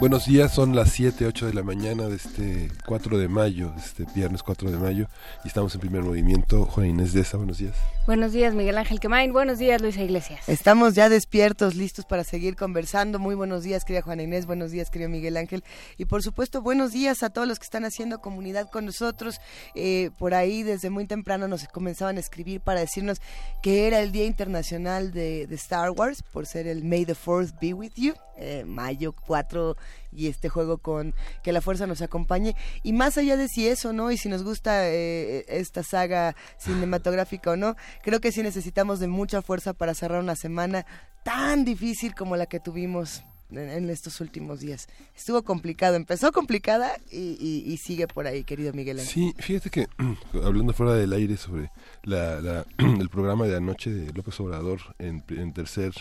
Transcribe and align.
Buenos 0.00 0.26
días, 0.26 0.54
son 0.54 0.76
las 0.76 0.92
7, 0.92 1.26
8 1.26 1.48
de 1.48 1.54
la 1.54 1.64
mañana 1.64 2.06
de 2.06 2.14
este 2.14 2.70
4 2.86 3.18
de 3.18 3.26
mayo, 3.26 3.72
este 3.76 4.04
viernes 4.14 4.44
4 4.44 4.70
de 4.70 4.76
mayo, 4.76 5.08
y 5.44 5.48
estamos 5.48 5.74
en 5.74 5.80
primer 5.80 6.02
movimiento. 6.02 6.66
Juan 6.66 6.86
Inés 6.86 7.12
de 7.12 7.22
esa, 7.22 7.36
buenos 7.36 7.58
días. 7.58 7.74
Buenos 8.06 8.30
días, 8.30 8.54
Miguel 8.54 8.78
Ángel 8.78 9.00
Quemain. 9.00 9.32
Buenos 9.32 9.58
días, 9.58 9.82
Luisa 9.82 10.00
Iglesias. 10.00 10.48
Estamos 10.48 10.94
ya 10.94 11.08
despiertos, 11.08 11.74
listos 11.74 12.04
para 12.04 12.22
seguir 12.22 12.54
conversando. 12.54 13.18
Muy 13.18 13.34
buenos 13.34 13.64
días, 13.64 13.84
querida 13.84 14.02
Juana 14.02 14.22
Inés. 14.22 14.46
Buenos 14.46 14.70
días, 14.70 14.88
querido 14.88 15.10
Miguel 15.10 15.36
Ángel. 15.36 15.64
Y 15.96 16.04
por 16.04 16.22
supuesto, 16.22 16.62
buenos 16.62 16.92
días 16.92 17.24
a 17.24 17.30
todos 17.30 17.48
los 17.48 17.58
que 17.58 17.64
están 17.64 17.84
haciendo 17.84 18.20
comunidad 18.20 18.70
con 18.70 18.86
nosotros. 18.86 19.40
Eh, 19.74 20.10
por 20.16 20.32
ahí, 20.32 20.62
desde 20.62 20.90
muy 20.90 21.06
temprano, 21.06 21.48
nos 21.48 21.66
comenzaban 21.66 22.18
a 22.18 22.20
escribir 22.20 22.60
para 22.60 22.78
decirnos 22.78 23.20
que 23.64 23.88
era 23.88 23.98
el 23.98 24.12
Día 24.12 24.26
Internacional 24.26 25.10
de, 25.10 25.48
de 25.48 25.54
Star 25.56 25.90
Wars, 25.90 26.22
por 26.22 26.46
ser 26.46 26.68
el 26.68 26.84
May 26.84 27.04
the 27.04 27.16
Fourth 27.16 27.58
Be 27.60 27.74
With 27.74 27.94
You. 27.96 28.14
Eh, 28.40 28.64
mayo 28.64 29.12
4 29.26 29.76
y 30.12 30.28
este 30.28 30.48
juego 30.48 30.78
con 30.78 31.14
que 31.42 31.52
la 31.52 31.60
fuerza 31.60 31.86
nos 31.86 32.02
acompañe 32.02 32.56
y 32.82 32.92
más 32.92 33.18
allá 33.18 33.36
de 33.36 33.48
si 33.48 33.68
eso 33.68 33.92
no 33.92 34.10
y 34.10 34.16
si 34.16 34.28
nos 34.28 34.42
gusta 34.42 34.88
eh, 34.88 35.44
esta 35.48 35.82
saga 35.82 36.34
cinematográfica 36.58 37.52
o 37.52 37.56
no 37.56 37.76
creo 38.02 38.20
que 38.20 38.32
sí 38.32 38.42
necesitamos 38.42 39.00
de 39.00 39.08
mucha 39.08 39.42
fuerza 39.42 39.72
para 39.72 39.94
cerrar 39.94 40.20
una 40.20 40.36
semana 40.36 40.86
tan 41.24 41.64
difícil 41.64 42.14
como 42.14 42.36
la 42.36 42.46
que 42.46 42.60
tuvimos 42.60 43.22
en, 43.50 43.88
estos 43.90 44.20
últimos 44.20 44.60
días. 44.60 44.88
Estuvo 45.16 45.42
complicado, 45.42 45.96
empezó 45.96 46.32
complicada 46.32 46.96
y, 47.10 47.78
sigue 47.82 48.06
por 48.06 48.26
ahí, 48.26 48.44
querido 48.44 48.72
Miguel 48.72 49.00
Ángel. 49.00 49.12
Sí, 49.12 49.34
fíjate 49.38 49.70
que 49.70 49.88
hablando 50.44 50.72
fuera 50.72 50.94
del 50.94 51.12
aire 51.12 51.36
sobre 51.36 51.70
la, 52.02 52.64
el 52.78 53.08
programa 53.08 53.46
de 53.46 53.56
anoche 53.56 53.90
de 53.90 54.12
López 54.12 54.38
Obrador 54.40 54.80
en 54.98 55.52
tercer 55.52 55.94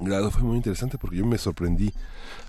grado 0.00 0.30
fue 0.30 0.42
muy 0.42 0.56
interesante 0.56 0.98
porque 0.98 1.16
yo 1.16 1.26
me 1.26 1.38
sorprendí. 1.38 1.92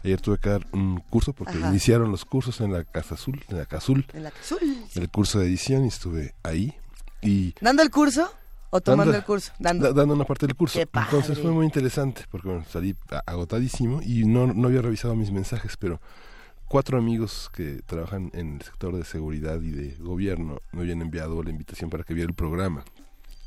Ayer 0.04 0.22
tuve 0.22 0.38
que 0.38 0.50
dar 0.50 0.68
un 0.72 1.00
curso 1.10 1.34
porque 1.34 1.58
iniciaron 1.58 2.12
los 2.12 2.26
cursos 2.26 2.62
en 2.62 2.74
la 2.74 2.84
Casa 2.84 3.16
Azul, 3.16 3.44
en 3.50 3.58
la 3.58 3.66
Casa 3.66 3.78
Azul. 3.78 4.06
En 4.14 4.24
la 4.24 4.32
Casa 4.32 4.56
El 4.96 5.10
curso 5.10 5.40
de 5.40 5.48
edición 5.48 5.86
y 5.86 5.88
estuve 5.88 6.34
ahí. 6.44 6.74
y 7.22 7.54
¿Dando 7.62 7.82
el 7.84 7.90
curso? 7.90 8.32
¿O 8.70 8.82
tomando 8.82 9.16
el 9.16 9.24
curso? 9.24 9.54
Dando. 9.60 9.94
dando 9.94 10.14
una 10.14 10.26
parte 10.26 10.46
del 10.46 10.56
curso. 10.56 10.80
Entonces 10.80 11.40
fue 11.40 11.52
muy 11.52 11.66
interesante 11.66 12.26
porque 12.30 12.62
salí 12.70 12.96
agotadísimo 13.26 14.02
y 14.02 14.26
no, 14.26 14.48
no 14.48 14.68
había 14.68 14.82
revisado 14.82 15.16
mis 15.16 15.32
mensajes, 15.32 15.78
pero 15.78 16.02
cuatro 16.68 16.98
amigos 16.98 17.50
que 17.54 17.82
trabajan 17.86 18.30
en 18.34 18.56
el 18.56 18.62
sector 18.62 18.96
de 18.96 19.06
seguridad 19.06 19.62
y 19.62 19.72
de 19.72 19.96
gobierno 19.96 20.60
me 20.74 20.82
habían 20.82 21.02
enviado 21.02 21.42
la 21.44 21.50
invitación 21.50 21.90
para 21.90 22.04
que 22.04 22.14
viera 22.14 22.28
el 22.28 22.36
programa. 22.36 22.84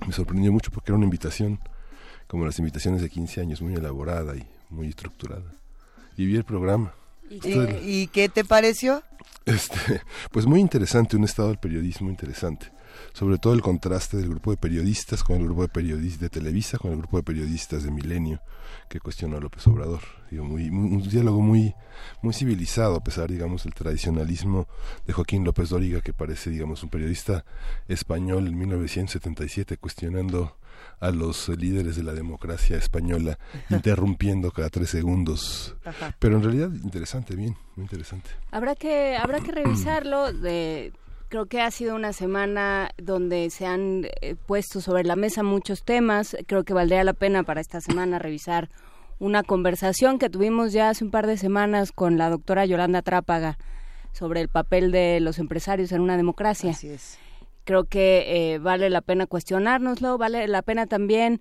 Me 0.07 0.13
sorprendió 0.13 0.51
mucho 0.53 0.71
porque 0.71 0.91
era 0.91 0.97
una 0.97 1.05
invitación 1.05 1.61
como 2.31 2.47
las 2.47 2.61
invitaciones 2.61 3.03
de 3.03 3.11
15 3.11 3.41
años, 3.41 3.61
muy 3.61 3.75
elaborada 3.75 4.37
y 4.37 4.47
muy 4.69 4.87
estructurada. 4.87 5.53
Y 6.17 6.27
vi 6.27 6.37
el 6.37 6.45
programa. 6.45 6.95
¿Y, 7.29 8.07
qué 8.07 8.29
te 8.29 8.45
pareció? 8.45 9.03
Este, 9.47 10.01
pues 10.31 10.47
muy 10.47 10.61
interesante, 10.61 11.17
un 11.17 11.25
estado 11.25 11.49
del 11.49 11.59
periodismo 11.59 12.09
interesante. 12.09 12.71
Sobre 13.15 13.39
todo 13.39 13.55
el 13.55 13.63
contraste 13.63 14.17
del 14.17 14.29
grupo 14.29 14.53
de 14.53 14.59
periodistas 14.59 15.25
con 15.25 15.39
el 15.39 15.45
grupo 15.47 15.63
de 15.63 15.69
periodistas 15.69 16.21
de 16.21 16.29
Televisa, 16.29 16.79
con 16.79 16.93
el 16.93 16.99
grupo 16.99 17.17
de 17.17 17.25
periodistas 17.25 17.83
de 17.83 17.91
Milenio, 17.91 18.41
que 18.89 19.01
cuestionó 19.01 19.37
a 19.37 19.41
López 19.41 19.67
Obrador. 19.67 20.03
Digo, 20.31 20.45
muy, 20.45 20.69
un 20.69 21.03
diálogo 21.09 21.41
muy, 21.41 21.75
muy 22.23 22.33
civilizado, 22.33 22.95
a 22.95 23.03
pesar, 23.03 23.29
digamos, 23.29 23.65
del 23.65 23.75
tradicionalismo 23.75 24.69
de 25.05 25.13
Joaquín 25.13 25.43
López 25.43 25.71
Dóriga, 25.71 26.01
que 26.01 26.13
parece, 26.13 26.51
digamos, 26.51 26.85
un 26.85 26.91
periodista 26.91 27.45
español 27.89 28.47
en 28.47 28.57
1977, 28.57 29.79
cuestionando 29.79 30.61
a 31.01 31.11
los 31.11 31.49
líderes 31.49 31.97
de 31.97 32.03
la 32.03 32.13
democracia 32.13 32.77
española, 32.77 33.39
interrumpiendo 33.71 34.51
cada 34.51 34.69
tres 34.69 34.91
segundos. 34.91 35.75
Pero 36.19 36.37
en 36.37 36.43
realidad 36.43 36.71
interesante, 36.85 37.35
bien, 37.35 37.57
muy 37.75 37.85
interesante. 37.85 38.31
Habrá 38.51 38.77
que, 38.77 39.17
habrá 39.17 39.41
que 39.41 39.53
revisarlo. 39.53 40.33
De, 40.33 40.93
creo 41.29 41.47
que 41.47 41.63
ha 41.63 41.71
sido 41.71 41.97
una 41.97 42.13
semana 42.13 42.91
donde 42.99 43.49
se 43.51 43.67
han 43.67 44.07
eh, 44.21 44.37
puesto 44.47 44.81
sobre 44.81 45.05
la 45.05 45.17
mesa 45.17 45.43
muchos 45.43 45.85
temas. 45.85 46.37
Creo 46.47 46.65
que 46.65 46.75
valdría 46.75 47.03
la 47.03 47.15
pena 47.15 47.43
para 47.43 47.63
esta 47.63 47.81
semana 47.81 48.19
revisar 48.19 48.69
una 49.19 49.43
conversación 49.43 50.19
que 50.19 50.31
tuvimos 50.31 50.73
ya 50.73 50.91
hace 50.91 51.05
un 51.05 51.11
par 51.11 51.27
de 51.27 51.39
semanas 51.39 51.93
con 51.93 52.19
la 52.19 52.29
doctora 52.29 52.67
Yolanda 52.67 53.03
Trápaga 53.03 53.59
sobre 54.13 54.41
el 54.41 54.49
papel 54.49 54.93
de 54.93 55.21
los 55.21 55.39
empresarios 55.39 55.93
en 55.93 56.01
una 56.01 56.17
democracia. 56.17 56.73
Así 56.73 56.89
es 56.89 57.19
creo 57.71 57.85
que 57.85 58.55
eh, 58.55 58.59
vale 58.59 58.91
la 58.91 59.01
pena 59.01 59.29
cuestionárnoslo, 59.29 60.19
vale 60.19 60.49
la 60.49 60.61
pena 60.63 60.89
también 60.89 61.41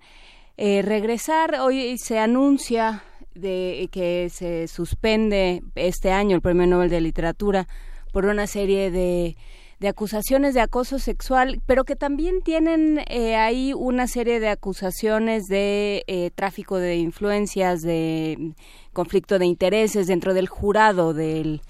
eh, 0.56 0.80
regresar. 0.80 1.56
Hoy 1.56 1.98
se 1.98 2.20
anuncia 2.20 3.02
de 3.34 3.88
que 3.90 4.28
se 4.30 4.68
suspende 4.68 5.64
este 5.74 6.12
año 6.12 6.36
el 6.36 6.40
Premio 6.40 6.68
Nobel 6.68 6.88
de 6.88 7.00
Literatura 7.00 7.66
por 8.12 8.26
una 8.26 8.46
serie 8.46 8.92
de, 8.92 9.36
de 9.80 9.88
acusaciones 9.88 10.54
de 10.54 10.60
acoso 10.60 11.00
sexual, 11.00 11.60
pero 11.66 11.82
que 11.82 11.96
también 11.96 12.42
tienen 12.42 13.00
eh, 13.08 13.34
ahí 13.34 13.72
una 13.74 14.06
serie 14.06 14.38
de 14.38 14.50
acusaciones 14.50 15.48
de 15.48 16.04
eh, 16.06 16.30
tráfico 16.32 16.76
de 16.76 16.94
influencias, 16.98 17.82
de 17.82 18.52
conflicto 18.92 19.40
de 19.40 19.46
intereses 19.46 20.06
dentro 20.06 20.32
del 20.32 20.46
jurado 20.46 21.12
del, 21.12 21.60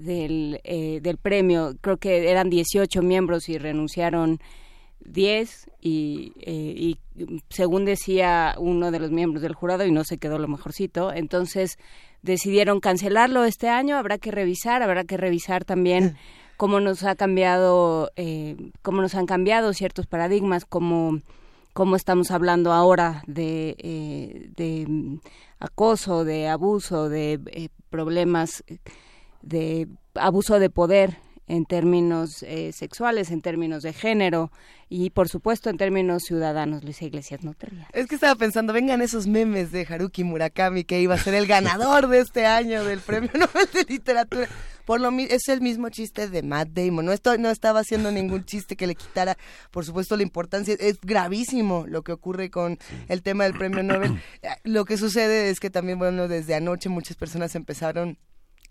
del, 0.00 0.60
eh, 0.64 1.00
del 1.02 1.18
premio. 1.18 1.76
Creo 1.80 1.96
que 1.96 2.30
eran 2.30 2.50
18 2.50 3.02
miembros 3.02 3.48
y 3.48 3.58
renunciaron 3.58 4.40
10 5.04 5.70
y, 5.80 6.32
eh, 6.40 6.74
y 6.76 6.98
según 7.48 7.84
decía 7.84 8.54
uno 8.58 8.90
de 8.90 8.98
los 8.98 9.10
miembros 9.10 9.42
del 9.42 9.54
jurado 9.54 9.84
y 9.86 9.92
no 9.92 10.04
se 10.04 10.18
quedó 10.18 10.38
lo 10.38 10.48
mejorcito, 10.48 11.12
entonces 11.12 11.78
decidieron 12.22 12.80
cancelarlo 12.80 13.44
este 13.44 13.68
año, 13.68 13.96
habrá 13.96 14.18
que 14.18 14.30
revisar, 14.30 14.82
habrá 14.82 15.04
que 15.04 15.16
revisar 15.16 15.64
también 15.64 16.16
cómo 16.56 16.80
nos 16.80 17.02
ha 17.04 17.14
cambiado, 17.14 18.10
eh, 18.16 18.56
cómo 18.82 19.00
nos 19.00 19.14
han 19.14 19.26
cambiado 19.26 19.72
ciertos 19.72 20.06
paradigmas, 20.06 20.66
cómo, 20.66 21.20
cómo 21.72 21.96
estamos 21.96 22.30
hablando 22.30 22.72
ahora 22.72 23.22
de, 23.26 23.76
eh, 23.78 24.50
de 24.56 25.18
acoso, 25.58 26.24
de 26.24 26.48
abuso, 26.48 27.08
de 27.08 27.70
problemas 27.88 28.62
de 29.42 29.88
abuso 30.14 30.58
de 30.58 30.70
poder 30.70 31.18
en 31.50 31.64
términos 31.64 32.44
eh, 32.44 32.72
sexuales, 32.72 33.32
en 33.32 33.42
términos 33.42 33.82
de 33.82 33.92
género 33.92 34.52
y 34.88 35.10
por 35.10 35.28
supuesto 35.28 35.68
en 35.68 35.78
términos 35.78 36.22
ciudadanos, 36.22 36.84
Luisa 36.84 37.04
Iglesias, 37.04 37.42
no 37.42 37.54
te 37.54 37.66
Es 37.92 38.06
que 38.06 38.14
estaba 38.14 38.36
pensando, 38.36 38.72
vengan 38.72 39.02
esos 39.02 39.26
memes 39.26 39.72
de 39.72 39.84
Haruki 39.88 40.22
Murakami 40.22 40.84
que 40.84 41.00
iba 41.00 41.16
a 41.16 41.18
ser 41.18 41.34
el 41.34 41.48
ganador 41.48 42.06
de 42.06 42.20
este 42.20 42.46
año 42.46 42.84
del 42.84 43.00
Premio 43.00 43.30
Nobel 43.34 43.68
de 43.74 43.84
Literatura. 43.88 44.48
Por 44.84 45.00
lo 45.00 45.10
es 45.10 45.48
el 45.48 45.60
mismo 45.60 45.88
chiste 45.88 46.28
de 46.28 46.42
Matt 46.42 46.68
Damon. 46.70 47.04
No 47.04 47.12
estoy, 47.12 47.38
no 47.38 47.50
estaba 47.50 47.80
haciendo 47.80 48.10
ningún 48.10 48.44
chiste 48.44 48.76
que 48.76 48.86
le 48.86 48.94
quitara, 48.94 49.36
por 49.70 49.84
supuesto, 49.84 50.16
la 50.16 50.22
importancia. 50.22 50.74
Es 50.78 51.00
gravísimo 51.00 51.84
lo 51.86 52.02
que 52.02 52.12
ocurre 52.12 52.50
con 52.50 52.78
el 53.08 53.22
tema 53.22 53.44
del 53.44 53.54
Premio 53.54 53.82
Nobel. 53.82 54.20
Lo 54.64 54.84
que 54.84 54.96
sucede 54.96 55.50
es 55.50 55.60
que 55.60 55.70
también, 55.70 55.98
bueno, 55.98 56.26
desde 56.26 56.54
anoche 56.54 56.88
muchas 56.88 57.16
personas 57.16 57.54
empezaron 57.54 58.18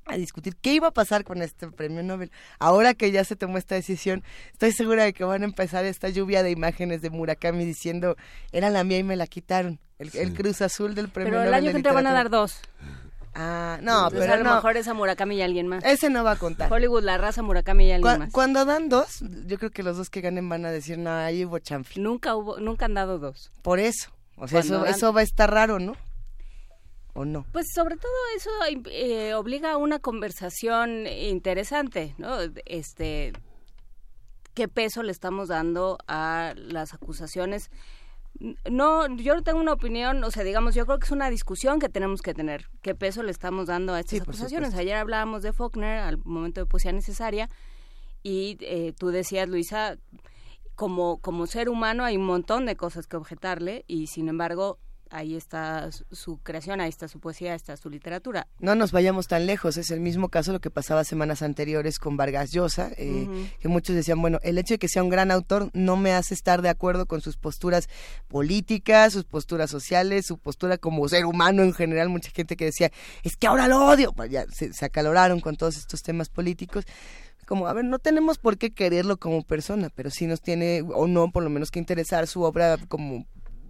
a 0.10 0.18
discutir 0.18 0.56
qué 0.56 0.74
iba 0.74 0.88
a 0.88 0.92
pasar 0.92 1.24
con 1.24 1.42
este 1.42 1.68
premio 1.68 2.04
Nobel. 2.04 2.32
Ahora 2.60 2.94
que 2.94 3.12
ya 3.12 3.24
se 3.24 3.36
tomó 3.36 3.58
esta 3.58 3.76
decisión, 3.76 4.24
estoy 4.52 4.72
segura 4.72 5.04
de 5.04 5.14
que 5.14 5.24
van 5.24 5.44
a 5.44 5.46
empezar 5.46 5.86
esta 5.86 6.10
lluvia 6.10 6.44
de 6.44 6.52
imágenes 6.52 7.02
de 7.02 7.10
Murakami 7.10 7.66
diciendo, 7.66 8.16
era 8.52 8.70
la 8.70 8.84
mía 8.84 9.00
y 9.00 9.04
me 9.04 9.16
la 9.16 9.28
quitaron. 9.28 9.80
El, 9.98 10.34
Cruz 10.34 10.62
Azul 10.62 10.96
del 10.96 11.10
premio 11.10 11.34
Nobel. 11.34 11.46
Pero 11.46 11.58
el 11.58 11.64
año 11.64 11.72
que 11.72 11.78
entra 11.78 11.92
van 11.92 12.08
a 12.08 12.14
dar 12.14 12.30
dos. 12.30 12.62
Ah, 13.36 13.80
no, 13.82 14.10
pero 14.12 14.34
a 14.34 14.38
lo 14.38 14.44
mejor 14.44 14.78
es 14.78 14.88
a 14.88 14.94
Murakami 14.94 15.38
y 15.38 15.42
alguien 15.42 15.68
más. 15.68 15.84
Ese 15.84 16.10
no 16.10 16.24
va 16.24 16.32
a 16.32 16.36
contar. 16.36 16.72
Hollywood, 16.72 17.04
la 17.04 17.18
raza 17.18 17.42
Murakami 17.42 17.88
y 17.88 17.92
alguien 17.92 18.20
más. 18.20 18.32
Cuando 18.32 18.66
dan 18.66 18.90
dos, 18.90 19.20
yo 19.46 19.58
creo 19.58 19.72
que 19.72 19.84
los 19.84 19.98
dos 19.98 20.10
que 20.10 20.22
ganen 20.22 20.50
van 20.50 20.66
a 20.66 20.72
decir, 20.72 20.98
no, 20.98 21.12
ahí 21.12 21.46
hubo 21.46 21.60
chanfle. 21.60 22.02
Nunca 22.02 22.36
hubo, 22.36 22.60
nunca 22.60 22.86
han 22.86 22.96
dado 22.96 23.20
dos. 23.20 23.52
Por 23.62 23.80
eso. 23.80 24.10
O 24.36 24.48
sea, 24.48 24.62
eso, 24.62 24.86
eso 24.86 25.14
va 25.14 25.22
a 25.22 25.24
estar 25.24 25.52
raro, 25.52 25.80
¿no? 25.80 25.96
¿O 27.14 27.26
no? 27.26 27.46
Pues 27.52 27.68
sobre 27.74 27.98
todo 27.98 28.12
eso 28.36 28.50
eh, 28.92 29.34
obliga 29.34 29.72
a 29.72 29.78
una 29.78 30.00
conversación 30.00 31.08
interesante, 31.08 32.16
¿no? 32.18 32.38
Este, 32.66 33.34
qué 34.54 34.68
peso 34.68 35.04
le 35.04 35.12
estamos 35.12 35.48
dando 35.48 35.98
a 36.08 36.54
las 36.56 36.94
acusaciones 36.94 37.72
no, 38.70 39.08
yo 39.18 39.36
no 39.36 39.44
tengo 39.44 39.60
una 39.60 39.74
opinión, 39.74 40.24
o 40.24 40.32
sea, 40.32 40.44
digamos, 40.44 40.74
yo 40.74 40.86
creo 40.86 40.98
que 41.00 41.06
es 41.06 41.12
una 41.12 41.30
discusión 41.30 41.80
que 41.80 41.90
tenemos 41.90 42.22
que 42.22 42.34
tener. 42.34 42.70
¿Qué 42.82 42.96
peso 42.96 43.22
le 43.22 43.32
estamos 43.32 43.68
dando 43.68 43.94
a 43.94 44.00
estas 44.00 44.22
acusaciones? 44.22 44.76
Ayer 44.76 44.96
hablábamos 44.96 45.44
de 45.44 45.52
Faulkner 45.52 46.00
al 46.00 46.18
momento 46.24 46.62
de 46.62 46.66
poesía 46.66 46.94
necesaria 46.94 47.50
y 48.24 48.58
eh, 48.62 48.94
tú 48.98 49.10
decías, 49.10 49.50
Luisa, 49.50 49.98
como, 50.76 51.18
como 51.18 51.48
ser 51.48 51.68
humano 51.68 52.06
hay 52.06 52.16
un 52.16 52.26
montón 52.26 52.66
de 52.66 52.78
cosas 52.78 53.08
que 53.08 53.18
objetarle 53.18 53.84
y 53.88 54.08
sin 54.08 54.30
embargo 54.30 54.80
ahí 55.10 55.36
está 55.36 55.90
su 55.92 56.38
creación, 56.38 56.82
ahí 56.82 56.90
está 56.90 57.08
su 57.08 57.20
poesía, 57.20 57.52
ahí 57.52 57.56
está 57.56 57.76
su 57.78 57.90
literatura. 57.90 58.48
No 58.60 58.76
nos 58.76 58.92
vayamos 58.92 59.28
tan 59.28 59.46
lejos, 59.46 59.78
es 59.78 59.92
el 59.92 60.00
mismo 60.00 60.30
caso 60.30 60.52
lo 60.52 60.60
que 60.60 60.70
pasaba 60.70 61.04
semanas 61.04 61.42
anteriores 61.42 62.00
con 62.00 62.18
Vargas 62.18 62.52
Llosa, 62.52 62.92
eh, 62.98 63.28
que 63.60 63.68
muchos 63.68 63.96
decían, 63.96 64.22
bueno, 64.22 64.40
el 64.44 64.58
hecho 64.58 64.76
de 64.76 64.80
que 64.80 64.88
sea 64.88 65.04
un 65.04 65.10
gran 65.10 65.32
autor 65.32 65.70
no 65.74 65.98
me 65.98 66.14
hace 66.14 66.34
estar 66.34 66.62
de 66.62 66.70
acuerdo 66.70 67.06
con 67.06 67.22
sus 67.22 67.38
posturas 67.38 67.90
políticas, 68.28 69.14
sus 69.14 69.24
posturas 69.24 69.70
sociales, 69.70 70.26
su 70.26 70.38
postura 70.38 70.78
como 70.78 71.08
ser 71.10 71.26
humano 71.26 71.64
en 71.64 71.74
general, 71.74 72.10
mucha 72.10 72.32
gente 72.32 72.56
que 72.56 72.66
decía, 72.66 72.92
es 73.24 73.36
que 73.36 73.48
ahora 73.48 73.68
lo 73.68 73.86
odio, 73.86 74.14
pues 74.14 74.30
ya 74.30 74.46
se, 74.52 74.74
se 74.74 74.86
acaloraron 74.86 75.40
con 75.40 75.56
todos 75.56 75.78
estos 75.78 76.04
temas 76.04 76.30
políticos. 76.30 76.86
Como, 77.48 77.68
a 77.68 77.74
ver, 77.74 77.84
no 77.84 77.98
tenemos 77.98 78.38
por 78.38 78.60
qué 78.60 78.72
quererlo 78.72 79.18
como 79.18 79.42
persona, 79.42 79.90
pero 79.96 80.12
sí 80.12 80.28
nos 80.28 80.40
tiene, 80.40 80.84
o 80.94 81.08
no, 81.08 81.32
por 81.32 81.42
lo 81.42 81.50
menos 81.50 81.72
que 81.72 81.80
interesar 81.80 82.28
su 82.28 82.44
obra 82.44 82.78
como 82.88 83.26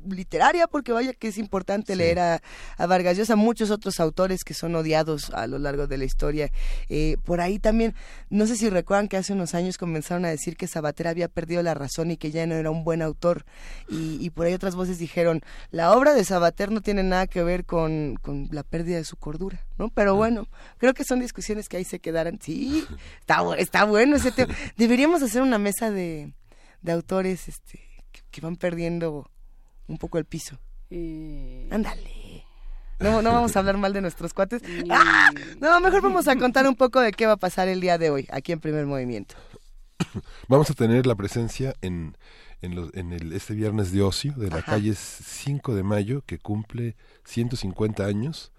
literaria, 0.07 0.67
porque 0.67 0.91
vaya 0.91 1.13
que 1.13 1.27
es 1.27 1.37
importante 1.37 1.95
leer 1.95 2.19
a, 2.19 2.41
Vargas 2.77 3.17
Llosa, 3.17 3.35
muchos 3.35 3.71
otros 3.71 3.99
autores 3.99 4.43
que 4.43 4.53
son 4.53 4.75
odiados 4.75 5.29
a 5.31 5.47
lo 5.47 5.59
largo 5.59 5.87
de 5.87 5.97
la 5.97 6.05
historia. 6.05 6.51
Eh, 6.89 7.17
por 7.23 7.41
ahí 7.41 7.59
también, 7.59 7.95
no 8.29 8.47
sé 8.47 8.55
si 8.55 8.69
recuerdan 8.69 9.07
que 9.07 9.17
hace 9.17 9.33
unos 9.33 9.53
años 9.55 9.77
comenzaron 9.77 10.25
a 10.25 10.29
decir 10.29 10.57
que 10.57 10.67
Sabater 10.67 11.07
había 11.07 11.27
perdido 11.27 11.61
la 11.63 11.73
razón 11.73 12.11
y 12.11 12.17
que 12.17 12.31
ya 12.31 12.45
no 12.47 12.55
era 12.55 12.71
un 12.71 12.83
buen 12.83 13.01
autor, 13.01 13.45
y, 13.87 14.29
por 14.31 14.45
ahí 14.45 14.53
otras 14.53 14.75
voces 14.75 14.99
dijeron, 14.99 15.41
la 15.71 15.93
obra 15.93 16.13
de 16.13 16.23
Sabater 16.23 16.71
no 16.71 16.81
tiene 16.81 17.03
nada 17.03 17.27
que 17.27 17.43
ver 17.43 17.65
con, 17.65 18.15
con 18.21 18.47
la 18.51 18.63
pérdida 18.63 18.97
de 18.97 19.03
su 19.03 19.17
cordura, 19.17 19.65
¿no? 19.77 19.89
Pero 19.89 20.15
bueno, 20.15 20.47
creo 20.77 20.93
que 20.93 21.03
son 21.03 21.19
discusiones 21.19 21.67
que 21.67 21.77
ahí 21.77 21.83
se 21.83 21.99
quedarán. 21.99 22.39
Sí, 22.41 22.85
está, 23.19 23.43
está 23.57 23.85
bueno 23.85 24.15
ese 24.15 24.31
tema. 24.31 24.53
Deberíamos 24.77 25.21
hacer 25.23 25.41
una 25.41 25.57
mesa 25.57 25.91
de, 25.91 26.33
de 26.81 26.91
autores 26.91 27.47
este, 27.47 27.79
que 28.31 28.41
van 28.41 28.55
perdiendo 28.55 29.29
un 29.89 29.97
poco 29.97 30.17
el 30.17 30.25
piso. 30.25 30.57
Ándale. 30.89 32.45
No, 32.99 33.21
no 33.21 33.31
vamos 33.31 33.55
a 33.55 33.59
hablar 33.59 33.77
mal 33.77 33.93
de 33.93 34.01
nuestros 34.01 34.33
cuates. 34.33 34.61
¡Ah! 34.89 35.31
No, 35.59 35.79
mejor 35.79 36.01
vamos 36.01 36.27
a 36.27 36.35
contar 36.35 36.67
un 36.67 36.75
poco 36.75 36.99
de 36.99 37.11
qué 37.11 37.25
va 37.25 37.33
a 37.33 37.37
pasar 37.37 37.67
el 37.67 37.81
día 37.81 37.97
de 37.97 38.09
hoy, 38.09 38.27
aquí 38.31 38.51
en 38.51 38.59
Primer 38.59 38.85
Movimiento. 38.85 39.35
Vamos 40.47 40.69
a 40.69 40.73
tener 40.73 41.05
la 41.05 41.15
presencia 41.15 41.73
en, 41.81 42.17
en, 42.61 42.89
en 42.93 43.13
el, 43.13 43.33
este 43.33 43.53
viernes 43.53 43.91
de 43.91 44.01
ocio 44.01 44.33
de 44.33 44.49
la 44.49 44.61
calle 44.61 44.93
5 44.95 45.75
de 45.75 45.83
mayo, 45.83 46.23
que 46.25 46.39
cumple 46.39 46.95
150 47.25 48.05
años 48.05 48.51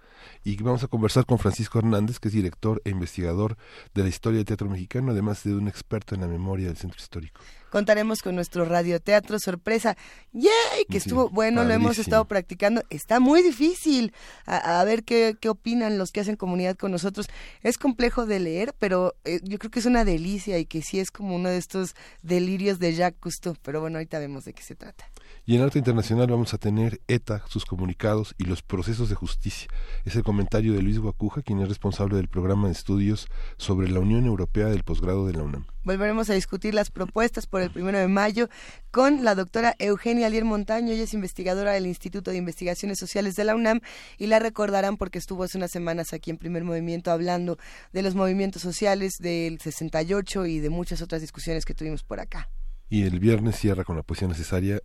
y 0.45 0.57
vamos 0.63 0.83
a 0.85 0.89
conversar 0.89 1.27
con 1.27 1.39
Francisco 1.39 1.79
Hernández, 1.79 2.19
que 2.19 2.29
es 2.29 2.35
director 2.35 2.81
e 2.85 2.91
investigador 2.91 3.57
de 3.95 4.03
la 4.03 4.09
historia 4.09 4.39
del 4.39 4.47
teatro 4.47 4.69
mexicano, 4.69 5.13
además 5.13 5.45
de 5.45 5.55
un 5.55 5.69
experto 5.69 6.15
en 6.15 6.23
la 6.23 6.27
memoria 6.27 6.67
del 6.67 6.77
centro 6.77 6.99
histórico. 6.99 7.41
Contaremos 7.71 8.21
con 8.21 8.35
nuestro 8.35 8.65
radioteatro 8.65 9.39
sorpresa. 9.39 9.97
¡Yay! 10.33 10.85
Que 10.91 10.99
estuvo 10.99 11.31
bueno, 11.31 11.63
lo 11.65 11.73
hemos 11.73 11.99
estado 11.99 12.25
practicando. 12.25 12.83
Está 12.91 13.21
muy 13.21 13.43
difícil. 13.43 14.13
A, 14.45 14.83
ver 14.85 15.05
qué, 15.05 15.37
qué, 15.41 15.49
opinan 15.49 15.97
los 15.97 16.11
que 16.11 16.21
hacen 16.21 16.35
comunidad 16.35 16.77
con 16.77 16.91
nosotros. 16.91 17.29
Es 17.63 17.79
complejo 17.79 18.27
de 18.27 18.41
leer, 18.41 18.75
pero 18.79 19.15
eh, 19.25 19.41
yo 19.45 19.59
creo 19.59 19.71
que 19.71 19.79
es 19.79 19.87
una 19.87 20.05
delicia 20.05 20.59
y 20.59 20.67
que 20.67 20.83
sí 20.83 20.99
es 20.99 21.13
como 21.13 21.37
uno 21.37 21.49
de 21.49 21.59
estos 21.59 21.95
delirios 22.23 22.81
de 22.81 22.93
Jacques 22.93 23.21
Cousteau. 23.21 23.55
Pero 23.63 23.81
bueno, 23.81 23.99
ahorita 23.99 24.19
vemos 24.19 24.45
de 24.45 24.53
qué 24.53 24.63
se 24.63 24.75
trata. 24.75 25.10
Y 25.51 25.57
en 25.57 25.63
Arte 25.63 25.81
Internacional 25.81 26.29
vamos 26.29 26.55
a 26.55 26.59
tener 26.59 27.01
ETA, 27.09 27.43
sus 27.49 27.65
comunicados 27.65 28.37
y 28.39 28.45
los 28.45 28.63
procesos 28.63 29.09
de 29.09 29.17
justicia. 29.17 29.67
Es 30.05 30.15
el 30.15 30.23
comentario 30.23 30.75
de 30.75 30.81
Luis 30.81 31.01
Guacuja, 31.01 31.43
quien 31.43 31.59
es 31.59 31.69
responsable 31.69 32.15
del 32.19 32.29
programa 32.29 32.69
de 32.69 32.73
estudios 32.73 33.27
sobre 33.57 33.91
la 33.91 33.99
Unión 33.99 34.27
Europea 34.27 34.67
del 34.67 34.85
posgrado 34.85 35.27
de 35.27 35.33
la 35.33 35.43
UNAM. 35.43 35.67
Volveremos 35.83 36.31
a 36.31 36.35
discutir 36.35 36.73
las 36.73 36.93
propuestas 36.93 37.49
por 37.49 37.63
el 37.63 37.73
primero 37.73 37.99
de 37.99 38.07
mayo 38.07 38.49
con 38.93 39.25
la 39.25 39.35
doctora 39.35 39.75
Eugenia 39.81 40.29
Alier 40.29 40.45
Montaño. 40.45 40.93
Ella 40.93 41.03
es 41.03 41.15
investigadora 41.15 41.73
del 41.73 41.89
Instituto 41.89 42.31
de 42.31 42.37
Investigaciones 42.37 43.01
Sociales 43.01 43.35
de 43.35 43.43
la 43.43 43.57
UNAM 43.57 43.81
y 44.19 44.29
la 44.29 44.39
recordarán 44.39 44.99
porque 44.99 45.19
estuvo 45.19 45.43
hace 45.43 45.59
unas 45.59 45.73
semanas 45.73 46.13
aquí 46.13 46.31
en 46.31 46.37
Primer 46.37 46.63
Movimiento 46.63 47.11
hablando 47.11 47.59
de 47.93 48.03
los 48.03 48.15
movimientos 48.15 48.63
sociales 48.63 49.15
del 49.19 49.59
68 49.59 50.47
y 50.47 50.61
de 50.61 50.71
muchas 50.71 51.03
otras 51.03 51.21
discusiones 51.23 51.65
que 51.65 51.75
tuvimos 51.75 52.05
por 52.05 52.21
acá. 52.21 52.49
Y 52.89 53.03
el 53.03 53.19
viernes 53.19 53.57
cierra 53.57 53.83
con 53.83 53.97
la 53.97 54.05
poesía 54.05 54.29
necesaria 54.29 54.81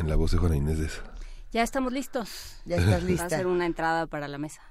en 0.00 0.08
la 0.08 0.16
voz 0.16 0.32
de 0.32 0.38
Juana 0.38 0.56
Inés 0.56 0.78
de 0.78 0.86
esa. 0.86 1.02
Ya 1.52 1.62
estamos 1.62 1.92
listos. 1.92 2.56
Ya 2.64 2.76
estás 2.76 3.02
lista. 3.02 3.24
Va 3.24 3.26
a 3.26 3.38
ser 3.38 3.46
una 3.46 3.66
entrada 3.66 4.06
para 4.06 4.28
la 4.28 4.38
mesa. 4.38 4.62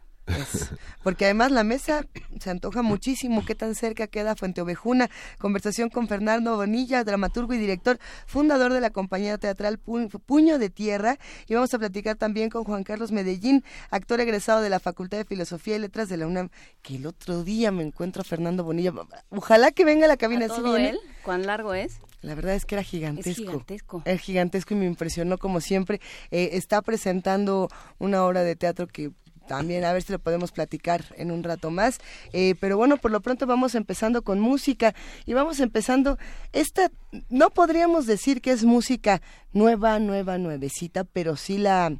porque 1.04 1.26
además 1.26 1.52
la 1.52 1.64
mesa 1.64 2.06
se 2.40 2.50
antoja 2.50 2.82
muchísimo. 2.82 3.44
¿Qué 3.46 3.56
tan 3.56 3.76
cerca 3.76 4.08
queda 4.08 4.36
Fuente 4.36 4.62
Ovejuna? 4.62 5.10
Conversación 5.40 5.90
con 5.90 6.08
Fernando 6.08 6.56
Bonilla, 6.56 7.04
dramaturgo 7.04 7.54
y 7.54 7.58
director, 7.58 8.00
fundador 8.28 8.74
de 8.74 8.82
la 8.82 8.92
compañía 8.92 9.38
teatral 9.38 9.80
Puño 9.80 10.60
de 10.60 10.70
Tierra. 10.70 11.18
Y 11.48 11.56
vamos 11.56 11.74
a 11.74 11.80
platicar 11.80 12.16
también 12.16 12.50
con 12.50 12.64
Juan 12.64 12.84
Carlos 12.84 13.12
Medellín, 13.12 13.64
actor 13.90 14.20
egresado 14.20 14.62
de 14.62 14.70
la 14.70 14.80
Facultad 14.80 15.18
de 15.18 15.26
Filosofía 15.26 15.76
y 15.76 15.80
Letras 15.80 16.10
de 16.10 16.18
la 16.18 16.28
UNAM. 16.28 16.50
Que 16.82 16.96
el 16.96 17.08
otro 17.08 17.44
día 17.44 17.72
me 17.72 17.84
encuentro 17.84 18.22
a 18.22 18.26
Fernando 18.26 18.64
Bonilla. 18.64 18.94
Ojalá 19.30 19.72
que 19.72 19.86
venga 19.86 20.06
a 20.06 20.08
la 20.08 20.18
cabina. 20.18 20.48
¿A 20.50 20.80
él? 20.80 21.00
¿Cuán 21.24 21.46
largo 21.46 21.74
es? 21.74 22.00
La 22.22 22.36
verdad 22.36 22.56
es 22.56 22.66
que 22.66 22.76
era 22.76 22.84
gigantesco. 22.84 23.30
Es 23.30 23.38
gigantesco. 23.38 24.02
Era 24.06 24.18
gigantesco 24.18 24.74
y 24.74 24.78
me 24.78 24.86
impresionó 24.86 25.38
como 25.38 25.62
siempre. 25.62 26.02
Eh, 26.32 26.50
está 26.54 26.82
presentando 26.82 27.70
una 27.98 28.26
obra 28.26 28.44
de 28.44 28.56
teatro 28.56 28.88
que 28.88 29.12
también 29.50 29.84
a 29.84 29.94
ver 29.94 30.04
si 30.04 30.14
lo 30.14 30.20
podemos 30.20 30.52
platicar 30.52 31.04
en 31.18 31.32
un 31.32 31.44
rato 31.44 31.72
más. 31.72 32.00
Eh, 32.34 32.56
pero 32.60 32.78
bueno, 32.78 32.98
por 32.98 33.10
lo 33.10 33.20
pronto 33.20 33.48
vamos 33.48 33.74
empezando 33.74 34.22
con 34.22 34.40
música 34.40 34.94
y 35.26 35.34
vamos 35.34 35.60
empezando 35.60 36.18
esta, 36.54 36.92
no 37.30 37.50
podríamos 37.50 38.06
decir 38.06 38.42
que 38.42 38.52
es 38.52 38.64
música 38.64 39.22
nueva, 39.52 39.98
nueva, 40.00 40.38
nuevecita, 40.38 41.04
pero 41.04 41.36
sí 41.36 41.58
la... 41.58 41.98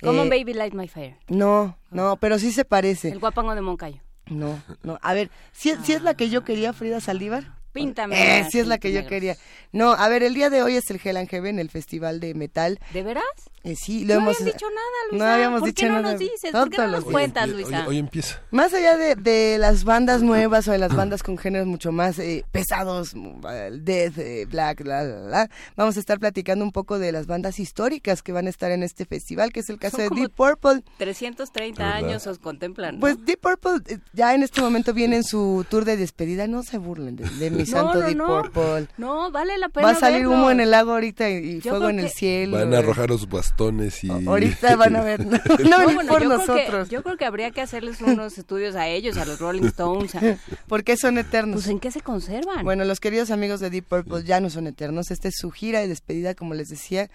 Como 0.00 0.22
eh, 0.22 0.28
Baby 0.28 0.54
Light 0.54 0.74
My 0.74 0.86
Fire. 0.86 1.16
No, 1.28 1.76
no, 1.90 2.18
pero 2.18 2.38
sí 2.38 2.52
se 2.52 2.64
parece. 2.64 3.08
El 3.08 3.18
guapango 3.18 3.54
de 3.54 3.62
Moncayo. 3.62 4.00
No, 4.26 4.62
no. 4.82 4.98
A 5.02 5.14
ver, 5.14 5.30
si, 5.52 5.74
si 5.82 5.92
es 5.92 6.02
la 6.02 6.14
que 6.14 6.28
yo 6.28 6.44
quería, 6.44 6.72
Frida 6.72 7.00
Saldívar. 7.00 7.55
Píntame. 7.76 8.40
Eh, 8.40 8.46
sí 8.50 8.58
es 8.58 8.66
la 8.66 8.78
que 8.78 8.92
yo 8.92 9.06
quería. 9.06 9.36
No, 9.72 9.92
a 9.92 10.08
ver, 10.08 10.22
el 10.22 10.34
día 10.34 10.50
de 10.50 10.62
hoy 10.62 10.76
es 10.76 10.90
el 10.90 11.00
Hell 11.02 11.16
and 11.16 11.28
Heaven, 11.28 11.58
el 11.58 11.70
festival 11.70 12.20
de 12.20 12.34
metal. 12.34 12.78
¿De 12.92 13.02
veras? 13.02 13.24
Eh, 13.66 13.74
sí, 13.74 14.04
lo 14.04 14.14
no 14.14 14.20
hemos... 14.20 14.38
dicho 14.44 14.66
nada, 14.66 14.86
Luisa. 15.10 15.24
No 15.24 15.30
habíamos 15.32 15.60
¿Por 15.60 15.68
dicho 15.68 15.86
qué 15.86 15.88
no 15.88 16.00
nada. 16.00 16.12
nos 16.12 16.20
dices? 16.20 16.52
¿Por 16.52 16.70
qué 16.70 16.78
no 16.78 16.86
nos 16.86 17.04
cuentas, 17.04 17.48
Luisa? 17.48 17.84
Hoy, 17.88 17.98
empieza. 17.98 18.40
Más 18.52 18.72
allá 18.72 18.96
de, 18.96 19.16
de, 19.16 19.58
las 19.58 19.82
bandas 19.82 20.22
nuevas 20.22 20.68
o 20.68 20.72
de 20.72 20.78
las 20.78 20.94
bandas 20.94 21.24
con 21.24 21.36
géneros 21.36 21.66
mucho 21.66 21.90
más 21.90 22.20
eh, 22.20 22.44
pesados, 22.52 23.12
death, 23.12 24.18
eh, 24.18 24.46
black, 24.48 24.82
la, 24.86 25.02
la, 25.02 25.20
la, 25.20 25.50
vamos 25.74 25.96
a 25.96 26.00
estar 26.00 26.20
platicando 26.20 26.64
un 26.64 26.70
poco 26.70 27.00
de 27.00 27.10
las 27.10 27.26
bandas 27.26 27.58
históricas 27.58 28.22
que 28.22 28.30
van 28.30 28.46
a 28.46 28.50
estar 28.50 28.70
en 28.70 28.84
este 28.84 29.04
festival, 29.04 29.52
que 29.52 29.60
es 29.60 29.68
el 29.68 29.80
caso 29.80 29.96
de 29.96 30.10
Deep 30.10 30.30
Purple. 30.30 30.84
330 30.98 31.92
años 31.92 32.24
os 32.28 32.38
contemplan. 32.38 32.94
¿no? 32.94 33.00
Pues 33.00 33.16
Deep 33.24 33.40
Purple 33.40 33.94
eh, 33.94 33.98
ya 34.12 34.32
en 34.34 34.44
este 34.44 34.60
momento 34.60 34.94
viene 34.94 35.16
en 35.16 35.24
su 35.24 35.66
tour 35.68 35.84
de 35.84 35.96
despedida. 35.96 36.46
No 36.46 36.62
se 36.62 36.78
burlen 36.78 37.16
de, 37.16 37.28
de 37.28 37.50
mi 37.50 37.64
no, 37.64 37.65
santo 37.66 37.94
no, 38.00 38.06
Deep 38.06 38.16
no. 38.16 38.26
Purple. 38.42 38.88
No, 38.98 39.30
vale 39.30 39.58
la 39.58 39.68
pena 39.68 39.86
Va 39.88 39.92
a 39.92 39.96
salir 40.00 40.20
verlo. 40.20 40.32
humo 40.34 40.50
en 40.50 40.60
el 40.60 40.70
lago 40.70 40.92
ahorita 40.92 41.28
y, 41.30 41.34
y 41.56 41.60
fuego 41.60 41.78
creo 41.78 41.90
en 41.90 41.98
el 42.00 42.08
cielo. 42.10 42.56
Van 42.58 42.72
a 42.74 42.78
arrojar 42.78 43.08
los 43.10 43.28
bastones 43.28 44.02
y... 44.04 44.10
Ahorita 44.10 44.76
van 44.76 44.96
a 44.96 45.02
ver. 45.02 45.26
No, 45.66 45.78
no 45.78 45.84
bueno, 45.94 46.12
por 46.12 46.22
yo 46.22 46.28
creo 46.28 46.38
nosotros. 46.38 46.88
que- 46.88 46.94
yo 46.94 47.02
creo 47.02 47.16
que 47.16 47.24
habría 47.24 47.50
que 47.50 47.60
hacerles 47.60 48.00
unos 48.00 48.38
estudios 48.38 48.74
a 48.76 48.86
ellos, 48.88 49.16
a 49.16 49.24
los 49.24 49.38
Rolling 49.38 49.64
Stones. 49.64 50.14
a- 50.14 50.38
Porque 50.68 50.96
son 50.96 51.18
eternos. 51.18 51.56
pues, 51.56 51.68
¿en 51.68 51.80
qué 51.80 51.90
se 51.90 52.00
conservan? 52.00 52.64
Bueno, 52.64 52.84
los 52.84 53.00
queridos 53.00 53.30
amigos 53.30 53.60
de 53.60 53.70
Deep 53.70 53.84
Purple 53.84 54.24
ya 54.24 54.40
no 54.40 54.50
son 54.50 54.66
eternos. 54.66 55.10
Esta 55.10 55.28
es 55.28 55.34
su 55.38 55.50
gira 55.50 55.80
de 55.80 55.88
despedida, 55.88 56.34
como 56.34 56.54
les 56.54 56.68
decía. 56.68 57.10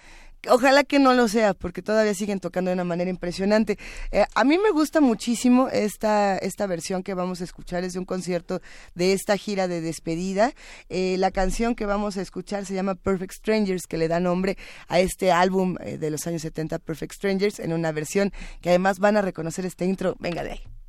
Ojalá 0.49 0.83
que 0.83 0.97
no 0.97 1.13
lo 1.13 1.27
sea, 1.27 1.53
porque 1.53 1.83
todavía 1.83 2.15
siguen 2.15 2.39
tocando 2.39 2.69
de 2.69 2.73
una 2.73 2.83
manera 2.83 3.11
impresionante. 3.11 3.77
Eh, 4.11 4.25
a 4.33 4.43
mí 4.43 4.57
me 4.57 4.71
gusta 4.71 4.99
muchísimo 4.99 5.67
esta, 5.69 6.35
esta 6.37 6.65
versión 6.65 7.03
que 7.03 7.13
vamos 7.13 7.41
a 7.41 7.43
escuchar, 7.43 7.83
es 7.83 7.93
de 7.93 7.99
un 7.99 8.05
concierto 8.05 8.59
de 8.95 9.13
esta 9.13 9.37
gira 9.37 9.67
de 9.67 9.81
despedida. 9.81 10.53
Eh, 10.89 11.15
la 11.19 11.29
canción 11.29 11.75
que 11.75 11.85
vamos 11.85 12.17
a 12.17 12.21
escuchar 12.21 12.65
se 12.65 12.73
llama 12.73 12.95
Perfect 12.95 13.33
Strangers, 13.33 13.85
que 13.85 13.97
le 13.97 14.07
da 14.07 14.19
nombre 14.19 14.57
a 14.87 14.99
este 14.99 15.31
álbum 15.31 15.77
eh, 15.79 15.99
de 15.99 16.09
los 16.09 16.25
años 16.25 16.41
70, 16.41 16.79
Perfect 16.79 17.13
Strangers, 17.13 17.59
en 17.59 17.73
una 17.73 17.91
versión 17.91 18.33
que 18.61 18.69
además 18.69 18.97
van 18.97 19.17
a 19.17 19.21
reconocer 19.21 19.65
este 19.67 19.85
intro. 19.85 20.15
Venga 20.19 20.43
de 20.43 20.53
ahí. 20.53 20.80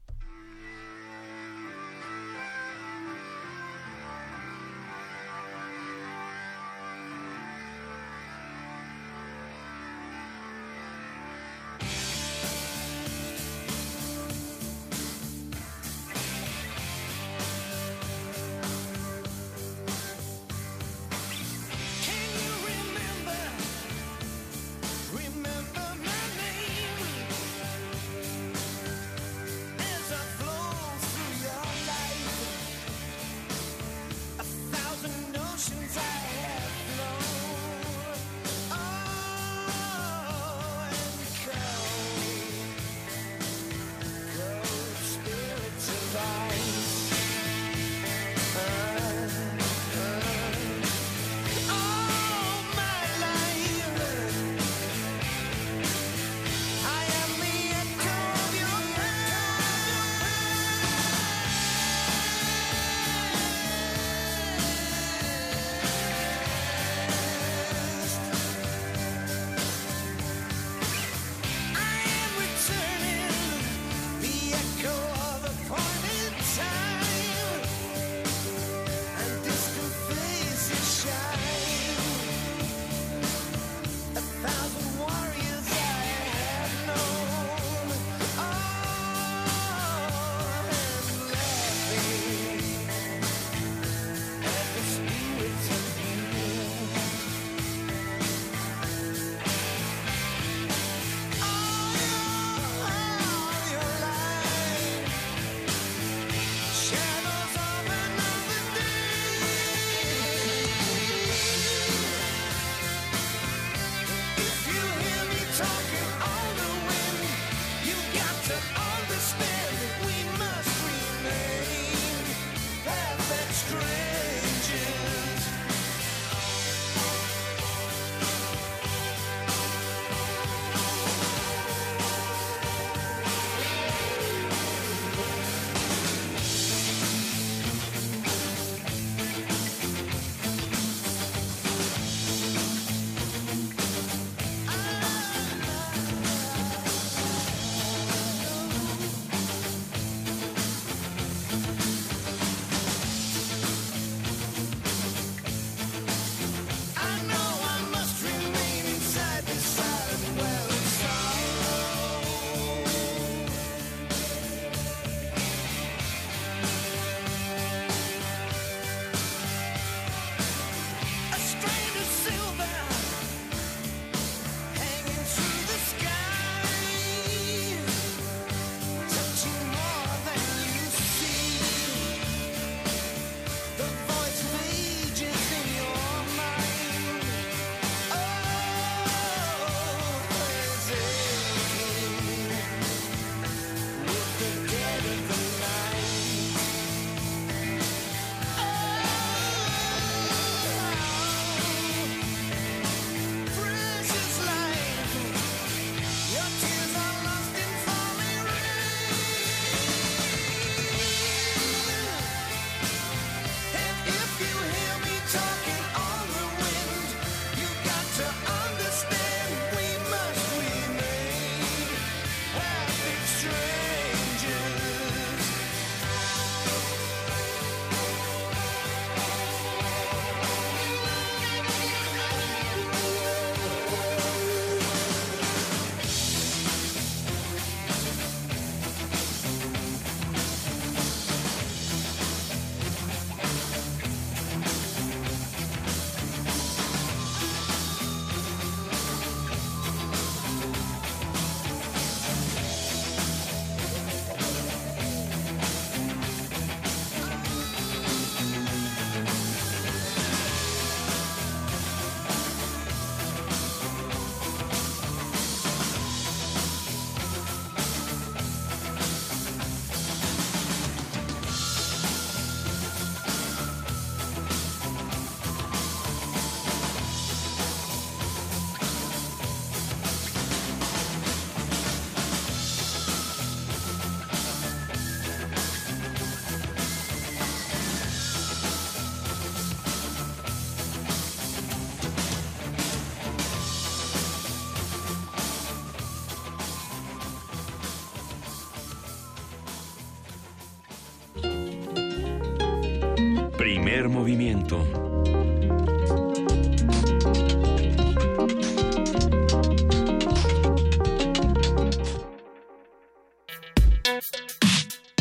Primer 304.02 304.18
movimiento. 304.18 304.84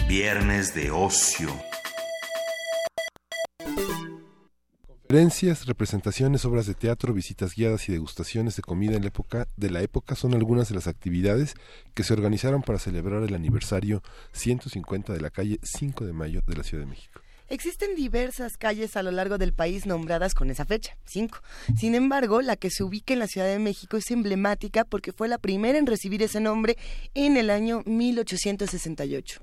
Viernes 0.08 0.74
de 0.74 0.90
ocio. 0.90 1.50
Conferencias, 4.88 5.68
representaciones, 5.68 6.46
obras 6.46 6.66
de 6.66 6.74
teatro, 6.74 7.14
visitas 7.14 7.54
guiadas 7.54 7.88
y 7.88 7.92
degustaciones 7.92 8.56
de 8.56 8.64
comida 8.64 8.96
en 8.96 9.04
la 9.04 9.10
época 9.10 9.48
de 9.58 9.70
la 9.70 9.82
época 9.84 10.16
son 10.16 10.34
algunas 10.34 10.70
de 10.70 10.76
las 10.76 10.88
actividades 10.88 11.54
que 11.94 12.04
se 12.04 12.14
organizaron 12.14 12.64
para 12.64 12.80
celebrar 12.80 13.22
el 13.22 13.36
aniversario 13.36 14.02
150 14.32 15.14
de 15.14 15.22
la 15.22 15.30
calle 15.30 15.60
5 15.62 16.04
de 16.04 16.14
Mayo 16.14 16.42
de 16.48 16.56
la 16.56 16.64
Ciudad 16.64 16.84
de 16.84 16.90
México. 16.90 17.21
Existen 17.52 17.96
diversas 17.96 18.56
calles 18.56 18.96
a 18.96 19.04
lo 19.04 19.12
largo 19.12 19.38
del 19.38 19.52
país 19.52 19.86
nombradas 19.86 20.34
con 20.34 20.50
esa 20.50 20.64
fecha, 20.64 20.96
5. 21.04 21.40
Sin 21.78 21.96
embargo, 21.96 22.42
la 22.42 22.56
que 22.56 22.70
se 22.70 22.82
ubica 22.82 23.12
en 23.12 23.20
la 23.20 23.28
Ciudad 23.28 23.48
de 23.48 23.60
México 23.60 23.98
es 23.98 24.10
emblemática 24.10 24.86
porque 24.86 25.12
fue 25.12 25.28
la 25.28 25.38
primera 25.38 25.78
en 25.78 25.86
recibir 25.86 26.24
ese 26.24 26.40
nombre 26.40 26.78
en 27.14 27.36
el 27.36 27.50
año 27.50 27.84
1868. 27.86 29.42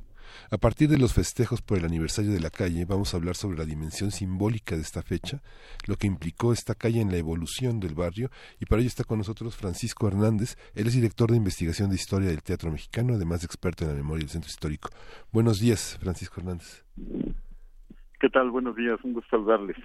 A 0.50 0.57
partir 0.57 0.88
de 0.88 0.97
los 0.97 1.12
festejos 1.12 1.61
por 1.61 1.77
el 1.77 1.85
aniversario 1.85 2.33
de 2.33 2.41
la 2.41 2.49
calle, 2.49 2.87
vamos 2.87 3.12
a 3.12 3.19
hablar 3.19 3.37
sobre 3.37 3.59
la 3.59 3.67
dimensión 3.67 4.11
simbólica 4.11 4.75
de 4.75 4.83
esta 4.83 5.03
fecha, 5.03 5.43
lo 5.85 5.97
que 5.97 6.07
implicó 6.07 6.55
esta 6.55 6.75
calle 6.75 7.03
en 7.03 7.11
la 7.11 7.19
evolución 7.19 7.79
del 7.79 7.95
barrio, 7.95 8.31
y 8.59 8.65
para 8.65 8.81
ello 8.81 8.88
está 8.88 9.05
con 9.05 9.19
nosotros 9.19 9.55
Francisco 9.55 10.09
Hernández, 10.09 10.57
él 10.75 10.87
es 10.87 10.95
director 10.95 11.31
de 11.31 11.37
investigación 11.37 11.91
de 11.91 11.97
historia 11.97 12.31
del 12.31 12.43
teatro 12.43 12.73
mexicano, 12.73 13.12
además 13.12 13.41
de 13.41 13.47
experto 13.47 13.85
en 13.85 13.91
la 13.91 13.97
memoria 13.97 14.23
del 14.23 14.31
centro 14.31 14.49
histórico. 14.49 14.88
Buenos 15.31 15.61
días, 15.61 15.99
Francisco 16.00 16.41
Hernández. 16.41 16.85
¿Qué 18.20 18.28
tal? 18.28 18.50
Buenos 18.50 18.75
días, 18.75 18.98
un 19.04 19.12
gusto 19.12 19.30
saludarles. 19.30 19.76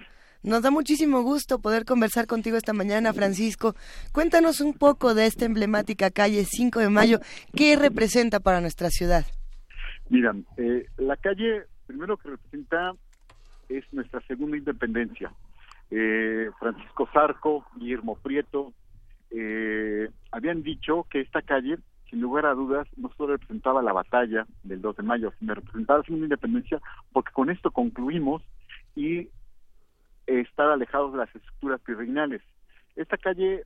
Nos 0.42 0.62
da 0.62 0.70
muchísimo 0.70 1.22
gusto 1.22 1.60
poder 1.60 1.84
conversar 1.84 2.26
contigo 2.26 2.56
esta 2.56 2.72
mañana, 2.72 3.12
Francisco. 3.12 3.74
Cuéntanos 4.12 4.60
un 4.60 4.74
poco 4.74 5.14
de 5.14 5.26
esta 5.26 5.44
emblemática 5.44 6.10
calle 6.10 6.44
5 6.44 6.80
de 6.80 6.90
Mayo. 6.90 7.18
¿Qué 7.56 7.76
representa 7.76 8.40
para 8.40 8.60
nuestra 8.60 8.90
ciudad? 8.90 9.24
Miran, 10.10 10.44
eh, 10.56 10.86
la 10.98 11.16
calle 11.16 11.62
primero 11.86 12.16
que 12.16 12.30
representa 12.30 12.92
es 13.68 13.84
nuestra 13.92 14.20
segunda 14.22 14.56
independencia. 14.56 15.32
Eh, 15.90 16.50
Francisco 16.58 17.08
Zarco, 17.12 17.64
Guillermo 17.76 18.16
Prieto, 18.16 18.72
eh, 19.30 20.08
habían 20.30 20.62
dicho 20.62 21.06
que 21.08 21.20
esta 21.20 21.40
calle, 21.42 21.78
sin 22.14 22.22
lugar 22.22 22.46
a 22.46 22.54
dudas, 22.54 22.86
no 22.96 23.10
solo 23.16 23.32
representaba 23.32 23.82
la 23.82 23.92
batalla 23.92 24.46
del 24.62 24.80
2 24.80 24.98
de 24.98 25.02
mayo, 25.02 25.32
sino 25.40 25.52
representaba 25.52 26.04
segunda 26.04 26.26
independencia, 26.26 26.80
porque 27.12 27.32
con 27.32 27.50
esto 27.50 27.72
concluimos 27.72 28.40
y 28.94 29.30
estar 30.24 30.68
alejados 30.68 31.10
de 31.10 31.18
las 31.18 31.34
estructuras 31.34 31.80
virreinales. 31.84 32.40
Esta 32.94 33.16
calle, 33.16 33.64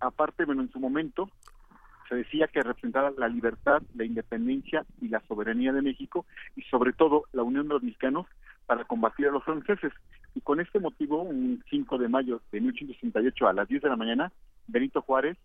aparte, 0.00 0.46
bueno, 0.46 0.62
en 0.62 0.72
su 0.72 0.80
momento, 0.80 1.28
se 2.08 2.14
decía 2.14 2.46
que 2.46 2.62
representaba 2.62 3.12
la 3.18 3.28
libertad, 3.28 3.82
la 3.94 4.06
independencia 4.06 4.86
y 5.02 5.08
la 5.08 5.20
soberanía 5.28 5.74
de 5.74 5.82
México 5.82 6.24
y 6.56 6.62
sobre 6.62 6.94
todo 6.94 7.24
la 7.32 7.42
unión 7.42 7.68
de 7.68 7.74
los 7.74 7.82
mexicanos 7.82 8.26
para 8.64 8.84
combatir 8.84 9.26
a 9.26 9.30
los 9.30 9.44
franceses. 9.44 9.92
Y 10.34 10.40
con 10.40 10.58
este 10.58 10.80
motivo, 10.80 11.20
un 11.20 11.62
5 11.68 11.98
de 11.98 12.08
mayo 12.08 12.40
de 12.50 12.62
1868 12.62 13.46
a 13.46 13.52
las 13.52 13.68
10 13.68 13.82
de 13.82 13.88
la 13.90 13.96
mañana, 13.96 14.32
Benito 14.68 15.02
Juárez 15.02 15.36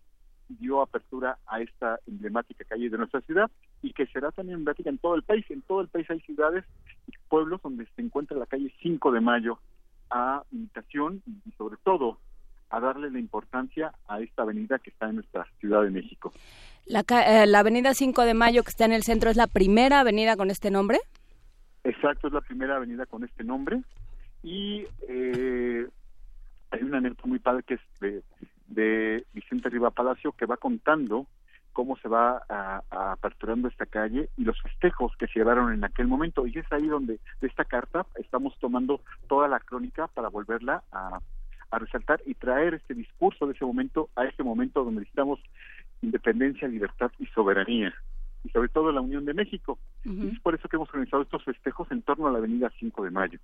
dio 0.58 0.82
apertura 0.82 1.38
a 1.46 1.60
esta 1.60 1.98
emblemática 2.06 2.64
calle 2.64 2.90
de 2.90 2.98
nuestra 2.98 3.20
ciudad 3.22 3.50
y 3.82 3.92
que 3.92 4.06
será 4.06 4.30
también 4.32 4.58
emblemática 4.58 4.90
en 4.90 4.98
todo 4.98 5.14
el 5.14 5.22
país. 5.22 5.44
En 5.50 5.62
todo 5.62 5.80
el 5.80 5.88
país 5.88 6.08
hay 6.10 6.20
ciudades 6.20 6.64
y 7.06 7.12
pueblos 7.28 7.60
donde 7.62 7.86
se 7.96 8.02
encuentra 8.02 8.36
la 8.36 8.46
calle 8.46 8.72
5 8.82 9.12
de 9.12 9.20
mayo 9.20 9.58
a 10.10 10.42
imitación 10.50 11.22
y 11.26 11.50
sobre 11.52 11.76
todo 11.84 12.18
a 12.70 12.80
darle 12.80 13.10
la 13.10 13.18
importancia 13.18 13.92
a 14.08 14.20
esta 14.20 14.42
avenida 14.42 14.78
que 14.78 14.90
está 14.90 15.08
en 15.08 15.16
nuestra 15.16 15.46
Ciudad 15.58 15.82
de 15.82 15.90
México. 15.90 16.32
La, 16.86 17.00
eh, 17.00 17.46
la 17.46 17.60
avenida 17.60 17.94
5 17.94 18.22
de 18.22 18.34
Mayo 18.34 18.62
que 18.62 18.70
está 18.70 18.84
en 18.84 18.92
el 18.92 19.02
centro 19.02 19.30
es 19.30 19.36
la 19.36 19.46
primera 19.46 20.00
avenida 20.00 20.36
con 20.36 20.50
este 20.50 20.70
nombre. 20.70 20.98
Exacto, 21.84 22.28
es 22.28 22.32
la 22.32 22.40
primera 22.40 22.76
avenida 22.76 23.06
con 23.06 23.24
este 23.24 23.42
nombre 23.42 23.82
y 24.42 24.84
eh, 25.08 25.86
hay 26.70 26.82
una 26.82 26.98
anécdota 26.98 27.26
muy 27.26 27.38
padre 27.38 27.62
que 27.64 27.74
es 27.74 27.80
de, 28.00 28.22
de 28.70 29.24
Vicente 29.34 29.68
Riva 29.68 29.90
Palacio 29.90 30.32
que 30.32 30.46
va 30.46 30.56
contando 30.56 31.26
cómo 31.72 31.96
se 31.98 32.08
va 32.08 32.42
a, 32.48 32.82
aperturando 33.12 33.68
esta 33.68 33.86
calle 33.86 34.28
y 34.36 34.44
los 34.44 34.60
festejos 34.60 35.14
que 35.16 35.26
se 35.26 35.38
llevaron 35.38 35.72
en 35.72 35.84
aquel 35.84 36.08
momento. 36.08 36.46
Y 36.46 36.58
es 36.58 36.72
ahí 36.72 36.86
donde 36.86 37.20
de 37.40 37.46
esta 37.46 37.64
carta 37.64 38.06
estamos 38.16 38.58
tomando 38.58 39.00
toda 39.28 39.48
la 39.48 39.60
crónica 39.60 40.08
para 40.08 40.28
volverla 40.28 40.82
a, 40.92 41.20
a 41.70 41.78
resaltar 41.78 42.20
y 42.26 42.34
traer 42.34 42.74
este 42.74 42.94
discurso 42.94 43.46
de 43.46 43.54
ese 43.54 43.64
momento 43.64 44.08
a 44.16 44.24
este 44.24 44.42
momento 44.42 44.84
donde 44.84 45.00
necesitamos 45.00 45.38
independencia, 46.02 46.66
libertad 46.66 47.12
y 47.18 47.26
soberanía 47.26 47.94
y 48.44 48.48
sobre 48.50 48.68
todo 48.68 48.90
la 48.90 49.00
Unión 49.00 49.24
de 49.24 49.34
México. 49.34 49.78
Y 50.04 50.28
es 50.28 50.40
por 50.40 50.54
eso 50.54 50.68
que 50.68 50.76
hemos 50.76 50.88
organizado 50.88 51.22
estos 51.22 51.44
festejos 51.44 51.90
en 51.90 52.02
torno 52.02 52.26
a 52.26 52.32
la 52.32 52.38
Avenida 52.38 52.70
5 52.78 53.04
de 53.04 53.10
Mayo. 53.10 53.38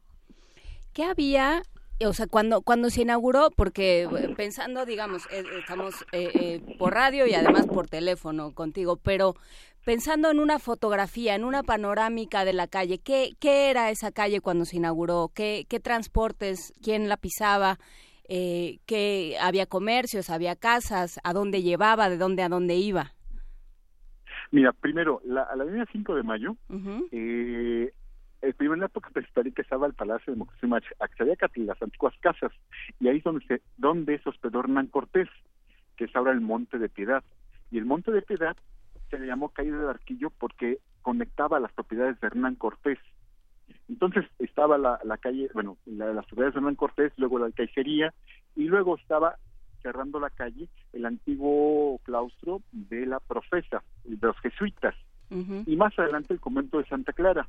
¿Qué 0.95 1.05
había 1.05 1.63
o 2.05 2.13
sea, 2.13 2.27
cuando, 2.27 2.63
cuando 2.63 2.91
se 2.91 3.03
inauguró, 3.03 3.51
porque 3.55 4.03
eh, 4.03 4.35
pensando, 4.37 4.85
digamos, 4.85 5.27
eh, 5.31 5.45
estamos 5.59 6.05
eh, 6.13 6.61
por 6.79 6.95
radio 6.95 7.27
y 7.27 7.35
además 7.35 7.67
por 7.67 7.89
teléfono 7.89 8.53
contigo, 8.53 8.97
pero 8.97 9.35
pensando 9.85 10.31
en 10.31 10.41
una 10.41 10.59
fotografía, 10.59 11.35
en 11.35 11.45
una 11.45 11.63
panorámica 11.63 12.45
de 12.45 12.53
la 12.53 12.67
calle, 12.67 12.99
¿qué, 12.99 13.33
qué 13.41 13.71
era 13.71 13.91
esa 13.91 14.13
calle 14.13 14.41
cuando 14.41 14.65
se 14.65 14.77
inauguró? 14.77 15.31
¿Qué, 15.35 15.67
qué 15.69 15.81
transportes? 15.81 16.73
¿Quién 16.83 17.09
la 17.09 17.17
pisaba? 17.17 17.79
eh, 18.29 18.79
que 18.87 19.37
había 19.41 19.67
comercios, 19.67 20.31
había 20.31 20.57
casas, 20.57 21.21
a 21.23 21.33
dónde 21.33 21.63
llevaba, 21.63 22.09
de 22.09 22.19
dónde 22.19 22.43
a 22.43 22.49
dónde 22.49 22.77
iba. 22.77 23.13
Mira, 24.51 24.73
primero, 24.73 25.21
la, 25.25 25.49
la 25.57 25.65
avenida 25.65 25.87
5 25.91 26.15
de 26.15 26.23
mayo, 26.23 26.57
eh, 27.11 27.93
en 28.59 28.81
la 28.81 28.87
época 28.87 29.11
prehistórica 29.11 29.63
estaba 29.63 29.87
el 29.87 29.95
Palacio 29.95 30.33
de 30.33 30.39
Moctezuma 30.39 30.81
Axayácatl, 31.01 31.65
las 31.65 31.81
antiguas 31.83 32.15
casas, 32.21 32.53
y 33.01 33.09
ahí 33.09 33.19
es 33.19 33.25
donde, 33.25 33.45
se, 33.47 33.63
donde 33.77 34.19
se 34.19 34.29
hospedó 34.29 34.61
Hernán 34.61 34.87
Cortés, 34.89 35.29
que 35.97 36.05
es 36.05 36.17
ahora 36.17 36.33
el 36.33 36.41
Monte 36.41 36.79
de 36.79 36.89
Piedad. 36.89 37.25
Y 37.71 37.79
el 37.79 37.85
Monte 37.85 38.13
de 38.13 38.23
Piedad 38.23 38.57
se 39.11 39.19
le 39.19 39.27
llamó 39.27 39.49
Caída 39.51 39.79
de 39.79 39.91
Arquillo 39.91 40.31
porque 40.31 40.79
conectaba 41.03 41.61
las 41.61 41.73
propiedades 41.73 42.21
de 42.21 42.27
Hernán 42.27 42.57
Cortés. 42.57 42.99
Entonces 43.89 44.25
estaba 44.39 44.79
la, 44.79 44.99
la 45.05 45.17
calle, 45.17 45.49
bueno, 45.55 45.77
la, 45.87 46.13
las 46.13 46.27
ciudades 46.27 46.55
de 46.55 46.59
Hernán 46.59 46.75
Cortés, 46.75 47.13
luego 47.17 47.39
la 47.39 47.47
alcaicería 47.47 48.13
y 48.55 48.65
luego 48.65 48.97
estaba 48.97 49.37
cerrando 49.83 50.19
la 50.19 50.31
calle 50.31 50.69
el 50.93 51.07
antiguo 51.07 52.01
claustro 52.03 52.61
de 52.73 53.07
la 53.07 53.21
profesa, 53.21 53.83
de 54.05 54.19
los 54.21 54.37
jesuitas, 54.41 54.95
y 55.31 55.77
más 55.77 55.97
adelante 55.99 56.33
el 56.33 56.41
convento 56.41 56.79
de 56.79 56.87
Santa 56.87 57.13
Clara. 57.13 57.49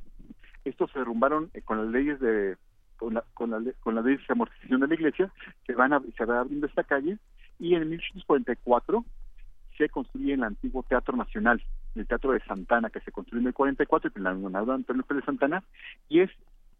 Estos 0.68 0.90
se 0.92 0.98
derrumbaron 0.98 1.50
eh, 1.54 1.62
con 1.62 1.78
las 1.78 1.92
leyes 1.92 2.20
de 2.20 2.56
con 2.96 3.14
la, 3.14 3.24
con 3.34 3.50
la, 3.50 3.62
con 3.80 3.94
la 3.94 4.02
ley 4.02 4.16
de 4.16 4.22
amortización 4.28 4.80
de 4.80 4.88
la 4.88 4.94
iglesia, 4.94 5.32
se 5.66 5.72
van 5.72 5.92
a, 5.92 6.02
se 6.16 6.24
va 6.24 6.40
abriendo 6.40 6.66
esta 6.66 6.82
calle 6.82 7.16
y 7.58 7.74
en 7.74 7.88
1844 7.88 9.04
se 9.76 9.88
construye 9.88 10.34
el 10.34 10.42
antiguo 10.42 10.82
Teatro 10.82 11.16
Nacional, 11.16 11.62
el 11.94 12.06
Teatro 12.06 12.32
de 12.32 12.40
Santana, 12.40 12.90
que 12.90 13.00
se 13.00 13.12
construyó 13.12 13.40
en 13.40 13.46
el 13.46 13.54
44 13.54 14.10
y 14.14 14.20
la 14.20 14.34
inauguró 14.34 14.72
Antonio 14.72 15.04
Pérez 15.04 15.24
Santana, 15.24 15.62
y 16.08 16.20
es 16.20 16.30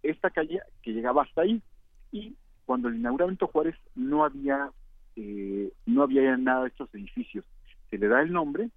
esta 0.02 0.30
calle 0.30 0.60
que 0.82 0.92
llegaba 0.92 1.22
hasta 1.22 1.42
ahí. 1.42 1.62
Y 2.10 2.34
cuando 2.66 2.88
el 2.88 2.96
inauguró 2.96 3.28
Juárez 3.52 3.76
no 3.94 4.24
había 4.24 4.70
eh, 5.16 5.72
no 5.86 6.02
había 6.02 6.36
nada 6.36 6.62
de 6.62 6.68
estos 6.68 6.92
edificios. 6.94 7.44
Se 7.90 7.98
le 7.98 8.08
da 8.08 8.20
el 8.22 8.32
nombre 8.32 8.70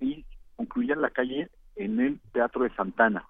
y 0.00 0.24
concluía 0.56 0.96
la 0.96 1.10
calle 1.10 1.48
en 1.76 2.00
el 2.00 2.20
Teatro 2.32 2.64
de 2.64 2.74
Santana. 2.74 3.24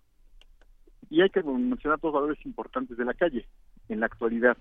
Y 1.08 1.22
hay 1.22 1.30
que 1.30 1.42
mencionar 1.42 1.98
dos 2.00 2.12
valores 2.12 2.44
importantes 2.44 2.96
de 2.96 3.04
la 3.04 3.14
calle 3.14 3.46
en 3.88 4.00
la 4.00 4.06
actualidad. 4.06 4.56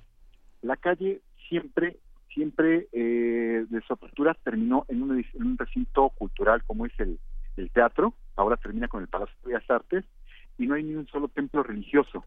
La 0.62 0.78
calle 0.78 1.22
siempre 1.48 1.98
siempre 2.34 2.88
eh, 2.92 3.66
de 3.68 3.82
su 3.82 3.94
apertura 3.94 4.36
terminó 4.44 4.86
en 4.88 5.02
un, 5.02 5.18
en 5.18 5.44
un 5.44 5.58
recinto 5.58 6.10
cultural 6.10 6.64
como 6.64 6.86
es 6.86 6.94
el, 7.00 7.20
el 7.58 7.70
teatro, 7.72 8.14
ahora 8.36 8.58
termina 8.58 8.88
con 8.88 9.02
el 9.02 9.08
Palacio 9.08 9.36
de 9.44 9.54
Bellas 9.54 9.70
Artes, 9.70 10.06
y 10.58 10.68
no 10.68 10.76
hay 10.76 10.84
ni 10.84 10.96
un 10.96 11.08
solo 11.08 11.28
templo 11.28 11.64
religioso. 11.64 12.26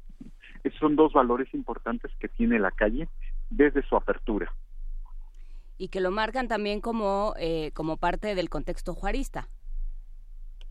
Esos 0.64 0.78
son 0.78 0.96
dos 0.96 1.12
valores 1.12 1.52
importantes 1.54 2.10
que 2.18 2.28
tiene 2.28 2.58
la 2.58 2.70
calle 2.70 3.08
desde 3.50 3.82
su 3.82 3.96
apertura. 3.96 4.52
Y 5.76 5.88
que 5.88 6.00
lo 6.00 6.10
marcan 6.10 6.48
también 6.48 6.80
como, 6.80 7.34
eh, 7.38 7.72
como 7.74 7.96
parte 7.96 8.34
del 8.34 8.48
contexto 8.48 8.94
juarista. 8.94 9.48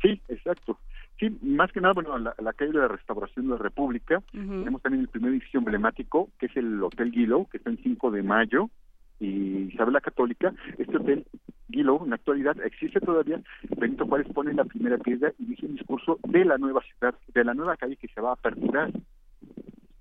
Sí, 0.02 0.22
exacto. 0.30 0.80
Sí, 1.22 1.30
más 1.44 1.72
que 1.72 1.80
nada, 1.82 1.94
bueno, 1.94 2.18
la, 2.18 2.34
la 2.40 2.52
calle 2.54 2.72
de 2.72 2.80
la 2.80 2.88
Restauración 2.88 3.46
de 3.46 3.52
la 3.52 3.60
República, 3.60 4.24
tenemos 4.32 4.82
también 4.82 5.04
el 5.04 5.08
primer 5.08 5.32
edificio 5.32 5.60
emblemático, 5.60 6.30
que 6.40 6.48
es 6.48 6.58
el 6.58 6.82
Hotel 6.82 7.12
Guilo, 7.12 7.46
que 7.52 7.58
está 7.58 7.70
en 7.70 7.78
5 7.78 8.10
de 8.10 8.24
mayo, 8.24 8.72
y 9.20 9.70
Isabel 9.72 9.94
la 9.94 10.02
Católica, 10.02 10.52
este 10.80 10.98
hotel 10.98 11.28
Guilo, 11.70 12.02
en 12.04 12.10
la 12.10 12.16
actualidad 12.16 12.60
existe 12.66 13.00
todavía, 13.00 13.40
Benito 13.78 14.08
Juárez 14.08 14.34
pone 14.34 14.52
la 14.56 14.66
primera 14.66 14.98
piedra 14.98 15.32
y 15.38 15.46
dice 15.46 15.68
un 15.68 15.76
discurso 15.76 16.18
de 16.28 16.44
la 16.44 16.58
nueva 16.58 16.82
ciudad, 16.82 17.14
de 17.36 17.44
la 17.44 17.54
nueva 17.54 17.78
calle 17.78 17.98
que 17.98 18.08
se 18.08 18.20
va 18.20 18.32
a 18.32 18.34
aperturar. 18.34 18.92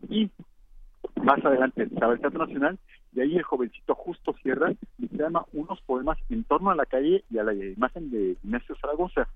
Y 0.09 0.31
Más 1.23 1.45
adelante 1.45 1.83
estaba 1.83 2.15
el 2.15 2.21
Teatro 2.21 2.47
Nacional 2.47 2.79
y 3.15 3.21
ahí 3.21 3.37
el 3.37 3.43
jovencito 3.43 3.95
Justo 3.95 4.35
Sierra 4.43 4.73
llama 4.97 5.45
unos 5.53 5.83
poemas 5.83 6.17
en 6.31 6.45
torno 6.45 6.71
a 6.71 6.75
la 6.75 6.87
calle 6.87 7.25
y 7.31 7.37
a 7.37 7.45
la 7.45 7.53
imagen 7.53 8.11
de 8.11 8.39
Ignacio 8.43 8.75
Zaragoza. 8.81 9.29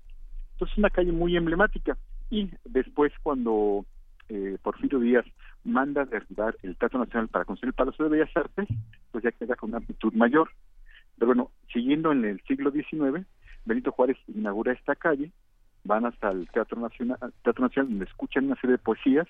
Entonces 0.55 0.73
es 0.73 0.77
una 0.77 0.89
calle 0.89 1.11
muy 1.11 1.35
emblemática. 1.35 1.97
Y 2.29 2.49
después 2.63 3.11
cuando 3.21 3.85
eh, 4.29 4.57
Porfirio 4.61 4.99
Díaz 4.99 5.25
manda 5.65 6.05
derribar 6.05 6.55
el 6.63 6.77
Teatro 6.77 6.99
Nacional 6.99 7.27
para 7.27 7.43
construir 7.43 7.69
el 7.69 7.75
Palacio 7.75 8.05
de 8.05 8.11
Bellas 8.11 8.37
Artes, 8.37 8.67
pues 9.11 9.23
ya 9.23 9.31
queda 9.31 9.55
con 9.55 9.71
una 9.71 9.79
amplitud 9.79 10.13
mayor. 10.13 10.49
Pero 11.17 11.27
bueno, 11.27 11.51
siguiendo 11.73 12.13
en 12.13 12.23
el 12.23 12.41
siglo 12.47 12.71
XIX, 12.71 13.25
Benito 13.65 13.91
Juárez 13.91 14.17
inaugura 14.27 14.71
esta 14.71 14.95
calle 14.95 15.31
van 15.85 16.05
hasta 16.05 16.31
el 16.31 16.49
Teatro 16.49 16.81
Nacional, 16.81 17.19
Teatro 17.43 17.63
Nacional 17.63 17.91
donde 17.91 18.05
escuchan 18.05 18.45
una 18.45 18.55
serie 18.55 18.71
de 18.71 18.83
poesías 18.83 19.27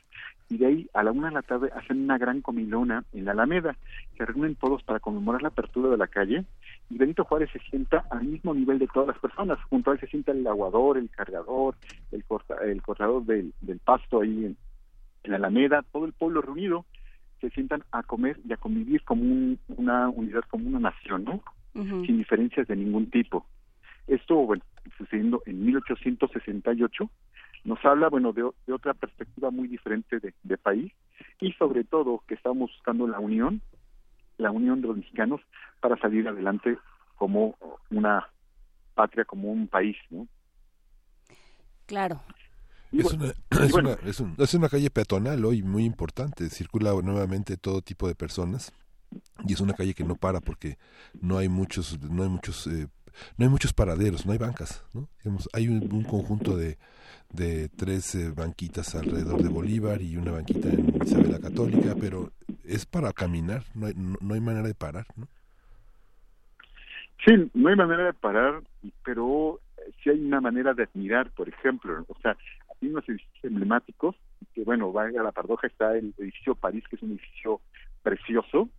y 0.49 0.57
de 0.57 0.65
ahí 0.65 0.89
a 0.93 1.03
la 1.03 1.11
una 1.11 1.27
de 1.27 1.33
la 1.33 1.41
tarde 1.41 1.69
hacen 1.75 2.01
una 2.01 2.17
gran 2.17 2.41
comilona 2.41 3.03
en 3.11 3.25
la 3.25 3.31
Alameda. 3.31 3.75
Se 4.17 4.25
reúnen 4.25 4.55
todos 4.55 4.81
para 4.83 5.01
conmemorar 5.01 5.41
la 5.41 5.49
apertura 5.49 5.89
de 5.89 5.97
la 5.97 6.07
calle 6.07 6.45
y 6.89 6.97
Benito 6.97 7.23
Juárez 7.23 7.49
se 7.51 7.59
sienta 7.59 8.05
al 8.11 8.25
mismo 8.25 8.53
nivel 8.53 8.79
de 8.79 8.87
todas 8.87 9.07
las 9.07 9.19
personas. 9.19 9.57
Junto 9.69 9.89
a 9.89 9.93
él 9.93 9.99
se 9.99 10.07
sienta 10.07 10.31
el 10.31 10.45
aguador, 10.45 10.97
el 10.97 11.09
cargador, 11.09 11.75
el, 12.11 12.23
el 12.63 12.81
cortador 12.81 13.25
del, 13.25 13.53
pasto 13.83 14.21
ahí 14.21 14.45
en, 14.45 14.57
la 15.23 15.37
Alameda, 15.37 15.83
todo 15.91 16.05
el 16.05 16.13
pueblo 16.13 16.41
reunido 16.41 16.85
se 17.41 17.49
sientan 17.49 17.83
a 17.91 18.03
comer 18.03 18.39
y 18.47 18.53
a 18.53 18.57
convivir 18.57 19.03
como 19.03 19.23
una 19.67 20.09
unidad, 20.09 20.43
como 20.49 20.67
una 20.67 20.79
nación, 20.79 21.25
¿no? 21.25 21.41
Sin 21.73 22.17
diferencias 22.17 22.67
de 22.67 22.75
ningún 22.75 23.09
tipo. 23.09 23.45
Esto, 24.07 24.35
bueno, 24.35 24.63
sucediendo 24.97 25.41
en 25.45 25.65
1868, 25.65 27.09
nos 27.65 27.83
habla, 27.83 28.09
bueno, 28.09 28.31
de, 28.31 28.43
otra 28.71 28.93
perspectiva 28.93 29.49
muy 29.51 29.67
diferente 29.67 30.19
de, 30.19 30.57
país 30.57 30.93
y 31.41 31.51
sobre 31.53 31.83
todo 31.83 32.23
que 32.27 32.35
estamos 32.35 32.71
buscando 32.71 33.07
la 33.07 33.19
unión, 33.19 33.61
la 34.37 34.51
unión 34.51 34.81
de 34.81 34.87
los 34.87 34.97
mexicanos 34.97 35.41
para 35.79 35.97
salir 35.97 36.27
adelante 36.27 36.77
como 37.17 37.55
una 37.89 38.27
patria, 38.93 39.25
como 39.25 39.51
un 39.51 39.67
país, 39.67 39.95
¿no? 40.09 40.27
Claro. 41.85 42.21
Es, 42.91 43.13
una, 43.13 43.33
es, 43.65 43.73
una, 43.73 43.91
es, 44.05 44.23
es, 44.37 44.53
una, 44.53 44.69
calle 44.69 44.89
peatonal 44.89 45.43
hoy 45.43 45.61
muy 45.61 45.83
importante, 45.83 46.49
circula 46.49 46.93
nuevamente 47.03 47.57
todo 47.57 47.81
tipo 47.81 48.07
de 48.07 48.15
personas 48.15 48.71
y 49.45 49.53
es 49.53 49.59
una 49.59 49.73
calle 49.73 49.93
que 49.93 50.03
no 50.03 50.15
para 50.15 50.39
porque 50.39 50.77
no 51.19 51.37
hay 51.37 51.49
muchos 51.49 51.99
no 52.01 52.23
hay 52.23 52.29
muchos 52.29 52.67
eh, 52.67 52.87
no 53.37 53.45
hay 53.45 53.49
muchos 53.49 53.73
paraderos, 53.73 54.25
no 54.25 54.31
hay 54.31 54.37
bancas, 54.37 54.83
¿no? 54.93 55.09
hay 55.53 55.67
un, 55.67 56.03
conjunto 56.03 56.57
de, 56.57 56.77
de 57.31 57.69
tres 57.69 58.15
eh, 58.15 58.31
banquitas 58.31 58.95
alrededor 58.95 59.41
de 59.41 59.49
Bolívar 59.49 60.01
y 60.01 60.17
una 60.17 60.31
banquita 60.31 60.69
en 60.69 61.01
Isabel 61.03 61.31
la 61.31 61.39
Católica, 61.39 61.95
pero 61.99 62.31
es 62.67 62.85
para 62.85 63.13
caminar, 63.13 63.63
no 63.73 63.87
hay, 63.87 63.93
no, 63.95 64.33
hay 64.33 64.41
manera 64.41 64.67
de 64.67 64.75
parar, 64.75 65.05
¿no? 65.15 65.27
Sí, 67.25 67.49
no 67.53 67.69
hay 67.69 67.75
manera 67.75 68.05
de 68.05 68.13
parar, 68.13 68.61
pero 69.03 69.59
sí 70.03 70.09
hay 70.09 70.19
una 70.19 70.41
manera 70.41 70.73
de 70.73 70.83
admirar, 70.83 71.31
por 71.31 71.49
ejemplo, 71.49 72.05
o 72.07 72.19
sea, 72.21 72.37
hay 72.81 72.89
unos 72.89 73.07
edificios 73.07 73.43
emblemáticos, 73.43 74.15
que 74.53 74.63
bueno, 74.63 74.91
vaya 74.91 75.23
la 75.23 75.31
paradoja, 75.31 75.67
está 75.67 75.97
el 75.97 76.13
edificio 76.17 76.55
París, 76.55 76.83
que 76.89 76.97
es 76.97 77.03
un 77.03 77.11
edificio 77.11 77.61
precioso, 78.03 78.69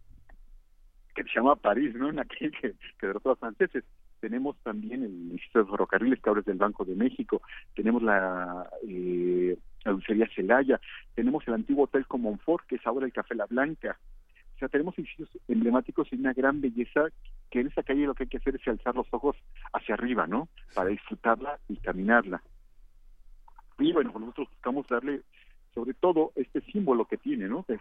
que 1.15 1.25
se 1.25 1.31
llama 1.35 1.57
París, 1.57 1.95
¿no? 1.95 2.11
En 2.11 2.19
aquel 2.19 2.51
que, 2.53 2.75
que 2.99 3.07
derrotó 3.07 3.31
a 3.31 3.37
franceses 3.37 3.85
tenemos 4.21 4.57
también 4.63 5.03
el 5.03 5.33
Instituto 5.33 5.65
de 5.65 5.71
Ferrocarriles, 5.71 6.21
que 6.21 6.29
ahora 6.29 6.43
del 6.43 6.57
Banco 6.57 6.85
de 6.85 6.95
México, 6.95 7.43
tenemos 7.75 8.03
la, 8.03 8.69
eh, 8.89 9.57
la 9.87 9.93
dulcería 9.93 10.29
Celaya, 10.35 10.81
tenemos 11.15 11.47
el 11.47 11.55
antiguo 11.55 11.85
Hotel 11.85 12.07
Comonfort, 12.07 12.67
que 12.67 12.77
es 12.77 12.87
ahora 12.87 13.07
el 13.07 13.13
Café 13.13 13.35
La 13.35 13.47
Blanca. 13.47 13.99
O 14.57 14.59
sea, 14.59 14.69
tenemos 14.69 14.99
edificios 14.99 15.29
emblemáticos 15.49 16.09
y 16.13 16.17
una 16.17 16.33
gran 16.33 16.61
belleza 16.61 17.09
que 17.51 17.61
en 17.61 17.69
esa 17.69 17.83
calle 17.83 18.07
lo 18.07 18.15
que 18.15 18.25
hay 18.25 18.29
que 18.29 18.39
hacer 18.39 18.57
es 18.57 18.67
alzar 18.67 18.97
los 18.97 19.07
ojos 19.13 19.37
hacia 19.73 19.95
arriba, 19.95 20.27
¿no? 20.27 20.49
Para 20.75 20.91
disfrutarla 20.91 21.59
y 21.69 21.77
caminarla. 21.77 22.43
Y 23.79 23.93
bueno, 23.93 24.11
pues 24.11 24.23
nosotros 24.23 24.49
buscamos 24.51 24.87
darle 24.89 25.23
sobre 25.75 25.95
todo 25.95 26.33
este 26.35 26.63
símbolo 26.63 27.05
que 27.05 27.19
tiene, 27.19 27.47
¿no? 27.47 27.65
De 27.69 27.79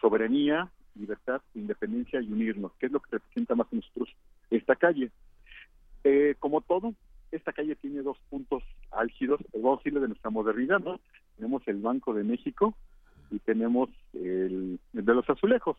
soberanía, 0.00 0.70
libertad, 0.96 1.40
independencia 1.54 2.20
y 2.20 2.30
unirnos, 2.30 2.72
que 2.74 2.86
es 2.86 2.92
lo 2.92 3.00
que 3.00 3.12
representa 3.12 3.54
más 3.54 3.68
a 3.72 3.76
nosotros 3.76 4.08
esta 4.50 4.76
calle. 4.76 5.10
Eh, 6.04 6.34
como 6.40 6.60
todo, 6.60 6.94
esta 7.32 7.52
calle 7.52 7.76
tiene 7.76 8.02
dos 8.02 8.18
puntos 8.30 8.62
álgidos, 8.90 9.40
a 9.40 9.76
decirle 9.76 10.00
de 10.00 10.08
nuestra 10.08 10.30
modernidad, 10.30 10.80
¿no? 10.80 11.00
Tenemos 11.36 11.62
el 11.66 11.80
Banco 11.80 12.14
de 12.14 12.24
México 12.24 12.74
y 13.30 13.38
tenemos 13.40 13.90
el, 14.14 14.78
de 14.92 15.14
los 15.14 15.28
azulejos, 15.28 15.76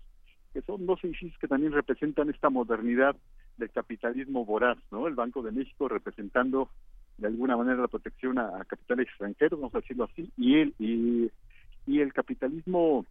que 0.53 0.61
son 0.61 0.85
dos 0.85 1.03
edificios 1.03 1.37
que 1.39 1.47
también 1.47 1.73
representan 1.73 2.29
esta 2.29 2.49
modernidad 2.49 3.15
del 3.57 3.71
capitalismo 3.71 4.45
voraz, 4.45 4.77
¿no? 4.91 5.07
El 5.07 5.15
Banco 5.15 5.41
de 5.41 5.51
México 5.51 5.87
representando 5.87 6.69
de 7.17 7.27
alguna 7.27 7.57
manera 7.57 7.81
la 7.81 7.87
protección 7.87 8.39
a, 8.39 8.63
capitales 8.65 9.07
extranjeros, 9.07 9.59
vamos 9.59 9.75
a 9.75 9.79
decirlo 9.79 10.05
así, 10.05 10.31
y 10.37 10.59
el, 10.59 10.73
y, 10.79 11.31
y 11.85 11.99
el 11.99 12.13
capitalismo 12.13 13.05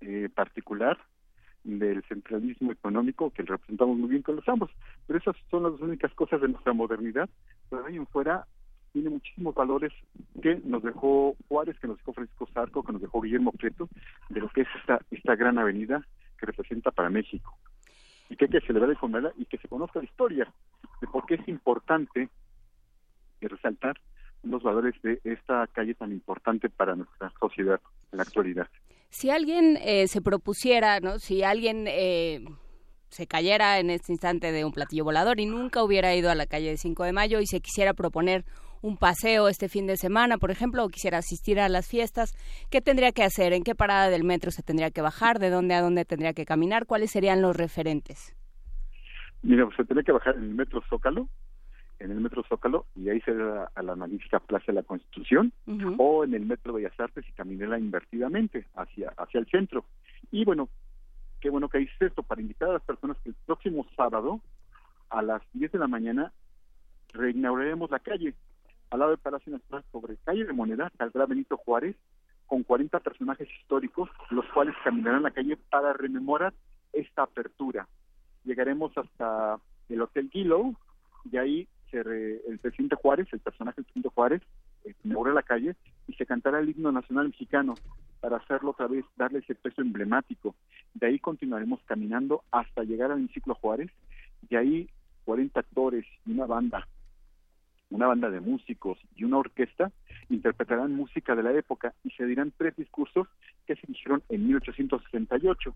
eh, 0.00 0.28
particular 0.34 0.98
del 1.64 2.02
centralismo 2.04 2.72
económico 2.72 3.30
que 3.30 3.42
representamos 3.42 3.96
muy 3.96 4.10
bien 4.10 4.22
con 4.22 4.36
los 4.36 4.48
ambos. 4.48 4.70
Pero 5.06 5.18
esas 5.18 5.36
son 5.50 5.64
las 5.64 5.80
únicas 5.80 6.12
cosas 6.14 6.40
de 6.40 6.48
nuestra 6.48 6.72
modernidad. 6.72 7.28
Pero 7.70 7.86
ahí 7.86 7.96
en 7.96 8.06
fuera 8.06 8.46
tiene 8.92 9.10
muchísimos 9.10 9.54
valores 9.54 9.92
que 10.42 10.60
nos 10.64 10.82
dejó 10.82 11.34
Juárez, 11.48 11.78
que 11.78 11.88
nos 11.88 11.96
dejó 11.98 12.12
Francisco 12.12 12.48
Zarco, 12.52 12.82
que 12.82 12.92
nos 12.92 13.02
dejó 13.02 13.20
Guillermo 13.20 13.52
Prieto, 13.52 13.88
de 14.28 14.40
lo 14.40 14.48
que 14.50 14.62
es 14.62 14.68
esta, 14.80 15.00
esta 15.10 15.34
gran 15.34 15.58
avenida 15.58 16.06
que 16.38 16.46
representa 16.46 16.90
para 16.90 17.08
México. 17.08 17.56
Y 18.28 18.36
que 18.36 18.46
hay 18.46 18.50
que 18.50 18.60
celebrar 18.60 18.90
de 18.90 18.96
forma 18.96 19.20
y 19.36 19.44
que 19.46 19.58
se 19.58 19.68
conozca 19.68 19.98
la 19.98 20.06
historia 20.06 20.52
de 21.00 21.06
por 21.06 21.26
qué 21.26 21.34
es 21.34 21.48
importante 21.48 22.28
resaltar 23.48 23.96
los 24.42 24.62
valores 24.62 24.94
de 25.02 25.20
esta 25.24 25.66
calle 25.68 25.94
tan 25.94 26.12
importante 26.12 26.68
para 26.68 26.96
nuestra 26.96 27.32
sociedad 27.38 27.80
en 28.10 28.16
la 28.16 28.22
actualidad. 28.24 28.68
Si 29.12 29.28
alguien 29.28 29.76
eh, 29.82 30.08
se 30.08 30.22
propusiera, 30.22 30.98
¿no? 31.00 31.18
Si 31.18 31.42
alguien 31.42 31.84
eh, 31.86 32.46
se 33.10 33.26
cayera 33.26 33.78
en 33.78 33.90
este 33.90 34.10
instante 34.10 34.52
de 34.52 34.64
un 34.64 34.72
platillo 34.72 35.04
volador 35.04 35.38
y 35.38 35.44
nunca 35.44 35.84
hubiera 35.84 36.14
ido 36.14 36.30
a 36.30 36.34
la 36.34 36.46
calle 36.46 36.70
de 36.70 36.78
5 36.78 37.04
de 37.04 37.12
mayo 37.12 37.38
y 37.40 37.46
se 37.46 37.60
quisiera 37.60 37.92
proponer 37.92 38.46
un 38.80 38.96
paseo 38.96 39.48
este 39.48 39.68
fin 39.68 39.86
de 39.86 39.98
semana, 39.98 40.38
por 40.38 40.50
ejemplo, 40.50 40.82
o 40.82 40.88
quisiera 40.88 41.18
asistir 41.18 41.60
a 41.60 41.68
las 41.68 41.86
fiestas, 41.88 42.32
¿qué 42.70 42.80
tendría 42.80 43.12
que 43.12 43.22
hacer? 43.22 43.52
¿En 43.52 43.64
qué 43.64 43.74
parada 43.74 44.08
del 44.08 44.24
metro 44.24 44.50
se 44.50 44.62
tendría 44.62 44.90
que 44.90 45.02
bajar? 45.02 45.38
¿De 45.38 45.50
dónde 45.50 45.74
a 45.74 45.82
dónde 45.82 46.06
tendría 46.06 46.32
que 46.32 46.46
caminar? 46.46 46.86
¿Cuáles 46.86 47.10
serían 47.10 47.42
los 47.42 47.54
referentes? 47.54 48.34
Mira, 49.42 49.66
pues 49.66 49.76
se 49.76 49.84
tendría 49.84 50.04
que 50.04 50.12
bajar 50.12 50.36
en 50.36 50.44
el 50.44 50.54
metro 50.54 50.80
Zócalo, 50.88 51.28
en 52.02 52.10
el 52.10 52.20
metro 52.20 52.42
Zócalo 52.48 52.86
y 52.94 53.08
ahí 53.08 53.20
se 53.20 53.34
da 53.34 53.70
a 53.74 53.82
la 53.82 53.96
magnífica 53.96 54.40
Plaza 54.40 54.66
de 54.68 54.74
la 54.74 54.82
Constitución 54.82 55.52
o 55.98 56.24
en 56.24 56.34
el 56.34 56.44
metro 56.44 56.72
Bellas 56.72 56.98
Artes 56.98 57.24
y 57.28 57.32
caminarla 57.32 57.78
invertidamente 57.78 58.66
hacia 58.74 59.10
hacia 59.16 59.40
el 59.40 59.46
centro. 59.46 59.84
Y 60.30 60.44
bueno, 60.44 60.68
qué 61.40 61.50
bueno 61.50 61.68
que 61.68 61.80
hice 61.80 62.06
esto 62.06 62.22
para 62.22 62.40
invitar 62.40 62.70
a 62.70 62.74
las 62.74 62.82
personas 62.82 63.16
que 63.18 63.30
el 63.30 63.36
próximo 63.46 63.86
sábado 63.96 64.40
a 65.10 65.22
las 65.22 65.42
10 65.52 65.72
de 65.72 65.78
la 65.78 65.88
mañana 65.88 66.32
reinauguraremos 67.12 67.90
la 67.90 67.98
calle 67.98 68.34
al 68.92 68.98
lado 68.98 69.12
del 69.12 69.20
Palacio 69.20 69.50
Nacional 69.50 69.84
sobre 69.90 70.18
calle 70.18 70.44
de 70.44 70.52
Moneda, 70.52 70.92
saldrá 70.98 71.24
Benito 71.24 71.56
Juárez 71.56 71.96
con 72.46 72.62
40 72.62 73.00
personajes 73.00 73.48
históricos, 73.58 74.10
los 74.28 74.44
cuales 74.52 74.74
caminarán 74.84 75.22
la 75.22 75.30
calle 75.30 75.56
para 75.70 75.94
rememorar 75.94 76.52
esta 76.92 77.22
apertura. 77.22 77.88
Llegaremos 78.44 78.92
hasta 78.98 79.58
el 79.88 80.02
Hotel 80.02 80.28
Gillow 80.30 80.76
y 81.30 81.38
ahí 81.38 81.68
el 82.00 82.58
presidente 82.60 82.96
Juárez, 82.96 83.28
el 83.32 83.40
personaje 83.40 83.76
del 83.76 83.84
presidente 83.84 84.14
Juárez, 84.14 84.42
eh, 84.84 84.94
inaugura 85.04 85.32
la 85.32 85.42
calle 85.42 85.74
y 86.08 86.14
se 86.14 86.26
cantará 86.26 86.60
el 86.60 86.70
himno 86.70 86.92
nacional 86.92 87.28
mexicano 87.28 87.74
para 88.20 88.36
hacerlo 88.36 88.70
otra 88.70 88.86
vez, 88.86 89.04
darle 89.16 89.40
ese 89.40 89.54
peso 89.54 89.80
emblemático. 89.80 90.54
De 90.94 91.06
ahí 91.06 91.18
continuaremos 91.18 91.80
caminando 91.86 92.42
hasta 92.50 92.84
llegar 92.84 93.10
al 93.10 93.18
hemiciclo 93.18 93.54
Juárez 93.54 93.90
y 94.48 94.56
ahí 94.56 94.88
40 95.24 95.60
actores 95.60 96.04
y 96.26 96.32
una 96.32 96.46
banda, 96.46 96.86
una 97.90 98.06
banda 98.06 98.30
de 98.30 98.40
músicos 98.40 98.98
y 99.14 99.24
una 99.24 99.38
orquesta 99.38 99.90
interpretarán 100.30 100.94
música 100.94 101.34
de 101.34 101.42
la 101.42 101.52
época 101.52 101.94
y 102.04 102.10
se 102.10 102.26
dirán 102.26 102.52
tres 102.56 102.74
discursos 102.76 103.28
que 103.66 103.76
se 103.76 103.86
dijeron 103.86 104.22
en 104.28 104.46
1868, 104.46 105.74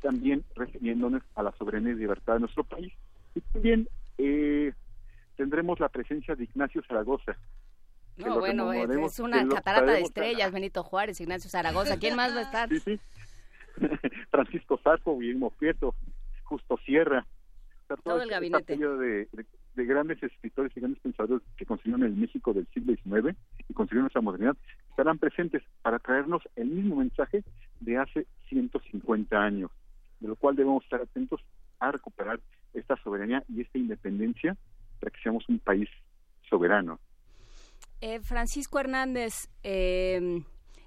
también 0.00 0.44
refiriéndonos 0.54 1.22
a 1.34 1.42
la 1.42 1.52
soberanía 1.52 1.92
y 1.92 1.96
libertad 1.96 2.34
de 2.34 2.40
nuestro 2.40 2.64
país. 2.64 2.92
Y 3.34 3.40
también 3.40 3.88
eh, 4.18 4.72
tendremos 5.36 5.80
la 5.80 5.88
presencia 5.88 6.34
de 6.34 6.44
Ignacio 6.44 6.82
Zaragoza. 6.86 7.36
No, 8.16 8.40
bueno, 8.40 8.72
es 8.72 9.20
una 9.20 9.46
catarata 9.48 9.92
de 9.92 10.02
estrellas, 10.02 10.52
Benito 10.52 10.82
Juárez, 10.82 11.20
Ignacio 11.20 11.48
Zaragoza. 11.48 11.98
¿Quién 11.98 12.14
más 12.16 12.34
va 12.34 12.40
a 12.40 12.42
estar? 12.42 12.68
Sí, 12.68 12.80
sí. 12.80 13.00
Francisco 14.30 14.78
Sarco, 14.82 15.18
Guillermo 15.18 15.50
Prieto, 15.50 15.94
Justo 16.44 16.76
Sierra. 16.84 17.26
sea, 17.88 17.96
todo, 17.96 18.22
el 18.22 18.28
gabinete. 18.28 18.76
De, 18.76 19.28
de, 19.74 19.84
grandes 19.86 20.22
escritores 20.22 20.76
y 20.76 20.80
grandes 20.80 21.00
pensadores 21.00 21.42
que 21.56 21.64
construyeron 21.64 22.04
el 22.04 22.14
México 22.14 22.52
del 22.52 22.66
siglo 22.74 22.94
XIX 22.94 23.36
y 23.68 23.72
construyeron 23.72 24.04
nuestra 24.04 24.20
modernidad, 24.20 24.56
estarán 24.90 25.18
presentes 25.18 25.62
para 25.80 25.98
traernos 25.98 26.42
el 26.56 26.68
mismo 26.68 26.96
mensaje 26.96 27.42
de 27.80 27.96
hace 27.96 28.26
150 28.50 29.42
años, 29.42 29.70
de 30.20 30.28
lo 30.28 30.36
cual 30.36 30.56
debemos 30.56 30.84
estar 30.84 31.00
atentos 31.00 31.40
a 31.80 31.90
recuperar 31.90 32.38
esta 32.74 32.96
soberanía 33.02 33.42
y 33.48 33.62
esta 33.62 33.78
independencia 33.78 34.56
para 35.02 35.10
que 35.10 35.20
seamos 35.20 35.44
un 35.48 35.58
país 35.58 35.88
soberano. 36.48 37.00
Eh, 38.00 38.20
Francisco 38.20 38.78
Hernández, 38.78 39.48
eh, 39.64 40.42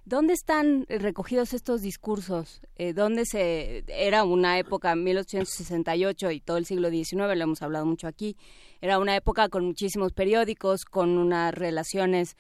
¿Dónde 0.08 0.34
están 0.34 0.86
recogidos 0.88 1.56
estos 1.56 1.82
discursos? 1.82 2.62
Eh, 2.76 2.94
¿Dónde 2.94 3.26
se 3.26 3.84
era 3.88 4.24
una 4.24 4.60
época 4.60 4.96
1868 4.96 6.30
y 6.30 6.42
todo 6.42 6.58
el 6.58 6.68
siglo 6.68 6.92
XIX, 6.92 7.36
lo 7.36 7.44
hemos 7.44 7.64
hablado 7.64 7.88
mucho 7.88 8.08
aquí, 8.08 8.38
era 8.82 9.00
una 9.00 9.16
época 9.16 9.50
con 9.50 9.66
muchísimos 9.66 10.14
periódicos, 10.14 10.86
con 10.86 11.18
unas 11.18 11.56
relaciones 11.56 12.38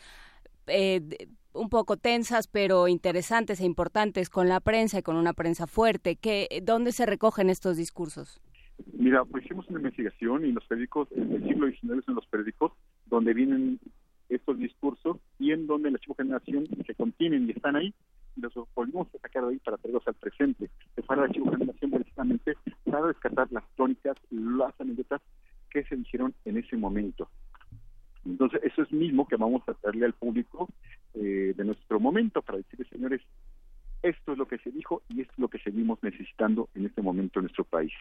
eh, 0.67 1.01
un 1.53 1.69
poco 1.69 1.97
tensas, 1.97 2.45
pero 2.45 2.88
interesantes 2.88 3.59
e 3.59 3.65
importantes 3.65 4.29
con 4.29 4.47
la 4.47 4.59
prensa 4.59 4.99
y 4.99 5.01
con 5.01 5.15
una 5.15 5.33
prensa 5.33 5.65
fuerte. 5.65 6.17
¿Qué, 6.17 6.61
¿Dónde 6.61 6.91
se 6.91 7.07
recogen 7.07 7.49
estos 7.49 7.77
discursos? 7.77 8.41
Mira, 8.93 9.23
pues 9.25 9.45
hicimos 9.45 9.67
una 9.69 9.79
investigación 9.79 10.45
y 10.45 10.51
los 10.51 10.65
periódicos, 10.65 11.07
en 11.11 11.31
el 11.31 11.43
siglo 11.43 11.67
XIX 11.67 12.05
son 12.05 12.15
los 12.15 12.25
periódicos 12.27 12.71
donde 13.05 13.33
vienen 13.33 13.79
estos 14.29 14.57
discursos 14.57 15.17
y 15.39 15.51
en 15.51 15.67
donde 15.67 15.91
la 15.91 15.99
generación 16.17 16.67
se 16.85 16.95
contienen 16.95 17.47
y 17.47 17.51
están 17.51 17.75
ahí, 17.75 17.93
los 18.35 18.53
volvimos 18.73 19.07
a 19.15 19.19
sacar 19.19 19.43
de 19.43 19.53
ahí 19.53 19.59
para 19.59 19.77
traerlos 19.77 20.07
al 20.07 20.15
presente. 20.15 20.69
Se 20.95 21.01
fue 21.03 21.15
a 21.15 21.19
la 21.19 21.33
generación 21.33 21.91
precisamente 21.91 22.55
para 22.83 23.07
rescatar 23.07 23.51
las 23.51 23.63
crónicas, 23.75 24.17
las 24.29 24.79
anécdotas 24.79 25.21
que 25.69 25.83
se 25.83 25.95
hicieron 25.95 26.33
en 26.45 26.57
ese 26.57 26.75
momento. 26.75 27.29
Entonces, 28.25 28.61
eso 28.63 28.81
es 28.81 28.91
mismo 28.91 29.27
que 29.27 29.35
vamos 29.35 29.61
a 29.67 29.73
traerle 29.73 30.05
al 30.05 30.13
público 30.13 30.67
eh, 31.13 31.53
de 31.55 31.63
nuestro 31.63 31.99
momento 31.99 32.41
para 32.41 32.57
decirles, 32.57 32.88
señores, 32.89 33.21
esto 34.01 34.33
es 34.33 34.38
lo 34.38 34.47
que 34.47 34.57
se 34.59 34.71
dijo 34.71 35.03
y 35.09 35.21
esto 35.21 35.33
es 35.33 35.39
lo 35.39 35.47
que 35.47 35.59
seguimos 35.59 36.01
necesitando 36.01 36.69
en 36.75 36.85
este 36.85 37.01
momento 37.01 37.39
en 37.39 37.45
nuestro 37.45 37.63
país. 37.63 37.93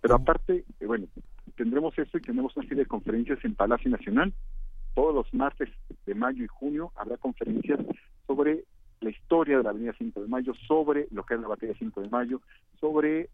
Pero 0.00 0.14
aparte, 0.14 0.64
eh, 0.80 0.86
bueno, 0.86 1.06
tendremos 1.56 1.98
eso 1.98 2.18
y 2.18 2.20
tenemos 2.20 2.56
una 2.56 2.66
serie 2.66 2.84
de 2.84 2.88
conferencias 2.88 3.38
en 3.44 3.54
Palacio 3.54 3.90
Nacional 3.90 4.32
todos 4.94 5.14
los 5.14 5.32
martes 5.34 5.70
de 6.06 6.14
mayo 6.14 6.44
y 6.44 6.48
junio 6.48 6.92
habrá 6.96 7.16
conferencias 7.16 7.80
sobre 8.26 8.64
la 9.00 9.10
historia 9.10 9.56
de 9.58 9.64
la 9.64 9.70
Avenida 9.70 9.94
5 9.98 10.20
de 10.20 10.28
Mayo, 10.28 10.54
sobre 10.68 11.08
lo 11.10 11.24
que 11.24 11.34
es 11.34 11.40
la 11.40 11.48
batalla 11.48 11.74
5 11.78 12.02
de 12.02 12.08
Mayo, 12.08 12.40
sobre 12.80 13.30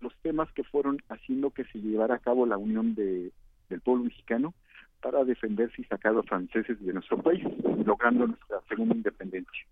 los 0.00 0.12
temas 0.22 0.50
que 0.52 0.64
fueron 0.64 1.00
haciendo 1.08 1.50
que 1.50 1.64
se 1.64 1.78
llevara 1.78 2.16
a 2.16 2.18
cabo 2.18 2.46
la 2.46 2.56
unión 2.56 2.94
de, 2.94 3.30
del 3.68 3.80
pueblo 3.80 4.04
mexicano 4.04 4.54
para 5.00 5.24
defenderse 5.24 5.82
y 5.82 5.84
sacar 5.84 6.12
a 6.12 6.16
los 6.16 6.26
franceses 6.26 6.80
de 6.84 6.92
nuestro 6.92 7.18
país, 7.18 7.44
logrando 7.84 8.26
nuestra 8.26 8.60
segunda 8.68 8.94
independencia. 8.96 9.66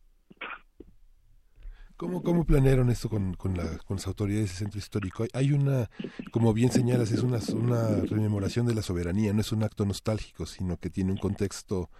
¿Cómo, 2.00 2.22
¿Cómo 2.22 2.46
planearon 2.46 2.88
esto 2.88 3.10
con, 3.10 3.34
con, 3.34 3.58
la, 3.58 3.76
con 3.80 3.98
las 3.98 4.06
autoridades 4.06 4.48
del 4.48 4.56
centro 4.56 4.78
histórico? 4.78 5.26
Hay 5.34 5.52
una, 5.52 5.90
como 6.30 6.54
bien 6.54 6.72
señalas, 6.72 7.12
es 7.12 7.20
una, 7.22 7.40
una 7.52 7.88
rememoración 8.06 8.64
de 8.64 8.74
la 8.74 8.80
soberanía, 8.80 9.34
no 9.34 9.42
es 9.42 9.52
un 9.52 9.62
acto 9.64 9.84
nostálgico, 9.84 10.46
sino 10.46 10.78
que 10.78 10.88
tiene 10.88 11.12
un 11.12 11.18
contexto 11.18 11.90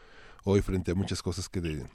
hoy 0.45 0.63
frente 0.63 0.93
a 0.93 0.95
muchas 0.95 1.23
cosas 1.23 1.51
que, 1.51 1.61
de, 1.61 1.87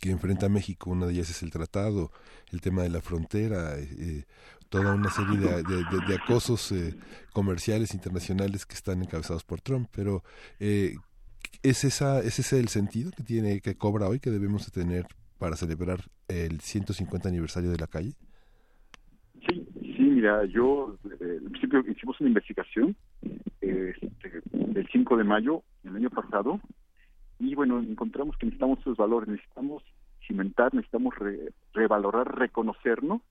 que 0.00 0.10
enfrenta 0.10 0.48
México. 0.48 0.90
Una 0.90 1.06
de 1.06 1.12
ellas 1.12 1.30
es 1.30 1.44
el 1.44 1.52
tratado, 1.52 2.10
el 2.50 2.60
tema 2.60 2.82
de 2.82 2.88
la 2.88 3.00
frontera, 3.00 3.78
eh, 3.78 3.88
eh, 3.96 4.24
toda 4.68 4.92
una 4.92 5.12
serie 5.12 5.38
de, 5.38 5.62
de, 5.62 6.14
acosos 6.16 6.72
eh, 6.72 6.98
comerciales 7.32 7.94
internacionales 7.94 8.66
que 8.66 8.74
están 8.74 9.04
encabezados 9.04 9.44
por 9.44 9.60
Trump. 9.60 9.88
Pero 9.92 10.24
¿es, 10.58 11.84
esa, 11.84 12.18
¿es 12.22 12.40
ese 12.40 12.58
el 12.58 12.70
sentido 12.70 13.12
que 13.12 13.22
tiene 13.22 13.60
que 13.60 13.76
cobra 13.76 14.08
hoy 14.08 14.18
que 14.18 14.32
debemos 14.32 14.64
de 14.64 14.72
tener 14.72 15.06
para 15.40 15.56
celebrar 15.56 16.00
el 16.28 16.60
150 16.60 17.28
aniversario 17.28 17.70
de 17.70 17.78
la 17.78 17.86
calle? 17.86 18.12
Sí, 19.48 19.66
sí, 19.80 20.02
mira, 20.02 20.44
yo, 20.44 20.98
eh, 21.18 21.38
al 21.42 21.50
principio 21.50 21.80
hicimos 21.90 22.20
una 22.20 22.28
investigación 22.28 22.94
este, 23.62 24.42
del 24.52 24.86
5 24.92 25.16
de 25.16 25.24
mayo 25.24 25.62
del 25.82 25.96
año 25.96 26.10
pasado 26.10 26.60
y 27.38 27.54
bueno, 27.54 27.80
encontramos 27.80 28.36
que 28.36 28.46
necesitamos 28.46 28.80
esos 28.80 28.98
valores, 28.98 29.30
necesitamos 29.30 29.82
cimentar, 30.26 30.74
necesitamos 30.74 31.14
revalorar, 31.72 32.38
reconocernos 32.38 33.22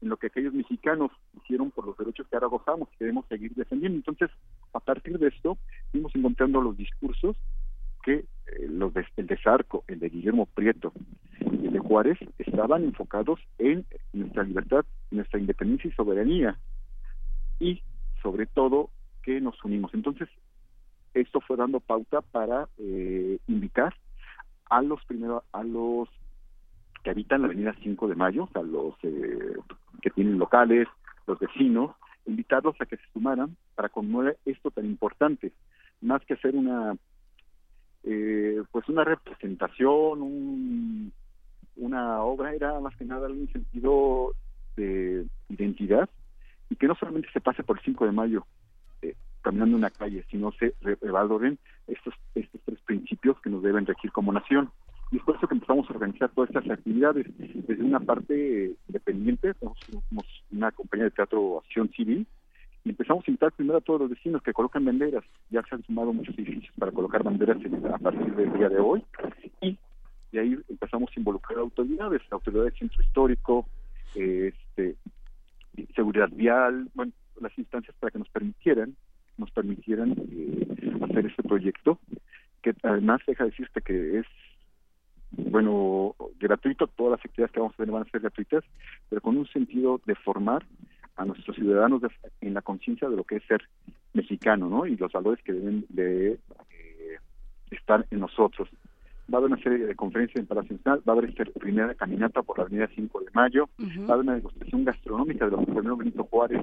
en 0.00 0.08
lo 0.08 0.16
que 0.16 0.28
aquellos 0.28 0.54
mexicanos 0.54 1.10
hicieron 1.36 1.70
por 1.70 1.86
los 1.86 1.98
derechos 1.98 2.26
que 2.28 2.34
ahora 2.34 2.46
gozamos 2.46 2.88
y 2.94 2.96
queremos 2.96 3.26
seguir 3.28 3.52
defendiendo. 3.54 3.98
Entonces, 3.98 4.30
a 4.72 4.80
partir 4.80 5.18
de 5.18 5.28
esto, 5.28 5.58
fuimos 5.90 6.14
encontrando 6.16 6.62
los 6.62 6.78
discursos 6.78 7.36
que 8.02 8.14
eh, 8.14 8.26
los 8.68 8.94
de, 8.94 9.04
el 9.18 9.26
de 9.26 9.36
Sarco, 9.36 9.84
el 9.86 10.00
de 10.00 10.08
Guillermo 10.08 10.46
Prieto 10.46 10.94
el 10.94 11.21
Estaban 12.38 12.84
enfocados 12.84 13.38
en 13.58 13.84
nuestra 14.12 14.44
libertad, 14.44 14.84
nuestra 15.10 15.38
independencia 15.38 15.88
y 15.88 15.92
soberanía 15.92 16.58
y 17.60 17.82
sobre 18.22 18.46
todo 18.46 18.88
que 19.22 19.40
nos 19.40 19.62
unimos. 19.62 19.92
Entonces, 19.92 20.28
esto 21.12 21.40
fue 21.40 21.56
dando 21.56 21.80
pauta 21.80 22.22
para 22.22 22.68
eh, 22.78 23.38
invitar 23.46 23.94
a 24.70 24.80
los 24.80 25.04
primeros, 25.04 25.42
a 25.52 25.62
los 25.62 26.08
que 27.04 27.10
habitan 27.10 27.42
la 27.42 27.48
avenida 27.48 27.74
5 27.82 28.08
de 28.08 28.14
Mayo, 28.14 28.48
a 28.54 28.62
los 28.62 28.94
eh, 29.02 29.56
que 30.00 30.10
tienen 30.10 30.38
locales, 30.38 30.88
los 31.26 31.38
vecinos, 31.38 31.94
invitarlos 32.24 32.74
a 32.80 32.86
que 32.86 32.96
se 32.96 33.04
sumaran 33.12 33.56
para 33.74 33.90
conmover 33.90 34.38
esto 34.46 34.70
tan 34.70 34.86
importante, 34.86 35.52
más 36.00 36.24
que 36.24 36.34
hacer 36.34 36.54
una 36.54 36.96
eh, 38.04 38.62
pues 38.72 38.88
una 38.88 39.04
representación, 39.04 41.12
una 41.76 42.22
obra 42.22 42.54
era 42.54 42.78
más 42.80 42.96
que 42.96 43.04
nada 43.04 43.28
un 43.28 43.50
sentido 43.52 44.34
de 44.76 45.26
identidad 45.48 46.08
y 46.70 46.76
que 46.76 46.86
no 46.86 46.94
solamente 46.94 47.28
se 47.32 47.40
pase 47.40 47.62
por 47.62 47.78
el 47.78 47.84
5 47.84 48.06
de 48.06 48.12
mayo 48.12 48.46
eh, 49.02 49.14
caminando 49.42 49.76
una 49.76 49.90
calle, 49.90 50.24
sino 50.30 50.52
se 50.52 50.74
revaloren 50.80 51.58
estos, 51.86 52.14
estos 52.34 52.60
tres 52.64 52.78
principios 52.86 53.40
que 53.40 53.50
nos 53.50 53.62
deben 53.62 53.86
regir 53.86 54.12
como 54.12 54.32
nación. 54.32 54.70
Y 55.10 55.18
es 55.18 55.22
por 55.24 55.36
eso 55.36 55.46
que 55.46 55.54
empezamos 55.54 55.88
a 55.90 55.92
organizar 55.92 56.30
todas 56.30 56.48
estas 56.48 56.70
actividades 56.70 57.26
desde 57.36 57.82
una 57.84 58.00
parte 58.00 58.74
dependiente, 58.88 59.52
somos 59.60 60.26
una 60.50 60.72
compañía 60.72 61.04
de 61.04 61.10
teatro 61.10 61.58
Acción 61.58 61.90
Civil, 61.90 62.26
y 62.84 62.90
empezamos 62.90 63.22
a 63.26 63.30
invitar 63.30 63.52
primero 63.52 63.78
a 63.78 63.82
todos 63.82 64.00
los 64.00 64.10
vecinos 64.10 64.42
que 64.42 64.52
colocan 64.52 64.84
banderas. 64.84 65.24
Ya 65.50 65.62
se 65.62 65.74
han 65.74 65.84
sumado 65.84 66.12
muchos 66.12 66.36
edificios 66.36 66.74
para 66.78 66.90
colocar 66.90 67.22
banderas 67.22 67.58
a 67.92 67.98
partir 67.98 68.34
del 68.34 68.52
día 68.54 68.68
de 68.68 68.80
hoy 68.80 69.04
y 69.60 69.78
de 70.32 70.40
ahí 70.40 70.58
empezamos 70.68 71.10
a 71.14 71.20
involucrar 71.20 71.58
autoridades, 71.58 72.22
autoridades 72.30 72.72
del 72.72 72.78
centro 72.80 73.02
histórico, 73.02 73.66
este, 74.14 74.96
seguridad 75.94 76.28
vial, 76.32 76.88
bueno, 76.94 77.12
las 77.40 77.56
instancias 77.58 77.94
para 77.98 78.10
que 78.10 78.18
nos 78.18 78.28
permitieran 78.28 78.96
nos 79.38 79.50
permitieran 79.50 80.14
eh, 80.30 80.66
hacer 81.02 81.26
este 81.26 81.42
proyecto 81.42 81.98
que 82.60 82.74
además 82.82 83.20
deja 83.26 83.44
decirte 83.44 83.80
que 83.80 84.18
es 84.18 84.26
bueno 85.30 86.14
gratuito 86.38 86.86
todas 86.86 87.12
las 87.12 87.24
actividades 87.24 87.52
que 87.52 87.60
vamos 87.60 87.74
a 87.74 87.76
tener 87.78 87.92
van 87.92 88.02
a 88.02 88.10
ser 88.10 88.20
gratuitas 88.20 88.62
pero 89.08 89.22
con 89.22 89.38
un 89.38 89.46
sentido 89.46 90.00
de 90.04 90.14
formar 90.16 90.66
a 91.16 91.24
nuestros 91.24 91.56
ciudadanos 91.56 92.02
en 92.40 92.54
la 92.54 92.62
conciencia 92.62 93.08
de 93.08 93.16
lo 93.16 93.24
que 93.24 93.36
es 93.36 93.44
ser 93.44 93.62
mexicano, 94.14 94.68
¿no? 94.68 94.86
Y 94.86 94.96
los 94.96 95.12
valores 95.12 95.42
que 95.44 95.52
deben 95.52 95.84
de 95.88 96.32
eh, 96.32 97.18
estar 97.70 98.06
en 98.10 98.20
nosotros. 98.20 98.68
Va 99.32 99.36
a 99.36 99.36
haber 99.38 99.52
una 99.52 99.62
serie 99.62 99.86
de 99.86 99.94
conferencias 99.94 100.36
en 100.36 100.46
Palacio 100.46 100.76
Nacional, 100.76 101.02
va 101.08 101.12
a 101.12 101.16
haber 101.16 101.30
esta 101.30 101.44
primera 101.58 101.94
caminata 101.94 102.42
por 102.42 102.58
la 102.58 102.64
avenida 102.64 102.88
5 102.94 103.20
de 103.20 103.30
Mayo, 103.32 103.68
va 103.78 104.10
a 104.10 104.12
haber 104.14 104.24
una 104.24 104.34
degustación 104.34 104.84
gastronómica 104.84 105.44
de 105.44 105.52
los 105.52 105.64
primeros 105.64 105.98
Benito 105.98 106.24
Juárez 106.24 106.62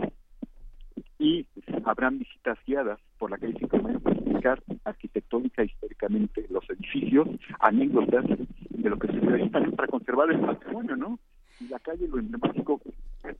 y 1.17 1.45
habrán 1.85 2.19
visitas 2.19 2.57
guiadas 2.65 2.99
por 3.17 3.31
la 3.31 3.37
calle 3.37 3.55
5 3.59 3.77
de 3.77 3.83
Mayo 3.83 3.99
para 3.99 4.15
explicar 4.15 4.63
arquitectónica 4.85 5.63
históricamente 5.63 6.45
los 6.49 6.69
edificios, 6.69 7.27
anécdotas 7.59 8.25
de 8.69 8.89
lo 8.89 8.97
que 8.97 9.07
se 9.07 9.33
ahí 9.33 9.49
también 9.49 9.75
para 9.75 9.87
conservar 9.87 10.31
el 10.31 10.39
patrimonio, 10.39 10.95
¿no? 10.95 11.19
Y 11.59 11.67
la 11.67 11.79
calle 11.79 12.07
lo 12.07 12.19
emblemático 12.19 12.81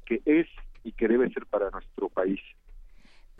que 0.05 0.21
es 0.25 0.47
y 0.84 0.91
que 0.91 1.08
debe 1.08 1.29
ser 1.32 1.45
para 1.45 1.69
nuestro 1.69 2.10
país. 2.10 2.39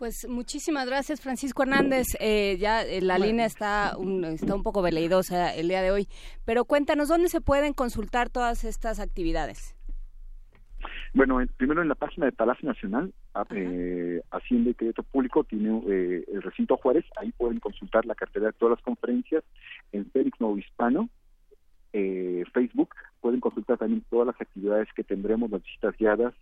Pues 0.00 0.26
muchísimas 0.26 0.86
gracias, 0.86 1.20
Francisco 1.20 1.62
Hernández. 1.62 2.06
Eh, 2.20 2.56
ya 2.58 2.80
eh, 2.80 3.02
la 3.02 3.18
línea 3.18 3.44
está 3.44 3.98
un, 3.98 4.24
está 4.24 4.54
un 4.54 4.62
poco 4.62 4.80
veleidosa 4.80 5.54
el 5.54 5.68
día 5.68 5.82
de 5.82 5.90
hoy, 5.90 6.08
pero 6.46 6.64
cuéntanos 6.64 7.08
dónde 7.08 7.28
se 7.28 7.42
pueden 7.42 7.74
consultar 7.74 8.30
todas 8.30 8.64
estas 8.64 8.98
actividades. 8.98 9.76
Bueno, 11.12 11.38
primero 11.58 11.82
en 11.82 11.88
la 11.88 11.96
página 11.96 12.24
de 12.24 12.32
Palacio 12.32 12.66
Nacional, 12.66 13.12
eh, 13.50 14.22
Hacienda 14.30 14.70
y 14.70 14.74
Crédito 14.74 15.02
Público, 15.02 15.44
tiene 15.44 15.82
eh, 15.86 16.24
el 16.32 16.40
recinto 16.40 16.78
Juárez, 16.78 17.04
ahí 17.16 17.32
pueden 17.32 17.60
consultar 17.60 18.06
la 18.06 18.14
cartera 18.14 18.46
de 18.46 18.52
todas 18.54 18.78
las 18.78 18.82
conferencias 18.82 19.44
en 19.92 20.10
Félix 20.12 20.40
Nuevo 20.40 20.56
Hispano, 20.56 21.10
eh, 21.92 22.44
Facebook 22.52 22.94
pueden 23.20 23.40
consultar 23.40 23.78
también 23.78 24.04
todas 24.10 24.26
las 24.26 24.40
actividades 24.40 24.88
que 24.94 25.04
tendremos, 25.04 25.50
las 25.50 25.62
visitas 25.62 25.96
guiadas, 25.98 26.34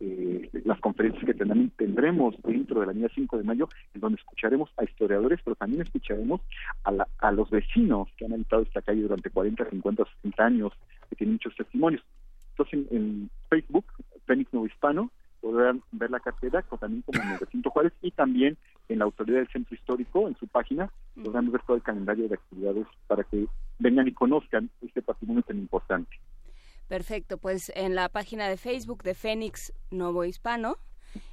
eh, 0.00 0.50
las 0.64 0.78
conferencias 0.80 1.24
que 1.24 1.34
tendremos 1.34 2.34
dentro 2.42 2.80
de 2.80 2.86
la 2.86 2.92
línea 2.92 3.08
5 3.14 3.38
de 3.38 3.44
mayo, 3.44 3.68
en 3.94 4.00
donde 4.00 4.18
escucharemos 4.18 4.70
a 4.76 4.84
historiadores, 4.84 5.40
pero 5.44 5.56
también 5.56 5.82
escucharemos 5.82 6.40
a, 6.84 7.06
a 7.18 7.32
los 7.32 7.48
vecinos 7.50 8.08
que 8.16 8.26
han 8.26 8.34
habitado 8.34 8.62
esta 8.62 8.82
calle 8.82 9.02
durante 9.02 9.30
40, 9.30 9.70
50, 9.70 10.04
60 10.22 10.44
años, 10.44 10.72
que 11.08 11.16
tienen 11.16 11.34
muchos 11.34 11.56
testimonios. 11.56 12.02
Entonces, 12.50 12.90
en, 12.90 13.30
Facebook, 13.48 13.84
Fénix 14.26 14.52
Nuevo 14.52 14.66
Hispano, 14.66 15.10
podrán 15.40 15.82
ver 15.92 16.10
la 16.10 16.20
cartera 16.20 16.62
también 16.80 17.02
como 17.02 17.22
en 17.22 17.30
el 17.30 17.38
recinto 17.38 17.70
Juárez 17.70 17.92
y 18.02 18.10
también 18.10 18.56
en 18.88 18.98
la 19.00 19.04
autoridad 19.04 19.38
del 19.38 19.48
centro 19.48 19.74
histórico, 19.74 20.28
en 20.28 20.36
su 20.36 20.46
página, 20.46 20.90
podrán 21.22 21.50
ver 21.50 21.62
todo 21.66 21.76
el 21.76 21.82
calendario 21.82 22.28
de 22.28 22.34
actividades 22.34 22.86
para 23.06 23.24
que 23.24 23.46
vengan 23.78 24.08
y 24.08 24.12
conozcan 24.12 24.70
este 24.82 25.02
patrimonio 25.02 25.42
tan 25.42 25.58
importante. 25.58 26.16
Perfecto, 26.88 27.38
pues 27.38 27.72
en 27.74 27.94
la 27.94 28.08
página 28.08 28.48
de 28.48 28.56
Facebook 28.56 29.02
de 29.02 29.14
Fénix 29.14 29.72
Nuevo 29.90 30.24
Hispano 30.24 30.76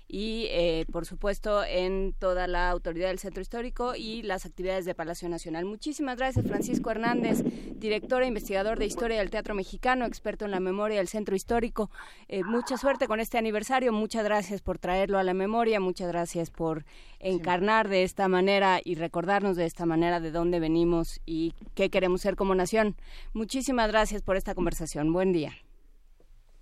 y 0.08 0.46
eh, 0.52 0.86
por 0.92 1.06
supuesto 1.06 1.64
en 1.64 2.14
toda 2.20 2.46
la 2.48 2.70
autoridad 2.70 3.08
del 3.08 3.18
centro 3.18 3.42
histórico 3.42 3.94
y 3.96 4.22
las 4.22 4.46
actividades 4.46 4.86
de 4.86 4.94
Palacio 4.94 5.28
Nacional. 5.28 5.66
Muchísimas 5.66 6.18
gracias 6.18 6.46
Francisco 6.46 6.92
Hernández, 6.92 7.44
director 7.80 8.22
e 8.22 8.28
investigador 8.28 8.78
de 8.78 8.86
historia 8.86 9.18
del 9.18 9.32
teatro 9.32 9.56
mexicano, 9.56 10.06
experto 10.06 10.46
en 10.46 10.52
la 10.52 10.60
memoria 10.60 10.98
del 10.98 11.08
centro 11.08 11.36
histórico. 11.36 11.90
Eh, 12.28 12.44
mucha 12.44 12.78
suerte 12.78 13.08
con 13.08 13.20
este 13.20 13.40
aniversario, 13.40 13.92
muchas 13.92 14.24
gracias 14.24 14.62
por 14.62 14.78
traerlo 14.78 15.18
a 15.18 15.24
la 15.24 15.34
memoria, 15.34 15.80
muchas 15.80 16.10
gracias 16.10 16.52
por 16.52 16.86
encarnar 17.20 17.88
de 17.90 18.04
esta 18.04 18.28
manera 18.28 18.82
y 18.84 18.96
recordarnos 18.96 19.56
de 19.56 19.66
esta 19.66 19.86
manera 19.86 20.20
de 20.20 20.30
dónde 20.32 20.60
venimos 20.60 21.22
y 21.26 21.54
qué 21.74 21.90
queremos 21.90 22.22
ser 22.22 22.36
como 22.36 22.54
nación. 22.54 22.96
Muchísimas 23.34 23.88
gracias 23.90 24.22
por 24.22 24.36
esta 24.36 24.54
conversación. 24.54 25.12
Buen 25.12 25.32
día. 25.32 25.54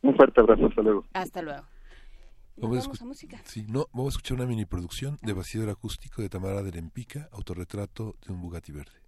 Un 0.03 0.15
fuerte 0.15 0.39
abrazo, 0.39 0.67
hasta 0.67 0.81
luego. 0.81 1.05
Hasta 1.13 1.41
luego. 1.41 1.70
Vamos, 2.61 3.01
a, 3.01 3.05
música. 3.05 3.41
Sí, 3.43 3.65
no, 3.67 3.87
vamos 3.91 4.13
a 4.13 4.17
escuchar 4.17 4.37
una 4.37 4.45
mini 4.45 4.65
producción 4.65 5.17
de 5.23 5.33
Bastidor 5.33 5.71
Acústico 5.71 6.21
de 6.21 6.29
Tamara 6.29 6.61
de 6.61 6.71
Lempica, 6.71 7.27
autorretrato 7.31 8.17
de 8.23 8.33
un 8.33 8.39
Bugatti 8.39 8.71
verde. 8.71 9.01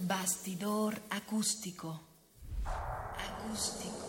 Bastidor 0.00 1.00
acústico. 1.08 1.98
Acústico. 2.62 4.06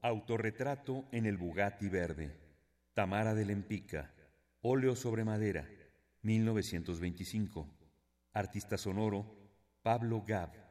Autorretrato 0.00 1.06
en 1.10 1.26
el 1.26 1.36
Bugatti 1.38 1.88
verde. 1.88 2.38
Tamara 2.94 3.34
de 3.34 3.46
Lempica. 3.46 4.14
Óleo 4.60 4.94
sobre 4.94 5.24
madera. 5.24 5.68
1925. 6.22 7.68
Artista 8.32 8.78
sonoro 8.78 9.45
Pablo 9.86 10.20
Gab. 10.20 10.65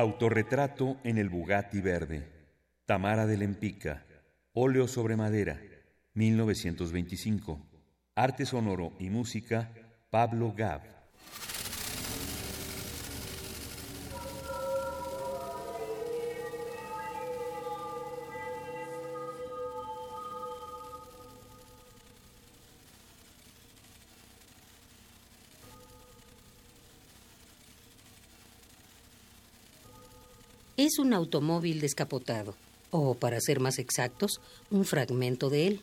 Autorretrato 0.00 0.96
en 1.02 1.18
el 1.18 1.28
Bugatti 1.28 1.80
verde. 1.80 2.22
Tamara 2.86 3.26
de 3.26 3.36
Lempica. 3.36 4.06
Óleo 4.52 4.86
sobre 4.86 5.16
madera. 5.16 5.60
1925. 6.14 7.58
Arte 8.14 8.46
sonoro 8.46 8.92
y 9.00 9.10
música. 9.10 9.72
Pablo 10.08 10.54
Gab. 10.56 10.97
Un 31.08 31.14
automóvil 31.14 31.80
descapotado, 31.80 32.54
o 32.90 33.14
para 33.14 33.40
ser 33.40 33.60
más 33.60 33.78
exactos, 33.78 34.42
un 34.70 34.84
fragmento 34.84 35.48
de 35.48 35.66
él. 35.66 35.80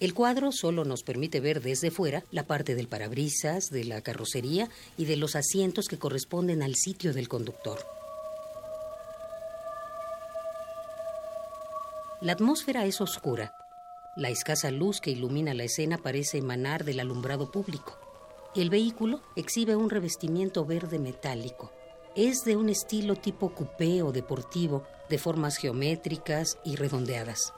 El 0.00 0.14
cuadro 0.14 0.50
solo 0.50 0.86
nos 0.86 1.02
permite 1.02 1.40
ver 1.40 1.60
desde 1.60 1.90
fuera 1.90 2.24
la 2.30 2.44
parte 2.44 2.74
del 2.74 2.88
parabrisas, 2.88 3.68
de 3.70 3.84
la 3.84 4.00
carrocería 4.00 4.70
y 4.96 5.04
de 5.04 5.16
los 5.16 5.36
asientos 5.36 5.88
que 5.88 5.98
corresponden 5.98 6.62
al 6.62 6.74
sitio 6.74 7.12
del 7.12 7.28
conductor. 7.28 7.78
La 12.22 12.32
atmósfera 12.32 12.86
es 12.86 13.02
oscura. 13.02 13.54
La 14.16 14.30
escasa 14.30 14.70
luz 14.70 15.02
que 15.02 15.10
ilumina 15.10 15.52
la 15.52 15.64
escena 15.64 15.98
parece 15.98 16.38
emanar 16.38 16.84
del 16.84 17.00
alumbrado 17.00 17.52
público. 17.52 17.98
El 18.54 18.70
vehículo 18.70 19.20
exhibe 19.36 19.76
un 19.76 19.90
revestimiento 19.90 20.64
verde 20.64 20.98
metálico 20.98 21.72
es 22.16 22.44
de 22.44 22.56
un 22.56 22.70
estilo 22.70 23.14
tipo 23.14 23.54
coupé 23.54 24.02
o 24.02 24.10
deportivo, 24.10 24.84
de 25.10 25.18
formas 25.18 25.58
geométricas 25.58 26.58
y 26.64 26.76
redondeadas. 26.76 27.52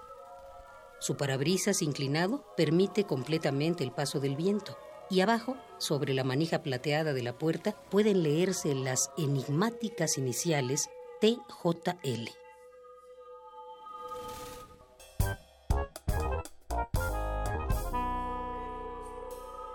Su 0.99 1.17
parabrisas 1.17 1.81
inclinado 1.81 2.45
permite 2.57 3.05
completamente 3.05 3.85
el 3.85 3.93
paso 3.93 4.19
del 4.19 4.35
viento 4.35 4.77
y 5.11 5.21
abajo, 5.21 5.57
sobre 5.79 6.13
la 6.13 6.25
manija 6.25 6.63
plateada 6.63 7.13
de 7.13 7.23
la 7.23 7.39
puerta, 7.39 7.77
pueden 7.89 8.23
leerse 8.25 8.75
las 8.75 9.11
enigmáticas 9.17 10.19
iniciales 10.19 10.91
TJL. 11.21 12.29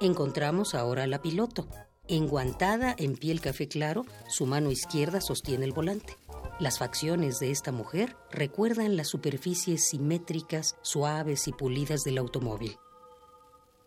Encontramos 0.01 0.75
ahora 0.75 1.03
a 1.03 1.07
la 1.07 1.21
piloto, 1.21 1.65
Enguantada 2.09 2.93
en 2.97 3.15
piel 3.15 3.39
café 3.39 3.69
claro, 3.69 4.05
su 4.27 4.45
mano 4.45 4.71
izquierda 4.71 5.21
sostiene 5.21 5.63
el 5.63 5.71
volante. 5.71 6.17
Las 6.59 6.77
facciones 6.77 7.39
de 7.39 7.49
esta 7.49 7.71
mujer 7.71 8.17
recuerdan 8.29 8.97
las 8.97 9.07
superficies 9.07 9.87
simétricas, 9.87 10.75
suaves 10.81 11.47
y 11.47 11.53
pulidas 11.53 12.03
del 12.03 12.17
automóvil. 12.17 12.77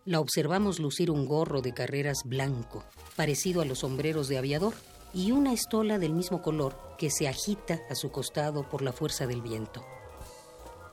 La 0.03 0.19
observamos 0.19 0.79
lucir 0.79 1.11
un 1.11 1.27
gorro 1.27 1.61
de 1.61 1.75
carreras 1.75 2.23
blanco, 2.25 2.83
parecido 3.15 3.61
a 3.61 3.65
los 3.65 3.79
sombreros 3.79 4.27
de 4.29 4.39
aviador, 4.39 4.73
y 5.13 5.31
una 5.31 5.53
estola 5.53 5.99
del 5.99 6.13
mismo 6.13 6.41
color 6.41 6.75
que 6.97 7.11
se 7.11 7.27
agita 7.27 7.81
a 7.89 7.95
su 7.95 8.11
costado 8.11 8.67
por 8.67 8.81
la 8.81 8.93
fuerza 8.93 9.27
del 9.27 9.41
viento. 9.43 9.85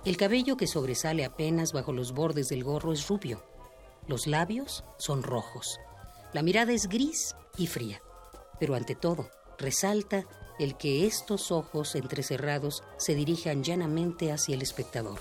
El 0.05 0.19
cabello 0.19 0.59
que 0.59 0.67
sobresale 0.67 1.25
apenas 1.25 1.73
bajo 1.73 1.93
los 1.93 2.13
bordes 2.13 2.51
del 2.51 2.65
gorro 2.65 2.93
es 2.93 3.09
rubio. 3.09 3.43
Los 4.07 4.27
labios 4.27 4.85
son 4.99 5.23
rojos. 5.23 5.81
La 6.35 6.43
mirada 6.43 6.73
es 6.73 6.89
gris 6.89 7.37
y 7.57 7.69
fría, 7.69 8.03
pero 8.59 8.75
ante 8.75 8.97
todo 8.97 9.31
resalta 9.57 10.27
el 10.59 10.77
que 10.77 11.07
estos 11.07 11.53
ojos 11.53 11.95
entrecerrados 11.95 12.83
se 12.97 13.15
dirijan 13.15 13.63
llanamente 13.63 14.33
hacia 14.33 14.57
el 14.57 14.63
espectador. 14.63 15.21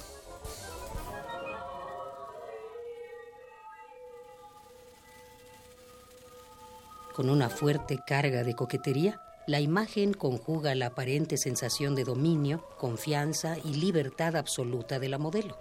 Con 7.15 7.29
una 7.29 7.51
fuerte 7.51 7.99
carga 8.07 8.43
de 8.43 8.55
coquetería, 8.55 9.21
la 9.45 9.59
imagen 9.59 10.13
conjuga 10.13 10.73
la 10.73 10.87
aparente 10.87 11.37
sensación 11.37 11.93
de 11.93 12.05
dominio, 12.05 12.67
confianza 12.79 13.57
y 13.63 13.75
libertad 13.75 14.35
absoluta 14.35 14.97
de 14.97 15.09
la 15.09 15.19
modelo. 15.19 15.59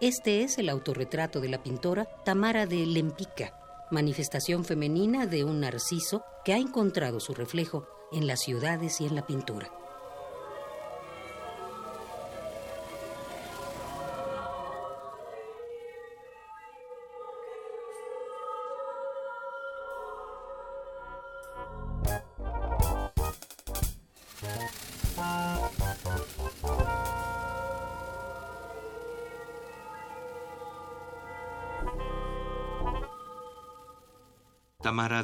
Este 0.00 0.44
es 0.44 0.56
el 0.56 0.70
autorretrato 0.70 1.40
de 1.40 1.50
la 1.50 1.62
pintora 1.62 2.06
Tamara 2.24 2.64
de 2.64 2.86
Lempica, 2.86 3.57
manifestación 3.90 4.64
femenina 4.64 5.26
de 5.26 5.44
un 5.44 5.60
narciso 5.60 6.22
que 6.44 6.52
ha 6.52 6.58
encontrado 6.58 7.20
su 7.20 7.34
reflejo 7.34 7.86
en 8.12 8.26
las 8.26 8.40
ciudades 8.40 9.00
y 9.00 9.06
en 9.06 9.14
la 9.14 9.26
pintura. 9.26 9.70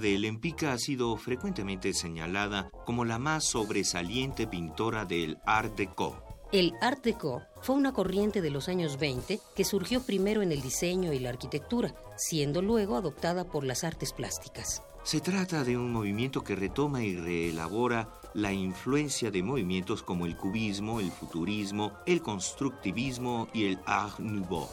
De 0.04 0.18
Lempica 0.18 0.74
ha 0.74 0.78
sido 0.78 1.16
frecuentemente 1.16 1.94
señalada 1.94 2.70
como 2.84 3.06
la 3.06 3.18
más 3.18 3.44
sobresaliente 3.44 4.46
pintora 4.46 5.06
del 5.06 5.38
Art 5.46 5.78
Deco. 5.78 6.22
El 6.52 6.74
Art 6.82 7.02
Deco 7.02 7.40
fue 7.62 7.74
una 7.74 7.94
corriente 7.94 8.42
de 8.42 8.50
los 8.50 8.68
años 8.68 8.98
20 8.98 9.40
que 9.56 9.64
surgió 9.64 10.02
primero 10.02 10.42
en 10.42 10.52
el 10.52 10.60
diseño 10.60 11.14
y 11.14 11.20
la 11.20 11.30
arquitectura, 11.30 11.94
siendo 12.18 12.60
luego 12.60 12.96
adoptada 12.96 13.44
por 13.44 13.64
las 13.64 13.82
artes 13.82 14.12
plásticas. 14.12 14.82
Se 15.04 15.22
trata 15.22 15.64
de 15.64 15.78
un 15.78 15.90
movimiento 15.90 16.44
que 16.44 16.54
retoma 16.54 17.02
y 17.02 17.16
reelabora 17.16 18.12
la 18.34 18.52
influencia 18.52 19.30
de 19.30 19.42
movimientos 19.42 20.02
como 20.02 20.26
el 20.26 20.36
cubismo, 20.36 21.00
el 21.00 21.10
futurismo, 21.12 21.92
el 22.04 22.20
constructivismo 22.20 23.48
y 23.54 23.64
el 23.64 23.78
Art 23.86 24.18
Nouveau. 24.18 24.68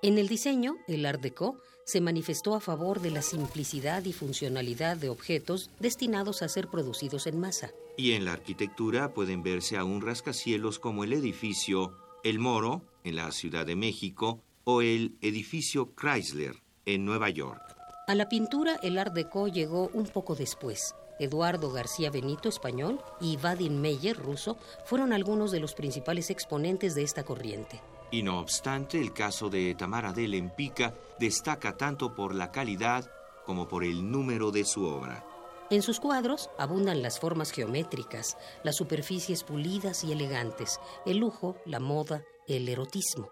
En 0.00 0.16
el 0.16 0.28
diseño, 0.28 0.76
el 0.86 1.04
Art 1.06 1.20
Deco 1.20 1.60
se 1.84 2.00
manifestó 2.00 2.54
a 2.54 2.60
favor 2.60 3.00
de 3.00 3.10
la 3.10 3.20
simplicidad 3.20 4.04
y 4.04 4.12
funcionalidad 4.12 4.96
de 4.96 5.08
objetos 5.08 5.70
destinados 5.80 6.42
a 6.42 6.48
ser 6.48 6.68
producidos 6.68 7.26
en 7.26 7.40
masa. 7.40 7.72
Y 7.96 8.12
en 8.12 8.24
la 8.24 8.32
arquitectura 8.32 9.12
pueden 9.12 9.42
verse 9.42 9.76
aún 9.76 10.00
rascacielos 10.00 10.78
como 10.78 11.02
el 11.02 11.12
edificio 11.12 11.96
El 12.22 12.38
Moro, 12.38 12.82
en 13.02 13.16
la 13.16 13.32
Ciudad 13.32 13.66
de 13.66 13.74
México, 13.74 14.40
o 14.62 14.82
el 14.82 15.16
edificio 15.20 15.92
Chrysler, 15.96 16.62
en 16.86 17.04
Nueva 17.04 17.30
York. 17.30 17.60
A 18.06 18.14
la 18.14 18.28
pintura, 18.28 18.78
el 18.84 18.98
Art 18.98 19.14
Deco 19.14 19.48
llegó 19.48 19.90
un 19.94 20.06
poco 20.06 20.36
después. 20.36 20.94
Eduardo 21.18 21.72
García 21.72 22.10
Benito, 22.10 22.48
español, 22.48 23.00
y 23.20 23.36
Vadim 23.36 23.80
Meyer, 23.80 24.16
ruso, 24.16 24.58
fueron 24.84 25.12
algunos 25.12 25.50
de 25.50 25.58
los 25.58 25.74
principales 25.74 26.30
exponentes 26.30 26.94
de 26.94 27.02
esta 27.02 27.24
corriente. 27.24 27.80
Y 28.10 28.22
no 28.22 28.40
obstante, 28.40 28.98
el 28.98 29.12
caso 29.12 29.50
de 29.50 29.74
Tamara 29.74 30.12
de 30.12 30.28
Lempica 30.28 30.94
destaca 31.18 31.76
tanto 31.76 32.14
por 32.14 32.34
la 32.34 32.50
calidad 32.50 33.10
como 33.44 33.68
por 33.68 33.84
el 33.84 34.10
número 34.10 34.50
de 34.50 34.64
su 34.64 34.84
obra. 34.84 35.24
En 35.70 35.82
sus 35.82 36.00
cuadros 36.00 36.48
abundan 36.58 37.02
las 37.02 37.20
formas 37.20 37.50
geométricas, 37.50 38.38
las 38.62 38.76
superficies 38.76 39.44
pulidas 39.44 40.02
y 40.04 40.12
elegantes, 40.12 40.80
el 41.04 41.18
lujo, 41.18 41.56
la 41.66 41.78
moda, 41.78 42.24
el 42.46 42.68
erotismo. 42.68 43.28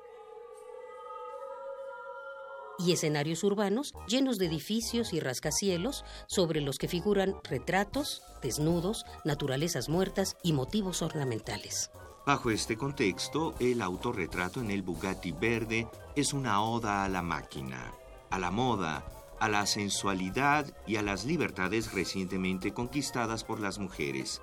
Y 2.79 2.93
escenarios 2.93 3.43
urbanos 3.43 3.95
llenos 4.07 4.37
de 4.37 4.47
edificios 4.47 5.15
y 5.15 5.21
rascacielos 5.21 6.05
sobre 6.27 6.61
los 6.61 6.77
que 6.77 6.89
figuran 6.89 7.37
retratos, 7.43 8.23
desnudos, 8.43 9.07
naturalezas 9.25 9.89
muertas 9.89 10.37
y 10.43 10.53
motivos 10.53 11.01
ornamentales. 11.01 11.91
Bajo 12.27 12.51
este 12.51 12.77
contexto, 12.77 13.55
el 13.61 13.81
autorretrato 13.81 14.61
en 14.61 14.73
el 14.73 14.83
Bugatti 14.83 15.31
verde 15.31 15.87
es 16.17 16.33
una 16.33 16.61
oda 16.61 17.05
a 17.05 17.09
la 17.09 17.23
máquina, 17.23 17.93
a 18.31 18.41
la 18.41 18.51
moda, 18.51 19.05
a 19.39 19.49
la 19.49 19.65
sensualidad 19.65 20.67
y 20.89 20.97
a 20.97 21.03
las 21.03 21.25
libertades 21.25 21.93
recientemente 21.93 22.75
conquistadas 22.75 23.45
por 23.45 23.61
las 23.61 23.79
mujeres. 23.79 24.43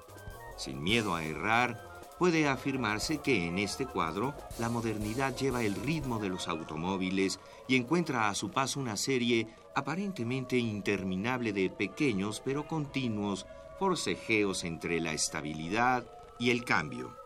Sin 0.56 0.82
miedo 0.82 1.14
a 1.14 1.26
errar, 1.26 2.00
puede 2.18 2.48
afirmarse 2.48 3.18
que 3.18 3.48
en 3.48 3.60
este 3.60 3.86
cuadro 3.86 4.34
la 4.60 4.70
modernidad 4.70 5.36
lleva 5.36 5.62
el 5.62 5.76
ritmo 5.76 6.20
de 6.20 6.30
los 6.30 6.48
automóviles 6.48 7.42
y 7.68 7.76
encuentra 7.76 8.30
a 8.30 8.36
su 8.36 8.50
paso 8.50 8.80
una 8.80 8.96
serie 8.96 9.50
aparentemente 9.76 10.58
interminable 10.58 11.52
de 11.52 11.70
pequeños 11.70 12.42
pero 12.46 12.66
continuos 12.66 13.46
forcejeos 13.78 14.64
entre 14.64 15.02
la 15.02 15.12
estabilidad 15.12 16.06
y 16.40 16.52
el 16.52 16.64
cambio. 16.64 17.23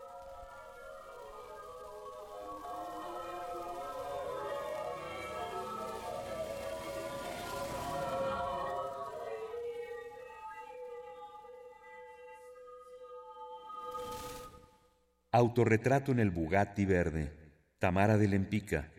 Autorretrato 15.30 16.10
en 16.10 16.20
el 16.20 16.30
Bugatti 16.30 16.86
verde. 16.86 17.30
Tamara 17.78 18.16
de 18.16 18.28
Lempica. 18.28 18.90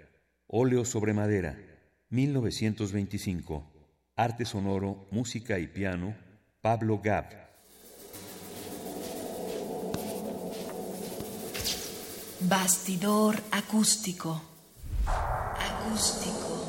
Óleo 0.46 0.86
sobre 0.86 1.12
madera. 1.14 1.58
1925. 2.10 3.66
Arte 4.16 4.46
sonoro, 4.46 5.08
música 5.10 5.58
y 5.58 5.66
piano. 5.66 6.16
Pablo 6.62 7.00
Gab. 7.04 7.26
Bastidor 12.42 13.36
acústico. 13.52 14.40
Acústico. 15.58 16.60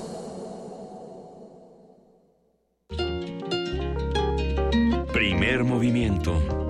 Primer 5.12 5.64
movimiento. 5.64 6.69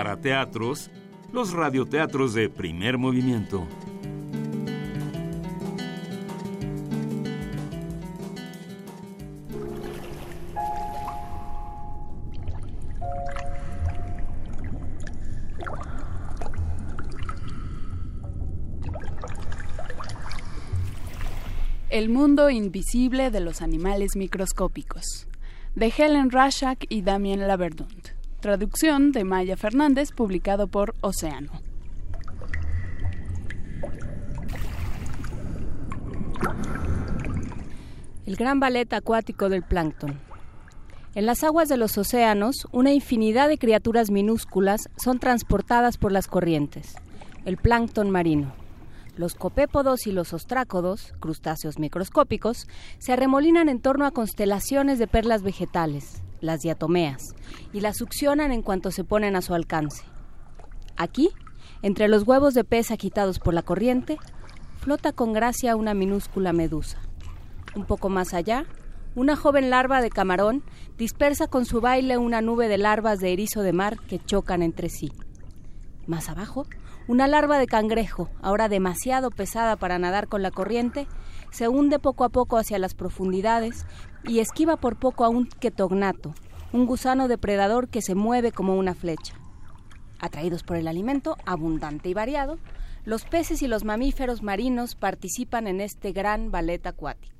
Para 0.00 0.16
teatros, 0.16 0.90
los 1.30 1.52
radioteatros 1.52 2.32
de 2.32 2.48
primer 2.48 2.96
movimiento. 2.96 3.68
El 21.90 22.08
mundo 22.08 22.48
invisible 22.48 23.30
de 23.30 23.40
los 23.40 23.60
animales 23.60 24.16
microscópicos, 24.16 25.28
de 25.74 25.92
Helen 25.94 26.30
Rashak 26.30 26.86
y 26.88 27.02
Damien 27.02 27.46
Laverdunt. 27.46 28.19
Traducción 28.40 29.12
de 29.12 29.24
Maya 29.24 29.54
Fernández, 29.58 30.12
publicado 30.12 30.66
por 30.66 30.94
Océano. 31.02 31.52
El 38.24 38.36
gran 38.36 38.58
ballet 38.58 38.90
acuático 38.94 39.50
del 39.50 39.62
plancton. 39.62 40.18
En 41.14 41.26
las 41.26 41.44
aguas 41.44 41.68
de 41.68 41.76
los 41.76 41.98
océanos, 41.98 42.66
una 42.72 42.92
infinidad 42.92 43.46
de 43.46 43.58
criaturas 43.58 44.10
minúsculas 44.10 44.88
son 44.96 45.18
transportadas 45.18 45.98
por 45.98 46.10
las 46.10 46.26
corrientes. 46.26 46.94
El 47.44 47.58
plancton 47.58 48.10
marino. 48.10 48.54
Los 49.16 49.34
copépodos 49.34 50.06
y 50.06 50.12
los 50.12 50.32
ostrácodos, 50.32 51.14
crustáceos 51.20 51.78
microscópicos, 51.78 52.66
se 52.98 53.12
arremolinan 53.12 53.68
en 53.68 53.80
torno 53.80 54.06
a 54.06 54.12
constelaciones 54.12 54.98
de 54.98 55.06
perlas 55.06 55.42
vegetales, 55.42 56.22
las 56.40 56.60
diatomeas, 56.60 57.34
y 57.72 57.80
las 57.80 57.96
succionan 57.96 58.52
en 58.52 58.62
cuanto 58.62 58.90
se 58.90 59.04
ponen 59.04 59.36
a 59.36 59.42
su 59.42 59.54
alcance. 59.54 60.04
Aquí, 60.96 61.30
entre 61.82 62.08
los 62.08 62.26
huevos 62.26 62.54
de 62.54 62.64
pez 62.64 62.90
agitados 62.90 63.38
por 63.38 63.54
la 63.54 63.62
corriente, 63.62 64.18
flota 64.78 65.12
con 65.12 65.32
gracia 65.32 65.76
una 65.76 65.94
minúscula 65.94 66.52
medusa. 66.52 66.98
Un 67.74 67.84
poco 67.84 68.08
más 68.08 68.34
allá, 68.34 68.64
una 69.14 69.36
joven 69.36 69.70
larva 69.70 70.02
de 70.02 70.10
camarón 70.10 70.62
dispersa 70.96 71.48
con 71.48 71.64
su 71.64 71.80
baile 71.80 72.16
una 72.16 72.40
nube 72.40 72.68
de 72.68 72.78
larvas 72.78 73.18
de 73.18 73.32
erizo 73.32 73.62
de 73.62 73.72
mar 73.72 73.98
que 74.08 74.18
chocan 74.18 74.62
entre 74.62 74.88
sí. 74.88 75.12
Más 76.06 76.28
abajo, 76.28 76.66
una 77.10 77.26
larva 77.26 77.58
de 77.58 77.66
cangrejo, 77.66 78.30
ahora 78.40 78.68
demasiado 78.68 79.32
pesada 79.32 79.74
para 79.74 79.98
nadar 79.98 80.28
con 80.28 80.42
la 80.42 80.52
corriente, 80.52 81.08
se 81.50 81.66
hunde 81.66 81.98
poco 81.98 82.22
a 82.22 82.28
poco 82.28 82.56
hacia 82.56 82.78
las 82.78 82.94
profundidades 82.94 83.84
y 84.22 84.38
esquiva 84.38 84.76
por 84.76 84.96
poco 84.96 85.24
a 85.24 85.28
un 85.28 85.46
ketognato, 85.46 86.34
un 86.72 86.86
gusano 86.86 87.26
depredador 87.26 87.88
que 87.88 88.00
se 88.00 88.14
mueve 88.14 88.52
como 88.52 88.76
una 88.76 88.94
flecha. 88.94 89.34
Atraídos 90.20 90.62
por 90.62 90.76
el 90.76 90.86
alimento 90.86 91.36
abundante 91.46 92.08
y 92.08 92.14
variado, 92.14 92.60
los 93.04 93.24
peces 93.24 93.60
y 93.62 93.66
los 93.66 93.82
mamíferos 93.82 94.44
marinos 94.44 94.94
participan 94.94 95.66
en 95.66 95.80
este 95.80 96.12
gran 96.12 96.52
ballet 96.52 96.86
acuático. 96.86 97.39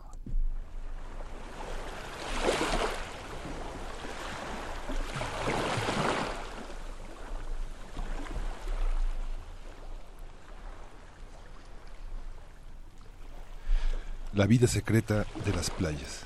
La 14.33 14.47
vida 14.47 14.69
secreta 14.69 15.27
de 15.45 15.53
las 15.53 15.71
playas. 15.71 16.21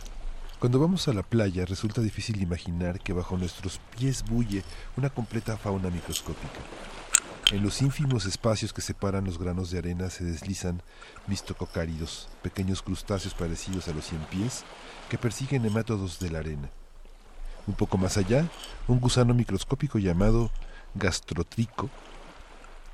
Cuando 0.59 0.79
vamos 0.79 1.09
a 1.09 1.15
la 1.15 1.23
playa 1.23 1.65
resulta 1.65 2.03
difícil 2.03 2.43
imaginar 2.43 3.01
que 3.01 3.15
bajo 3.15 3.39
nuestros 3.39 3.81
pies 3.97 4.23
bulle 4.29 4.63
una 4.99 5.09
completa 5.09 5.57
fauna 5.57 5.89
microscópica. 5.89 6.61
En 7.51 7.63
los 7.63 7.81
ínfimos 7.81 8.27
espacios 8.27 8.75
que 8.75 8.83
separan 8.83 9.25
los 9.25 9.39
granos 9.39 9.71
de 9.71 9.79
arena 9.79 10.11
se 10.11 10.23
deslizan 10.23 10.83
mistococáridos, 11.29 12.29
pequeños 12.43 12.83
crustáceos 12.83 13.33
parecidos 13.33 13.89
a 13.89 13.95
los 13.95 14.05
cien 14.05 14.21
pies 14.31 14.65
que 15.09 15.17
persiguen 15.17 15.63
nemátodos 15.63 16.19
de 16.19 16.29
la 16.29 16.41
arena. 16.41 16.69
Un 17.67 17.73
poco 17.73 17.97
más 17.97 18.19
allá, 18.19 18.47
un 18.87 19.01
gusano 19.01 19.33
microscópico 19.33 19.99
llamado 19.99 20.51
gastrotrico 20.95 21.89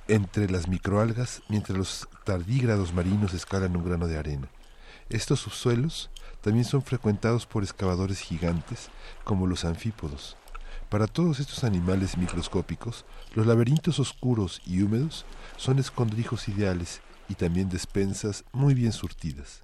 entre 0.06 0.48
las 0.48 0.68
microalgas 0.68 1.42
mientras 1.48 1.76
los 1.76 2.08
tardígrados 2.24 2.94
marinos 2.94 3.34
escalan 3.34 3.76
un 3.76 3.84
grano 3.84 4.06
de 4.06 4.16
arena. 4.16 4.48
Estos 5.10 5.40
subsuelos 5.40 6.08
también 6.40 6.64
son 6.64 6.82
frecuentados 6.82 7.44
por 7.44 7.64
excavadores 7.64 8.20
gigantes 8.20 8.88
como 9.24 9.48
los 9.48 9.64
anfípodos. 9.64 10.36
Para 10.88 11.08
todos 11.08 11.40
estos 11.40 11.64
animales 11.64 12.16
microscópicos, 12.16 13.04
los 13.34 13.44
laberintos 13.44 13.98
oscuros 13.98 14.62
y 14.66 14.82
húmedos 14.82 15.24
son 15.56 15.80
escondrijos 15.80 16.48
ideales 16.48 17.00
y 17.28 17.34
también 17.34 17.68
despensas 17.68 18.44
muy 18.52 18.74
bien 18.74 18.92
surtidas. 18.92 19.62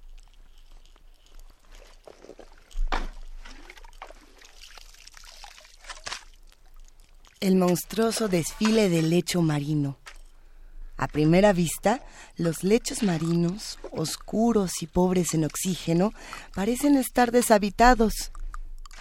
El 7.39 7.55
monstruoso 7.55 8.27
desfile 8.27 8.89
del 8.89 9.09
lecho 9.09 9.41
marino. 9.41 9.97
A 10.97 11.07
primera 11.07 11.53
vista, 11.53 12.03
los 12.37 12.63
lechos 12.63 13.03
marinos, 13.03 13.77
oscuros 13.91 14.81
y 14.81 14.87
pobres 14.87 15.35
en 15.35 15.45
oxígeno, 15.45 16.11
parecen 16.55 16.97
estar 16.97 17.31
deshabitados. 17.31 18.31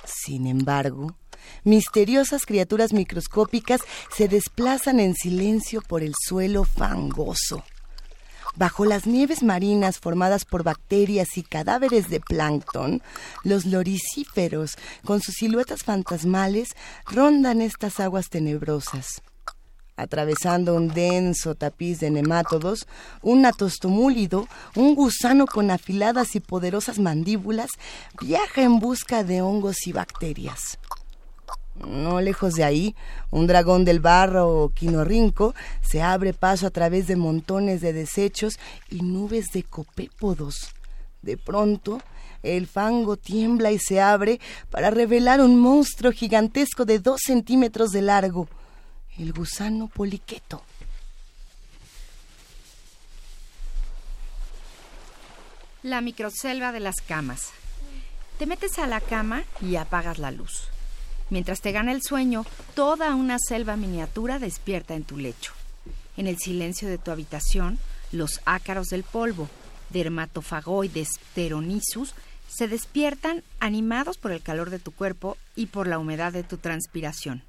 Sin 0.05 0.47
embargo, 0.47 1.16
misteriosas 1.64 2.44
criaturas 2.44 2.92
microscópicas 2.92 3.80
se 4.14 4.28
desplazan 4.28 5.01
en 5.01 5.14
silencio 5.14 5.80
por 5.80 6.03
el 6.03 6.12
suelo 6.18 6.64
fangoso. 6.64 7.64
Bajo 8.57 8.84
las 8.84 9.07
nieves 9.07 9.42
marinas 9.42 9.99
formadas 9.99 10.44
por 10.44 10.62
bacterias 10.62 11.36
y 11.36 11.42
cadáveres 11.42 12.09
de 12.09 12.20
plancton, 12.20 13.03
los 13.42 13.66
loricíferos, 13.66 14.76
con 15.05 15.20
sus 15.20 15.34
siluetas 15.34 15.82
fantasmales, 15.82 16.70
rondan 17.07 17.61
estas 17.61 18.01
aguas 18.01 18.30
tenebrosas. 18.30 19.22
Atravesando 19.97 20.74
un 20.74 20.88
denso 20.88 21.55
tapiz 21.55 22.01
de 22.01 22.11
nemátodos, 22.11 22.86
un 23.22 23.47
atostomúlido, 23.47 24.47
un 24.74 24.94
gusano 24.94 25.47
con 25.47 25.70
afiladas 25.70 26.36
y 26.36 26.40
poderosas 26.40 26.99
mandíbulas, 26.99 27.70
viaja 28.20 28.62
en 28.62 28.78
busca 28.78 29.24
de 29.24 29.40
hongos 29.40 29.86
y 29.86 29.92
bacterias. 29.92 30.78
No 31.84 32.20
lejos 32.20 32.55
de 32.55 32.64
ahí, 32.64 32.97
un 33.30 33.47
dragón 33.47 33.84
del 33.84 34.01
barro 34.01 34.49
o 34.49 34.68
quinorrinco 34.70 35.55
se 35.82 36.03
abre 36.03 36.32
paso 36.32 36.66
a 36.66 36.70
través 36.70 37.07
de 37.07 37.16
montones 37.16 37.80
de 37.80 37.92
desechos 37.92 38.59
y 38.90 39.03
nubes 39.03 39.51
de 39.53 39.62
copépodos. 39.62 40.70
De 41.20 41.36
pronto, 41.36 42.01
el 42.42 42.66
fango 42.66 43.16
tiembla 43.16 43.72
y 43.72 43.78
se 43.78 44.01
abre 44.01 44.40
para 44.70 44.90
revelar 44.90 45.40
un 45.40 45.59
monstruo 45.59 46.12
gigantesco 46.12 46.84
de 46.84 46.99
dos 46.99 47.20
centímetros 47.24 47.90
de 47.90 48.03
largo, 48.03 48.49
el 49.18 49.32
gusano 49.32 49.88
poliqueto. 49.88 50.62
La 55.82 56.00
microselva 56.00 56.72
de 56.72 56.80
las 56.80 56.96
camas. 56.96 57.50
Te 58.38 58.46
metes 58.46 58.78
a 58.78 58.86
la 58.86 59.00
cama 59.00 59.44
y 59.62 59.76
apagas 59.76 60.18
la 60.18 60.30
luz. 60.30 60.68
Mientras 61.30 61.60
te 61.60 61.72
gana 61.72 61.92
el 61.92 62.02
sueño, 62.02 62.44
toda 62.74 63.14
una 63.14 63.38
selva 63.38 63.76
miniatura 63.76 64.38
despierta 64.38 64.94
en 64.94 65.04
tu 65.04 65.16
lecho. 65.16 65.52
En 66.16 66.26
el 66.26 66.38
silencio 66.38 66.88
de 66.88 66.98
tu 66.98 67.10
habitación, 67.10 67.78
los 68.12 68.40
ácaros 68.44 68.88
del 68.88 69.02
polvo, 69.02 69.48
dermatofagoides 69.90 71.08
pteronisus, 71.34 72.14
se 72.48 72.68
despiertan 72.68 73.42
animados 73.60 74.18
por 74.18 74.32
el 74.32 74.42
calor 74.42 74.70
de 74.70 74.78
tu 74.78 74.92
cuerpo 74.92 75.36
y 75.54 75.66
por 75.66 75.86
la 75.86 75.98
humedad 75.98 76.32
de 76.32 76.42
tu 76.42 76.58
transpiración. 76.58 77.42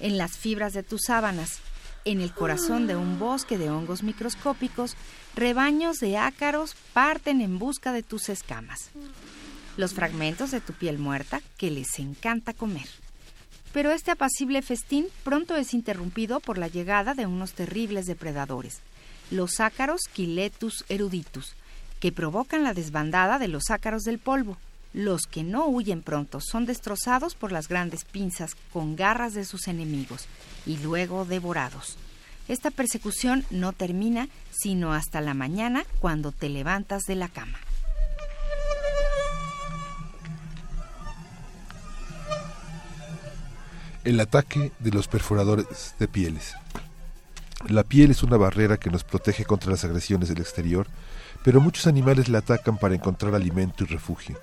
En 0.00 0.18
las 0.18 0.32
fibras 0.36 0.72
de 0.72 0.82
tus 0.82 1.02
sábanas, 1.06 1.58
en 2.04 2.20
el 2.20 2.32
corazón 2.32 2.86
de 2.86 2.96
un 2.96 3.18
bosque 3.18 3.58
de 3.58 3.70
hongos 3.70 4.02
microscópicos, 4.02 4.96
rebaños 5.36 5.98
de 5.98 6.16
ácaros 6.16 6.74
parten 6.92 7.40
en 7.40 7.58
busca 7.58 7.92
de 7.92 8.02
tus 8.02 8.28
escamas 8.28 8.90
los 9.80 9.94
fragmentos 9.94 10.50
de 10.50 10.60
tu 10.60 10.72
piel 10.72 10.98
muerta 10.98 11.40
que 11.56 11.70
les 11.70 11.98
encanta 11.98 12.52
comer. 12.52 12.86
Pero 13.72 13.90
este 13.90 14.10
apacible 14.10 14.62
festín 14.62 15.06
pronto 15.24 15.56
es 15.56 15.74
interrumpido 15.74 16.40
por 16.40 16.58
la 16.58 16.68
llegada 16.68 17.14
de 17.14 17.26
unos 17.26 17.52
terribles 17.52 18.06
depredadores, 18.06 18.80
los 19.30 19.60
ácaros 19.60 20.02
Quiletus 20.12 20.84
eruditus, 20.88 21.54
que 22.00 22.12
provocan 22.12 22.64
la 22.64 22.74
desbandada 22.74 23.38
de 23.38 23.48
los 23.48 23.70
ácaros 23.70 24.02
del 24.02 24.18
polvo. 24.18 24.58
Los 24.92 25.22
que 25.22 25.44
no 25.44 25.66
huyen 25.66 26.02
pronto 26.02 26.40
son 26.40 26.66
destrozados 26.66 27.34
por 27.34 27.52
las 27.52 27.68
grandes 27.68 28.04
pinzas 28.04 28.56
con 28.72 28.96
garras 28.96 29.34
de 29.34 29.44
sus 29.44 29.68
enemigos 29.68 30.26
y 30.66 30.78
luego 30.78 31.24
devorados. 31.24 31.96
Esta 32.48 32.72
persecución 32.72 33.44
no 33.50 33.72
termina 33.72 34.28
sino 34.50 34.92
hasta 34.92 35.20
la 35.20 35.34
mañana 35.34 35.84
cuando 36.00 36.32
te 36.32 36.48
levantas 36.48 37.04
de 37.04 37.14
la 37.14 37.28
cama. 37.28 37.58
El 44.02 44.18
ataque 44.18 44.72
de 44.80 44.90
los 44.90 45.06
perforadores 45.06 45.94
de 46.00 46.08
pieles. 46.08 46.54
La 47.68 47.84
piel 47.84 48.10
es 48.10 48.22
una 48.22 48.38
barrera 48.38 48.78
que 48.78 48.90
nos 48.90 49.04
protege 49.04 49.44
contra 49.44 49.70
las 49.70 49.84
agresiones 49.84 50.30
del 50.30 50.38
exterior, 50.38 50.88
pero 51.44 51.60
muchos 51.60 51.86
animales 51.86 52.28
la 52.28 52.38
atacan 52.38 52.78
para 52.78 52.94
encontrar 52.94 53.34
alimento 53.34 53.84
y 53.84 53.86
refugio. 53.86 54.38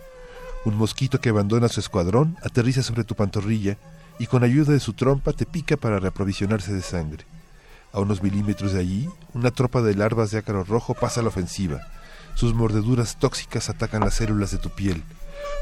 Un 0.66 0.76
mosquito 0.76 1.20
que 1.22 1.30
abandona 1.30 1.70
su 1.70 1.80
escuadrón 1.80 2.38
aterriza 2.44 2.84
sobre 2.84 3.04
tu 3.04 3.16
pantorrilla 3.16 3.78
y 4.20 4.28
con 4.28 4.44
ayuda 4.44 4.74
de 4.74 4.80
su 4.80 4.94
trompa 4.94 5.34
te 5.34 5.46
pica 5.46 5.78
para 5.78 6.00
reaprovisionarse 6.00 6.74
de 6.74 6.82
sangre. 6.82 7.26
A 7.94 8.00
unos 8.00 8.22
milímetros 8.22 8.74
de 8.74 8.80
allí, 8.80 9.10
una 9.34 9.52
tropa 9.52 9.82
de 9.82 9.96
larvas 9.96 10.32
de 10.32 10.40
ácaro 10.40 10.64
rojo 10.64 10.94
pasa 10.94 11.22
a 11.22 11.24
la 11.24 11.30
ofensiva. 11.30 11.80
Sus 12.36 12.54
mordeduras 12.54 13.18
tóxicas 13.18 13.70
atacan 13.70 14.02
las 14.02 14.16
células 14.16 14.52
de 14.52 14.58
tu 14.58 14.70
piel, 14.70 15.04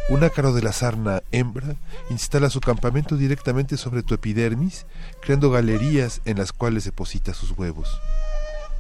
un 0.07 0.23
ácaro 0.23 0.53
de 0.53 0.61
la 0.61 0.71
sarna 0.71 1.23
hembra 1.31 1.75
instala 2.11 2.51
su 2.51 2.61
campamento 2.61 3.17
directamente 3.17 3.75
sobre 3.75 4.03
tu 4.03 4.13
epidermis, 4.13 4.85
creando 5.19 5.49
galerías 5.49 6.21
en 6.25 6.37
las 6.37 6.51
cuales 6.51 6.85
deposita 6.85 7.33
sus 7.33 7.51
huevos. 7.51 7.99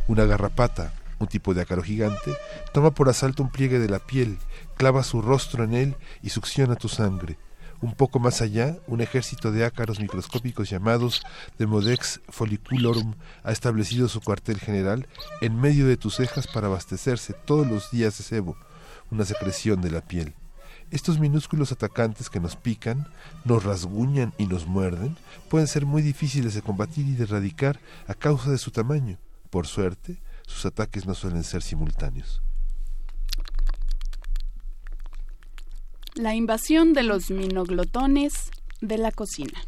Una 0.07 0.25
garrapata, 0.25 0.93
un 1.19 1.27
tipo 1.27 1.53
de 1.53 1.61
ácaro 1.61 1.83
gigante, 1.83 2.35
toma 2.73 2.91
por 2.91 3.09
asalto 3.09 3.43
un 3.43 3.49
pliegue 3.49 3.79
de 3.79 3.89
la 3.89 3.99
piel, 3.99 4.37
clava 4.77 5.03
su 5.03 5.21
rostro 5.21 5.63
en 5.63 5.73
él 5.73 5.95
y 6.21 6.29
succiona 6.29 6.75
tu 6.75 6.89
sangre. 6.89 7.37
Un 7.81 7.93
poco 7.93 8.19
más 8.19 8.41
allá, 8.41 8.77
un 8.87 9.01
ejército 9.01 9.51
de 9.51 9.65
ácaros 9.65 9.99
microscópicos 9.99 10.69
llamados 10.69 11.21
Demodex 11.57 12.21
folliculorum 12.29 13.15
ha 13.43 13.51
establecido 13.51 14.07
su 14.07 14.21
cuartel 14.21 14.59
general 14.59 15.07
en 15.41 15.59
medio 15.59 15.85
de 15.85 15.97
tus 15.97 16.15
cejas 16.15 16.47
para 16.47 16.67
abastecerse 16.67 17.33
todos 17.33 17.67
los 17.67 17.91
días 17.91 18.17
de 18.17 18.23
sebo, 18.23 18.57
una 19.11 19.25
secreción 19.25 19.81
de 19.81 19.91
la 19.91 20.01
piel. 20.01 20.33
Estos 20.91 21.19
minúsculos 21.19 21.71
atacantes 21.71 22.29
que 22.29 22.39
nos 22.39 22.55
pican, 22.55 23.07
nos 23.43 23.63
rasguñan 23.63 24.33
y 24.37 24.45
nos 24.45 24.65
muerden 24.65 25.17
pueden 25.49 25.67
ser 25.67 25.85
muy 25.85 26.01
difíciles 26.01 26.53
de 26.53 26.61
combatir 26.61 27.07
y 27.07 27.15
de 27.15 27.23
erradicar 27.23 27.79
a 28.07 28.13
causa 28.13 28.51
de 28.51 28.57
su 28.57 28.71
tamaño. 28.71 29.17
Por 29.49 29.67
suerte, 29.67 30.21
sus 30.47 30.65
ataques 30.65 31.05
no 31.05 31.15
suelen 31.15 31.43
ser 31.43 31.61
simultáneos. 31.61 32.41
La 36.15 36.33
invasión 36.33 36.93
de 36.93 37.03
los 37.03 37.29
minoglotones 37.29 38.51
de 38.81 38.97
la 38.97 39.11
cocina. 39.11 39.59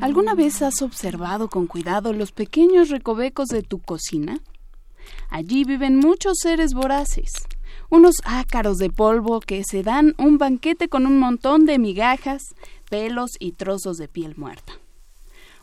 ¿Alguna 0.00 0.34
vez 0.34 0.62
has 0.62 0.82
observado 0.82 1.48
con 1.48 1.66
cuidado 1.66 2.12
los 2.12 2.30
pequeños 2.30 2.90
recovecos 2.90 3.48
de 3.48 3.62
tu 3.62 3.80
cocina? 3.80 4.38
Allí 5.30 5.64
viven 5.64 5.96
muchos 5.96 6.38
seres 6.40 6.74
voraces, 6.74 7.32
unos 7.90 8.16
ácaros 8.24 8.78
de 8.78 8.90
polvo 8.90 9.40
que 9.40 9.64
se 9.64 9.82
dan 9.82 10.14
un 10.16 10.38
banquete 10.38 10.88
con 10.88 11.06
un 11.06 11.18
montón 11.18 11.66
de 11.66 11.78
migajas, 11.78 12.42
pelos 12.88 13.32
y 13.40 13.52
trozos 13.52 13.96
de 13.96 14.06
piel 14.06 14.34
muerta. 14.36 14.74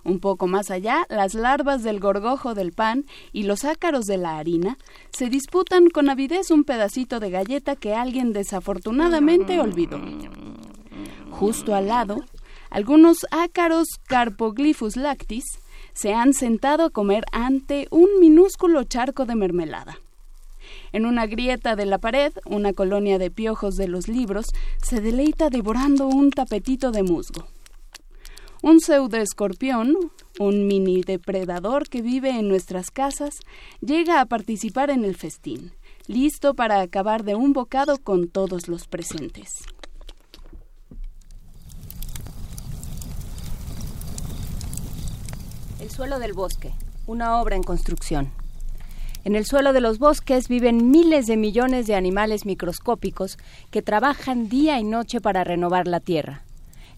Un 0.04 0.20
poco 0.20 0.48
más 0.48 0.72
allá, 0.72 1.06
las 1.10 1.34
larvas 1.34 1.84
del 1.84 2.00
gorgojo 2.00 2.54
del 2.54 2.72
pan 2.72 3.06
y 3.32 3.44
los 3.44 3.66
ácaros 3.66 4.06
de 4.06 4.18
la 4.18 4.38
harina 4.38 4.78
se 5.12 5.30
disputan 5.30 5.90
con 5.90 6.10
avidez 6.10 6.50
un 6.50 6.64
pedacito 6.64 7.20
de 7.20 7.30
galleta 7.30 7.76
que 7.76 7.94
alguien 7.94 8.34
desafortunadamente 8.34 9.60
olvidó. 9.60 10.00
Justo 11.30 11.76
al 11.76 11.88
lado, 11.88 12.18
algunos 12.70 13.26
ácaros 13.32 13.88
Carpoglyphus 14.08 14.96
lactis 14.96 15.44
se 15.94 16.14
han 16.14 16.34
sentado 16.34 16.86
a 16.86 16.90
comer 16.90 17.26
ante 17.32 17.88
un 17.92 18.08
minúsculo 18.20 18.84
charco 18.86 19.26
de 19.26 19.36
mermelada. 19.36 20.00
En 20.94 21.06
una 21.06 21.26
grieta 21.26 21.76
de 21.76 21.86
la 21.86 21.98
pared, 21.98 22.34
una 22.46 22.74
colonia 22.74 23.18
de 23.18 23.30
piojos 23.30 23.76
de 23.76 23.88
los 23.88 24.08
libros 24.08 24.48
se 24.82 25.02
deleita 25.02 25.50
devorando 25.50 26.08
un 26.08 26.32
tapetito 26.32 26.92
de 26.92 27.04
musgo. 27.04 27.46
Un 28.64 28.80
pseudoescorpión, 28.80 29.98
un 30.38 30.68
mini 30.68 31.02
depredador 31.02 31.90
que 31.90 32.04
vive 32.04 32.30
en 32.30 32.48
nuestras 32.48 32.92
casas, 32.92 33.40
llega 33.82 34.22
a 34.22 34.28
participar 34.28 34.92
en 34.92 35.04
el 35.04 35.16
festín, 35.16 35.72
listo 36.06 36.54
para 36.54 36.80
acabar 36.82 37.24
de 37.24 37.34
un 37.34 37.54
bocado 37.54 37.98
con 37.98 38.28
todos 38.28 38.68
los 38.68 38.88
presentes. 38.88 39.64
El 45.80 45.90
suelo 45.90 46.20
del 46.20 46.34
bosque, 46.34 46.72
una 47.08 47.42
obra 47.42 47.56
en 47.56 47.64
construcción. 47.64 48.32
En 49.24 49.36
el 49.36 49.46
suelo 49.48 49.74
de 49.74 49.82
los 49.82 49.98
bosques 49.98 50.48
viven 50.48 50.92
miles 50.92 51.26
de 51.26 51.36
millones 51.36 51.88
de 51.88 51.96
animales 51.96 52.46
microscópicos 52.46 53.40
que 53.72 53.82
trabajan 53.82 54.50
día 54.50 54.80
y 54.80 54.84
noche 54.84 55.20
para 55.20 55.44
renovar 55.44 55.88
la 55.88 56.00
tierra. 56.00 56.44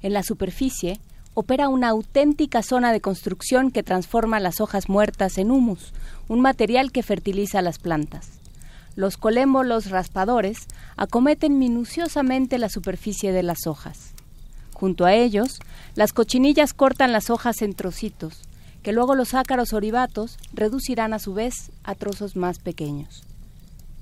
En 0.01 0.11
la 0.11 0.23
superficie, 0.23 0.99
opera 1.33 1.69
una 1.69 1.89
auténtica 1.89 2.61
zona 2.61 2.91
de 2.91 3.01
construcción 3.01 3.71
que 3.71 3.83
transforma 3.83 4.39
las 4.39 4.61
hojas 4.61 4.89
muertas 4.89 5.37
en 5.37 5.51
humus, 5.51 5.93
un 6.27 6.41
material 6.41 6.91
que 6.91 7.03
fertiliza 7.03 7.61
las 7.61 7.79
plantas. 7.79 8.29
Los 8.95 9.17
colémbolos 9.17 9.89
raspadores 9.89 10.67
acometen 10.95 11.57
minuciosamente 11.57 12.59
la 12.59 12.69
superficie 12.69 13.31
de 13.31 13.43
las 13.43 13.65
hojas. 13.65 14.13
Junto 14.73 15.05
a 15.05 15.13
ellos, 15.13 15.59
las 15.95 16.13
cochinillas 16.13 16.73
cortan 16.73 17.11
las 17.11 17.29
hojas 17.29 17.61
en 17.61 17.73
trocitos, 17.73 18.41
que 18.83 18.91
luego 18.91 19.15
los 19.15 19.33
ácaros 19.33 19.73
oribatos 19.73 20.37
reducirán 20.53 21.13
a 21.13 21.19
su 21.19 21.33
vez 21.33 21.71
a 21.83 21.95
trozos 21.95 22.35
más 22.35 22.59
pequeños. 22.59 23.23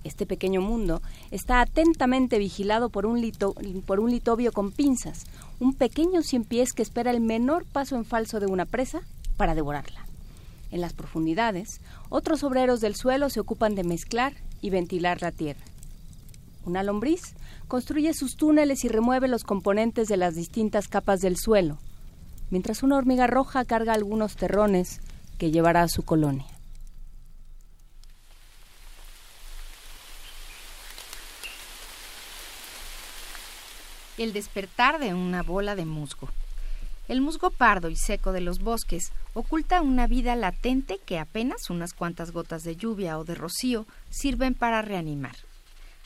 Este 0.03 0.25
pequeño 0.25 0.61
mundo 0.61 1.01
está 1.29 1.61
atentamente 1.61 2.39
vigilado 2.39 2.89
por 2.89 3.05
un, 3.05 3.31
por 3.85 3.99
un 3.99 4.09
litobio 4.09 4.51
con 4.51 4.71
pinzas, 4.71 5.25
un 5.61 5.75
pequeño 5.75 6.23
cien 6.23 6.43
pies 6.43 6.73
que 6.73 6.81
espera 6.81 7.11
el 7.11 7.21
menor 7.21 7.65
paso 7.65 7.95
en 7.95 8.03
falso 8.03 8.39
de 8.39 8.47
una 8.47 8.65
presa 8.65 9.01
para 9.37 9.53
devorarla. 9.53 10.07
En 10.71 10.81
las 10.81 10.93
profundidades, 10.93 11.81
otros 12.09 12.43
obreros 12.43 12.81
del 12.81 12.95
suelo 12.95 13.29
se 13.29 13.39
ocupan 13.39 13.75
de 13.75 13.83
mezclar 13.83 14.33
y 14.59 14.71
ventilar 14.71 15.21
la 15.21 15.31
tierra. 15.31 15.61
Una 16.65 16.81
lombriz 16.81 17.35
construye 17.67 18.15
sus 18.15 18.37
túneles 18.37 18.83
y 18.85 18.87
remueve 18.87 19.27
los 19.27 19.43
componentes 19.43 20.07
de 20.07 20.17
las 20.17 20.33
distintas 20.33 20.87
capas 20.87 21.19
del 21.19 21.37
suelo, 21.37 21.77
mientras 22.49 22.81
una 22.81 22.97
hormiga 22.97 23.27
roja 23.27 23.63
carga 23.63 23.93
algunos 23.93 24.37
terrones 24.37 24.99
que 25.37 25.51
llevará 25.51 25.83
a 25.83 25.89
su 25.89 26.01
colonia. 26.01 26.50
El 34.23 34.33
despertar 34.33 34.99
de 34.99 35.13
una 35.13 35.41
bola 35.41 35.75
de 35.75 35.85
musgo. 35.85 36.29
El 37.07 37.21
musgo 37.21 37.49
pardo 37.49 37.89
y 37.89 37.95
seco 37.95 38.31
de 38.31 38.41
los 38.41 38.59
bosques 38.59 39.11
oculta 39.33 39.81
una 39.81 40.07
vida 40.07 40.35
latente 40.35 40.99
que 41.05 41.17
apenas 41.17 41.69
unas 41.69 41.93
cuantas 41.93 42.31
gotas 42.31 42.63
de 42.63 42.75
lluvia 42.75 43.17
o 43.17 43.23
de 43.23 43.35
rocío 43.35 43.87
sirven 44.09 44.53
para 44.53 44.81
reanimar. 44.81 45.35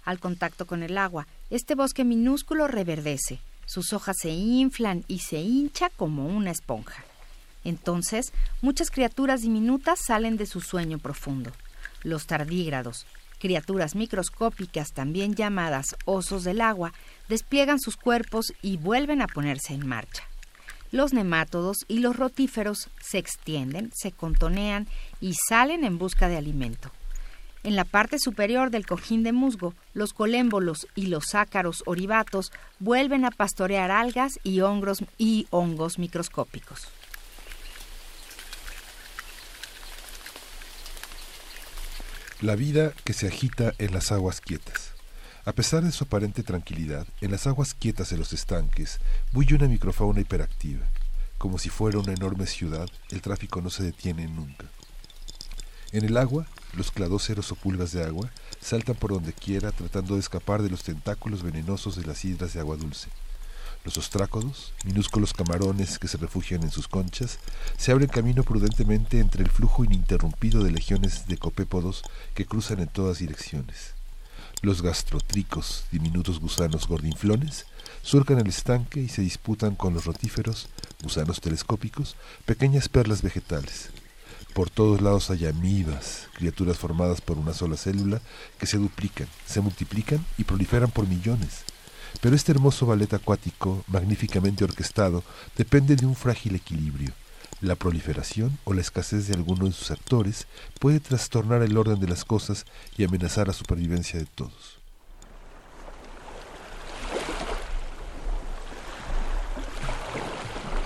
Al 0.03 0.19
contacto 0.19 0.65
con 0.65 0.81
el 0.81 0.97
agua, 0.97 1.27
este 1.49 1.75
bosque 1.75 2.03
minúsculo 2.03 2.67
reverdece, 2.67 3.39
sus 3.65 3.91
hojas 3.93 4.15
se 4.21 4.29
inflan 4.29 5.03
y 5.07 5.19
se 5.19 5.37
hincha 5.37 5.89
como 5.89 6.27
una 6.27 6.51
esponja. 6.51 7.03
Entonces, 7.63 8.31
muchas 8.61 8.91
criaturas 8.91 9.41
diminutas 9.41 9.99
salen 10.05 10.37
de 10.37 10.45
su 10.45 10.61
sueño 10.61 10.99
profundo. 10.99 11.51
Los 12.03 12.27
tardígrados, 12.27 13.05
criaturas 13.45 13.93
microscópicas 13.93 14.91
también 14.91 15.35
llamadas 15.35 15.95
osos 16.05 16.43
del 16.43 16.61
agua, 16.61 16.93
despliegan 17.29 17.79
sus 17.79 17.95
cuerpos 17.95 18.51
y 18.63 18.77
vuelven 18.77 19.21
a 19.21 19.27
ponerse 19.27 19.75
en 19.75 19.85
marcha. 19.85 20.23
Los 20.91 21.13
nemátodos 21.13 21.85
y 21.87 21.99
los 21.99 22.15
rotíferos 22.15 22.89
se 22.99 23.19
extienden, 23.19 23.91
se 23.93 24.11
contonean 24.11 24.87
y 25.21 25.35
salen 25.47 25.83
en 25.83 25.99
busca 25.99 26.27
de 26.27 26.37
alimento. 26.37 26.89
En 27.61 27.75
la 27.75 27.85
parte 27.85 28.17
superior 28.17 28.71
del 28.71 28.87
cojín 28.87 29.21
de 29.21 29.31
musgo, 29.31 29.75
los 29.93 30.13
colémbolos 30.13 30.87
y 30.95 31.05
los 31.05 31.35
ácaros 31.35 31.83
oribatos 31.85 32.51
vuelven 32.79 33.25
a 33.25 33.31
pastorear 33.31 33.91
algas 33.91 34.39
y 34.41 34.61
hongos, 34.61 35.03
y 35.19 35.45
hongos 35.51 35.99
microscópicos. 35.99 36.87
La 42.45 42.55
vida 42.55 42.93
que 43.03 43.13
se 43.13 43.27
agita 43.27 43.73
en 43.79 43.91
las 43.91 44.11
aguas 44.11 44.39
quietas. 44.39 44.91
A 45.45 45.53
pesar 45.53 45.83
de 45.83 45.91
su 45.91 46.03
aparente 46.03 46.43
tranquilidad, 46.43 47.07
en 47.19 47.31
las 47.31 47.47
aguas 47.47 47.73
quietas 47.73 48.11
de 48.11 48.19
los 48.19 48.33
estanques 48.33 48.99
bulle 49.31 49.55
una 49.55 49.67
microfauna 49.67 50.21
hiperactiva. 50.21 50.85
Como 51.39 51.57
si 51.57 51.69
fuera 51.69 51.97
una 51.97 52.13
enorme 52.13 52.45
ciudad, 52.45 52.87
el 53.09 53.23
tráfico 53.23 53.61
no 53.61 53.71
se 53.71 53.81
detiene 53.81 54.27
nunca. 54.27 54.67
En 55.91 56.05
el 56.05 56.17
agua, 56.17 56.45
los 56.73 56.91
cladóceros 56.91 57.51
o 57.51 57.55
pulgas 57.55 57.93
de 57.93 58.03
agua 58.03 58.29
saltan 58.61 58.95
por 58.95 59.09
donde 59.09 59.33
quiera 59.33 59.71
tratando 59.71 60.13
de 60.13 60.19
escapar 60.19 60.61
de 60.61 60.69
los 60.69 60.83
tentáculos 60.83 61.41
venenosos 61.41 61.95
de 61.95 62.05
las 62.05 62.23
hidras 62.25 62.53
de 62.53 62.59
agua 62.59 62.75
dulce. 62.75 63.09
Los 63.85 63.97
ostrácodos, 63.97 64.73
minúsculos 64.83 65.31
camarones 65.31 65.99
que 65.99 66.07
se 66.07 66.17
refugian 66.17 66.63
en 66.63 66.71
sus 66.71 66.87
conchas, 66.87 67.37
se 67.77 67.91
abren 67.91 68.09
camino 68.09 68.41
prudentemente 68.41 69.19
entre 69.19 69.43
el 69.43 69.51
flujo 69.51 69.83
ininterrumpido 69.83 70.63
de 70.63 70.71
legiones 70.71 71.27
de 71.27 71.37
copépodos 71.37 72.01
que 72.33 72.47
cruzan 72.47 72.79
en 72.79 72.87
todas 72.87 73.19
direcciones. 73.19 73.93
Los 74.63 74.81
gastrotricos, 74.81 75.85
diminutos 75.91 76.39
gusanos 76.39 76.87
gordinflones, 76.87 77.67
surcan 78.01 78.39
el 78.39 78.47
estanque 78.47 79.01
y 79.01 79.07
se 79.07 79.21
disputan 79.21 79.75
con 79.75 79.93
los 79.93 80.05
rotíferos, 80.05 80.67
gusanos 81.03 81.39
telescópicos, 81.39 82.15
pequeñas 82.47 82.89
perlas 82.89 83.21
vegetales. 83.21 83.91
Por 84.55 84.71
todos 84.71 84.99
lados 85.01 85.29
hay 85.29 85.45
amibas, 85.45 86.27
criaturas 86.33 86.79
formadas 86.79 87.21
por 87.21 87.37
una 87.37 87.53
sola 87.53 87.77
célula, 87.77 88.19
que 88.57 88.65
se 88.65 88.77
duplican, 88.77 89.27
se 89.45 89.61
multiplican 89.61 90.25
y 90.39 90.43
proliferan 90.43 90.89
por 90.89 91.07
millones. 91.07 91.65
Pero 92.21 92.35
este 92.35 92.51
hermoso 92.51 92.85
ballet 92.85 93.13
acuático, 93.13 93.83
magníficamente 93.87 94.63
orquestado, 94.63 95.23
depende 95.57 95.95
de 95.95 96.05
un 96.05 96.15
frágil 96.15 96.55
equilibrio 96.55 97.13
la 97.61 97.75
proliferación 97.75 98.57
o 98.63 98.73
la 98.73 98.81
escasez 98.81 99.27
de 99.27 99.33
alguno 99.33 99.65
de 99.65 99.71
sus 99.71 99.91
actores 99.91 100.47
puede 100.79 100.99
trastornar 100.99 101.61
el 101.61 101.77
orden 101.77 101.99
de 101.99 102.07
las 102.07 102.25
cosas 102.25 102.65
y 102.97 103.03
amenazar 103.03 103.47
la 103.47 103.53
supervivencia 103.53 104.19
de 104.19 104.25
todos. 104.25 104.79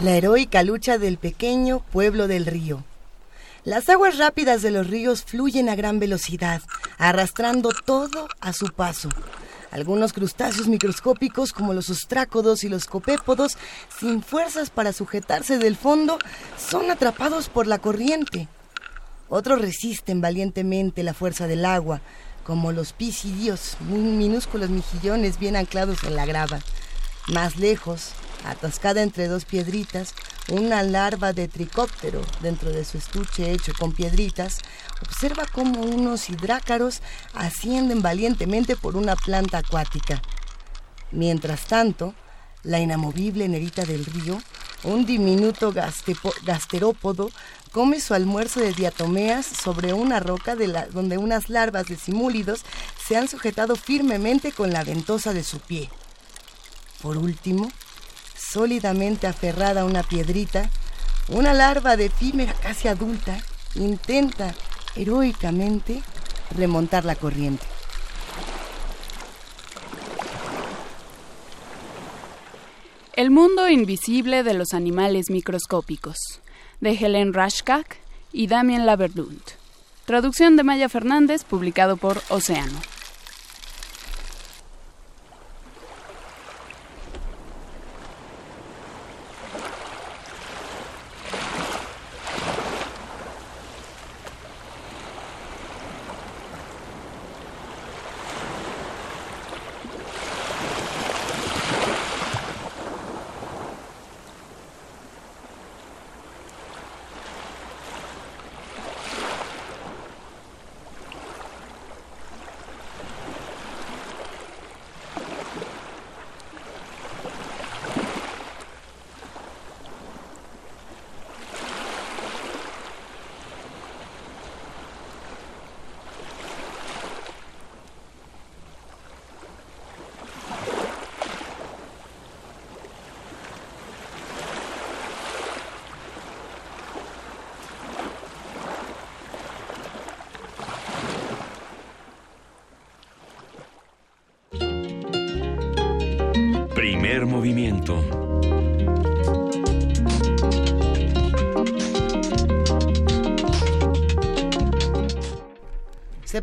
La 0.02 0.16
heroica 0.16 0.64
lucha 0.64 0.98
del 0.98 1.18
pequeño 1.18 1.80
pueblo 1.92 2.28
del 2.28 2.46
río. 2.46 2.84
Las 3.66 3.90
aguas 3.90 4.18
rápidas 4.18 4.62
de 4.62 4.72
los 4.72 4.88
ríos 4.88 5.24
fluyen 5.24 5.68
a 5.68 5.76
gran 5.76 6.00
velocidad, 6.00 6.62
arrastrando 6.98 7.72
todo 7.86 8.30
a 8.40 8.54
su 8.54 8.68
paso. 8.68 9.10
Algunos 9.72 10.14
crustáceos 10.14 10.68
microscópicos, 10.68 11.54
como 11.54 11.74
los 11.74 11.90
ostrácodos 11.90 12.64
y 12.64 12.70
los 12.70 12.86
copépodos, 12.86 13.58
sin 14.00 14.24
fuerzas 14.24 14.70
para 14.70 14.94
sujetarse 14.94 15.58
del 15.58 15.76
fondo, 15.76 16.18
son 16.58 16.90
atrapados 16.90 17.50
por 17.50 17.68
la 17.68 17.78
corriente. 17.78 18.48
Otros 19.30 19.62
resisten 19.62 20.22
valientemente 20.22 21.04
la 21.04 21.14
fuerza 21.14 21.46
del 21.46 21.66
agua, 21.66 22.02
como 22.44 22.72
los 22.72 22.94
pisidios, 22.94 23.78
minúsculos 23.82 24.72
mejillones 24.72 25.38
bien 25.38 25.56
anclados 25.56 26.04
en 26.04 26.16
la 26.16 26.26
grava. 26.26 26.60
Más 27.28 27.58
lejos, 27.58 28.14
atascada 28.46 29.02
entre 29.02 29.28
dos 29.28 29.46
piedritas, 29.46 30.14
una 30.50 30.84
larva 30.84 31.34
de 31.34 31.48
tricóptero 31.48 32.22
dentro 32.42 32.72
de 32.72 32.86
su 32.86 32.98
estuche 32.98 33.52
hecho 33.52 33.74
con 33.78 33.94
piedritas, 33.94 34.60
observa 35.02 35.46
cómo 35.52 35.82
unos 35.82 36.30
hidrácaros 36.30 37.02
ascienden 37.34 38.02
valientemente 38.02 38.76
por 38.76 38.96
una 38.96 39.16
planta 39.16 39.60
acuática. 39.60 40.22
Mientras 41.12 41.66
tanto, 41.66 42.14
la 42.64 42.80
inamovible 42.80 43.48
nerita 43.48 43.84
del 43.86 44.06
río, 44.06 44.40
un 44.84 45.06
diminuto 45.06 45.74
gasterópodo, 46.44 47.30
come 47.72 48.00
su 48.00 48.14
almuerzo 48.14 48.60
de 48.60 48.74
diatomeas 48.74 49.46
sobre 49.46 49.94
una 49.94 50.20
roca 50.20 50.56
donde 50.92 51.18
unas 51.18 51.50
larvas 51.50 51.88
de 51.88 51.98
simúlidos 51.98 52.62
se 53.06 53.16
han 53.16 53.28
sujetado 53.28 53.76
firmemente 53.76 54.52
con 54.52 54.72
la 54.72 54.84
ventosa 54.84 55.34
de 55.34 55.44
su 55.44 55.60
pie. 55.60 55.90
Por 57.02 57.18
último, 57.18 57.72
sólidamente 58.40 59.28
aferrada 59.28 59.82
a 59.82 59.86
una 59.86 60.04
piedrita, 60.04 60.70
una 61.28 61.54
larva 61.54 61.98
de 61.98 62.06
efímera 62.06 62.54
casi 62.54 62.88
adulta 62.88 63.38
intenta 63.76 64.56
heroicamente 64.96 66.02
remontar 66.56 67.06
la 67.06 67.16
corriente. 67.16 67.66
El 73.16 73.32
mundo 73.32 73.68
invisible 73.68 74.44
de 74.44 74.54
los 74.54 74.74
animales 74.74 75.30
microscópicos, 75.30 76.16
de 76.80 76.92
Helen 76.92 77.34
Rashkak 77.34 77.98
y 78.32 78.48
Damien 78.48 78.86
Laverlund. 78.86 79.42
Traducción 80.06 80.56
de 80.56 80.64
Maya 80.64 80.88
Fernández, 80.88 81.44
publicado 81.44 81.98
por 81.98 82.22
Océano. 82.30 82.80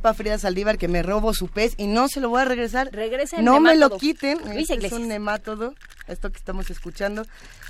Sepa 0.07 0.15
Frida 0.15 0.39
Saldívar 0.39 0.79
que 0.79 0.87
me 0.87 1.03
robo 1.03 1.35
su 1.35 1.49
pez 1.49 1.75
y 1.79 1.89
no 1.89 2.07
se 2.07 2.21
lo 2.21 2.29
voy 2.29 2.41
a 2.43 2.45
regresar. 2.45 2.91
Regresa 2.93 3.43
No 3.43 3.59
me 3.59 3.75
lo 3.75 3.91
quiten. 3.99 4.39
Luis 4.55 4.71
Este 4.71 4.87
es 4.87 4.93
un 4.93 5.09
nemátodo, 5.09 5.75
esto 6.07 6.31
que 6.31 6.37
estamos 6.39 6.71
escuchando. 6.71 7.25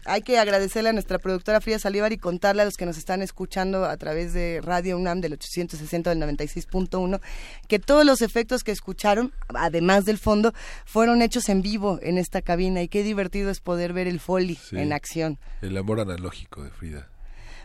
Hay 0.05 0.21
que 0.21 0.39
agradecerle 0.39 0.91
a 0.91 0.93
nuestra 0.93 1.19
productora 1.19 1.63
Frida 1.63 1.79
Saldívar 1.79 2.13
y 2.13 2.19
contarle 2.19 2.61
a 2.61 2.65
los 2.67 2.75
que 2.77 2.85
nos 2.85 2.99
están 2.99 3.23
escuchando 3.23 3.87
a 3.87 3.97
través 3.97 4.35
de 4.35 4.61
Radio 4.63 4.99
UNAM 4.99 5.23
del 5.23 5.33
860 5.33 6.11
del 6.15 6.21
96.1 6.37 7.21
que 7.69 7.79
todos 7.79 8.05
los 8.05 8.21
efectos 8.21 8.63
que 8.65 8.73
escucharon, 8.73 9.33
además 9.55 10.05
del 10.05 10.19
fondo, 10.19 10.53
fueron 10.85 11.23
hechos 11.23 11.49
en 11.49 11.63
vivo 11.63 11.99
en 12.03 12.19
esta 12.19 12.43
cabina 12.43 12.83
y 12.83 12.89
qué 12.89 13.03
divertido 13.03 13.49
es 13.51 13.61
poder 13.61 13.95
ver 13.95 14.09
el 14.09 14.21
Foley 14.21 14.57
Sí. 14.57 14.77
en 14.77 14.93
acción. 14.93 15.39
El 15.63 15.75
amor 15.79 16.01
analógico 16.01 16.63
de 16.63 16.71
Frida. 16.71 17.09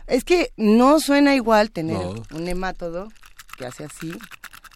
Es 0.06 0.24
que 0.24 0.50
no 0.56 0.98
suena 0.98 1.34
igual 1.34 1.70
tener 1.72 1.98
No. 1.98 2.14
un 2.32 2.44
nemátodo 2.44 3.08
que 3.58 3.66
hace 3.66 3.84
así. 3.84 4.14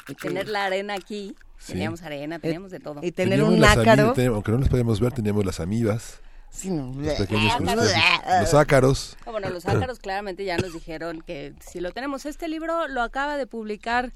Y 0.09 0.15
Tener 0.15 0.49
la 0.49 0.65
arena 0.67 0.95
aquí. 0.95 1.35
Sí. 1.59 1.73
Teníamos 1.73 2.03
arena, 2.03 2.39
teníamos 2.39 2.71
de 2.71 2.81
todo. 2.81 3.01
y 3.03 3.13
tener 3.13 3.39
Teníamos 3.39 3.55
un 3.55 3.61
las 3.61 3.77
ácaro. 3.79 4.11
ami- 4.11 4.15
teníamos- 4.15 4.35
aunque 4.37 4.53
no 4.53 4.59
las 4.59 4.69
podíamos 4.69 5.01
ver, 5.01 5.13
teníamos 5.13 5.45
las 5.47 5.59
amibas, 5.61 6.21
Sí, 6.51 6.71
no. 6.71 6.93
los 7.01 7.15
pequeños 7.15 7.53
Ah, 7.55 7.57
crustáceos, 7.59 8.41
los 8.43 8.55
ácaros. 8.55 9.17
Ah, 9.27 9.31
bueno, 9.31 9.49
los 9.49 9.65
ácaros 9.91 9.99
claramente 9.99 10.45
ya 10.45 10.59
nos 10.59 10.73
dijeron 10.75 11.23
que 11.23 11.55
si 11.67 11.81
lo 11.81 11.93
tenemos. 11.93 12.27
Este 12.27 12.49
libro 12.49 12.89
lo 12.89 13.03
acaba 13.03 13.37
de 13.39 13.47
publicar 13.47 14.13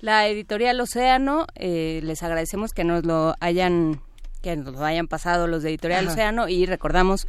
la 0.00 0.26
editorial 0.28 0.78
Océano. 0.80 1.46
Eh, 1.54 2.00
les 2.04 2.22
agradecemos 2.22 2.72
que 2.72 2.84
nos 2.84 3.04
lo 3.04 3.34
hayan 3.40 4.00
que 4.42 4.56
nos 4.56 4.74
lo 4.74 4.84
hayan 4.84 5.06
pasado 5.06 5.46
los 5.46 5.62
de 5.62 5.70
editorial 5.70 6.04
Ajá. 6.04 6.12
Océano 6.14 6.48
y 6.48 6.66
recordamos 6.66 7.26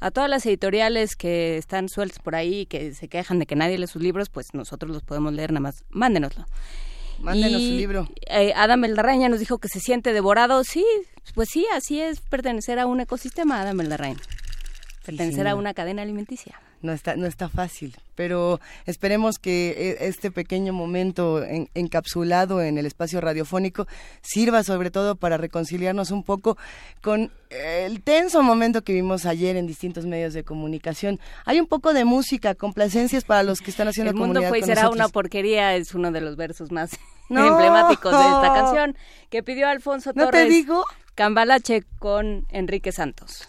a 0.00 0.10
todas 0.10 0.28
las 0.28 0.44
editoriales 0.46 1.14
que 1.16 1.56
están 1.58 1.88
sueltas 1.88 2.18
por 2.18 2.34
ahí 2.34 2.60
y 2.62 2.66
que 2.66 2.92
se 2.92 3.06
quejan 3.08 3.38
de 3.38 3.46
que 3.46 3.54
nadie 3.56 3.78
lee 3.78 3.86
sus 3.86 4.02
libros, 4.02 4.28
pues 4.30 4.52
nosotros 4.52 4.90
los 4.92 5.02
podemos 5.04 5.32
leer 5.32 5.52
nada 5.52 5.60
más. 5.60 5.84
Mándenoslo. 5.90 6.44
Mándenos 7.20 7.60
Y, 7.60 7.70
su 7.70 7.74
libro. 7.76 8.08
eh, 8.28 8.52
Adam 8.54 8.84
Eldarrain 8.84 9.20
ya 9.20 9.28
nos 9.28 9.40
dijo 9.40 9.58
que 9.58 9.68
se 9.68 9.80
siente 9.80 10.12
devorado. 10.12 10.62
Sí, 10.64 10.84
pues 11.34 11.48
sí, 11.50 11.66
así 11.74 12.00
es 12.00 12.20
pertenecer 12.20 12.78
a 12.78 12.86
un 12.86 13.00
ecosistema, 13.00 13.60
Adam 13.60 13.80
Eldarrain. 13.80 14.16
Pertenecer 15.04 15.44
sí, 15.44 15.48
a 15.48 15.54
una 15.54 15.74
cadena 15.74 16.02
alimenticia. 16.02 16.60
No 16.82 16.92
está, 16.92 17.16
no 17.16 17.26
está 17.26 17.48
fácil, 17.48 17.96
pero 18.14 18.60
esperemos 18.84 19.38
que 19.38 19.70
eh, 19.76 19.96
este 20.00 20.30
pequeño 20.30 20.72
momento 20.74 21.42
en- 21.42 21.68
encapsulado 21.74 22.60
en 22.62 22.76
el 22.78 22.84
espacio 22.86 23.20
radiofónico 23.20 23.86
sirva 24.22 24.62
sobre 24.62 24.90
todo 24.90 25.16
para 25.16 25.36
reconciliarnos 25.38 26.10
un 26.10 26.22
poco 26.22 26.58
con 27.00 27.32
el 27.50 28.02
tenso 28.02 28.42
momento 28.42 28.82
que 28.82 28.92
vimos 28.92 29.24
ayer 29.24 29.56
en 29.56 29.66
distintos 29.66 30.04
medios 30.04 30.34
de 30.34 30.44
comunicación. 30.44 31.18
Hay 31.46 31.60
un 31.60 31.66
poco 31.66 31.94
de 31.94 32.04
música, 32.04 32.54
complacencias 32.54 33.24
para 33.24 33.42
los 33.42 33.60
que 33.60 33.70
están 33.70 33.88
haciendo 33.88 34.10
El 34.12 34.16
mundo 34.18 34.42
fue 34.42 34.58
y 34.58 34.62
será 34.62 34.82
nosotros. 34.82 34.96
una 35.06 35.08
porquería 35.08 35.74
es 35.76 35.94
uno 35.94 36.12
de 36.12 36.20
los 36.20 36.36
versos 36.36 36.70
más 36.70 36.90
No. 37.28 37.44
emblemáticos 37.46 38.12
de 38.12 38.18
esta 38.24 38.52
canción 38.54 38.96
que 39.30 39.42
pidió 39.42 39.66
Alfonso 39.68 40.12
¿No 40.14 40.26
Torres. 40.26 40.44
te 40.44 40.48
digo? 40.50 40.84
Cambalache 41.16 41.82
con 41.98 42.44
Enrique 42.50 42.92
Santos. 42.92 43.48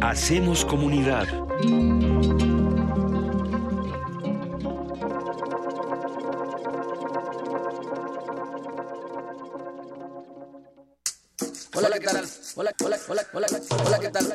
Hacemos 0.00 0.64
comunidad. 0.64 1.26
Hola, 11.74 11.90
¿qué 11.98 12.06
tal? 12.06 12.28
Hola, 12.56 12.72
hola, 12.82 12.98
hola, 13.08 13.26
hola, 13.34 13.46
hola, 13.84 13.98
¿qué 14.00 14.08
tal? 14.08 14.34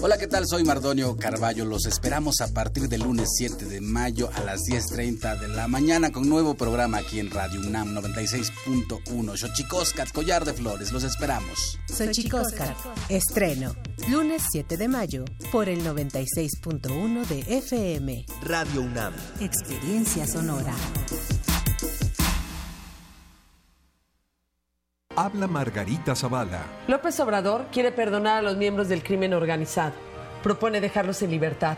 Hola, 0.00 0.18
¿qué 0.18 0.26
tal? 0.28 0.46
Soy 0.46 0.64
Mardonio 0.64 1.16
Carballo. 1.16 1.64
Los 1.64 1.84
esperamos 1.86 2.40
a 2.40 2.48
partir 2.54 2.88
del 2.88 3.02
lunes 3.02 3.28
7 3.36 3.64
de 3.64 3.80
mayo 3.80 4.30
a 4.34 4.40
las 4.40 4.60
10.30 4.60 5.40
de 5.40 5.48
la 5.48 5.66
mañana 5.66 6.12
con 6.12 6.28
nuevo 6.28 6.54
programa 6.54 6.98
aquí 6.98 7.18
en 7.18 7.30
Radio 7.30 7.60
UNAM 7.60 7.94
96.1. 7.96 9.36
Xochicoscat, 9.36 10.12
Collar 10.12 10.44
de 10.44 10.54
Flores. 10.54 10.92
Los 10.92 11.02
esperamos. 11.02 11.78
Soy 11.88 12.12
Chicoscar. 12.12 12.76
Estreno. 13.08 13.74
Lunes 14.08 14.42
7 14.50 14.76
de 14.76 14.88
mayo 14.88 15.24
por 15.50 15.68
el 15.68 15.84
96.1 15.84 17.26
de 17.26 17.58
FM. 17.58 18.26
Radio 18.42 18.82
UNAM. 18.82 19.12
Experiencia 19.40 20.26
sonora. 20.26 20.74
Habla 25.22 25.46
Margarita 25.48 26.16
Zavala. 26.16 26.62
López 26.88 27.20
Obrador 27.20 27.66
quiere 27.70 27.92
perdonar 27.92 28.38
a 28.38 28.42
los 28.42 28.56
miembros 28.56 28.88
del 28.88 29.02
crimen 29.02 29.34
organizado. 29.34 29.92
Propone 30.42 30.80
dejarlos 30.80 31.20
en 31.20 31.30
libertad. 31.30 31.76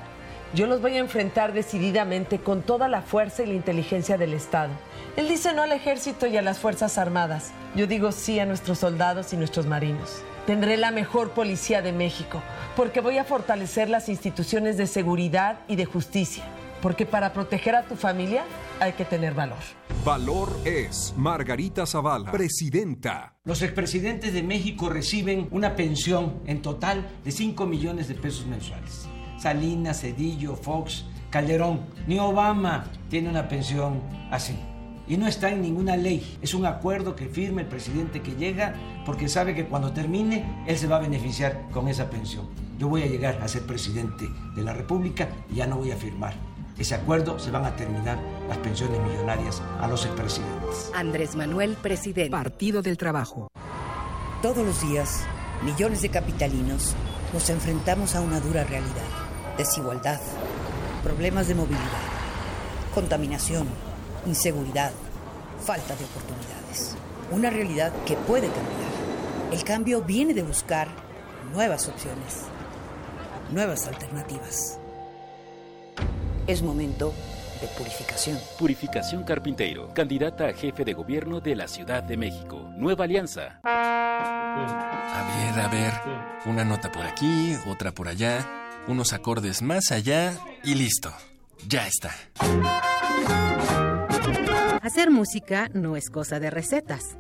Yo 0.55 0.69
los 0.69 0.81
voy 0.81 0.93
a 0.93 1.01
enfrentar 1.01 1.53
decididamente 1.53 2.39
con 2.39 2.63
toda 2.63 2.87
la 2.87 3.03
fuerza 3.03 3.43
y 3.43 3.47
la 3.47 3.55
inteligencia 3.55 4.17
del 4.17 4.33
Estado. 4.33 4.71
Él 5.17 5.27
dice 5.27 5.53
no 5.55 5.63
al 5.63 5.73
ejército 5.73 6.29
y 6.29 6.37
a 6.37 6.43
las 6.43 6.61
Fuerzas 6.61 6.99
Armadas. 6.99 7.51
Yo 7.75 7.89
digo 7.89 8.13
sí 8.13 8.39
a 8.39 8.47
nuestros 8.47 8.79
soldados 8.79 9.33
y 9.33 9.37
nuestros 9.37 9.67
marinos. 9.67 10.23
Tendré 10.47 10.77
la 10.77 10.93
mejor 10.93 11.33
policía 11.33 11.83
de 11.83 11.93
México, 11.93 12.41
porque 12.77 13.01
voy 13.01 13.19
a 13.19 13.25
fortalecer 13.25 13.91
las 13.91 14.09
instituciones 14.09 14.77
de 14.77 14.87
seguridad 14.87 15.59
y 15.67 15.75
de 15.75 15.85
justicia. 15.85 16.45
Porque 16.83 17.07
para 17.07 17.33
proteger 17.33 17.77
a 17.77 17.85
tu 17.85 17.95
familia 17.95 18.45
hay 18.81 18.93
que 18.95 19.05
tener 19.05 19.35
valor. 19.35 19.59
Valor 20.05 20.49
es 20.65 21.15
Margarita 21.17 21.87
Zavala, 21.87 22.33
presidenta. 22.33 23.37
Los 23.45 23.63
expresidentes 23.63 24.35
de 24.35 24.43
México 24.43 24.89
reciben 24.89 25.47
una 25.53 25.77
pensión 25.77 26.41
en 26.45 26.61
total 26.61 27.09
de 27.25 27.31
5 27.31 27.67
millones 27.67 28.09
de 28.09 28.15
pesos 28.15 28.47
mensuales. 28.47 29.07
Salinas, 29.39 30.01
Cedillo, 30.01 30.57
Fox, 30.57 31.05
Calderón, 31.31 31.87
ni 32.09 32.19
Obama 32.19 32.87
tiene 33.09 33.31
una 33.31 33.47
pensión 33.47 34.03
así. 34.33 34.59
Y 35.07 35.17
no 35.17 35.29
está 35.29 35.51
en 35.51 35.63
ninguna 35.63 35.97
ley. 35.97 36.39
Es 36.43 36.53
un 36.53 36.67
acuerdo 36.67 37.15
que 37.15 37.27
firma 37.27 37.61
el 37.61 37.69
presidente 37.69 38.23
que 38.23 38.35
llega 38.35 38.75
porque 39.07 39.29
sabe 39.29 39.55
que 39.55 39.67
cuando 39.67 39.93
termine 39.93 40.65
él 40.67 40.77
se 40.77 40.89
va 40.89 40.97
a 40.97 41.01
beneficiar 41.01 41.69
con 41.71 41.87
esa 41.89 42.11
pensión. 42.11 42.49
yo 42.79 42.89
voy 42.89 43.03
a 43.03 43.07
llegar 43.07 43.41
a 43.41 43.47
ser 43.47 43.63
presidente 43.63 44.29
de 44.57 44.63
la 44.63 44.73
República 44.73 45.29
y 45.49 45.57
ya 45.57 45.67
no 45.69 45.77
voy 45.77 45.93
a 45.93 45.97
firmar 45.97 46.52
ese 46.79 46.95
acuerdo, 46.95 47.39
se 47.39 47.51
van 47.51 47.65
a 47.65 47.77
terminar 47.77 48.19
las 48.49 48.59
pensiones 48.59 49.01
millonarias 49.01 49.63
a 49.81 49.87
los 49.87 50.05
expresidentes. 50.05 50.91
Andrés 50.95 51.37
Manuel, 51.37 51.77
presidente. 51.77 52.31
Partido 52.31 52.83
del 52.83 52.97
Trabajo. 52.97 53.49
Todos 54.41 54.67
los 54.67 54.81
días, 54.81 55.25
millones 55.63 56.03
de 56.03 56.09
capitalinos 56.09 56.95
nos 57.33 57.49
enfrentamos 57.51 58.15
a 58.17 58.21
una 58.21 58.41
dura 58.41 58.65
realidad. 58.65 59.07
Desigualdad, 59.57 60.21
problemas 61.03 61.47
de 61.47 61.55
movilidad, 61.55 61.83
contaminación, 62.95 63.69
inseguridad, 64.27 64.93
falta 65.65 65.95
de 65.95 66.05
oportunidades. 66.05 66.97
Una 67.31 67.51
realidad 67.51 67.93
que 68.07 68.17
puede 68.17 68.49
cambiar. 68.49 69.53
El 69.53 69.63
cambio 69.65 70.03
viene 70.03 70.35
de 70.35 70.43
buscar 70.43 70.89
nuevas 71.53 71.89
opciones, 71.89 72.43
nuevas 73.53 73.87
alternativas. 73.87 74.79
Es 76.47 76.61
momento 76.61 77.15
de 77.61 77.69
purificación. 77.69 78.37
Purificación 78.59 79.23
Carpinteiro, 79.23 79.95
candidata 79.95 80.49
a 80.49 80.53
jefe 80.53 80.85
de 80.85 80.93
gobierno 80.93 81.41
de 81.41 81.55
la 81.55 81.69
Ciudad 81.69 82.03
de 82.03 82.17
México. 82.17 82.69
Nueva 82.77 83.05
alianza. 83.05 83.61
A 83.63 85.53
ver, 85.55 85.65
a 85.65 85.69
ver. 85.69 85.93
Una 86.47 86.65
nota 86.65 86.91
por 86.91 87.07
aquí, 87.07 87.55
otra 87.69 87.93
por 87.93 88.09
allá, 88.09 88.45
unos 88.89 89.13
acordes 89.13 89.63
más 89.63 89.93
allá 89.93 90.35
y 90.65 90.75
listo. 90.75 91.13
Ya 91.69 91.87
está. 91.87 92.11
Hacer 94.83 95.13
música 95.13 95.71
no 95.73 95.95
es 95.95 96.11
cosa 96.11 96.41
de 96.41 96.51
recetas. 96.51 97.17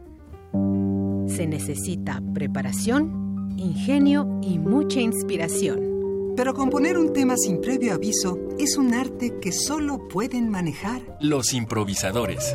Se 1.28 1.46
necesita 1.46 2.20
preparación, 2.34 3.54
ingenio 3.56 4.40
y 4.42 4.58
mucha 4.58 4.98
inspiración. 4.98 5.91
Pero 6.36 6.54
componer 6.54 6.96
un 6.96 7.12
tema 7.12 7.36
sin 7.36 7.60
previo 7.60 7.92
aviso 7.92 8.38
es 8.58 8.76
un 8.76 8.94
arte 8.94 9.38
que 9.40 9.52
solo 9.52 10.08
pueden 10.08 10.48
manejar 10.48 11.02
los 11.20 11.52
improvisadores. 11.52 12.54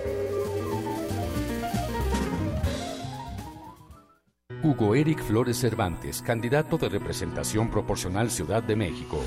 Hugo 4.63 4.93
Eric 4.93 5.23
Flores 5.23 5.57
Cervantes, 5.57 6.21
candidato 6.21 6.77
de 6.77 6.87
representación 6.87 7.71
proporcional 7.71 8.29
Ciudad 8.29 8.61
de 8.61 8.75
México. 8.75 9.19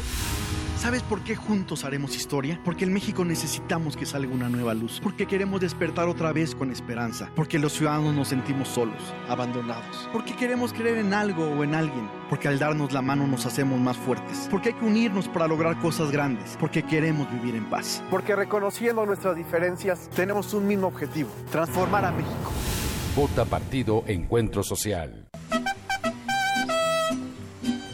¿Sabes 0.77 1.03
por 1.03 1.25
qué 1.25 1.35
juntos 1.35 1.85
haremos 1.85 2.15
historia? 2.15 2.61
Porque 2.65 2.85
en 2.85 2.93
México 2.93 3.25
necesitamos 3.25 3.97
que 3.97 4.07
salga 4.07 4.33
una 4.33 4.49
nueva 4.49 4.75
luz. 4.75 5.01
Porque 5.03 5.27
queremos 5.27 5.61
despertar 5.61 6.09
otra 6.09 6.33
vez 6.33 6.55
con 6.55 6.71
esperanza. 6.71 7.31
Porque 7.35 7.59
los 7.59 7.73
ciudadanos 7.73 8.15
nos 8.15 8.29
sentimos 8.29 8.69
solos, 8.69 9.03
abandonados. 9.29 10.09
Porque 10.13 10.37
queremos 10.37 10.73
creer 10.73 10.99
en 10.99 11.15
algo 11.15 11.47
o 11.47 11.65
en 11.65 11.75
alguien. 11.75 12.09
Porque 12.29 12.49
al 12.49 12.59
darnos 12.59 12.93
la 12.93 13.03
mano 13.03 13.27
nos 13.27 13.47
hacemos 13.47 13.81
más 13.81 13.97
fuertes. 13.97 14.47
Porque 14.51 14.69
hay 14.69 14.75
que 14.75 14.85
unirnos 14.85 15.27
para 15.27 15.49
lograr 15.49 15.81
cosas 15.81 16.13
grandes. 16.13 16.57
Porque 16.61 16.83
queremos 16.83 17.33
vivir 17.33 17.57
en 17.57 17.65
paz. 17.65 18.03
Porque 18.11 18.37
reconociendo 18.37 19.07
nuestras 19.07 19.37
diferencias, 19.37 20.11
tenemos 20.15 20.53
un 20.55 20.67
mismo 20.67 20.89
objetivo. 20.89 21.31
Transformar 21.51 22.05
a 22.05 22.13
México. 22.13 22.53
Vota 23.17 23.45
Partido 23.45 24.05
Encuentro 24.07 24.63
Social. 24.63 25.24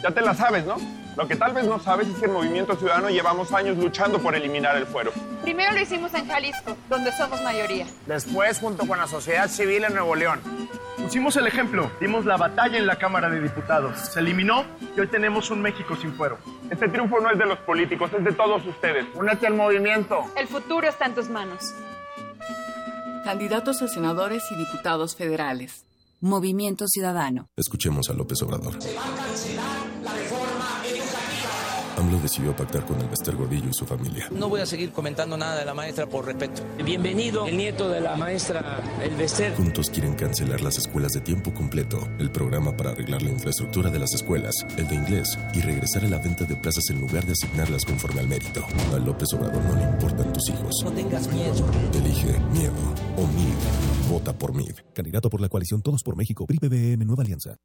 Ya 0.03 0.11
te 0.11 0.21
la 0.21 0.33
sabes, 0.33 0.65
¿no? 0.65 0.77
Lo 1.15 1.27
que 1.27 1.35
tal 1.35 1.53
vez 1.53 1.65
no 1.65 1.79
sabes 1.79 2.07
es 2.07 2.17
que 2.17 2.25
en 2.25 2.33
Movimiento 2.33 2.75
Ciudadano 2.75 3.09
llevamos 3.09 3.51
años 3.53 3.77
luchando 3.77 4.19
por 4.19 4.33
eliminar 4.33 4.77
el 4.77 4.85
fuero. 4.85 5.11
Primero 5.43 5.73
lo 5.73 5.79
hicimos 5.79 6.13
en 6.13 6.27
Jalisco, 6.27 6.75
donde 6.89 7.11
somos 7.11 7.41
mayoría. 7.43 7.85
Después, 8.07 8.59
junto 8.59 8.87
con 8.87 8.97
la 8.97 9.07
sociedad 9.07 9.49
civil 9.49 9.83
en 9.83 9.93
Nuevo 9.93 10.15
León. 10.15 10.39
Pusimos 10.97 11.35
el 11.35 11.47
ejemplo, 11.47 11.91
dimos 11.99 12.25
la 12.25 12.37
batalla 12.37 12.77
en 12.77 12.87
la 12.87 12.95
Cámara 12.97 13.29
de 13.29 13.41
Diputados. 13.41 13.99
Se 13.99 14.19
eliminó 14.19 14.63
y 14.95 14.99
hoy 14.99 15.07
tenemos 15.07 15.49
un 15.51 15.61
México 15.61 15.95
sin 15.99 16.13
fuero. 16.13 16.37
Este 16.69 16.87
triunfo 16.87 17.19
no 17.19 17.29
es 17.29 17.37
de 17.37 17.45
los 17.45 17.59
políticos, 17.59 18.11
es 18.17 18.23
de 18.23 18.31
todos 18.31 18.65
ustedes. 18.65 19.05
Únete 19.15 19.47
al 19.47 19.55
movimiento. 19.55 20.23
El 20.37 20.47
futuro 20.47 20.87
está 20.87 21.05
en 21.07 21.15
tus 21.15 21.29
manos. 21.29 21.73
Candidatos 23.25 23.81
a 23.81 23.87
senadores 23.87 24.43
y 24.51 24.55
diputados 24.55 25.15
federales. 25.15 25.85
Movimiento 26.21 26.87
Ciudadano. 26.87 27.47
Escuchemos 27.55 28.09
a 28.09 28.13
López 28.13 28.41
Obrador. 28.43 28.79
Se 28.79 28.93
va 28.95 29.01
a 29.01 29.07
AMLO 32.01 32.19
decidió 32.19 32.55
pactar 32.55 32.83
con 32.83 32.99
el 32.99 33.07
Bester 33.07 33.35
Gordillo 33.35 33.69
y 33.69 33.73
su 33.73 33.85
familia. 33.85 34.27
No 34.31 34.49
voy 34.49 34.61
a 34.61 34.65
seguir 34.65 34.91
comentando 34.91 35.37
nada 35.37 35.59
de 35.59 35.65
la 35.65 35.75
maestra 35.75 36.07
por 36.07 36.25
respeto. 36.25 36.63
Bienvenido, 36.83 37.45
el 37.45 37.55
nieto 37.55 37.89
de 37.89 38.01
la 38.01 38.15
maestra 38.15 38.81
El 39.03 39.15
Bester. 39.15 39.53
Juntos 39.55 39.91
quieren 39.91 40.15
cancelar 40.15 40.61
las 40.61 40.79
escuelas 40.79 41.11
de 41.11 41.21
tiempo 41.21 41.53
completo, 41.53 41.99
el 42.17 42.31
programa 42.31 42.75
para 42.75 42.91
arreglar 42.91 43.21
la 43.21 43.29
infraestructura 43.29 43.91
de 43.91 43.99
las 43.99 44.13
escuelas, 44.15 44.55
el 44.77 44.87
de 44.87 44.95
inglés 44.95 45.37
y 45.53 45.61
regresar 45.61 46.03
a 46.03 46.09
la 46.09 46.17
venta 46.17 46.45
de 46.45 46.55
plazas 46.55 46.89
en 46.89 47.01
lugar 47.01 47.23
de 47.25 47.33
asignarlas 47.33 47.85
conforme 47.85 48.21
al 48.21 48.27
mérito. 48.27 48.65
A 48.95 48.97
López 48.97 49.31
Obrador 49.33 49.63
no 49.63 49.75
le 49.75 49.83
importan 49.83 50.33
tus 50.33 50.49
hijos. 50.49 50.81
No 50.83 50.91
tengas 50.91 51.31
miedo. 51.31 51.69
Elige 51.93 52.39
miedo 52.51 52.73
o 53.15 53.27
MID. 53.27 54.09
Vota 54.09 54.33
por 54.33 54.55
MID. 54.55 54.73
Candidato 54.95 55.29
por 55.29 55.39
la 55.39 55.49
coalición 55.49 55.83
Todos 55.83 56.01
por 56.01 56.15
México, 56.15 56.47
PRI 56.47 56.57
PBM 56.57 57.05
Nueva 57.05 57.21
Alianza. 57.21 57.57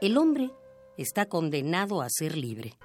El 0.00 0.16
hombre 0.16 0.52
está 0.96 1.26
condenado 1.26 2.02
a 2.02 2.08
ser 2.08 2.36
libre. 2.36 2.78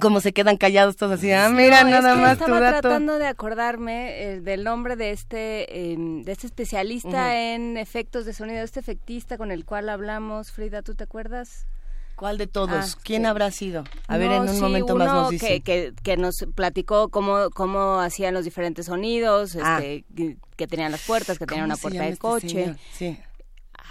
como 0.00 0.20
se 0.20 0.32
quedan 0.32 0.56
callados 0.56 0.96
todos 0.96 1.14
así, 1.18 1.32
ah, 1.32 1.48
mira, 1.48 1.82
no, 1.82 1.90
nada 1.90 2.10
es 2.12 2.16
que 2.16 2.22
más 2.22 2.32
estaba 2.32 2.58
tu 2.58 2.62
dato. 2.64 2.80
tratando 2.82 3.18
de 3.18 3.26
acordarme 3.26 4.22
eh, 4.22 4.40
del 4.40 4.62
nombre 4.62 4.94
de 4.96 5.10
este, 5.10 5.92
eh, 5.92 5.96
de 5.98 6.30
este 6.32 6.46
especialista 6.46 7.36
en 7.54 7.76
efectos 7.76 8.24
de 8.24 8.32
sonido, 8.32 8.62
este 8.62 8.78
efectista 8.80 9.36
con 9.36 9.50
el 9.50 9.64
cual 9.64 9.88
hablamos. 9.88 10.52
Frida, 10.52 10.82
¿tú 10.82 10.94
te 10.94 11.04
acuerdas? 11.04 11.66
¿Cuál 12.14 12.36
de 12.38 12.46
todos? 12.46 12.94
Ah, 12.96 13.00
¿Quién 13.02 13.22
sí. 13.22 13.26
habrá 13.26 13.50
sido? 13.50 13.82
A 14.06 14.18
ver, 14.18 14.30
en 14.30 14.42
un 14.42 14.48
sí, 14.54 14.60
momento 14.60 14.94
más 14.94 15.08
nos 15.08 15.30
dice. 15.30 15.60
que, 15.60 15.62
que, 15.62 15.92
que 16.02 16.16
nos 16.18 16.44
platicó 16.54 17.08
cómo, 17.08 17.48
cómo 17.50 17.98
hacían 18.00 18.34
los 18.34 18.44
diferentes 18.44 18.86
sonidos, 18.86 19.56
Ah. 19.62 19.78
este, 19.82 20.04
que, 20.14 20.36
que 20.56 20.66
tenían 20.66 20.92
las 20.92 21.00
puertas, 21.06 21.38
que 21.38 21.46
tenían 21.46 21.64
¿Cómo 21.64 21.74
una 21.74 21.80
puerta 21.80 22.02
de 22.02 22.08
este 22.10 22.20
coche. 22.20 22.76
Sí. 22.92 23.18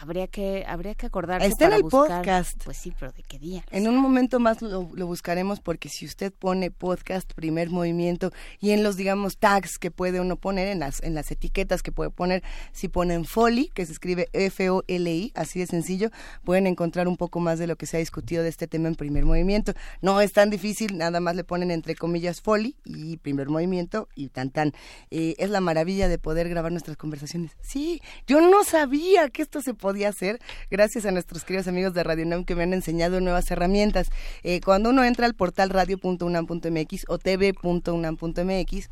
Habría 0.02 0.28
que, 0.28 0.64
habría 0.68 0.96
que 0.96 1.08
acordarse 1.08 1.48
Está 1.48 1.66
en 1.66 1.74
el 1.74 1.84
buscar. 1.84 2.22
podcast. 2.22 2.64
Pues 2.64 2.78
sí, 2.78 2.94
pero 2.98 3.12
¿de 3.12 3.24
qué 3.24 3.38
día? 3.38 3.66
En 3.72 3.88
un 3.88 3.98
momento 3.98 4.40
más 4.40 4.62
lo, 4.62 4.90
lo 4.94 5.08
buscaremos 5.08 5.60
porque 5.60 5.90
si 5.90 6.06
usted 6.06 6.32
pone 6.32 6.72
podcast, 6.72 7.34
primer 7.34 7.70
movimiento 7.70 8.32
y 8.62 8.72
en 8.72 8.82
los, 8.82 8.96
digamos, 8.96 9.38
tags 9.38 9.78
que 9.78 9.92
puede 9.92 10.22
uno 10.22 10.38
poner, 10.38 10.70
en 10.70 10.80
las, 10.80 11.04
en 11.04 11.16
las 11.16 11.32
etiquetas 11.32 11.84
que 11.84 11.92
puede 11.92 12.10
poner, 12.12 12.44
si 12.72 12.88
ponen 12.88 13.26
FOLI, 13.26 13.70
que 13.74 13.86
se 13.86 13.92
escribe 13.92 14.30
F-O-L-I, 14.32 15.32
así 15.36 15.60
de 15.60 15.68
sencillo, 15.68 16.12
pueden 16.46 16.66
encontrar 16.66 17.10
un 17.10 17.18
poco 17.18 17.42
más 17.42 17.60
de 17.60 17.68
lo 17.68 17.76
que 17.76 17.86
se 17.86 17.98
ha 17.98 18.00
discutido 18.00 18.42
de 18.42 18.50
este 18.50 18.68
tema 18.68 18.88
en 18.88 18.96
primer 18.96 19.26
movimiento. 19.26 19.74
No 20.02 20.22
es 20.22 20.32
tan 20.32 20.50
difícil, 20.50 20.98
nada 20.98 21.20
más 21.20 21.36
le 21.36 21.44
ponen 21.44 21.72
entre 21.72 21.96
comillas 21.96 22.42
FOLI 22.42 22.76
y 22.86 23.18
primer 23.18 23.50
movimiento 23.50 24.08
y 24.16 24.30
tan 24.30 24.50
tan. 24.52 24.72
Eh, 25.12 25.36
es 25.40 25.50
la 25.50 25.60
maravilla 25.60 26.08
de 26.08 26.18
poder 26.18 26.48
grabar 26.48 26.72
nuestras 26.72 26.96
conversaciones. 26.96 27.52
Sí, 27.62 28.02
yo 28.28 28.40
no 28.40 28.64
sabía 28.64 29.30
que 29.30 29.42
esto 29.42 29.62
se 29.62 29.74
podía 29.74 29.89
hacer 30.08 30.40
gracias 30.70 31.06
a 31.06 31.12
nuestros 31.12 31.44
queridos 31.44 31.68
amigos 31.68 31.94
de 31.94 32.04
Radio 32.04 32.26
UNAM 32.26 32.46
que 32.46 32.56
me 32.56 32.64
han 32.64 32.74
enseñado 32.74 33.20
nuevas 33.22 33.50
herramientas. 33.52 34.08
Eh, 34.44 34.62
cuando 34.62 34.90
uno 34.90 35.04
entra 35.04 35.26
al 35.26 35.34
portal 35.34 35.70
radio.unam.mx 35.70 37.06
o 37.08 37.18
tv.unam.mx, 37.18 38.90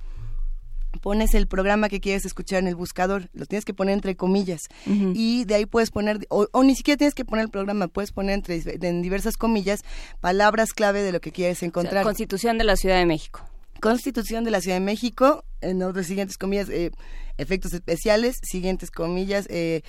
pones 1.02 1.36
el 1.36 1.48
programa 1.48 1.90
que 1.90 2.00
quieres 2.00 2.26
escuchar 2.26 2.60
en 2.60 2.68
el 2.68 2.76
buscador, 2.76 3.30
lo 3.34 3.46
tienes 3.46 3.66
que 3.66 3.74
poner 3.74 3.94
entre 3.94 4.16
comillas 4.16 4.62
y 4.86 5.46
de 5.46 5.56
ahí 5.56 5.66
puedes 5.66 5.92
poner, 5.92 6.26
o, 6.30 6.48
o 6.52 6.64
ni 6.64 6.76
siquiera 6.76 6.98
tienes 6.98 7.14
que 7.14 7.26
poner 7.26 7.46
el 7.46 7.52
programa, 7.52 7.88
puedes 7.88 8.12
poner 8.12 8.34
entre 8.36 8.62
en 8.66 9.02
diversas 9.02 9.38
comillas 9.38 9.84
palabras 10.20 10.74
clave 10.74 11.04
de 11.04 11.12
lo 11.12 11.22
que 11.22 11.32
quieres 11.32 11.62
encontrar. 11.64 12.04
Constitución 12.04 12.58
de 12.58 12.64
la 12.64 12.76
Ciudad 12.76 12.98
de 12.98 13.06
México. 13.06 13.42
Constitución 13.80 14.44
de 14.44 14.52
la 14.52 14.62
Ciudad 14.62 14.78
de 14.78 14.86
México, 14.86 15.44
en 15.62 15.84
otras 15.84 16.08
siguientes 16.08 16.38
comillas, 16.38 16.70
eh, 16.70 16.92
efectos 17.38 17.74
especiales, 17.74 18.38
siguientes 18.42 18.92
comillas, 18.92 19.46
eh, 19.50 19.84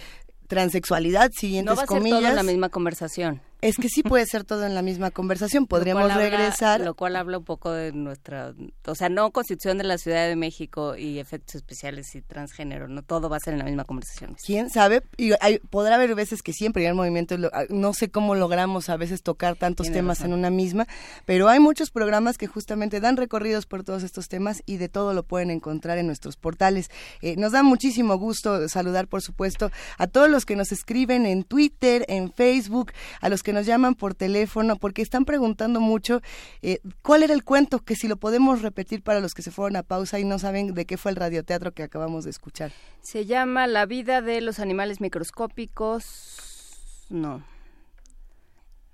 transexualidad, 0.49 1.31
siguientes 1.33 1.71
No 1.71 1.77
va 1.77 1.83
a 1.85 1.87
ser 1.87 1.97
comillas. 1.99 2.19
todo 2.21 2.29
en 2.31 2.37
la 2.37 2.43
misma 2.43 2.69
conversación. 2.71 3.41
Es 3.61 3.77
que 3.77 3.89
sí 3.89 4.03
puede 4.03 4.25
ser 4.31 4.45
todo 4.45 4.65
en 4.67 4.75
la 4.75 4.83
misma 4.83 5.11
conversación. 5.11 5.67
Podríamos 5.67 6.03
Lo 6.05 6.09
cual 6.09 6.19
habla- 6.25 6.39
regresar. 6.39 6.81
lo 6.81 6.95
cual 6.95 7.17
habla 7.17 7.39
un 7.39 7.45
poco 7.45 7.73
de 7.73 7.93
nuestra, 7.93 8.55
o 8.87 8.95
sea, 8.95 9.09
no 9.09 9.31
Constitución 9.33 9.79
de 9.79 9.85
la 9.85 9.99
Ciudad 9.99 10.29
de 10.29 10.37
México 10.37 10.97
y 10.97 11.19
efectos 11.19 11.57
especiales 11.57 12.15
y 12.15 12.23
transgénero, 12.23 12.89
no 12.89 13.03
todo 13.03 13.29
va 13.29 13.37
a 13.37 13.41
ser 13.41 13.55
en 13.55 13.59
la 13.59 13.65
misma 13.65 13.85
conversación. 13.85 14.37
¿Quién 14.45 14.71
sabe? 14.71 15.03
Y 15.17 15.33
hay- 15.41 15.59
podrá 15.71 15.97
haber 15.97 16.15
veces 16.15 16.43
que 16.43 16.53
siempre 16.53 16.87
el 16.87 16.95
movimiento, 16.95 17.37
ah, 17.53 17.65
no 17.69 17.93
sé 17.95 18.11
cómo 18.11 18.35
logramos 18.35 18.89
a 18.89 18.97
veces 18.97 19.23
tocar 19.23 19.57
tantos 19.57 19.87
Tiene 19.87 19.99
temas 19.99 20.19
razón. 20.19 20.33
en 20.33 20.39
una 20.39 20.51
misma, 20.51 20.87
pero 21.27 21.49
hay 21.49 21.59
muchos 21.61 21.91
programas 21.91 22.39
que 22.39 22.47
justamente 22.47 23.01
dan 23.01 23.17
recorridos 23.17 23.67
por 23.67 23.83
todos 23.85 24.03
estos 24.05 24.29
temas 24.29 24.63
y 24.67 24.77
de 24.77 24.89
todo 24.89 25.15
lo 25.15 25.23
pueden 25.25 25.51
encontrar 25.51 25.99
en 25.99 26.07
nuestros 26.07 26.37
portales. 26.37 26.91
Eh, 27.23 27.35
nos 27.37 27.53
da 27.53 27.63
muchísimo 27.63 28.17
gusto 28.19 28.69
saludar, 28.69 29.09
por 29.09 29.21
supuesto, 29.23 29.71
a 29.99 30.07
todos 30.07 30.31
los 30.31 30.47
que 30.47 30.57
nos 30.57 30.73
escriben 30.73 31.27
en 31.27 31.43
Twitter, 31.45 32.05
en 32.09 32.33
Facebook, 32.33 32.93
a 33.21 33.29
los 33.29 33.43
que 33.43 33.48
nos 33.53 33.67
llaman 33.67 33.95
por 33.95 34.15
teléfono, 34.15 34.77
porque 34.77 35.03
están 35.03 35.25
preguntando 35.25 35.81
mucho 35.81 36.21
eh, 36.63 36.81
cuál 37.03 37.23
era 37.23 37.35
el 37.35 37.45
cuento, 37.45 37.81
que 37.81 37.97
si 37.97 38.09
lo 38.09 38.17
podemos 38.17 38.63
repetir 38.63 39.03
para 39.03 39.21
los 39.21 39.35
que 39.35 39.43
se 39.43 39.51
fueron 39.51 39.77
a 39.77 39.83
pausa 39.83 40.19
y 40.19 40.25
no 40.25 40.39
saben 40.39 40.75
de 40.75 40.87
qué 40.87 40.97
fue 40.97 41.11
el 41.11 41.17
radioteatro 41.17 41.73
que 41.73 41.83
acabamos 41.83 42.25
de 42.25 42.31
escuchar. 42.31 42.73
Se 43.01 43.27
llama 43.27 43.67
La 43.67 43.87
vida 43.87 44.23
de 44.23 44.41
los 44.41 44.61
animales 44.61 45.01
microscópicos. 45.01 47.07
No. 47.09 47.45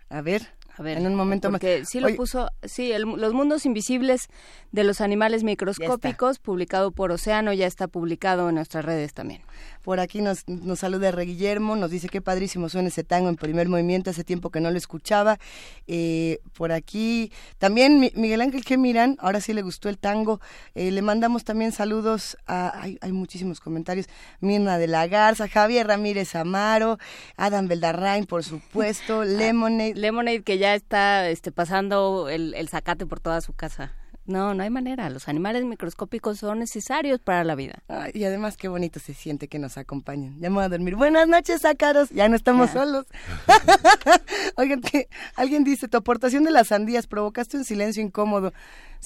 A 0.08 0.20
ver, 0.20 0.48
A 0.76 0.82
ver, 0.82 0.98
en 0.98 1.06
un 1.06 1.14
momento 1.14 1.50
más. 1.50 1.60
porque 1.60 1.84
sí 1.84 2.00
lo 2.00 2.06
Oye, 2.08 2.16
puso, 2.16 2.50
sí, 2.64 2.90
el- 2.90 3.02
Los 3.02 3.32
mundos 3.32 3.64
invisibles 3.64 4.28
de 4.72 4.82
los 4.82 5.00
animales 5.00 5.44
microscópicos, 5.44 6.38
publicado 6.40 6.90
por 6.90 7.12
Océano, 7.12 7.52
ya 7.52 7.66
está 7.66 7.86
publicado 7.86 8.48
en 8.48 8.56
nuestras 8.56 8.84
redes 8.84 9.14
también. 9.14 9.42
Por 9.84 10.00
aquí 10.00 10.20
nos, 10.20 10.48
nos 10.48 10.80
saluda 10.80 11.10
Re 11.12 11.26
Guillermo, 11.26 11.76
nos 11.76 11.90
dice 11.90 12.08
qué 12.08 12.20
padrísimo 12.20 12.68
suena 12.68 12.88
ese 12.88 13.04
tango 13.04 13.28
en 13.28 13.36
primer 13.36 13.68
movimiento, 13.68 14.10
hace 14.10 14.24
tiempo 14.24 14.50
que 14.50 14.60
no 14.60 14.70
lo 14.70 14.78
escuchaba. 14.78 15.38
Eh, 15.86 16.38
por 16.56 16.72
aquí 16.72 17.30
también 17.58 18.00
Mi- 18.00 18.10
Miguel 18.16 18.40
Ángel 18.40 18.64
que 18.64 18.78
miran, 18.78 19.16
ahora 19.20 19.40
sí 19.40 19.52
le 19.52 19.62
gustó 19.62 19.88
el 19.88 19.98
tango. 19.98 20.40
Eh, 20.74 20.90
le 20.90 21.02
mandamos 21.02 21.44
también 21.44 21.70
saludos 21.72 22.36
a, 22.46 22.80
hay, 22.80 22.98
hay 23.00 23.12
muchísimos 23.12 23.60
comentarios, 23.60 24.06
Mirna 24.40 24.78
de 24.78 24.88
la 24.88 25.06
Garza, 25.06 25.48
Javier 25.48 25.86
Ramírez 25.86 26.34
Amaro, 26.34 26.98
Adam 27.36 27.68
Beldarrain, 27.68 28.24
por 28.24 28.42
supuesto, 28.42 29.22
Lemonade. 29.52 29.94
Lemonade 29.94 30.42
que 30.42 30.56
ya 30.58 30.63
está 30.72 31.28
este, 31.28 31.52
pasando 31.52 32.28
el, 32.30 32.54
el 32.54 32.68
zacate 32.70 33.04
por 33.04 33.20
toda 33.20 33.42
su 33.42 33.52
casa. 33.52 33.92
No, 34.26 34.54
no 34.54 34.62
hay 34.62 34.70
manera. 34.70 35.10
Los 35.10 35.28
animales 35.28 35.64
microscópicos 35.66 36.38
son 36.38 36.58
necesarios 36.60 37.20
para 37.20 37.44
la 37.44 37.54
vida. 37.54 37.82
Ay, 37.88 38.12
y 38.14 38.24
además 38.24 38.56
qué 38.56 38.68
bonito 38.68 38.98
se 38.98 39.12
siente 39.12 39.48
que 39.48 39.58
nos 39.58 39.76
acompañen. 39.76 40.40
Ya 40.40 40.48
me 40.48 40.54
voy 40.56 40.64
a 40.64 40.70
dormir. 40.70 40.96
Buenas 40.96 41.28
noches, 41.28 41.62
Ácaros. 41.66 42.08
Ya 42.08 42.26
no 42.30 42.34
estamos 42.36 42.68
Ya. 42.68 42.80
solos. 42.84 43.04
Oigan, 44.56 44.80
que 44.80 45.08
alguien 45.36 45.62
dice, 45.62 45.88
tu 45.88 45.98
aportación 45.98 46.44
de 46.44 46.52
las 46.52 46.68
sandías 46.68 47.06
provocaste 47.06 47.58
un 47.58 47.64
silencio 47.64 48.02
incómodo. 48.02 48.54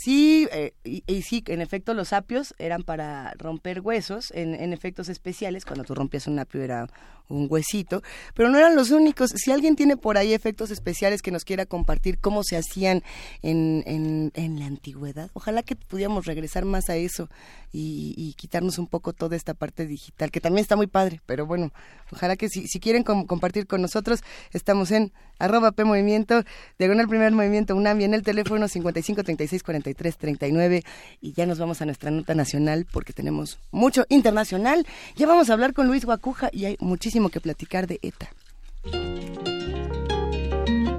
Sí, 0.00 0.46
eh, 0.52 0.74
y, 0.84 1.02
y 1.08 1.22
sí, 1.22 1.42
en 1.48 1.60
efecto 1.60 1.92
los 1.92 2.12
apios 2.12 2.54
eran 2.58 2.84
para 2.84 3.34
romper 3.36 3.80
huesos, 3.80 4.30
en, 4.32 4.54
en 4.54 4.72
efectos 4.72 5.08
especiales, 5.08 5.64
cuando 5.64 5.82
tú 5.84 5.94
rompías 5.94 6.28
un 6.28 6.38
apio 6.38 6.62
era 6.62 6.88
un 7.28 7.46
huesito, 7.50 8.02
pero 8.34 8.48
no 8.48 8.56
eran 8.58 8.74
los 8.76 8.90
únicos. 8.90 9.30
Si 9.34 9.50
alguien 9.50 9.76
tiene 9.76 9.96
por 9.96 10.16
ahí 10.16 10.32
efectos 10.32 10.70
especiales 10.70 11.20
que 11.20 11.30
nos 11.30 11.44
quiera 11.44 11.66
compartir 11.66 12.18
cómo 12.18 12.42
se 12.44 12.56
hacían 12.56 13.02
en, 13.42 13.82
en, 13.86 14.30
en 14.34 14.58
la 14.60 14.66
antigüedad, 14.66 15.30
ojalá 15.34 15.62
que 15.62 15.74
pudiéramos 15.76 16.26
regresar 16.26 16.64
más 16.64 16.88
a 16.88 16.96
eso 16.96 17.28
y, 17.72 18.14
y 18.16 18.32
quitarnos 18.34 18.78
un 18.78 18.86
poco 18.86 19.12
toda 19.12 19.36
esta 19.36 19.52
parte 19.54 19.84
digital, 19.86 20.30
que 20.30 20.40
también 20.40 20.62
está 20.62 20.76
muy 20.76 20.86
padre, 20.86 21.20
pero 21.26 21.44
bueno, 21.44 21.72
ojalá 22.12 22.36
que 22.36 22.48
si, 22.48 22.66
quieren 22.80 23.02
com- 23.02 23.26
compartir 23.26 23.66
con 23.66 23.82
nosotros, 23.82 24.20
estamos 24.52 24.90
en 24.90 25.12
arroba 25.38 25.72
P 25.72 25.84
Movimiento, 25.84 26.44
diagonal 26.78 27.08
primer 27.08 27.32
movimiento 27.32 27.76
UNAM 27.76 28.00
y 28.00 28.04
en 28.04 28.14
el 28.14 28.22
teléfono 28.22 28.68
55 28.68 29.22
36 29.22 29.62
43 29.62 29.87
39 29.94 30.84
y 31.20 31.32
ya 31.32 31.46
nos 31.46 31.58
vamos 31.58 31.80
a 31.80 31.86
nuestra 31.86 32.10
nota 32.10 32.34
nacional 32.34 32.86
porque 32.90 33.12
tenemos 33.12 33.58
mucho 33.70 34.04
internacional. 34.08 34.86
Ya 35.16 35.26
vamos 35.26 35.50
a 35.50 35.52
hablar 35.52 35.74
con 35.74 35.86
Luis 35.86 36.04
Guacuja 36.04 36.50
y 36.52 36.64
hay 36.64 36.76
muchísimo 36.80 37.28
que 37.28 37.40
platicar 37.40 37.86
de 37.86 37.98
ETA. 38.02 38.28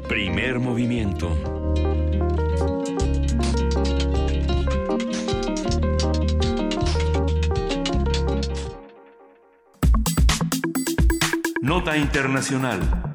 Primer 0.08 0.60
movimiento. 0.60 1.36
Nota 11.62 11.96
Internacional. 11.96 13.09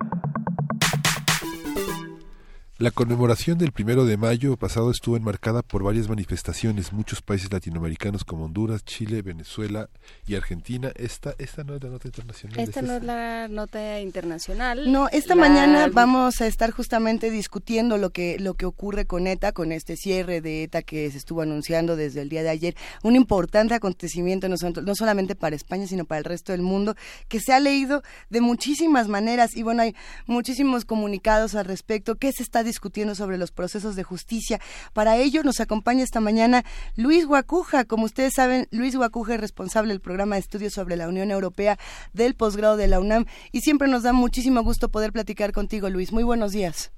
La 2.85 2.91
conmemoración 2.91 3.57
del 3.57 3.72
primero 3.72 4.05
de 4.05 4.18
mayo 4.18 4.59
pasado 4.59 4.91
estuvo 4.91 5.16
enmarcada 5.16 5.62
por 5.62 5.82
varias 5.82 6.07
manifestaciones. 6.07 6.93
Muchos 6.93 7.22
países 7.22 7.51
latinoamericanos 7.51 8.24
como 8.24 8.45
Honduras, 8.45 8.85
Chile, 8.85 9.22
Venezuela 9.22 9.89
y 10.26 10.35
Argentina. 10.35 10.93
Esta, 10.95 11.35
esta 11.39 11.64
no 11.64 11.76
es 11.76 11.82
la 11.82 11.89
nota 11.89 12.09
internacional. 12.09 12.61
Esta 12.61 12.82
no 12.82 12.93
es 12.97 13.03
la 13.03 13.49
nota 13.49 14.01
internacional. 14.01 14.93
No, 14.93 15.09
esta 15.09 15.35
La- 15.35 15.41
mañana 15.41 15.89
vamos 15.91 16.43
a 16.43 16.47
estar 16.47 16.72
justamente 16.72 17.30
discutiendo 17.30 17.97
lo 17.97 18.11
que 18.11 18.39
lo 18.39 18.53
que 18.53 18.66
ocurre 18.66 19.07
con 19.07 19.28
ETA, 19.28 19.53
con 19.53 19.72
este 19.72 19.97
cierre 19.97 20.43
de 20.43 20.64
ETA 20.64 20.82
que 20.82 21.11
se 21.11 21.16
estuvo 21.16 21.41
anunciando 21.41 21.97
desde 21.97 22.20
el 22.20 22.28
día 22.28 22.43
de 22.43 22.51
ayer, 22.51 22.76
un 23.03 23.16
importante 23.16 23.72
acontecimiento 23.72 24.47
no, 24.51 24.59
son- 24.59 24.74
no 24.85 24.95
solamente 24.95 25.35
para 25.35 25.57
España, 25.57 25.87
sino 25.87 26.05
para 26.05 26.18
el 26.18 26.26
resto 26.26 26.53
del 26.53 26.61
mundo, 26.61 26.97
que 27.28 27.41
se 27.41 27.55
ha 27.55 27.61
leído 27.61 28.03
de 28.28 28.43
muchísimas 28.43 29.09
maneras 29.09 29.57
y 29.57 29.62
bueno, 29.62 29.80
hay 29.85 29.95
muchísimos 30.26 30.85
comunicados 30.85 31.55
al 31.55 31.64
respecto, 31.64 32.16
qué 32.16 32.30
se 32.30 32.43
está 32.43 32.59
discutiendo 32.59 32.74
sobre 33.14 33.39
los 33.39 33.51
procesos 33.51 33.97
de 33.97 34.03
justicia. 34.03 34.61
Para 34.93 35.16
ello 35.16 35.43
nos 35.43 35.61
acompaña 35.61 36.05
esta 36.05 36.20
mañana 36.20 36.64
Luis 36.97 37.27
Guacuja, 37.27 37.85
como 37.85 38.05
ustedes 38.05 38.35
saben, 38.35 38.66
Luis 38.70 38.97
Guacuja 38.97 39.35
es 39.35 39.41
responsable 39.41 39.93
del 39.93 40.01
programa 40.01 40.37
de 40.37 40.41
estudios 40.41 40.72
sobre 40.72 40.97
la 40.97 41.09
Unión 41.09 41.31
Europea 41.31 41.77
del 42.12 42.35
posgrado 42.35 42.77
de 42.77 42.89
la 42.89 43.01
UNAM 43.01 43.27
y 43.53 43.61
siempre 43.61 43.89
nos 43.89 44.03
da 44.03 44.12
muchísimo 44.12 44.62
gusto 44.62 44.89
poder 44.89 45.12
platicar 45.12 45.53
contigo, 45.53 45.91
Luis. 45.91 46.12
Muy 46.12 46.25
buenos 46.25 46.53
días. 46.53 46.93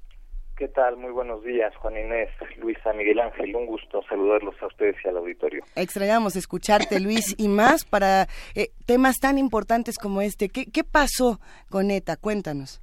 ¿Qué 0.57 0.67
tal? 0.67 0.97
Muy 0.97 1.11
buenos 1.11 1.43
días, 1.43 1.75
Juan 1.75 1.95
Inés, 1.97 2.29
Luisa, 2.57 2.91
Miguel 2.93 3.19
Ángel. 3.19 3.55
Un 3.55 3.67
gusto 3.67 4.01
saludarlos 4.09 4.55
a 4.61 4.65
ustedes 4.65 4.95
y 5.05 5.07
al 5.07 5.17
auditorio. 5.17 5.63
Extrañamos 5.75 6.35
escucharte, 6.35 6.99
Luis, 6.99 7.35
y 7.37 7.47
más 7.47 7.85
para 7.85 8.27
eh, 8.55 8.69
temas 8.87 9.17
tan 9.19 9.37
importantes 9.37 9.97
como 9.99 10.23
este. 10.23 10.49
¿Qué, 10.49 10.65
¿Qué 10.65 10.83
pasó 10.83 11.39
con 11.69 11.91
ETA? 11.91 12.17
Cuéntanos. 12.17 12.81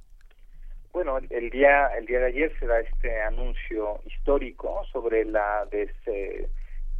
Bueno, 0.95 1.17
el- 1.17 1.49
día 1.49 1.87
el 1.97 2.05
día 2.05 2.19
de 2.19 2.27
ayer 2.27 2.53
se 2.57 2.65
da 2.65 2.79
este 2.79 3.21
anuncio 3.21 3.99
histórico 4.05 4.81
sobre 4.93 5.25
la 5.25 5.65
des- 5.69 5.91
eh, 6.07 6.47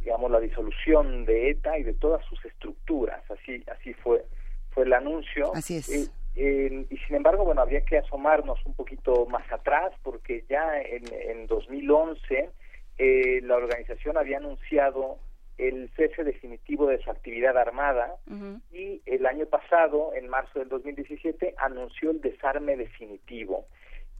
digamos 0.00 0.30
la 0.30 0.38
disolución 0.38 1.24
de 1.24 1.48
ETA 1.48 1.78
y 1.78 1.82
de 1.82 1.94
todas 1.94 2.22
sus 2.26 2.44
estructuras. 2.44 3.22
Así 3.30 3.64
así 3.72 3.94
fue 3.94 4.22
fue 4.72 4.84
el 4.84 4.92
anuncio. 4.92 5.50
Así 5.54 5.78
es. 5.78 5.88
Eh, 5.88 6.10
eh, 6.36 6.84
y 6.90 6.96
sin 6.98 7.16
embargo, 7.16 7.46
bueno, 7.46 7.62
habría 7.62 7.80
que 7.86 7.96
asomarnos 7.96 8.58
un 8.66 8.74
poquito 8.74 9.24
más 9.30 9.50
atrás 9.50 9.90
porque 10.02 10.44
ya 10.46 10.78
en, 10.82 11.04
en 11.30 11.46
2011 11.46 12.50
eh, 12.98 13.40
la 13.44 13.56
organización 13.56 14.18
había 14.18 14.36
anunciado 14.36 15.16
el 15.58 15.90
cese 15.96 16.24
definitivo 16.24 16.86
de 16.86 16.98
su 16.98 17.10
actividad 17.10 17.56
armada 17.56 18.16
y 18.72 19.00
el 19.06 19.26
año 19.26 19.46
pasado, 19.46 20.12
en 20.14 20.28
marzo 20.28 20.58
del 20.58 20.68
2017, 20.68 21.54
anunció 21.56 22.10
el 22.10 22.20
desarme 22.20 22.76
definitivo. 22.76 23.66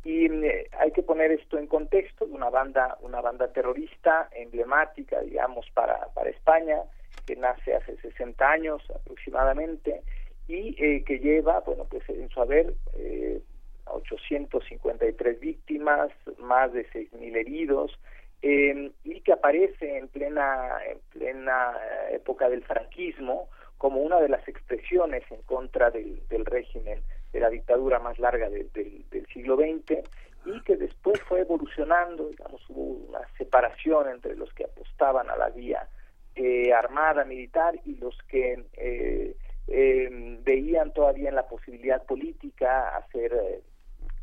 Y 0.04 0.26
eh, 0.26 0.68
hay 0.78 0.92
que 0.92 1.02
poner 1.02 1.32
esto 1.32 1.58
en 1.58 1.66
contexto 1.66 2.26
una 2.26 2.48
banda, 2.48 2.96
una 3.00 3.20
banda 3.20 3.52
terrorista 3.52 4.28
emblemática, 4.32 5.20
digamos, 5.20 5.68
para, 5.74 6.06
para 6.14 6.30
España, 6.30 6.78
que 7.26 7.36
nace 7.36 7.74
hace 7.74 7.96
60 7.96 8.48
años 8.48 8.82
aproximadamente 8.94 10.02
y 10.48 10.76
eh, 10.82 11.02
que 11.04 11.18
lleva, 11.18 11.60
bueno, 11.60 11.86
pues 11.90 12.08
en 12.08 12.28
su 12.28 12.40
haber 12.40 12.72
eh, 12.94 13.40
853 13.86 15.40
víctimas, 15.40 16.10
más 16.38 16.72
de 16.72 16.86
6.000 16.90 17.36
heridos, 17.36 17.98
eh, 18.42 18.92
y 19.04 19.20
que 19.20 19.32
aparece 19.32 19.98
en 19.98 20.08
plena, 20.08 20.78
en 20.88 20.98
plena 21.10 21.72
época 22.10 22.48
del 22.48 22.62
franquismo 22.64 23.48
como 23.78 24.00
una 24.00 24.20
de 24.20 24.28
las 24.28 24.46
expresiones 24.48 25.22
en 25.30 25.42
contra 25.42 25.90
del, 25.90 26.20
régimen 26.46 27.02
de 27.32 27.40
la 27.40 27.50
dictadura 27.50 27.98
más 27.98 28.18
larga 28.18 28.48
del 28.48 29.26
siglo 29.32 29.56
XX 29.56 30.02
y 30.46 30.60
que 30.62 30.76
después 30.76 31.20
fue 31.22 31.40
evolucionando, 31.40 32.28
digamos, 32.28 32.62
hubo 32.70 33.08
una 33.08 33.20
separación 33.36 34.08
entre 34.08 34.36
los 34.36 34.52
que 34.54 34.64
apostaban 34.64 35.28
a 35.28 35.36
la 35.36 35.50
vía 35.50 35.88
eh, 36.36 36.72
armada, 36.72 37.24
militar 37.24 37.74
y 37.84 37.96
los 37.96 38.16
que 38.28 38.64
eh, 38.74 39.36
eh, 39.68 40.08
veían 40.44 40.92
todavía 40.92 41.28
en 41.28 41.34
la 41.34 41.48
posibilidad 41.48 42.04
política 42.04 42.96
hacer 42.96 43.32
eh, 43.32 43.62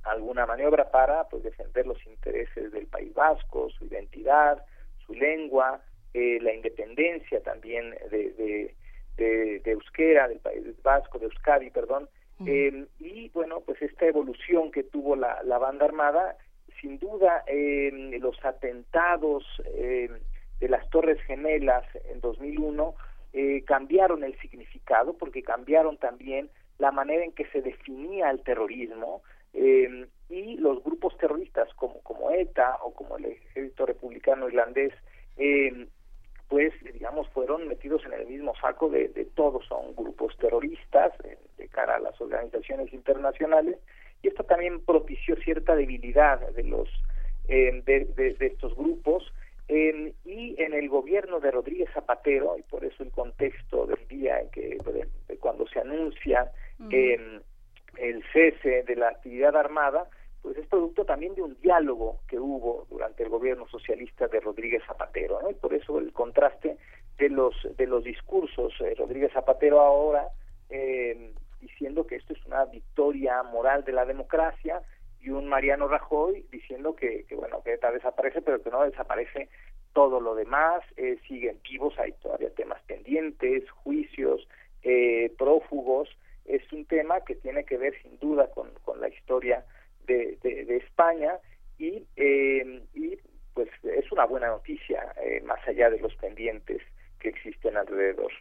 alguna 0.03 0.45
maniobra 0.45 0.89
para 0.91 1.25
pues 1.29 1.43
defender 1.43 1.87
los 1.87 2.03
intereses 2.05 2.71
del 2.71 2.87
País 2.87 3.13
Vasco, 3.13 3.69
su 3.69 3.85
identidad, 3.85 4.63
su 5.05 5.13
lengua, 5.13 5.81
eh, 6.13 6.39
la 6.41 6.53
independencia 6.53 7.41
también 7.41 7.91
de, 8.11 8.31
de, 8.31 8.75
de, 9.17 9.59
de, 9.59 9.71
Euskera, 9.71 10.27
del 10.27 10.39
País 10.39 10.63
Vasco, 10.83 11.19
de 11.19 11.25
Euskadi, 11.25 11.69
perdón, 11.69 12.09
eh, 12.45 12.85
y 12.99 13.29
bueno, 13.29 13.61
pues 13.61 13.81
esta 13.81 14.05
evolución 14.05 14.71
que 14.71 14.83
tuvo 14.83 15.15
la, 15.15 15.41
la 15.43 15.57
banda 15.59 15.85
armada, 15.85 16.35
sin 16.83 16.99
duda 16.99 17.43
eh, 17.47 17.91
los 18.19 18.43
atentados 18.43 19.45
eh, 19.73 20.09
de 20.59 20.69
las 20.69 20.89
Torres 20.89 21.21
Gemelas 21.21 21.85
en 22.11 22.19
2001 22.19 22.95
eh, 23.31 23.63
cambiaron 23.65 24.23
el 24.23 24.37
significado 24.39 25.13
porque 25.13 25.43
cambiaron 25.43 25.97
también 25.97 26.49
la 26.77 26.91
manera 26.91 27.23
en 27.23 27.31
que 27.31 27.45
se 27.47 27.61
definía 27.61 28.29
el 28.29 28.43
terrorismo 28.43 29.23
eh, 29.53 30.07
y 30.29 30.57
los 30.57 30.83
grupos 30.83 31.15
terroristas 31.17 31.71
como, 31.75 32.01
como 32.01 32.31
ETA 32.31 32.77
o 32.83 32.93
como 32.93 33.17
el 33.17 33.25
Ejército 33.25 33.85
Republicano 33.85 34.47
Irlandés 34.47 34.93
eh, 35.37 35.87
pues 36.53 36.73
digamos 36.93 37.27
fueron 37.29 37.67
metidos 37.67 38.05
en 38.05 38.13
el 38.13 38.27
mismo 38.27 38.53
saco 38.61 38.89
de, 38.89 39.07
de 39.09 39.25
todos 39.25 39.65
son 39.65 39.95
grupos 39.95 40.37
terroristas 40.37 41.11
eh, 41.23 41.37
de 41.57 41.67
cara 41.67 41.95
a 41.95 41.99
las 41.99 42.19
organizaciones 42.21 42.93
internacionales 42.93 43.77
y 44.21 44.27
esto 44.27 44.43
también 44.43 44.83
propició 44.85 45.35
cierta 45.37 45.75
debilidad 45.75 46.39
de 46.51 46.63
los 46.63 46.89
eh, 47.47 47.81
de, 47.85 48.05
de, 48.15 48.33
de, 48.35 48.45
estos 48.47 48.75
grupos 48.75 49.33
eh, 49.67 50.13
y 50.25 50.55
en 50.61 50.73
el 50.73 50.89
gobierno 50.89 51.39
de 51.39 51.51
Rodríguez 51.51 51.89
Zapatero 51.93 52.57
y 52.57 52.61
por 52.63 52.85
eso 52.85 53.03
el 53.03 53.11
contexto 53.11 53.85
del 53.85 54.07
día 54.07 54.39
en 54.39 54.49
que 54.51 54.77
de, 54.77 55.07
de 55.27 55.37
cuando 55.37 55.67
se 55.67 55.79
anuncia 55.79 56.51
uh 56.79 56.83
-huh. 56.83 57.41
El 57.97 58.23
cese 58.31 58.83
de 58.83 58.95
la 58.95 59.09
actividad 59.09 59.55
armada 59.55 60.07
pues 60.41 60.57
es 60.57 60.67
producto 60.67 61.05
también 61.05 61.35
de 61.35 61.41
un 61.41 61.57
diálogo 61.61 62.19
que 62.27 62.37
hubo 62.37 62.85
durante 62.89 63.23
el 63.23 63.29
gobierno 63.29 63.65
socialista 63.69 64.27
de 64.27 64.41
Rodríguez 64.41 64.83
Zapatero, 64.85 65.41
¿no? 65.41 65.49
Y 65.49 65.53
por 65.53 65.73
eso 65.73 65.99
el 65.99 66.11
contraste 66.11 66.77
de 67.17 67.29
los 67.29 67.55
de 67.77 67.87
los 67.87 68.03
discursos. 68.03 68.73
Eh, 68.81 68.93
Rodríguez 68.97 69.31
Zapatero 69.31 69.79
ahora 69.79 70.27
eh, 70.69 71.33
diciendo 71.61 72.05
que 72.05 72.17
esto 72.17 72.33
es 72.33 72.45
una 72.45 72.65
victoria 72.65 73.41
moral 73.43 73.85
de 73.85 73.93
la 73.93 74.05
democracia 74.05 74.81
y 75.21 75.29
un 75.29 75.47
Mariano 75.47 75.87
Rajoy 75.87 76.45
diciendo 76.51 76.93
que, 76.93 77.23
que 77.23 77.35
bueno, 77.35 77.63
que 77.63 77.73
ETA 77.73 77.91
desaparece, 77.91 78.41
pero 78.41 78.61
que 78.61 78.69
no 78.69 78.83
desaparece 78.83 79.47
todo 79.93 80.19
lo 80.19 80.35
demás, 80.35 80.83
eh, 80.97 81.17
siguen 81.27 81.59
vivos, 81.63 81.97
hay 81.97 82.11
todavía 82.13 82.49
temas 82.53 82.81
pendientes, 82.83 83.69
juicios, 83.69 84.47
eh, 84.81 85.31
prófugos, 85.37 86.09
es 86.45 86.71
un 86.73 86.85
tema 86.85 87.21
que 87.21 87.35
tiene 87.35 87.63
que 87.63 87.77
ver 87.77 87.93
sin 88.01 88.17
duda 88.19 88.49
con, 88.51 88.69
con 88.83 88.99
la 88.99 89.09
historia 89.09 89.65
de, 90.05 90.37
de, 90.41 90.77
España 90.77 91.39
y, 91.77 92.05
eh, 92.15 92.83
y 92.93 93.17
pues 93.53 93.69
es 93.83 94.11
una 94.11 94.25
buena 94.25 94.47
noticia 94.47 95.13
eh, 95.23 95.41
más 95.45 95.65
allá 95.67 95.89
de 95.89 95.99
los 95.99 96.15
pendientes 96.15 96.81
que 97.19 97.29
existen 97.29 97.77
alrededor. 97.77 98.31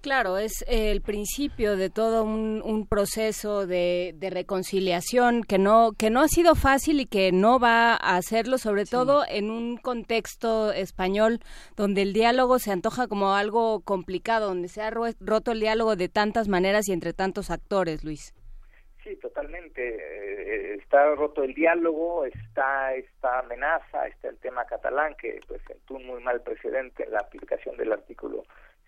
Claro, 0.00 0.38
es 0.38 0.64
el 0.66 1.02
principio 1.02 1.76
de 1.76 1.90
todo 1.90 2.24
un, 2.24 2.62
un 2.64 2.86
proceso 2.86 3.66
de, 3.66 4.14
de, 4.16 4.30
reconciliación 4.30 5.44
que 5.44 5.58
no 5.58 5.90
que 5.92 6.08
no 6.08 6.22
ha 6.22 6.28
sido 6.28 6.54
fácil 6.54 7.00
y 7.00 7.06
que 7.06 7.32
no 7.32 7.58
va 7.58 7.92
a 7.92 8.16
hacerlo, 8.16 8.56
sobre 8.56 8.86
sí. 8.86 8.92
todo 8.92 9.24
en 9.28 9.50
un 9.50 9.76
contexto 9.76 10.72
español 10.72 11.40
donde 11.76 12.00
el 12.00 12.14
diálogo 12.14 12.58
se 12.58 12.72
antoja 12.72 13.08
como 13.08 13.34
algo 13.34 13.80
complicado, 13.82 14.48
donde 14.48 14.68
se 14.68 14.80
ha 14.80 14.90
roto 14.90 15.52
el 15.52 15.60
diálogo 15.60 15.96
de 15.96 16.08
tantas 16.08 16.48
maneras 16.48 16.88
y 16.88 16.92
entre 16.92 17.12
tantos 17.12 17.50
actores, 17.50 18.02
Luis. 18.02 18.34
Sí, 19.04 19.16
totalmente. 19.16 19.82
Eh, 19.82 20.74
está 20.76 21.14
roto 21.14 21.42
el 21.42 21.52
diálogo, 21.52 22.24
está 22.24 22.94
esta 22.94 23.40
amenaza, 23.40 24.06
está 24.06 24.28
el 24.28 24.38
tema 24.38 24.64
catalán 24.64 25.14
que 25.20 25.40
pues 25.46 25.60
sentó 25.66 25.94
un 25.94 26.06
muy 26.06 26.22
mal 26.22 26.40
precedente 26.40 27.04
en 27.04 27.12
la 27.12 27.20
aplicación 27.20 27.76
del 27.76 27.92
artículo 27.92 28.44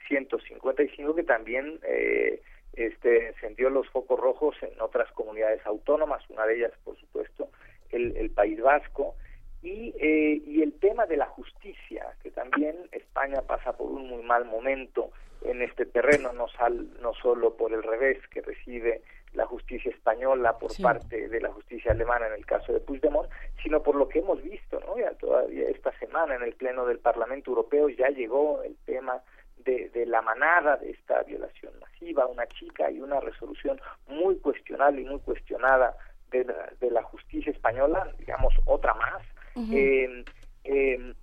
155 0.08 1.14
que 1.14 1.22
también 1.22 1.78
eh, 1.86 2.42
este 2.74 3.28
encendió 3.28 3.70
los 3.70 3.88
focos 3.88 4.18
rojos 4.18 4.56
en 4.62 4.80
otras 4.80 5.10
comunidades 5.12 5.64
autónomas, 5.66 6.22
una 6.30 6.46
de 6.46 6.56
ellas 6.56 6.72
por 6.84 6.96
supuesto 6.96 7.48
el, 7.90 8.16
el 8.16 8.30
País 8.30 8.60
Vasco 8.60 9.14
y, 9.62 9.94
eh, 9.98 10.42
y 10.44 10.62
el 10.62 10.72
tema 10.80 11.06
de 11.06 11.16
la 11.16 11.26
justicia, 11.26 12.06
que 12.22 12.30
también 12.30 12.76
España 12.90 13.42
pasa 13.42 13.76
por 13.76 13.90
un 13.90 14.08
muy 14.08 14.22
mal 14.22 14.44
momento 14.44 15.10
en 15.44 15.62
este 15.62 15.86
terreno, 15.86 16.32
no, 16.32 16.48
sal, 16.48 16.88
no 17.00 17.14
solo 17.14 17.56
por 17.56 17.72
el 17.72 17.82
revés 17.82 18.18
que 18.28 18.42
recibe 18.42 19.02
la 19.34 19.46
justicia 19.46 19.90
española 19.90 20.58
por 20.58 20.72
sí. 20.72 20.82
parte 20.82 21.28
de 21.28 21.40
la 21.40 21.50
justicia 21.50 21.92
alemana 21.92 22.26
en 22.26 22.34
el 22.34 22.44
caso 22.44 22.72
de 22.72 22.80
Puigdemont, 22.80 23.30
sino 23.62 23.82
por 23.82 23.94
lo 23.94 24.08
que 24.08 24.18
hemos 24.18 24.42
visto, 24.42 24.78
¿no? 24.80 24.98
Ya 24.98 25.12
todavía 25.12 25.68
esta 25.68 25.96
semana 25.98 26.34
en 26.34 26.42
el 26.42 26.54
pleno 26.54 26.84
del 26.84 26.98
Parlamento 26.98 27.50
Europeo 27.50 27.88
ya 27.88 28.08
llegó 28.08 28.62
el 28.62 28.76
tema 28.84 29.22
de, 29.64 29.88
de, 29.90 30.06
la 30.06 30.22
manada 30.22 30.76
de 30.76 30.90
esta 30.90 31.22
violación 31.22 31.72
masiva, 31.80 32.26
una 32.26 32.46
chica 32.46 32.90
y 32.90 33.00
una 33.00 33.20
resolución 33.20 33.80
muy 34.08 34.36
cuestionable 34.38 35.02
y 35.02 35.04
muy 35.04 35.20
cuestionada 35.20 35.94
de 36.30 36.44
la, 36.44 36.72
de 36.80 36.90
la 36.90 37.02
justicia 37.02 37.52
española, 37.52 38.10
digamos 38.18 38.54
otra 38.64 38.94
más, 38.94 39.22
uh 39.54 39.60
-huh. 39.60 39.74
eh, 39.76 40.24
eh, 40.64 41.14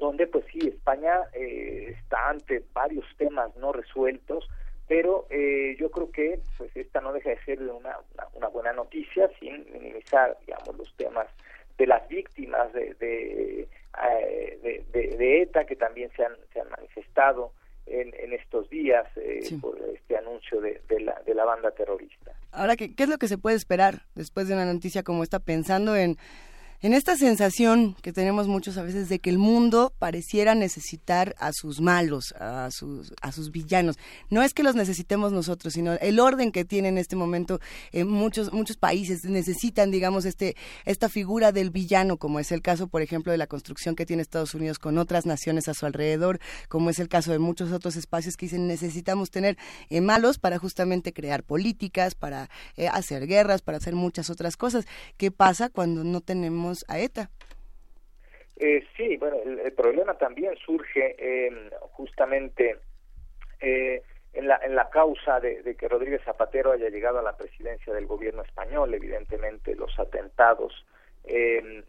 donde 0.00 0.26
pues 0.26 0.44
sí, 0.52 0.58
España 0.68 1.20
eh, 1.32 1.94
está 1.98 2.28
ante 2.28 2.62
varios 2.72 3.04
temas 3.16 3.54
no 3.56 3.72
resueltos, 3.72 4.48
pero 4.88 5.26
eh, 5.30 5.76
yo 5.78 5.90
creo 5.90 6.10
que 6.10 6.40
pues 6.58 6.74
esta 6.76 7.00
no 7.00 7.12
deja 7.12 7.30
de 7.30 7.42
ser 7.44 7.60
una, 7.62 7.96
una, 8.14 8.28
una, 8.34 8.48
buena 8.48 8.72
noticia 8.72 9.28
sin 9.38 9.64
minimizar, 9.72 10.36
digamos, 10.46 10.76
los 10.76 10.94
temas 10.96 11.26
de 11.78 11.86
las 11.86 12.06
víctimas 12.08 12.72
de, 12.72 12.94
de, 12.94 13.68
de, 14.62 14.84
de, 14.92 15.16
de 15.16 15.42
ETA 15.42 15.64
que 15.64 15.76
también 15.76 16.10
se 16.16 16.24
han, 16.24 16.34
se 16.52 16.60
han 16.60 16.70
manifestado 16.70 17.52
en, 17.86 18.12
en 18.14 18.32
estos 18.32 18.68
días 18.68 19.06
eh, 19.16 19.40
sí. 19.42 19.56
por 19.56 19.78
este 19.94 20.16
anuncio 20.16 20.60
de, 20.60 20.82
de, 20.88 21.00
la, 21.00 21.20
de 21.24 21.34
la 21.34 21.44
banda 21.44 21.70
terrorista. 21.70 22.32
Ahora, 22.52 22.76
¿qué, 22.76 22.94
¿qué 22.94 23.04
es 23.04 23.08
lo 23.08 23.18
que 23.18 23.28
se 23.28 23.38
puede 23.38 23.56
esperar 23.56 24.02
después 24.14 24.48
de 24.48 24.54
una 24.54 24.64
noticia 24.64 25.02
como 25.02 25.22
esta 25.22 25.38
pensando 25.38 25.96
en 25.96 26.16
en 26.86 26.94
esta 26.94 27.16
sensación 27.16 27.96
que 28.00 28.12
tenemos 28.12 28.46
muchos 28.46 28.78
a 28.78 28.82
veces 28.84 29.08
de 29.08 29.18
que 29.18 29.28
el 29.28 29.38
mundo 29.38 29.92
pareciera 29.98 30.54
necesitar 30.54 31.34
a 31.40 31.50
sus 31.52 31.80
malos, 31.80 32.32
a 32.38 32.70
sus, 32.70 33.12
a 33.20 33.32
sus 33.32 33.50
villanos. 33.50 33.96
No 34.30 34.40
es 34.44 34.54
que 34.54 34.62
los 34.62 34.76
necesitemos 34.76 35.32
nosotros, 35.32 35.74
sino 35.74 35.94
el 35.94 36.20
orden 36.20 36.52
que 36.52 36.64
tiene 36.64 36.86
en 36.86 36.98
este 36.98 37.16
momento 37.16 37.58
en 37.90 38.06
muchos, 38.06 38.52
muchos 38.52 38.76
países 38.76 39.24
necesitan, 39.24 39.90
digamos, 39.90 40.26
este, 40.26 40.54
esta 40.84 41.08
figura 41.08 41.50
del 41.50 41.70
villano, 41.70 42.18
como 42.18 42.38
es 42.38 42.52
el 42.52 42.62
caso, 42.62 42.86
por 42.86 43.02
ejemplo, 43.02 43.32
de 43.32 43.38
la 43.38 43.48
construcción 43.48 43.96
que 43.96 44.06
tiene 44.06 44.22
Estados 44.22 44.54
Unidos 44.54 44.78
con 44.78 44.96
otras 44.96 45.26
naciones 45.26 45.66
a 45.66 45.74
su 45.74 45.86
alrededor, 45.86 46.38
como 46.68 46.90
es 46.90 47.00
el 47.00 47.08
caso 47.08 47.32
de 47.32 47.40
muchos 47.40 47.72
otros 47.72 47.96
espacios 47.96 48.36
que 48.36 48.46
dicen 48.46 48.68
necesitamos 48.68 49.32
tener 49.32 49.58
eh, 49.90 50.00
malos 50.00 50.38
para 50.38 50.58
justamente 50.58 51.12
crear 51.12 51.42
políticas, 51.42 52.14
para 52.14 52.48
eh, 52.76 52.86
hacer 52.86 53.26
guerras, 53.26 53.60
para 53.60 53.78
hacer 53.78 53.96
muchas 53.96 54.30
otras 54.30 54.56
cosas. 54.56 54.86
¿Qué 55.16 55.32
pasa 55.32 55.68
cuando 55.68 56.04
no 56.04 56.20
tenemos 56.20 56.75
a 56.88 56.98
ETA. 56.98 57.30
Eh, 58.56 58.86
sí, 58.96 59.16
bueno, 59.18 59.36
el, 59.44 59.60
el, 59.60 59.72
problema 59.72 60.14
también 60.14 60.56
surge 60.56 61.14
eh, 61.18 61.70
justamente 61.92 62.78
eh, 63.60 64.02
en 64.32 64.48
la, 64.48 64.56
en 64.62 64.74
la 64.74 64.88
causa 64.90 65.40
de, 65.40 65.76
que 65.78 65.88
Rodríguez 65.88 66.22
Zapatero 66.24 66.72
haya 66.72 66.88
llegado 66.88 67.18
a 67.18 67.22
la 67.22 67.36
presidencia 67.36 67.92
del 67.92 68.06
gobierno 68.06 68.42
español. 68.42 68.94
Evidentemente, 68.94 69.74
los 69.74 69.98
atentados 69.98 70.86
eh, 71.24 71.82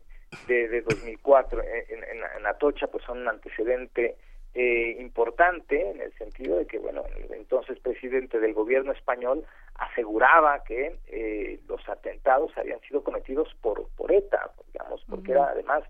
de, 0.48 0.68
de 0.68 0.82
2004 0.82 1.62
en, 1.64 2.04
en, 2.04 2.24
en, 2.38 2.46
Atocha 2.46 2.88
pues 2.88 3.04
son 3.06 3.20
un 3.20 3.30
antecedente 3.30 4.18
eh, 4.60 4.98
importante 5.00 5.92
en 5.92 6.02
el 6.02 6.12
sentido 6.18 6.58
de 6.58 6.66
que, 6.66 6.80
bueno, 6.80 7.04
el 7.16 7.32
entonces 7.32 7.80
presidente 7.80 8.40
del 8.40 8.56
gobierno 8.56 8.92
español 8.92 9.46
aseguraba 9.76 10.64
que 10.64 10.98
eh, 11.06 11.60
los 11.68 11.88
atentados 11.88 12.58
habían 12.58 12.82
sido 12.82 13.04
cometidos 13.04 13.54
por, 13.62 13.88
por 13.90 14.12
ETA, 14.12 14.50
digamos, 14.74 15.06
porque 15.08 15.34
era 15.34 15.50
además 15.50 15.84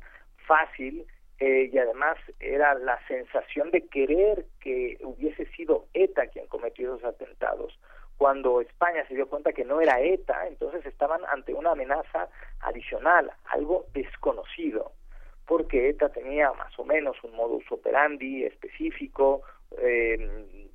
fácil 0.46 1.08
eh, 1.40 1.70
y 1.72 1.78
además 1.78 2.18
era 2.42 2.74
la 2.74 3.00
sensación 3.08 3.72
de 3.72 3.88
querer 3.88 4.46
que 4.60 4.98
hubiese 5.02 5.46
sido 5.52 5.86
ETA 5.94 6.28
quien 6.28 6.48
cometió 6.48 6.94
esos 6.94 7.06
atentados. 7.06 7.80
Cuando 8.18 8.60
España 8.60 9.08
se 9.08 9.16
dio 9.16 9.30
cuenta 9.30 9.54
que 9.54 9.64
no 9.64 9.80
era 9.80 10.02
ETA, 10.02 10.46
entonces 10.46 10.86
estaban 10.86 11.22
ante 11.32 11.54
una 11.54 11.72
amenaza 11.72 12.28
adicional, 12.60 13.32
algo 13.46 13.86
desconocido, 13.94 14.92
porque 15.48 15.90
ETA 15.90 16.10
tenía 16.10 16.52
más 16.54 16.78
o 16.78 16.84
menos 16.84 17.16
un 17.24 17.36
modus 17.36 17.64
operandi 17.72 18.44
específico, 18.44 19.42
eh, 19.82 20.18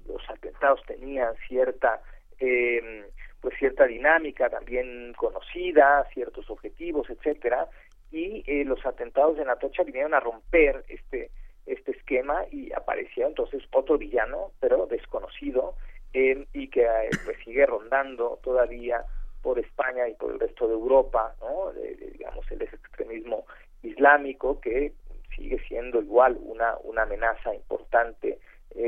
los 0.07 0.29
atentados 0.29 0.83
tenían 0.87 1.35
cierta 1.47 2.01
eh, 2.41 3.05
pues 3.43 3.59
cierta 3.59 3.87
dinámica 3.87 4.49
también 4.49 5.13
conocida, 5.17 6.09
ciertos 6.15 6.49
objetivos, 6.49 7.11
etcétera, 7.11 7.69
y 8.13 8.45
eh, 8.47 8.65
los 8.65 8.85
atentados 8.87 9.37
de 9.37 9.45
Natocha 9.45 9.83
vinieron 9.83 10.15
a 10.15 10.21
romper 10.21 10.85
este 10.89 11.31
este 11.67 11.93
esquema 11.93 12.45
y 12.51 12.73
apareció 12.73 13.27
entonces 13.27 13.63
otro 13.73 13.97
villano, 13.97 14.51
pero 14.59 14.87
desconocido, 14.87 15.77
eh, 16.13 16.45
y 16.53 16.69
que 16.69 16.83
eh, 16.83 17.11
pues 17.25 17.37
sigue 17.45 17.65
rondando 17.67 18.41
todavía 18.43 19.05
por 19.43 19.59
España 19.59 20.09
y 20.09 20.15
por 20.15 20.33
el 20.33 20.41
resto 20.41 20.67
de 20.67 20.75
Europa, 20.75 21.35
¿no? 21.41 21.73
digamos 21.73 22.51
el 22.51 22.63
extremismo 22.63 23.45
islámico 23.83 24.61
que 24.61 24.93
sigue 25.37 25.59
siendo 25.69 26.01
igual 26.01 26.39
una 26.41 26.77
una 26.85 27.03
amenaza 27.03 27.55
importante 27.55 28.39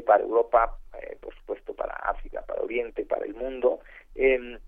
para 0.07 0.25
Europa, 0.25 0.79
por 1.21 1.35
supuesto 1.35 1.75
para 1.75 1.93
África, 1.95 2.43
para 2.47 2.63
Oriente, 2.63 3.05
para 3.05 3.27
el 3.27 3.35
mundo. 3.35 3.81
Eh, 4.15 4.59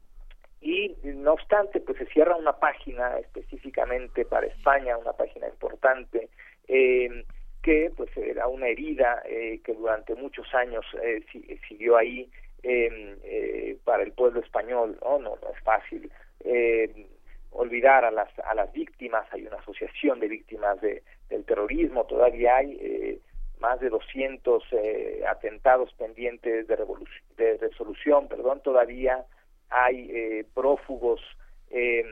y 0.60 0.96
no 1.04 1.34
obstante 1.34 1.80
pues 1.80 1.98
se 1.98 2.06
cierra 2.06 2.36
una 2.36 2.54
página 2.58 3.18
específicamente 3.18 4.24
para 4.24 4.46
España 4.46 4.96
una 4.96 5.12
página 5.12 5.48
importante 5.48 6.28
eh, 6.66 7.24
que 7.62 7.92
pues 7.96 8.10
era 8.16 8.48
una 8.48 8.68
herida 8.68 9.22
eh, 9.26 9.60
que 9.64 9.74
durante 9.74 10.14
muchos 10.14 10.52
años 10.54 10.84
eh, 11.02 11.24
siguió 11.68 11.96
ahí 11.96 12.30
em, 12.62 13.16
eh, 13.22 13.78
para 13.84 14.02
el 14.02 14.12
pueblo 14.12 14.40
español 14.40 14.98
no 15.02 15.18
no, 15.18 15.36
no 15.42 15.50
es 15.54 15.62
fácil 15.62 16.10
em, 16.44 17.06
olvidar 17.56 18.04
a 18.04 18.10
las 18.10 18.28
a 18.38 18.54
las 18.54 18.72
víctimas 18.72 19.26
hay 19.32 19.46
una 19.46 19.56
asociación 19.56 20.20
de 20.20 20.28
víctimas 20.28 20.80
de, 20.80 21.02
del 21.28 21.44
terrorismo 21.44 22.04
todavía 22.04 22.56
hay 22.56 22.76
eh, 22.80 23.18
más 23.60 23.80
de 23.80 23.88
200 23.88 24.62
eh, 24.72 25.24
atentados 25.28 25.92
pendientes 25.94 26.66
de, 26.66 26.76
de 27.36 27.56
resolución 27.56 28.28
perdón 28.28 28.60
todavía 28.62 29.24
hay 29.70 30.10
eh, 30.10 30.46
prófugos 30.54 31.20
em, 31.70 32.06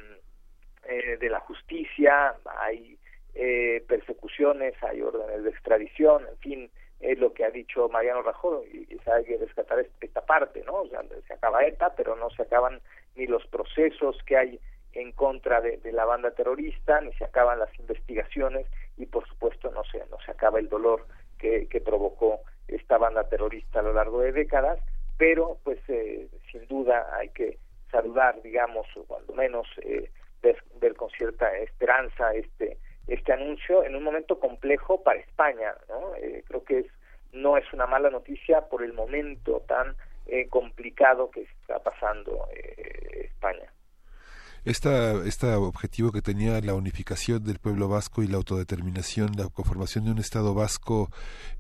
eh, 0.86 1.16
de 1.18 1.30
la 1.30 1.40
justicia, 1.40 2.34
hay 2.44 2.98
eh, 3.34 3.84
persecuciones, 3.88 4.74
hay 4.82 5.02
órdenes 5.02 5.44
de 5.44 5.50
extradición, 5.50 6.26
en 6.28 6.38
fin, 6.38 6.70
es 7.00 7.18
lo 7.18 7.32
que 7.32 7.44
ha 7.44 7.50
dicho 7.50 7.88
Mariano 7.88 8.22
Rajoy 8.22 8.66
y, 8.72 9.10
hay 9.10 9.24
que 9.24 9.36
rescatar 9.36 9.84
esta 10.00 10.24
parte, 10.24 10.62
¿no? 10.64 10.82
O 10.82 10.88
sea, 10.88 11.02
se 11.26 11.34
acaba 11.34 11.64
ETA, 11.64 11.94
pero 11.94 12.16
no 12.16 12.30
se 12.30 12.42
acaban 12.42 12.80
ni 13.16 13.26
los 13.26 13.46
procesos 13.46 14.16
que 14.24 14.36
hay 14.36 14.60
en 14.94 15.12
contra 15.12 15.60
de, 15.60 15.80
la 15.92 16.04
banda 16.04 16.30
terrorista, 16.32 17.00
ni 17.00 17.12
se 17.14 17.24
acaban 17.24 17.58
las 17.58 17.78
investigaciones 17.78 18.66
y 18.96 19.06
por 19.06 19.26
supuesto 19.28 19.70
no 19.70 19.84
se, 19.84 19.98
no 20.10 20.18
se 20.24 20.30
acaba 20.30 20.58
el 20.58 20.68
dolor 20.68 21.06
que, 21.38 21.66
que 21.68 21.80
provocó 21.80 22.40
esta 22.68 22.98
banda 22.98 23.28
terrorista 23.28 23.80
a 23.80 23.82
lo 23.82 23.92
largo 23.92 24.20
de 24.20 24.32
décadas 24.32 24.78
pero 25.16 25.58
pues 25.64 25.78
eh, 25.88 26.28
sin 26.50 26.66
duda 26.66 27.08
hay 27.16 27.28
que 27.30 27.58
saludar, 27.90 28.40
digamos, 28.42 28.86
o 28.96 29.04
cuando 29.04 29.32
menos 29.34 29.66
eh, 29.82 30.10
ver, 30.42 30.94
con 30.96 31.10
cierta 31.10 31.56
esperanza 31.58 32.34
este 32.34 32.78
este 33.06 33.34
anuncio 33.34 33.84
en 33.84 33.94
un 33.94 34.02
momento 34.02 34.40
complejo 34.40 35.02
para 35.02 35.20
España, 35.20 35.74
¿no? 35.88 36.14
Eh, 36.16 36.42
creo 36.48 36.64
que 36.64 36.78
es 36.80 36.86
no 37.32 37.56
es 37.56 37.70
una 37.72 37.86
mala 37.86 38.10
noticia 38.10 38.62
por 38.68 38.82
el 38.82 38.92
momento 38.92 39.62
tan 39.66 39.96
complicado 40.48 41.30
que 41.30 41.42
está 41.42 41.78
pasando 41.80 42.48
España 43.12 43.70
esta, 44.65 45.24
este 45.24 45.53
objetivo 45.55 46.12
que 46.12 46.23
tenía 46.23 46.61
la 46.61 46.74
unificación 46.74 47.45
del 47.45 47.59
pueblo 47.59 47.89
vasco 47.89 48.23
y 48.23 48.28
la 48.28 48.36
autodeterminación, 48.36 49.32
la 49.36 49.49
conformación 49.49 50.05
de 50.05 50.12
un 50.12 50.19
Estado 50.19 50.55
vasco 50.55 51.11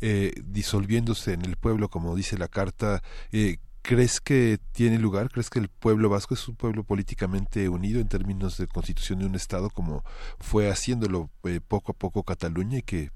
eh, 0.00 0.32
disolviéndose 0.44 1.34
en 1.34 1.44
el 1.44 1.56
pueblo, 1.56 1.88
como 1.88 2.16
dice 2.16 2.38
la 2.38 2.48
carta, 2.48 3.02
eh, 3.32 3.58
¿Crees 3.86 4.18
que 4.18 4.58
tiene 4.72 4.98
lugar? 4.98 5.28
¿Crees 5.28 5.50
que 5.50 5.58
el 5.58 5.68
pueblo 5.68 6.08
vasco 6.08 6.32
es 6.32 6.48
un 6.48 6.56
pueblo 6.56 6.84
políticamente 6.84 7.68
unido 7.68 8.00
en 8.00 8.08
términos 8.08 8.56
de 8.56 8.66
constitución 8.66 9.18
de 9.18 9.26
un 9.26 9.34
Estado 9.34 9.68
como 9.68 10.02
fue 10.38 10.70
haciéndolo 10.70 11.28
eh, 11.42 11.60
poco 11.60 11.92
a 11.92 11.94
poco 11.94 12.22
Cataluña 12.22 12.78
y 12.78 12.82
que 12.82 13.10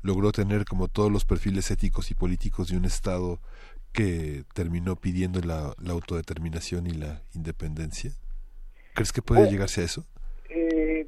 logró 0.00 0.30
tener 0.30 0.64
como 0.64 0.86
todos 0.86 1.10
los 1.10 1.24
perfiles 1.24 1.72
éticos 1.72 2.12
y 2.12 2.14
políticos 2.14 2.68
de 2.68 2.76
un 2.76 2.84
Estado 2.84 3.40
que 3.90 4.44
terminó 4.54 4.94
pidiendo 4.94 5.40
la 5.40 5.74
autodeterminación 5.90 6.86
y 6.86 6.92
la 6.92 7.24
independencia? 7.34 8.12
¿Crees 8.94 9.12
que 9.12 9.22
puede 9.22 9.50
llegarse 9.50 9.80
a 9.80 9.84
eso? 9.84 10.04
Eh, 10.48 11.06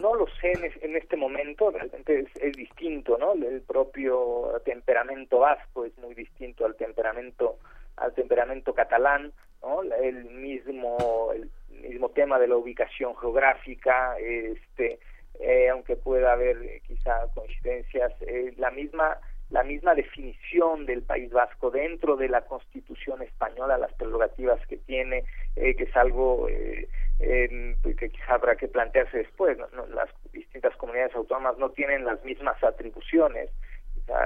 no 0.00 0.14
lo 0.14 0.26
sé 0.40 0.52
en, 0.82 0.96
este 0.96 1.16
momento, 1.16 1.70
realmente 1.70 2.26
es, 2.40 2.56
distinto, 2.56 3.16
¿no? 3.18 3.34
El 3.34 3.60
propio 3.62 4.60
temperamento 4.64 5.40
vasco 5.40 5.84
es 5.84 5.96
muy 5.98 6.14
distinto 6.14 6.64
al 6.64 6.74
temperamento 6.76 7.58
al 7.96 8.14
temperamento 8.14 8.74
catalán, 8.74 9.32
¿no? 9.62 9.82
El 9.82 10.24
mismo 10.24 11.32
el 11.32 11.50
mismo 11.70 12.08
tema 12.10 12.38
de 12.38 12.48
la 12.48 12.56
ubicación 12.56 13.16
geográfica, 13.16 14.16
este, 14.18 14.98
eh, 15.38 15.68
aunque 15.68 15.96
pueda 15.96 16.32
haber 16.32 16.56
eh, 16.62 16.82
quizá 16.86 17.26
coincidencias, 17.34 18.12
la 18.56 18.70
misma 18.70 19.18
la 19.50 19.64
misma 19.64 19.94
definición 19.94 20.86
del 20.86 21.02
País 21.02 21.30
Vasco 21.32 21.70
dentro 21.70 22.16
de 22.16 22.28
la 22.28 22.42
Constitución 22.42 23.20
española, 23.22 23.78
las 23.78 23.92
prerrogativas 23.94 24.64
que 24.68 24.76
tiene, 24.76 25.24
eh, 25.56 25.74
que 25.74 25.84
es 25.84 25.96
algo 25.96 26.48
eh, 26.48 26.88
que 27.18 28.08
quizá 28.10 28.34
habrá 28.34 28.56
que 28.56 28.68
plantearse 28.68 29.18
después. 29.18 29.58
las 29.92 30.08
distintas 30.32 30.74
comunidades 30.76 31.14
autónomas 31.14 31.58
no 31.58 31.70
tienen 31.70 32.04
las 32.04 32.24
mismas 32.24 32.62
atribuciones. 32.62 33.50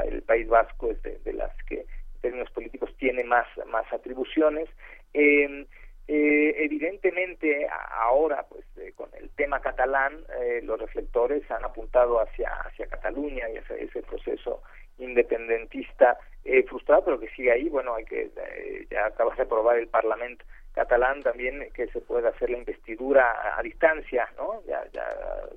el 0.06 0.22
País 0.22 0.46
Vasco 0.46 0.90
es 0.90 1.02
de, 1.02 1.32
las 1.32 1.50
que 1.64 1.80
en 1.80 2.20
términos 2.20 2.50
políticos 2.50 2.94
tiene 2.98 3.24
más, 3.24 3.46
más 3.66 3.90
atribuciones. 3.92 4.68
Em, 5.14 5.66
eh, 6.06 6.54
evidentemente 6.58 7.66
ahora 7.90 8.44
pues 8.50 8.66
con 8.94 9.08
el 9.14 9.30
tema 9.30 9.60
catalán 9.60 10.22
los 10.62 10.78
reflectores 10.78 11.50
han 11.50 11.64
apuntado 11.64 12.20
hacia 12.20 12.50
hacia 12.66 12.86
Cataluña 12.88 13.48
y 13.48 13.56
hacia 13.56 13.76
ese 13.76 14.02
proceso 14.02 14.60
independentista 14.98 16.18
eh, 16.44 16.62
frustrado, 16.64 17.04
pero 17.04 17.20
que 17.20 17.28
sigue 17.30 17.52
ahí. 17.52 17.68
Bueno, 17.68 17.94
hay 17.94 18.04
que 18.04 18.30
eh, 18.36 18.86
ya 18.90 19.06
acaba 19.06 19.34
de 19.34 19.42
aprobar 19.42 19.78
el 19.78 19.88
Parlamento 19.88 20.44
catalán 20.74 21.22
también 21.22 21.68
que 21.72 21.86
se 21.86 22.00
pueda 22.00 22.30
hacer 22.30 22.50
la 22.50 22.58
investidura 22.58 23.56
a, 23.56 23.62
distancia, 23.62 24.28
¿no? 24.36 24.60
Ya, 24.66 24.84
ya 24.92 25.06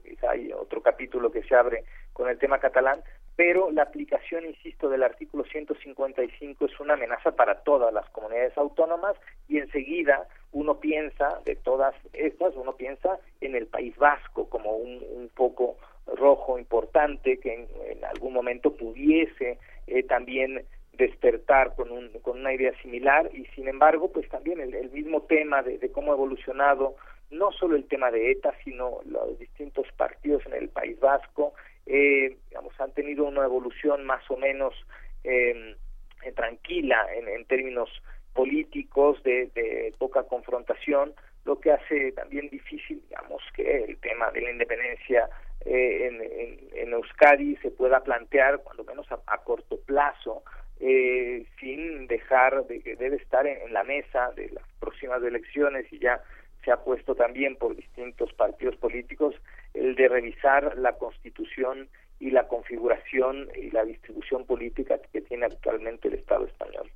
quizá 0.04 0.32
hay 0.32 0.54
otro 0.54 0.82
capítulo 0.82 1.32
que 1.32 1.42
se 1.44 1.56
abre 1.56 1.84
con 2.14 2.30
el 2.30 2.38
tema 2.38 2.60
catalán, 2.60 3.02
pero 3.36 3.72
la 3.72 3.84
aplicación, 3.84 4.46
insisto, 4.46 4.90
del 4.90 5.04
artículo 5.04 5.44
155 5.44 6.66
es 6.66 6.80
una 6.80 6.94
amenaza 6.94 7.32
para 7.32 7.62
todas 7.62 7.92
las 7.94 8.08
comunidades 8.12 8.56
autónomas 8.58 9.16
y 9.48 9.58
enseguida 9.58 10.28
uno 10.52 10.80
piensa, 10.80 11.40
de 11.46 11.56
todas 11.56 11.96
estas, 12.14 12.56
uno 12.56 12.76
piensa 12.76 13.20
en 13.42 13.56
el 13.56 13.68
País 13.68 13.96
Vasco 13.98 14.48
como 14.50 14.78
un, 14.78 15.04
un 15.16 15.30
poco 15.30 15.78
rojo 16.16 16.58
importante 16.58 17.38
que 17.40 17.54
en, 17.54 18.06
algún 18.06 18.34
momento 18.34 18.76
pudiese 18.76 19.58
eh, 19.88 20.04
también 20.04 20.66
despertar 20.98 21.76
con, 21.76 21.92
un, 21.92 22.10
con 22.22 22.40
una 22.40 22.54
idea 22.54 22.74
similar. 22.82 23.30
Y 23.34 23.46
sin 23.56 23.68
embargo 23.68 24.12
pues 24.12 24.28
también 24.30 24.60
el, 24.60 24.92
mismo 24.92 25.22
tema 25.24 25.62
de, 25.62 25.80
cómo 25.92 26.12
ha 26.12 26.16
evolucionado 26.16 26.96
no 27.30 27.52
solo 27.52 27.76
el 27.76 27.86
tema 27.88 28.10
de 28.10 28.32
ETA 28.32 28.54
sino 28.64 29.00
los 29.06 29.38
distintos 29.38 29.86
partidos 29.98 30.46
en 30.46 30.54
el 30.54 30.70
País 30.70 30.98
Vasco 31.00 31.54
eh, 31.86 32.38
digamos 32.48 32.74
han 32.80 32.94
tenido 32.94 33.26
una 33.26 33.44
evolución 33.44 34.06
más 34.06 34.24
o 34.32 34.38
menos 34.38 34.74
em, 35.26 35.76
eh, 36.24 36.32
tranquila 36.34 37.06
en, 37.14 37.28
en, 37.28 37.44
términos 37.44 37.90
políticos 38.34 39.22
de, 39.24 39.52
de 39.54 39.94
poca 39.98 40.24
confrontación 40.24 41.14
lo 41.44 41.60
que 41.60 41.72
hace 41.72 42.14
también 42.14 42.48
difícil 42.50 43.02
digamos 43.10 43.44
que 43.54 43.84
el 43.84 43.98
tema 43.98 44.32
de 44.32 44.42
la 44.42 44.52
independencia 44.52 45.30
eh, 45.68 46.08
en, 46.08 46.78
en, 46.80 46.94
Euskadi 46.94 47.58
se 47.58 47.72
pueda 47.72 48.02
plantear, 48.02 48.64
cuando 48.64 48.86
menos 48.86 49.06
a, 49.12 49.38
corto 49.40 49.78
plazo, 49.82 50.44
eh, 50.80 51.46
sin 51.60 52.08
dejar 52.08 52.66
de 52.68 52.80
que 52.80 52.96
debe 52.96 53.18
estar 53.18 53.46
en, 53.46 53.74
la 53.74 53.84
mesa 53.84 54.32
de 54.38 54.50
las 54.52 54.64
próximas 54.80 55.22
elecciones 55.22 55.92
y 55.92 56.00
ya 56.00 56.22
se 56.64 56.72
ha 56.72 56.78
puesto 56.78 57.16
también 57.16 57.58
por 57.58 57.76
distintos 57.76 58.32
partidos 58.34 58.78
políticos 58.78 59.36
el 59.74 59.96
de 59.96 60.08
revisar 60.08 60.78
la 60.78 60.94
constitución 60.94 61.90
y 62.20 62.32
la 62.32 62.48
configuración 62.48 63.50
y 63.56 63.70
la 63.72 63.84
distribución 63.84 64.46
política 64.46 65.02
que 65.12 65.20
tiene 65.20 65.48
actualmente 65.48 66.08
el 66.08 66.14
Estado 66.14 66.46
español. 66.46 66.90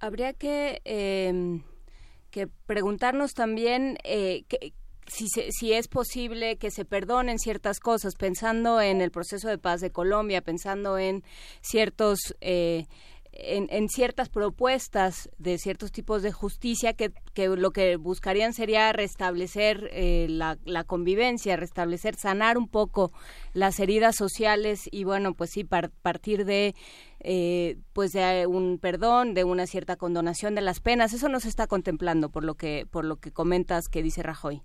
Habría 0.00 0.32
que, 0.32 0.80
eh, 0.86 1.60
que 2.30 2.48
preguntarnos 2.66 3.34
también 3.34 3.98
eh, 4.04 4.44
que, 4.48 4.72
si, 5.10 5.28
si 5.28 5.72
es 5.72 5.88
posible 5.88 6.56
que 6.56 6.70
se 6.70 6.84
perdonen 6.84 7.38
ciertas 7.38 7.80
cosas, 7.80 8.14
pensando 8.14 8.80
en 8.80 9.00
el 9.00 9.10
proceso 9.10 9.48
de 9.48 9.58
paz 9.58 9.80
de 9.80 9.90
Colombia, 9.90 10.40
pensando 10.42 10.98
en 10.98 11.22
ciertos... 11.60 12.34
Eh, 12.40 12.86
en, 13.32 13.88
ciertas 13.88 14.28
propuestas 14.28 15.30
de 15.38 15.56
ciertos 15.58 15.92
tipos 15.92 16.22
de 16.22 16.32
justicia 16.32 16.94
que, 16.94 17.12
que 17.32 17.48
lo 17.48 17.70
que 17.70 17.96
buscarían 17.96 18.52
sería 18.52 18.92
restablecer 18.92 19.88
eh, 19.92 20.26
la, 20.28 20.58
la, 20.64 20.84
convivencia, 20.84 21.56
restablecer, 21.56 22.16
sanar 22.16 22.58
un 22.58 22.68
poco 22.68 23.12
las 23.54 23.78
heridas 23.78 24.16
sociales 24.16 24.88
y 24.90 25.04
bueno, 25.04 25.34
pues 25.34 25.50
sí, 25.50 25.64
partir 25.64 26.44
de 26.44 26.74
eh, 27.20 27.78
pues 27.92 28.12
de 28.12 28.46
un 28.46 28.78
perdón, 28.78 29.34
de 29.34 29.44
una 29.44 29.66
cierta 29.66 29.96
condonación 29.96 30.54
de 30.54 30.62
las 30.62 30.80
penas. 30.80 31.12
Eso 31.12 31.28
no 31.28 31.40
se 31.40 31.48
está 31.48 31.66
contemplando 31.66 32.30
por 32.30 32.44
lo 32.44 32.56
que 32.56 32.86
por 32.90 33.04
lo 33.04 33.16
que 33.16 33.30
comentas 33.30 33.88
que 33.88 34.02
dice 34.02 34.22
Rajoy. 34.22 34.62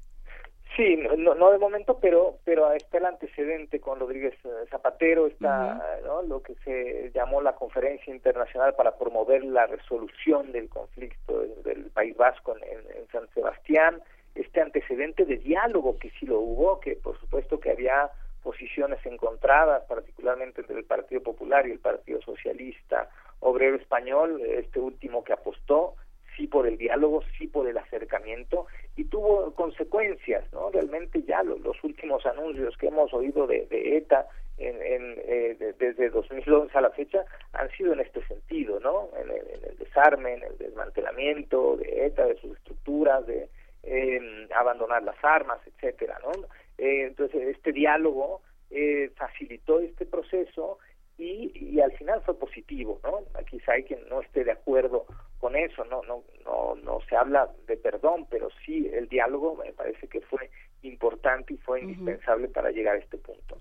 Sí, 0.76 0.97
no, 1.18 1.35
no 1.35 1.52
de 1.52 1.57
momento, 1.57 1.99
pero 2.02 2.38
pero 2.43 2.69
está 2.73 2.97
el 2.97 3.06
antecedente 3.06 3.80
con 3.80 3.97
Rodríguez 3.97 4.34
eh, 4.43 4.65
Zapatero, 4.69 5.27
está 5.27 5.81
¿no? 6.03 6.22
lo 6.23 6.41
que 6.41 6.56
se 6.65 7.11
llamó 7.14 7.41
la 7.41 7.56
Conferencia 7.56 8.14
Internacional 8.14 8.73
para 8.76 8.97
promover 8.97 9.45
la 9.45 9.68
resolución 9.68 10.52
del 10.52 10.68
conflicto 10.68 11.45
del, 11.64 11.85
País 11.93 12.18
Vasco 12.18 12.57
en, 12.57 13.07
San 13.10 13.26
Sebastián, 13.34 14.02
este 14.34 14.60
antecedente 14.60 15.23
de 15.23 15.38
diálogo 15.38 15.97
que 15.97 16.10
sí 16.19 16.26
lo 16.26 16.41
hubo, 16.41 16.81
que 16.81 16.97
por 16.97 17.18
supuesto 17.22 17.57
que 17.57 17.72
había 17.72 18.10
posiciones 18.43 18.99
encontradas, 19.06 19.85
particularmente 19.85 20.60
entre 20.60 20.77
el 20.77 20.84
Partido 20.84 21.23
Popular 21.23 21.65
y 21.65 21.72
el 21.72 21.80
Partido 21.80 22.22
Socialista 22.22 23.10
Obrero 23.39 23.77
Español, 23.77 24.41
este 24.41 24.80
último 24.81 25.23
que 25.23 25.31
apostó 25.31 25.95
sí 26.36 26.48
por 26.48 26.68
el 26.68 26.78
diálogo, 26.78 27.24
sí 27.38 27.48
por 27.48 27.68
el 27.68 27.78
acercamiento 27.78 28.68
y 28.95 29.06
tuvo 29.06 29.53
consecuencias, 29.53 30.44
¿no? 30.53 30.70
Realmente 30.72 31.24
ya 31.24 31.44
los, 31.44 31.84
últimos 31.84 32.26
anuncios 32.26 32.78
que 32.78 32.88
hemos 32.88 33.14
oído 33.14 33.48
de, 33.48 33.68
ETA 33.72 34.28
en, 34.57 34.78
eh, 34.80 35.74
desde 35.78 36.10
2011 36.10 36.78
a 36.78 36.82
la 36.82 36.90
fecha 36.91 37.26
han 37.53 37.70
sido 37.72 37.94
en 37.94 37.99
este 37.99 38.26
sentido, 38.28 38.80
¿no? 38.80 39.10
En 39.22 39.30
el, 39.30 39.78
desarme, 39.78 40.34
en 40.34 40.44
el 40.44 40.57
desmantelamiento 40.57 41.78
de 41.78 42.06
ETA, 42.06 42.26
de 42.26 42.36
sus 42.38 42.57
estructuras, 42.57 43.26
de 43.28 43.49
em, 43.84 44.48
abandonar 44.56 45.03
las 45.03 45.22
armas, 45.24 45.60
etcétera, 45.66 46.20
¿no? 46.24 46.32
Eh, 46.78 47.03
entonces 47.07 47.41
este 47.56 47.72
diálogo 47.72 48.41
eh, 48.72 49.12
facilitó 49.16 49.80
este 49.80 50.06
proceso 50.06 50.80
y, 51.18 51.52
y 51.56 51.80
al 51.80 51.92
final 51.94 52.22
fue 52.26 52.38
positivo, 52.38 53.00
¿no? 53.04 53.20
Quizá 53.50 53.74
hay 53.74 53.84
quien 53.84 54.08
no 54.10 54.22
esté 54.22 54.44
de 54.44 54.52
acuerdo 54.52 55.06
con 55.40 55.56
eso, 55.56 55.86
no, 55.86 56.02
no, 56.04 56.24
no, 56.44 56.76
no 56.76 57.00
se 57.08 57.16
habla 57.16 57.50
de 57.68 57.78
perdón, 57.78 58.28
pero 58.30 58.50
sí 58.66 58.90
el 58.94 59.08
diálogo 59.08 59.56
me 59.56 59.72
parece 59.74 60.08
que 60.08 60.22
fue 60.22 60.50
importante 60.82 61.54
y 61.54 61.58
fue 61.58 61.82
indispensable 61.82 62.48
para 62.50 62.72
llegar 62.72 62.96
a 62.96 63.00
este 63.00 63.18
punto. 63.18 63.58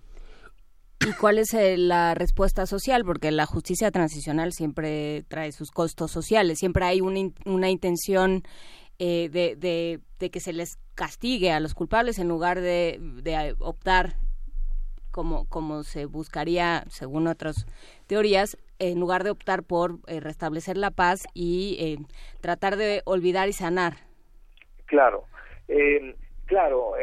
¿Y 1.07 1.13
cuál 1.21 1.39
es 1.39 1.53
eh, 1.53 1.77
la 1.77 2.15
respuesta 2.15 2.65
social? 2.67 3.05
Porque 3.05 3.31
la 3.31 3.47
justicia 3.47 3.91
transicional 3.91 4.53
siempre 4.53 5.23
trae 5.29 5.53
sus 5.53 5.71
costos 5.71 6.11
sociales, 6.11 6.59
siempre 6.59 6.87
hay 6.87 7.01
una, 7.03 7.31
una 7.45 7.69
intención 7.69 8.43
eh, 8.99 9.29
de, 9.29 9.55
de, 9.57 10.01
de, 10.19 10.31
que 10.31 10.41
se 10.41 10.53
les 10.53 10.79
castigue 10.95 11.51
a 11.51 11.61
los 11.61 11.75
culpables 11.75 12.19
en 12.19 12.29
lugar 12.29 12.61
de, 12.61 12.99
de 13.23 13.55
optar 13.59 14.15
como, 15.15 15.49
como 15.49 15.85
se 15.85 16.07
buscaría, 16.07 16.83
según 16.89 17.29
otras 17.29 17.67
teorías, 18.09 18.59
en 18.81 18.99
lugar 18.99 19.23
de 19.23 19.31
optar 19.31 19.63
por 19.63 19.99
eh, 20.09 20.19
restablecer 20.19 20.77
la 20.77 20.91
paz 20.91 21.29
y 21.35 21.77
eh, 21.79 22.05
tratar 22.41 22.75
de 22.77 23.01
olvidar 23.05 23.49
y 23.49 23.53
sanar. 23.53 23.93
Claro, 24.87 25.27
eh, 25.69 26.17
claro, 26.47 26.95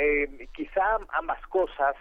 quizá 0.53 0.97
ambas 1.13 1.41
cosas, 1.47 1.95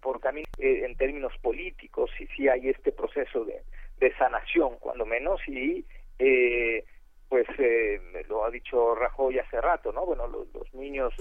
por 0.00 0.20
camino 0.20 0.46
en 0.58 0.94
términos 0.94 1.32
políticos, 1.42 2.08
y 2.20 2.26
sí 2.28 2.48
hay 2.48 2.68
este 2.68 2.92
proceso 2.92 3.44
de, 3.44 3.60
de 3.98 4.16
sanación, 4.16 4.76
cuando 4.78 5.04
menos, 5.04 5.40
y 5.48 5.84
pues 7.28 7.48
lo 8.28 8.44
ha 8.44 8.50
dicho 8.50 8.94
Rajoy 8.94 9.40
hace 9.40 9.60
rato, 9.60 9.90
¿no? 9.90 10.06
Bueno, 10.06 10.28
los, 10.28 10.46
los 10.54 10.72
niños 10.72 11.12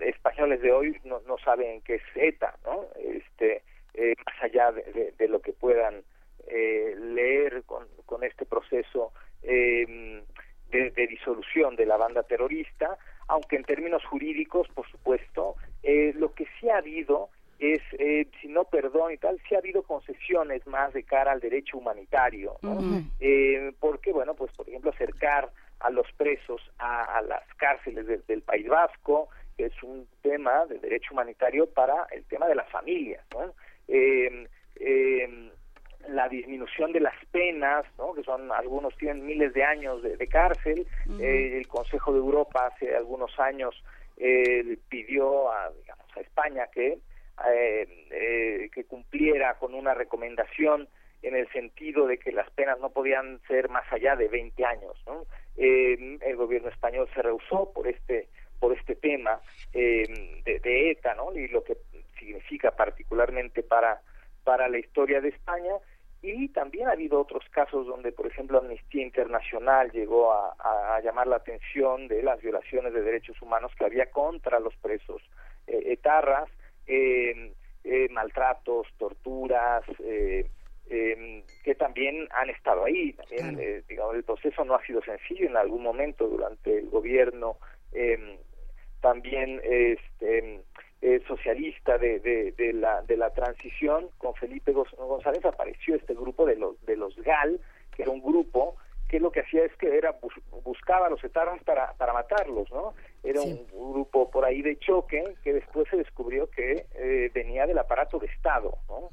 españoles 0.00 0.60
de 0.62 0.72
hoy 0.72 1.00
no, 1.04 1.20
no 1.26 1.38
saben 1.38 1.80
qué 1.82 1.96
es 1.96 2.02
ETA, 2.14 2.56
¿no? 2.64 2.86
Este, 2.96 3.62
eh, 3.94 4.14
más 4.24 4.42
allá 4.42 4.72
de, 4.72 5.12
de, 5.16 5.28
lo 5.28 5.40
que 5.40 5.52
puedan 5.52 6.02
eh, 6.48 6.94
leer 6.98 7.62
con, 7.64 7.86
con 8.06 8.24
este 8.24 8.46
proceso 8.46 9.12
eh, 9.42 10.22
de, 10.70 10.90
de, 10.90 11.06
disolución 11.06 11.76
de 11.76 11.86
la 11.86 11.96
banda 11.96 12.22
terrorista, 12.22 12.96
aunque 13.28 13.56
en 13.56 13.64
términos 13.64 14.04
jurídicos, 14.06 14.68
por 14.74 14.88
supuesto, 14.90 15.56
eh, 15.82 16.12
lo 16.16 16.32
que 16.32 16.46
sí 16.58 16.68
ha 16.70 16.78
habido 16.78 17.28
es, 17.58 17.80
eh, 17.98 18.26
si 18.40 18.48
no 18.48 18.64
perdón 18.64 19.12
y 19.12 19.18
tal, 19.18 19.40
sí 19.48 19.54
ha 19.54 19.58
habido 19.58 19.82
concesiones 19.82 20.66
más 20.66 20.92
de 20.92 21.04
cara 21.04 21.32
al 21.32 21.40
derecho 21.40 21.78
humanitario, 21.78 22.56
¿no? 22.62 22.78
eh, 23.20 23.72
porque, 23.78 24.12
bueno, 24.12 24.34
pues 24.34 24.50
por 24.52 24.68
ejemplo, 24.68 24.90
acercar 24.90 25.50
a 25.78 25.90
los 25.90 26.10
presos 26.16 26.60
a, 26.78 27.18
a 27.18 27.22
las 27.22 27.42
cárceles 27.56 28.26
del 28.26 28.42
País 28.42 28.66
Vasco, 28.68 29.28
que 29.56 29.66
es 29.66 29.82
un 29.82 30.06
tema 30.22 30.66
de 30.66 30.78
derecho 30.78 31.12
humanitario 31.12 31.66
para 31.66 32.06
el 32.10 32.24
tema 32.24 32.46
de 32.46 32.54
la 32.54 32.64
familia, 32.64 33.24
¿no? 33.34 33.54
Eh, 33.88 34.46
eh, 34.76 35.50
la 36.08 36.28
disminución 36.28 36.92
de 36.92 37.00
las 37.00 37.14
penas, 37.30 37.84
¿no? 37.98 38.12
que 38.14 38.22
son 38.22 38.50
algunos 38.52 38.96
tienen 38.96 39.24
miles 39.24 39.52
de 39.54 39.64
años 39.64 40.02
de, 40.02 40.26
cárcel. 40.26 40.86
eh, 41.20 41.58
el 41.58 41.68
Consejo 41.68 42.12
de 42.12 42.18
Europa 42.18 42.66
hace 42.66 42.94
algunos 42.94 43.38
años 43.38 43.74
eh, 44.16 44.78
pidió 44.88 45.50
a, 45.52 45.70
digamos, 45.72 46.06
a 46.16 46.20
España 46.20 46.66
que, 46.72 46.98
eh, 47.52 48.06
eh, 48.10 48.70
que 48.74 48.84
cumpliera 48.84 49.54
con 49.58 49.74
una 49.74 49.94
recomendación 49.94 50.88
en 51.22 51.36
el 51.36 51.48
sentido 51.52 52.06
de 52.06 52.18
que 52.18 52.32
las 52.32 52.50
penas 52.50 52.80
no 52.80 52.90
podían 52.90 53.40
ser 53.46 53.68
más 53.68 53.84
allá 53.92 54.16
de 54.16 54.28
20 54.28 54.64
años. 54.64 55.00
¿no? 55.06 55.24
Eh, 55.56 56.18
el 56.20 56.36
gobierno 56.36 56.68
español 56.68 57.08
se 57.14 57.22
rehusó 57.22 57.72
por 57.72 57.86
este 57.86 58.28
por 58.62 58.78
este 58.78 58.94
tema 58.94 59.40
eh, 59.72 60.04
de, 60.44 60.60
de, 60.60 60.92
ETA, 60.92 61.16
¿no? 61.16 61.36
Y 61.36 61.48
lo 61.48 61.64
que 61.64 61.76
significa 62.16 62.70
particularmente 62.70 63.64
para, 63.64 64.00
para 64.44 64.68
la 64.68 64.78
historia 64.78 65.20
de 65.20 65.30
España. 65.30 65.72
Y 66.22 66.46
también 66.50 66.86
ha 66.86 66.92
habido 66.92 67.20
otros 67.20 67.42
casos 67.50 67.88
donde, 67.88 68.12
por 68.12 68.28
ejemplo, 68.28 68.58
Amnistía 68.58 69.02
Internacional 69.02 69.90
llegó 69.90 70.32
a, 70.32 70.54
a, 70.60 71.00
llamar 71.00 71.26
la 71.26 71.36
atención 71.36 72.06
de 72.06 72.22
las 72.22 72.40
violaciones 72.40 72.94
de 72.94 73.02
derechos 73.02 73.42
humanos 73.42 73.72
que 73.76 73.84
había 73.84 74.08
contra 74.12 74.60
los 74.60 74.76
presos 74.76 75.20
eh, 75.66 75.82
etarras, 75.86 76.48
eh, 76.86 77.52
eh, 77.82 78.08
maltratos, 78.10 78.86
torturas, 78.96 79.82
eh, 80.04 80.48
eh, 80.88 81.44
que 81.64 81.74
también 81.74 82.28
han 82.30 82.50
estado 82.50 82.84
ahí. 82.84 83.12
También, 83.14 83.58
eh, 83.60 83.82
digamos, 83.88 84.14
el 84.14 84.24
proceso 84.24 84.64
no 84.64 84.74
ha 84.74 84.86
sido 84.86 85.02
sencillo 85.02 85.46
en 85.46 85.56
algún 85.56 85.82
momento 85.82 86.28
durante 86.28 86.78
el 86.78 86.90
gobierno. 86.90 87.56
Eh, 87.92 88.38
también 89.02 89.60
este, 89.64 90.62
eh, 91.02 91.20
socialista 91.26 91.98
de, 91.98 92.20
de, 92.20 92.52
de, 92.52 92.72
la, 92.72 93.02
de 93.02 93.16
la 93.16 93.30
transición, 93.30 94.08
con 94.16 94.34
Felipe 94.34 94.72
González 94.72 95.44
apareció 95.44 95.96
este 95.96 96.14
grupo 96.14 96.46
de 96.46 96.56
los, 96.56 96.80
de 96.86 96.96
los 96.96 97.14
GAL, 97.16 97.60
que 97.94 98.02
era 98.02 98.12
un 98.12 98.22
grupo 98.22 98.76
que 99.08 99.20
lo 99.20 99.30
que 99.30 99.40
hacía 99.40 99.64
es 99.64 99.76
que 99.76 99.94
era 99.94 100.16
buscaba 100.64 101.08
a 101.08 101.10
los 101.10 101.22
etarras 101.22 101.62
para, 101.64 101.92
para 101.94 102.14
matarlos, 102.14 102.70
¿no? 102.70 102.94
Era 103.22 103.42
un 103.42 103.66
grupo 103.66 104.30
por 104.30 104.46
ahí 104.46 104.62
de 104.62 104.78
choque 104.78 105.22
que 105.44 105.52
después 105.52 105.86
se 105.90 105.98
descubrió 105.98 106.48
que 106.48 106.86
eh, 106.94 107.30
venía 107.34 107.66
del 107.66 107.78
aparato 107.78 108.18
de 108.18 108.28
Estado, 108.28 108.78
¿no? 108.88 109.10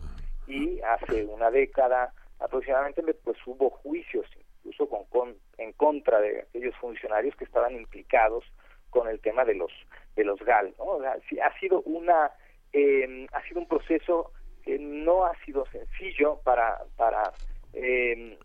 Y 0.48 0.80
hace 0.82 1.26
una 1.26 1.52
década 1.52 2.14
aproximadamente 2.40 3.02
pues 3.26 3.38
hubo 3.46 3.72
juicios 3.72 4.26
incluso 4.60 4.88
con, 4.88 5.04
con 5.06 5.36
en 5.58 5.74
contra 5.74 6.22
de 6.22 6.42
aquellos 6.42 6.76
funcionarios 6.78 7.36
que 7.36 7.44
estaban 7.44 7.76
implicados 7.76 8.46
con 8.90 9.08
el 9.08 9.20
tema 9.20 9.46
de 9.46 9.56
los 9.56 9.72
de 10.16 10.24
los 10.24 10.40
GAL, 10.40 10.74
¿no? 10.78 10.84
O 10.86 11.04
ha 11.04 11.60
sido 11.60 11.82
una 11.82 12.32
eh, 12.74 13.28
ha 13.32 13.42
sido 13.44 13.62
un 13.62 13.68
proceso 13.68 14.32
que 14.64 14.78
no 14.80 15.26
ha 15.26 15.36
sido 15.46 15.66
sencillo 15.68 16.40
para 16.44 16.80
para 16.98 17.32
eh, 17.74 18.38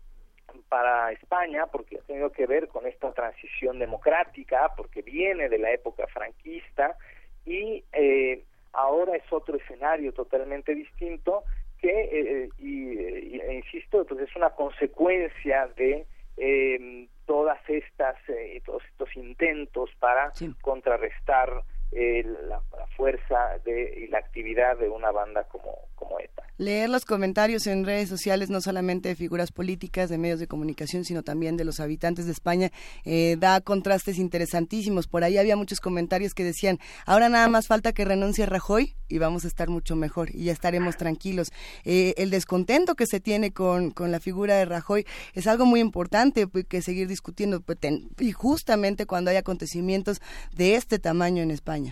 para 0.69 1.11
España 1.11 1.65
porque 1.67 1.97
ha 1.97 2.01
tenido 2.03 2.31
que 2.31 2.45
ver 2.45 2.67
con 2.67 2.85
esta 2.87 3.11
transición 3.13 3.79
democrática 3.79 4.71
porque 4.77 5.01
viene 5.01 5.49
de 5.49 5.57
la 5.57 5.71
época 5.71 6.07
franquista 6.07 6.97
y 7.45 7.83
eh, 7.91 8.43
ahora 8.73 9.15
es 9.15 9.23
otro 9.31 9.57
escenario 9.57 10.13
totalmente 10.13 10.73
distinto 10.73 11.43
que, 11.79 11.89
eh, 11.89 12.49
y, 12.57 12.93
y- 13.35 13.41
e 13.41 13.53
insisto, 13.55 14.05
pues 14.05 14.21
es 14.21 14.35
una 14.35 14.51
consecuencia 14.51 15.67
de 15.75 16.05
eh, 16.37 17.07
todas 17.25 17.59
estas, 17.67 18.15
eh, 18.29 18.61
todos 18.65 18.83
estos 18.85 19.15
intentos 19.15 19.89
para 19.99 20.31
contrarrestar 20.61 21.63
eh, 21.91 22.23
la, 22.49 22.61
fuerza 22.97 23.59
de, 23.65 24.05
y 24.05 24.07
la 24.07 24.19
actividad 24.19 24.77
de 24.77 24.87
una 24.87 25.11
banda 25.11 25.43
como, 25.49 25.71
como 25.95 26.17
ETA. 26.19 26.43
Leer 26.57 26.89
los 26.89 27.03
comentarios 27.03 27.67
en 27.67 27.85
redes 27.85 28.07
sociales, 28.07 28.49
no 28.49 28.61
solamente 28.61 29.09
de 29.09 29.15
figuras 29.15 29.51
políticas, 29.51 30.09
de 30.09 30.17
medios 30.17 30.39
de 30.39 30.47
comunicación, 30.47 31.03
sino 31.03 31.21
también 31.21 31.57
de 31.57 31.65
los 31.65 31.81
habitantes 31.81 32.25
de 32.25 32.31
España, 32.31 32.71
eh, 33.03 33.35
da 33.37 33.59
contrastes 33.59 34.17
interesantísimos. 34.17 35.07
Por 35.07 35.25
ahí 35.25 35.37
había 35.37 35.57
muchos 35.57 35.81
comentarios 35.81 36.33
que 36.33 36.45
decían, 36.45 36.79
ahora 37.05 37.27
nada 37.27 37.49
más 37.49 37.67
falta 37.67 37.91
que 37.91 38.05
renuncie 38.05 38.45
Rajoy 38.45 38.95
y 39.09 39.17
vamos 39.17 39.43
a 39.43 39.49
estar 39.49 39.67
mucho 39.67 39.97
mejor 39.97 40.33
y 40.33 40.45
ya 40.45 40.53
estaremos 40.53 40.95
tranquilos. 40.95 41.51
Eh, 41.83 42.13
el 42.17 42.29
descontento 42.29 42.95
que 42.95 43.07
se 43.07 43.19
tiene 43.19 43.51
con, 43.51 43.91
con 43.91 44.13
la 44.13 44.21
figura 44.21 44.55
de 44.55 44.63
Rajoy 44.63 45.05
es 45.33 45.47
algo 45.47 45.65
muy 45.65 45.81
importante 45.81 46.47
que 46.69 46.81
seguir 46.81 47.09
discutiendo 47.09 47.59
pues, 47.59 47.79
y 48.19 48.31
justamente 48.31 49.05
cuando 49.05 49.29
hay 49.31 49.37
acontecimientos 49.37 50.21
de 50.53 50.75
este 50.75 50.99
tamaño 50.99 51.43
en 51.43 51.51
España. 51.51 51.84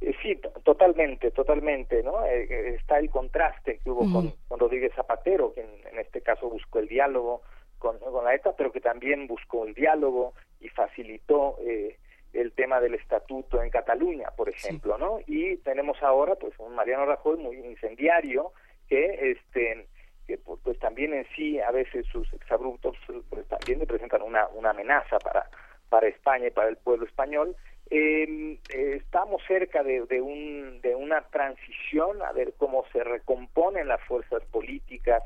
Eh, 0.00 0.14
sí, 0.22 0.36
to- 0.36 0.50
totalmente, 0.62 1.30
totalmente, 1.30 2.02
¿no? 2.02 2.24
Eh, 2.24 2.46
eh, 2.50 2.74
está 2.78 2.98
el 2.98 3.10
contraste 3.10 3.78
que 3.82 3.90
hubo 3.90 4.10
con, 4.48 4.58
Rodríguez 4.58 4.92
Zapatero, 4.94 5.52
que 5.54 5.62
en, 5.62 5.86
en 5.92 5.98
este 5.98 6.20
caso 6.20 6.48
buscó 6.48 6.78
el 6.78 6.88
diálogo 6.88 7.42
con, 7.78 7.98
con 7.98 8.24
la 8.24 8.34
ETA, 8.34 8.54
pero 8.56 8.72
que 8.72 8.80
también 8.80 9.26
buscó 9.26 9.66
el 9.66 9.74
diálogo 9.74 10.34
y 10.60 10.68
facilitó 10.68 11.56
eh, 11.60 11.96
el 12.32 12.52
tema 12.52 12.80
del 12.80 12.94
estatuto 12.94 13.62
en 13.62 13.70
Cataluña, 13.70 14.30
por 14.36 14.48
ejemplo, 14.48 14.98
¿no? 14.98 15.18
Y 15.26 15.56
tenemos 15.58 16.02
ahora, 16.02 16.34
pues, 16.34 16.52
un 16.58 16.74
Mariano 16.74 17.06
Rajoy 17.06 17.38
muy 17.38 17.56
incendiario 17.56 18.52
que, 18.88 19.32
este, 19.32 19.86
que 20.26 20.38
pues, 20.38 20.60
pues, 20.62 20.78
también 20.78 21.14
en 21.14 21.26
sí 21.34 21.60
a 21.60 21.70
veces 21.70 22.04
sus 22.06 22.30
exabruptos 22.34 22.96
pues 23.30 23.46
también 23.48 23.80
representan 23.80 24.22
una, 24.22 24.48
una 24.48 24.70
amenaza 24.70 25.18
para 25.18 25.48
para 25.88 26.08
España 26.08 26.48
y 26.48 26.50
para 26.50 26.68
el 26.68 26.76
pueblo 26.76 27.06
español 27.06 27.54
eh, 27.96 28.58
eh, 28.70 28.96
estamos 28.96 29.42
cerca 29.46 29.82
de, 29.82 30.20
un 30.20 30.80
de 30.82 30.94
una 30.94 31.22
transición 31.28 32.22
a 32.22 32.32
ver 32.32 32.54
cómo 32.58 32.84
se 32.92 33.02
recomponen 33.02 33.88
las 33.88 34.02
fuerzas 34.02 34.42
políticas. 34.50 35.22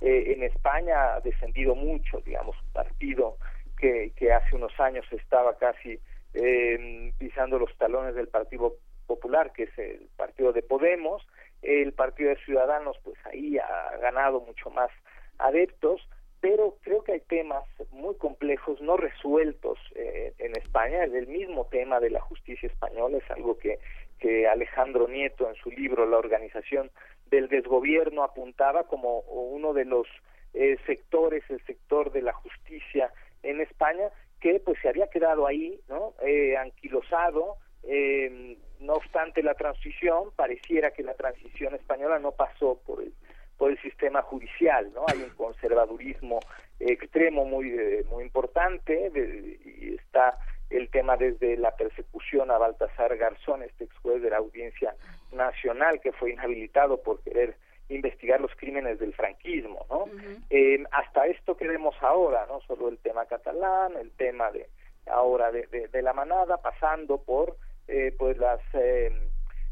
Eh, 0.00 0.34
en 0.34 0.42
España 0.42 1.14
ha 1.14 1.20
descendido 1.20 1.74
mucho 1.74 2.20
digamos 2.24 2.56
un 2.60 2.72
partido 2.72 3.36
que, 3.78 4.12
que 4.16 4.32
hace 4.32 4.56
unos 4.56 4.78
años 4.80 5.04
estaba 5.12 5.56
casi 5.58 5.98
eh, 6.34 7.12
pisando 7.18 7.58
los 7.58 7.76
talones 7.76 8.14
del 8.14 8.28
Partido 8.28 8.76
Popular 9.06 9.52
que 9.52 9.64
es 9.64 9.78
el 9.78 10.08
partido 10.16 10.52
de 10.52 10.62
Podemos. 10.62 11.26
El 11.62 11.92
partido 11.92 12.30
de 12.30 12.44
Ciudadanos 12.44 12.96
pues 13.04 13.16
ahí 13.26 13.58
ha 13.58 13.96
ganado 13.98 14.40
mucho 14.40 14.70
más 14.70 14.90
adeptos 15.38 16.00
pero 16.42 16.76
creo 16.82 17.04
que 17.04 17.12
hay 17.12 17.20
temas 17.20 17.64
muy 17.92 18.16
complejos 18.16 18.82
no 18.82 18.96
resueltos 18.98 19.78
eh, 19.94 20.34
en 20.38 20.54
España 20.56 21.04
el 21.04 21.28
mismo 21.28 21.66
tema 21.70 22.00
de 22.00 22.10
la 22.10 22.20
justicia 22.20 22.66
española 22.66 23.16
es 23.16 23.30
algo 23.30 23.56
que 23.56 23.78
que 24.18 24.46
Alejandro 24.46 25.08
Nieto 25.08 25.48
en 25.48 25.56
su 25.56 25.70
libro 25.70 26.04
La 26.04 26.18
organización 26.18 26.90
del 27.30 27.48
desgobierno 27.48 28.22
apuntaba 28.22 28.84
como 28.84 29.20
uno 29.20 29.72
de 29.72 29.84
los 29.84 30.06
eh, 30.52 30.76
sectores 30.84 31.42
el 31.48 31.64
sector 31.64 32.12
de 32.12 32.22
la 32.22 32.32
justicia 32.32 33.12
en 33.42 33.60
España 33.60 34.10
que 34.40 34.60
pues 34.60 34.78
se 34.82 34.88
había 34.88 35.08
quedado 35.08 35.46
ahí 35.46 35.80
no 35.88 36.14
eh, 36.26 36.56
anquilosado 36.56 37.56
eh, 37.84 38.56
no 38.80 38.94
obstante 38.94 39.44
la 39.44 39.54
transición 39.54 40.32
pareciera 40.34 40.90
que 40.90 41.04
la 41.04 41.14
transición 41.14 41.74
española 41.76 42.18
no 42.18 42.32
pasó 42.32 42.80
por 42.84 43.00
el 43.00 43.12
por 43.58 43.70
el 43.70 43.80
sistema 43.80 44.22
judicial, 44.22 44.90
¿no? 44.94 45.04
Hay 45.08 45.22
un 45.22 45.30
conservadurismo 45.30 46.40
extremo 46.80 47.44
muy 47.44 47.70
eh, 47.70 48.04
muy 48.10 48.24
importante 48.24 49.10
de- 49.10 49.58
y 49.64 49.94
está 49.94 50.38
el 50.70 50.88
tema 50.90 51.16
desde 51.16 51.56
la 51.56 51.76
persecución 51.76 52.50
a 52.50 52.58
Baltasar 52.58 53.16
Garzón, 53.16 53.62
este 53.62 53.84
ex 53.84 53.94
juez 53.98 54.22
de 54.22 54.30
la 54.30 54.38
Audiencia 54.38 54.94
Nacional 55.32 56.00
que 56.00 56.12
fue 56.12 56.32
inhabilitado 56.32 57.02
por 57.02 57.20
querer 57.22 57.56
investigar 57.88 58.40
los 58.40 58.54
crímenes 58.56 58.98
del 58.98 59.12
franquismo, 59.14 59.84
¿no? 59.90 60.06
Eh, 60.50 60.82
hasta 60.92 61.26
esto 61.26 61.56
que 61.56 61.68
vemos 61.68 61.94
ahora, 62.00 62.46
no 62.48 62.60
solo 62.62 62.88
el 62.88 62.98
tema 62.98 63.26
catalán, 63.26 63.92
el 64.00 64.10
tema 64.12 64.50
de 64.50 64.66
ahora 65.06 65.50
de, 65.52 65.66
de- 65.66 65.88
de 65.88 66.02
la 66.02 66.12
manada, 66.14 66.56
pasando 66.62 67.18
por 67.22 67.56
eh, 67.88 68.14
pues 68.18 68.38
las 68.38 68.60
eh, 68.74 69.10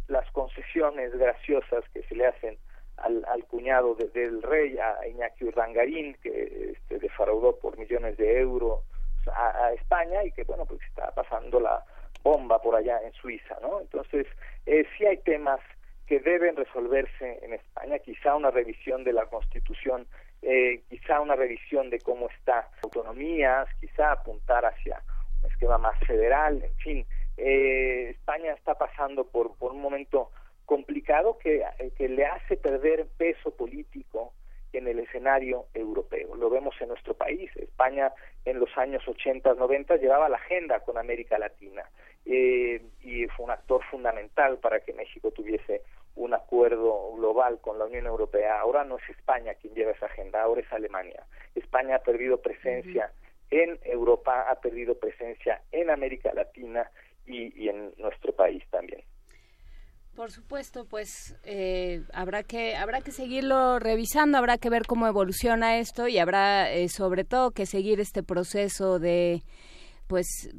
las 0.09 0.29
concesiones 0.33 1.17
graciosas 1.17 1.85
que 1.95 2.03
se 2.03 2.15
le 2.17 2.27
hacen 2.27 2.59
al, 3.03 3.25
al 3.29 3.45
cuñado 3.45 3.95
de- 3.95 4.09
del 4.09 4.43
rey, 4.43 4.79
a 4.79 5.07
Iñaki 5.07 5.45
Urdangarín, 5.45 6.15
que 6.23 6.73
este, 6.73 6.99
defraudó 6.99 7.57
por 7.59 7.79
millones 7.79 8.17
de 8.17 8.41
euros 8.41 8.81
a, 9.33 9.73
España 9.75 10.25
y 10.25 10.33
que, 10.33 10.45
bueno, 10.45 10.65
pues 10.67 10.81
está 10.89 11.11
pasando 11.13 11.61
la 11.61 11.85
bomba 12.23 12.61
por 12.61 12.75
allá 12.75 13.01
en 13.03 13.13
Suiza, 13.13 13.57
¿no? 13.63 13.81
Entonces, 13.81 14.27
eh, 14.67 14.85
sí 14.97 15.07
hay 15.07 15.19
temas 15.19 15.61
que 16.07 16.19
deben 16.21 16.57
resolverse 16.57 17.39
en 17.45 17.53
España, 17.53 17.99
quizá 18.01 18.35
una 18.35 18.51
revisión 18.51 19.05
de 19.05 19.13
la 19.13 19.27
Constitución, 19.27 20.07
eh, 20.43 20.83
quizá 20.89 21.21
una 21.21 21.37
revisión 21.37 21.89
de 21.91 22.01
cómo 22.01 22.29
está 22.29 22.69
autonomías, 22.83 23.69
quizá 23.81 24.13
apuntar 24.13 24.65
hacia 24.65 25.01
un 25.43 25.51
esquema 25.51 25.79
más 25.79 25.99
federal, 26.07 26.63
en 26.65 26.75
fin, 26.77 27.07
eh, 27.37 28.11
España 28.11 28.53
está 28.55 28.75
pasando 28.75 29.25
por, 29.25 29.55
por 29.57 29.71
un 29.73 29.81
momento 29.81 30.31
complicado 30.71 31.37
que, 31.37 31.63
eh, 31.81 31.91
que 31.97 32.09
le 32.09 32.25
hace 32.27 32.57
perder 32.57 33.09
peso 33.19 33.51
político 33.51 34.33
en 34.73 34.87
el 34.87 35.01
escenario 35.01 35.67
europeo. 35.75 36.37
Lo 36.37 36.49
vemos 36.49 36.77
en 36.81 36.91
nuestro 36.91 37.15
país. 37.15 37.51
España 37.57 38.13
en 38.45 38.61
los 38.61 38.71
años 38.79 39.03
80, 39.05 39.55
90 39.55 39.97
llevaba 39.97 40.29
la 40.29 40.37
agenda 40.37 40.79
con 40.79 40.97
América 40.97 41.41
Latina 41.41 41.83
eh, 42.25 42.81
y 43.01 43.27
fue 43.27 43.47
un 43.47 43.51
actor 43.51 43.83
fundamental 43.91 44.59
para 44.59 44.79
que 44.79 44.93
México 44.93 45.33
tuviese 45.33 45.83
un 46.15 46.35
acuerdo 46.35 47.15
global 47.17 47.59
con 47.61 47.77
la 47.77 47.87
Unión 47.87 48.07
Europea. 48.07 48.61
Ahora 48.61 48.85
no 48.85 48.99
es 48.99 49.11
España 49.11 49.55
quien 49.55 49.75
lleva 49.75 49.91
esa 49.91 50.07
agenda, 50.07 50.41
ahora 50.41 50.61
es 50.61 50.73
Alemania. 50.73 51.25
España 51.57 51.97
ha 51.97 52.03
perdido 52.05 52.41
presencia 52.41 53.11
en 53.51 53.77
Europa, 53.83 54.49
ha 54.49 54.61
perdido 54.61 54.97
presencia 55.01 55.63
en 55.73 55.91
América 55.91 56.33
Latina 56.33 56.89
y, 57.27 57.61
y 57.61 57.69
en 57.69 57.93
nuestro 57.99 58.33
país 58.33 58.63
también. 58.71 59.03
Por 60.21 60.33
supuesto, 60.33 60.85
pues 60.85 61.35
eh, 61.45 62.03
habrá 62.13 62.43
que 62.43 62.77
habrá 62.77 63.01
que 63.01 63.11
seguirlo 63.11 63.79
revisando, 63.79 64.37
habrá 64.37 64.59
que 64.59 64.69
ver 64.69 64.83
cómo 64.87 65.07
evoluciona 65.07 65.79
esto 65.79 66.09
y 66.09 66.19
habrá 66.19 66.71
eh, 66.71 66.91
sobre 66.91 67.25
todo 67.25 67.53
que 67.53 67.65
seguir 67.65 68.01
este 68.01 68.23
proceso 68.23 68.99
de 68.99 69.43
pues 70.09 70.51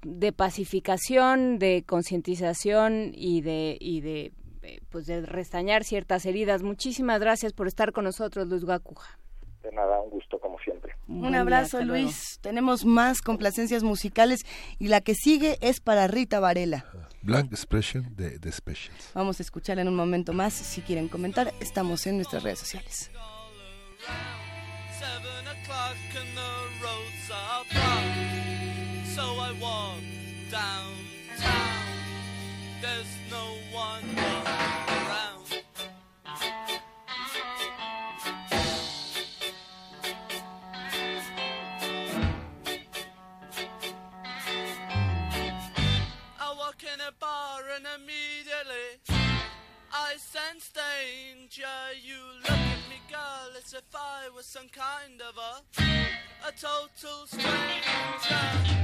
de 0.00 0.32
pacificación, 0.32 1.58
de 1.58 1.84
concientización 1.86 3.12
y 3.14 3.42
de 3.42 3.76
y 3.78 4.00
de 4.00 4.32
eh, 4.62 4.80
pues 4.88 5.04
de 5.04 5.20
restañar 5.20 5.84
ciertas 5.84 6.24
heridas. 6.24 6.62
Muchísimas 6.62 7.20
gracias 7.20 7.52
por 7.52 7.66
estar 7.66 7.92
con 7.92 8.04
nosotros, 8.04 8.48
Luis 8.48 8.64
Guacuja. 8.64 9.18
De 9.62 9.70
nada, 9.72 10.00
un 10.00 10.10
gusto 10.10 10.38
como 10.38 10.58
siempre. 10.58 10.96
Un 11.06 11.34
abrazo, 11.34 11.82
Luis. 11.82 12.38
Tenemos 12.42 12.84
más 12.84 13.22
complacencias 13.22 13.82
musicales 13.82 14.44
y 14.78 14.88
la 14.88 15.00
que 15.00 15.14
sigue 15.14 15.58
es 15.60 15.80
para 15.80 16.08
Rita 16.08 16.40
Varela. 16.40 16.84
Blank 17.22 17.52
Expression 17.52 18.16
de 18.16 18.38
The 18.38 18.50
Specials. 18.50 19.10
Vamos 19.14 19.38
a 19.38 19.42
escucharla 19.42 19.82
en 19.82 19.88
un 19.88 19.96
momento 19.96 20.32
más. 20.32 20.52
Si 20.52 20.80
quieren 20.80 21.08
comentar, 21.08 21.52
estamos 21.60 22.06
en 22.06 22.16
nuestras 22.16 22.42
redes 22.42 22.58
sociales. 22.58 23.10
There's 32.82 33.06
no 33.30 33.54
one 33.72 34.51
and 47.84 48.02
immediately 48.02 49.22
I 49.92 50.16
sense 50.16 50.70
danger. 50.72 51.66
You 52.02 52.16
look 52.42 52.50
at 52.50 52.78
me, 52.88 53.00
girl, 53.10 53.56
as 53.56 53.74
if 53.74 53.84
I 53.94 54.28
was 54.34 54.46
some 54.46 54.68
kind 54.68 55.20
of 55.20 55.36
a 55.36 56.48
a 56.48 56.52
total 56.52 57.26
stranger. 57.26 58.81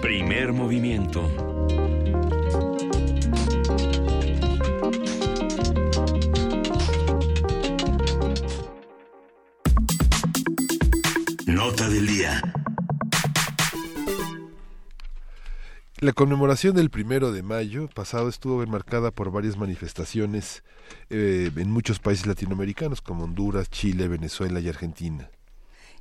Primer 0.00 0.52
movimiento. 0.52 1.22
Nota 11.46 11.88
del 11.88 12.06
día. 12.06 12.49
La 16.00 16.14
conmemoración 16.14 16.74
del 16.74 16.88
primero 16.88 17.30
de 17.30 17.42
mayo 17.42 17.86
pasado 17.86 18.30
estuvo 18.30 18.62
enmarcada 18.62 19.10
por 19.10 19.30
varias 19.30 19.58
manifestaciones 19.58 20.64
eh, 21.10 21.50
en 21.54 21.70
muchos 21.70 21.98
países 21.98 22.26
latinoamericanos 22.26 23.02
como 23.02 23.24
Honduras, 23.24 23.68
Chile, 23.68 24.08
Venezuela 24.08 24.60
y 24.60 24.68
Argentina. 24.70 25.28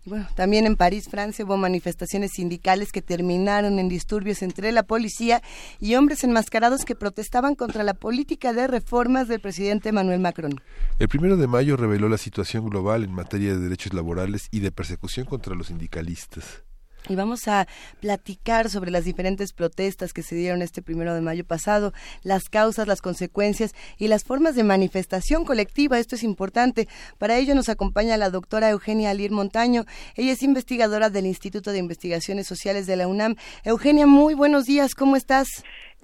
Y 0.05 0.09
bueno, 0.09 0.25
también 0.35 0.65
en 0.65 0.77
París, 0.77 1.09
Francia, 1.11 1.43
hubo 1.43 1.57
manifestaciones 1.57 2.31
sindicales 2.31 2.93
que 2.93 3.01
terminaron 3.01 3.77
en 3.77 3.89
disturbios 3.89 4.41
entre 4.41 4.71
la 4.71 4.83
policía 4.83 5.41
y 5.81 5.95
hombres 5.95 6.23
enmascarados 6.23 6.85
que 6.85 6.95
protestaban 6.95 7.55
contra 7.55 7.83
la 7.83 7.93
política 7.93 8.53
de 8.53 8.67
reformas 8.67 9.27
del 9.27 9.41
presidente 9.41 9.89
Emmanuel 9.89 10.21
Macron. 10.21 10.61
El 10.99 11.09
primero 11.09 11.35
de 11.35 11.47
mayo 11.47 11.75
reveló 11.75 12.07
la 12.07 12.17
situación 12.17 12.69
global 12.69 13.03
en 13.03 13.11
materia 13.11 13.51
de 13.51 13.59
derechos 13.59 13.93
laborales 13.93 14.47
y 14.49 14.61
de 14.61 14.71
persecución 14.71 15.25
contra 15.25 15.55
los 15.55 15.67
sindicalistas. 15.67 16.63
Y 17.07 17.15
vamos 17.15 17.47
a 17.47 17.67
platicar 18.01 18.69
sobre 18.69 18.91
las 18.91 19.05
diferentes 19.05 19.53
protestas 19.53 20.13
que 20.13 20.21
se 20.21 20.35
dieron 20.35 20.61
este 20.61 20.81
primero 20.81 21.13
de 21.15 21.21
mayo 21.21 21.45
pasado, 21.45 21.93
las 22.23 22.49
causas, 22.49 22.87
las 22.87 23.01
consecuencias 23.01 23.73
y 23.97 24.07
las 24.07 24.23
formas 24.23 24.55
de 24.55 24.63
manifestación 24.63 25.45
colectiva. 25.45 25.97
Esto 25.97 26.15
es 26.15 26.23
importante. 26.23 26.87
Para 27.17 27.37
ello 27.37 27.55
nos 27.55 27.69
acompaña 27.69 28.17
la 28.17 28.29
doctora 28.29 28.69
Eugenia 28.69 29.09
Alir 29.09 29.31
Montaño. 29.31 29.85
Ella 30.15 30.33
es 30.33 30.43
investigadora 30.43 31.09
del 31.09 31.25
Instituto 31.25 31.71
de 31.71 31.79
Investigaciones 31.79 32.47
Sociales 32.47 32.85
de 32.85 32.95
la 32.95 33.07
UNAM. 33.07 33.35
Eugenia, 33.63 34.05
muy 34.05 34.33
buenos 34.33 34.65
días. 34.65 34.93
¿Cómo 34.93 35.15
estás? 35.15 35.47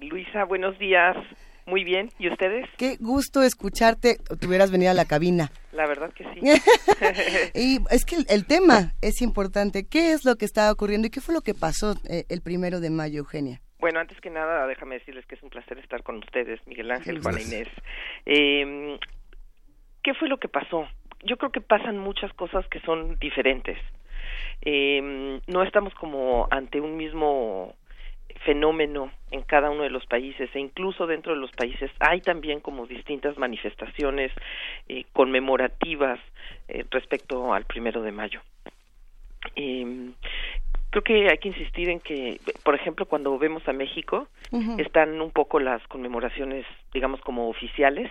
Luisa, 0.00 0.44
buenos 0.44 0.78
días. 0.78 1.16
Muy 1.66 1.82
bien. 1.82 2.10
¿Y 2.18 2.28
ustedes? 2.30 2.68
Qué 2.78 2.96
gusto 3.00 3.42
escucharte. 3.42 4.16
Te 4.40 4.46
hubieras 4.46 4.70
venido 4.70 4.92
a 4.92 4.94
la 4.94 5.04
cabina. 5.04 5.50
La 5.72 5.86
verdad 5.86 6.12
que 6.12 6.24
sí. 6.32 6.40
y 7.54 7.78
es 7.90 8.04
que 8.04 8.16
el, 8.16 8.26
el, 8.28 8.46
tema 8.46 8.94
es 9.02 9.20
importante. 9.20 9.86
¿Qué 9.86 10.12
es 10.12 10.24
lo 10.24 10.36
que 10.36 10.44
está 10.44 10.70
ocurriendo 10.70 11.08
y 11.08 11.10
qué 11.10 11.20
fue 11.20 11.34
lo 11.34 11.40
que 11.40 11.54
pasó 11.54 11.94
eh, 12.08 12.24
el 12.28 12.40
primero 12.40 12.80
de 12.80 12.90
mayo, 12.90 13.18
Eugenia? 13.18 13.60
Bueno, 13.78 14.00
antes 14.00 14.18
que 14.20 14.30
nada, 14.30 14.66
déjame 14.66 14.98
decirles 14.98 15.26
que 15.26 15.34
es 15.34 15.42
un 15.42 15.50
placer 15.50 15.78
estar 15.78 16.02
con 16.02 16.16
ustedes, 16.18 16.60
Miguel 16.66 16.90
Ángel, 16.90 17.20
Juana 17.20 17.42
Inés. 17.42 17.68
Eh, 18.24 18.98
¿Qué 20.02 20.14
fue 20.14 20.28
lo 20.28 20.38
que 20.38 20.48
pasó? 20.48 20.86
Yo 21.24 21.36
creo 21.36 21.50
que 21.50 21.60
pasan 21.60 21.98
muchas 21.98 22.32
cosas 22.34 22.64
que 22.68 22.80
son 22.80 23.18
diferentes. 23.18 23.76
Eh, 24.62 25.40
no 25.46 25.62
estamos 25.62 25.92
como 25.94 26.46
ante 26.50 26.80
un 26.80 26.96
mismo 26.96 27.74
fenómeno 28.46 29.10
en 29.32 29.42
cada 29.42 29.70
uno 29.70 29.82
de 29.82 29.90
los 29.90 30.06
países 30.06 30.48
e 30.54 30.60
incluso 30.60 31.06
dentro 31.06 31.34
de 31.34 31.40
los 31.40 31.50
países 31.50 31.90
hay 31.98 32.20
también 32.20 32.60
como 32.60 32.86
distintas 32.86 33.36
manifestaciones 33.36 34.32
eh, 34.88 35.04
conmemorativas 35.12 36.20
eh, 36.68 36.84
respecto 36.90 37.52
al 37.52 37.64
primero 37.64 38.00
de 38.02 38.12
mayo. 38.12 38.40
Eh, 39.56 40.12
creo 40.90 41.02
que 41.02 41.28
hay 41.28 41.38
que 41.38 41.48
insistir 41.48 41.90
en 41.90 42.00
que, 42.00 42.40
por 42.62 42.74
ejemplo, 42.74 43.04
cuando 43.06 43.36
vemos 43.36 43.66
a 43.68 43.72
México, 43.72 44.28
uh 44.52 44.60
-huh. 44.60 44.80
están 44.80 45.20
un 45.20 45.32
poco 45.32 45.58
las 45.58 45.82
conmemoraciones, 45.88 46.64
digamos, 46.94 47.20
como 47.20 47.48
oficiales, 47.48 48.10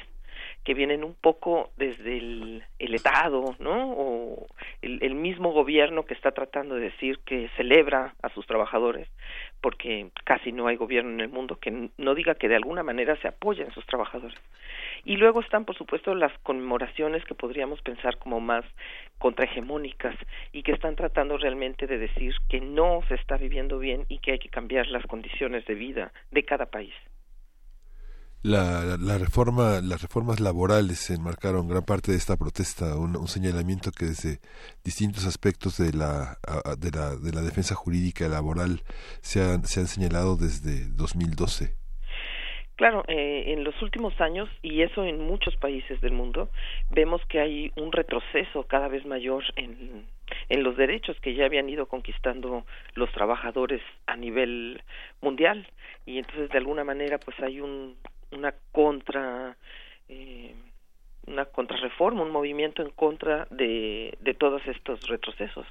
que 0.65 0.73
vienen 0.73 1.03
un 1.03 1.13
poco 1.13 1.69
desde 1.77 2.17
el, 2.17 2.63
Estado, 2.79 3.55
¿no? 3.59 3.91
O 3.91 4.47
el, 4.81 4.99
el, 5.03 5.13
mismo 5.13 5.51
gobierno 5.51 6.05
que 6.05 6.13
está 6.13 6.31
tratando 6.31 6.75
de 6.75 6.81
decir 6.81 7.19
que 7.19 7.49
celebra 7.55 8.15
a 8.23 8.29
sus 8.29 8.47
trabajadores, 8.47 9.07
porque 9.61 10.09
casi 10.23 10.51
no 10.51 10.67
hay 10.67 10.75
gobierno 10.75 11.11
en 11.11 11.19
el 11.19 11.29
mundo 11.29 11.57
que 11.59 11.89
no 11.97 12.15
diga 12.15 12.35
que 12.35 12.47
de 12.47 12.55
alguna 12.55 12.83
manera 12.83 13.15
se 13.17 13.27
apoya 13.27 13.63
en 13.63 13.71
sus 13.71 13.85
trabajadores. 13.85 14.37
Y 15.03 15.17
luego 15.17 15.39
están, 15.39 15.65
por 15.65 15.77
supuesto, 15.77 16.15
las 16.15 16.35
conmemoraciones 16.39 17.23
que 17.25 17.35
podríamos 17.35 17.81
pensar 17.81 18.17
como 18.17 18.39
más 18.39 18.65
contrahegemónicas 19.19 20.15
y 20.51 20.63
que 20.63 20.71
están 20.71 20.95
tratando 20.95 21.37
realmente 21.37 21.85
de 21.85 21.99
decir 21.99 22.33
que 22.49 22.59
no 22.59 23.01
se 23.07 23.15
está 23.15 23.37
viviendo 23.37 23.77
bien 23.77 24.05
y 24.09 24.17
que 24.17 24.31
hay 24.31 24.39
que 24.39 24.49
cambiar 24.49 24.87
las 24.87 25.05
condiciones 25.05 25.65
de 25.65 25.75
vida 25.75 26.11
de 26.31 26.43
cada 26.43 26.65
país. 26.65 26.93
La, 28.47 28.95
la, 28.99 29.17
reforma, 29.17 29.81
las 29.81 30.03
reformas 30.03 30.39
laborales 30.39 31.09
enmarcaron 31.09 31.67
gran 31.67 31.83
parte 31.83 32.11
de 32.11 32.17
esta 32.19 32.37
protesta, 32.37 32.95
un, 32.95 33.17
un, 33.17 33.27
señalamiento 33.27 33.89
que 33.89 34.05
desde 34.05 34.37
distintos 34.83 35.25
aspectos 35.25 35.79
de 35.79 35.91
la, 35.91 36.37
de 36.77 36.91
la, 36.91 37.15
de 37.15 37.31
la 37.31 37.41
defensa 37.41 37.73
jurídica 37.73 38.27
laboral 38.27 38.81
se 39.21 39.41
han, 39.41 39.65
se 39.65 39.79
han 39.79 39.87
señalado 39.87 40.37
desde 40.37 40.85
2012. 40.95 41.73
Claro, 42.75 43.03
eh, 43.07 43.45
en 43.47 43.63
los 43.63 43.81
últimos 43.81 44.13
años, 44.21 44.47
y 44.61 44.83
eso 44.83 45.03
en 45.03 45.21
muchos 45.21 45.55
países 45.55 45.99
del 46.01 46.11
mundo, 46.11 46.51
vemos 46.91 47.25
que 47.25 47.39
hay 47.39 47.71
un 47.77 47.91
retroceso 47.91 48.67
cada 48.67 48.89
vez 48.89 49.07
mayor 49.07 49.43
en, 49.55 50.05
en 50.49 50.63
los 50.63 50.77
derechos 50.77 51.19
que 51.19 51.33
ya 51.33 51.45
habían 51.45 51.67
ido 51.67 51.87
conquistando 51.87 52.63
los 52.93 53.11
trabajadores 53.11 53.81
a 54.05 54.15
nivel 54.17 54.83
mundial. 55.19 55.65
Y 56.05 56.19
entonces, 56.19 56.49
de 56.49 56.57
alguna 56.59 56.83
manera, 56.83 57.17
pues 57.17 57.39
hay 57.39 57.59
un, 57.59 57.95
una 58.31 58.53
contra 58.71 59.57
eh, 60.09 60.55
una 61.27 61.45
contrarreforma, 61.45 62.21
un 62.21 62.31
movimiento 62.31 62.81
en 62.81 62.91
contra 62.91 63.47
de, 63.49 64.17
de 64.21 64.33
todos 64.33 64.61
estos 64.67 65.07
retrocesos. 65.07 65.65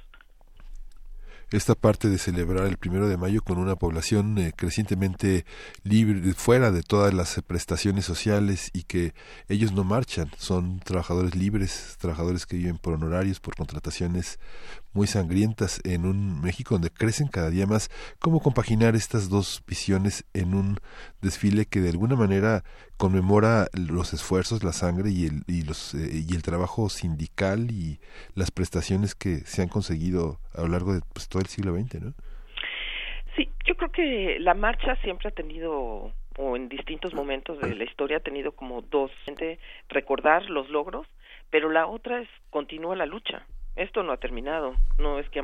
Esta 1.51 1.75
parte 1.75 2.09
de 2.09 2.17
celebrar 2.17 2.65
el 2.65 2.77
primero 2.77 3.07
de 3.07 3.17
mayo 3.17 3.39
con 3.41 3.59
una 3.59 3.75
población 3.75 4.37
eh, 4.39 4.51
crecientemente 4.55 5.45
libre, 5.83 6.33
fuera 6.33 6.71
de 6.71 6.81
todas 6.81 7.13
las 7.13 7.39
prestaciones 7.45 8.03
sociales 8.03 8.71
y 8.73 8.83
que 8.83 9.13
ellos 9.47 9.71
no 9.71 9.83
marchan, 9.83 10.27
son 10.37 10.79
trabajadores 10.79 11.35
libres, 11.35 11.97
trabajadores 11.99 12.47
que 12.47 12.57
viven 12.57 12.79
por 12.79 12.95
honorarios, 12.95 13.39
por 13.39 13.55
contrataciones 13.55 14.39
muy 14.95 15.07
sangrientas 15.07 15.81
en 15.83 16.05
un 16.05 16.41
México 16.41 16.75
donde 16.75 16.89
crecen 16.89 17.27
cada 17.27 17.49
día 17.49 17.67
más. 17.67 17.89
¿Cómo 18.19 18.39
compaginar 18.39 18.95
estas 18.95 19.29
dos 19.29 19.61
visiones 19.67 20.25
en 20.33 20.55
un 20.55 20.77
desfile 21.21 21.65
que 21.65 21.81
de 21.81 21.89
alguna 21.89 22.15
manera 22.15 22.63
conmemora 22.97 23.67
los 23.73 24.13
esfuerzos, 24.13 24.63
la 24.63 24.71
sangre 24.71 25.11
y 25.11 25.25
el, 25.25 25.43
y 25.47 25.65
los, 25.65 25.93
eh, 25.93 26.23
y 26.27 26.33
el 26.33 26.41
trabajo 26.41 26.89
sindical 26.89 27.69
y 27.71 27.99
las 28.35 28.51
prestaciones 28.51 29.15
que 29.15 29.39
se 29.39 29.61
han 29.61 29.67
conseguido 29.67 30.39
a 30.55 30.61
lo 30.61 30.69
largo 30.69 30.93
de 30.93 31.01
pues, 31.13 31.27
todo 31.27 31.41
el 31.41 31.47
siglo 31.47 31.75
XX, 31.75 32.01
¿no? 32.01 32.13
Sí, 33.35 33.49
yo 33.65 33.75
creo 33.75 33.91
que 33.91 34.39
la 34.39 34.53
marcha 34.53 34.95
siempre 35.03 35.27
ha 35.27 35.31
tenido 35.31 36.13
o 36.37 36.55
en 36.55 36.69
distintos 36.69 37.13
momentos 37.13 37.59
de 37.59 37.75
la 37.75 37.83
historia 37.83 38.17
ha 38.17 38.21
tenido 38.21 38.53
como 38.53 38.81
dos 38.81 39.11
recordar 39.89 40.49
los 40.49 40.69
logros, 40.69 41.07
pero 41.49 41.69
la 41.69 41.87
otra 41.87 42.21
es 42.21 42.29
continúa 42.49 42.95
la 42.95 43.05
lucha 43.05 43.45
esto 43.75 44.03
no 44.03 44.13
ha 44.13 44.17
terminado, 44.17 44.75
no 44.97 45.19
es 45.19 45.29
que 45.29 45.41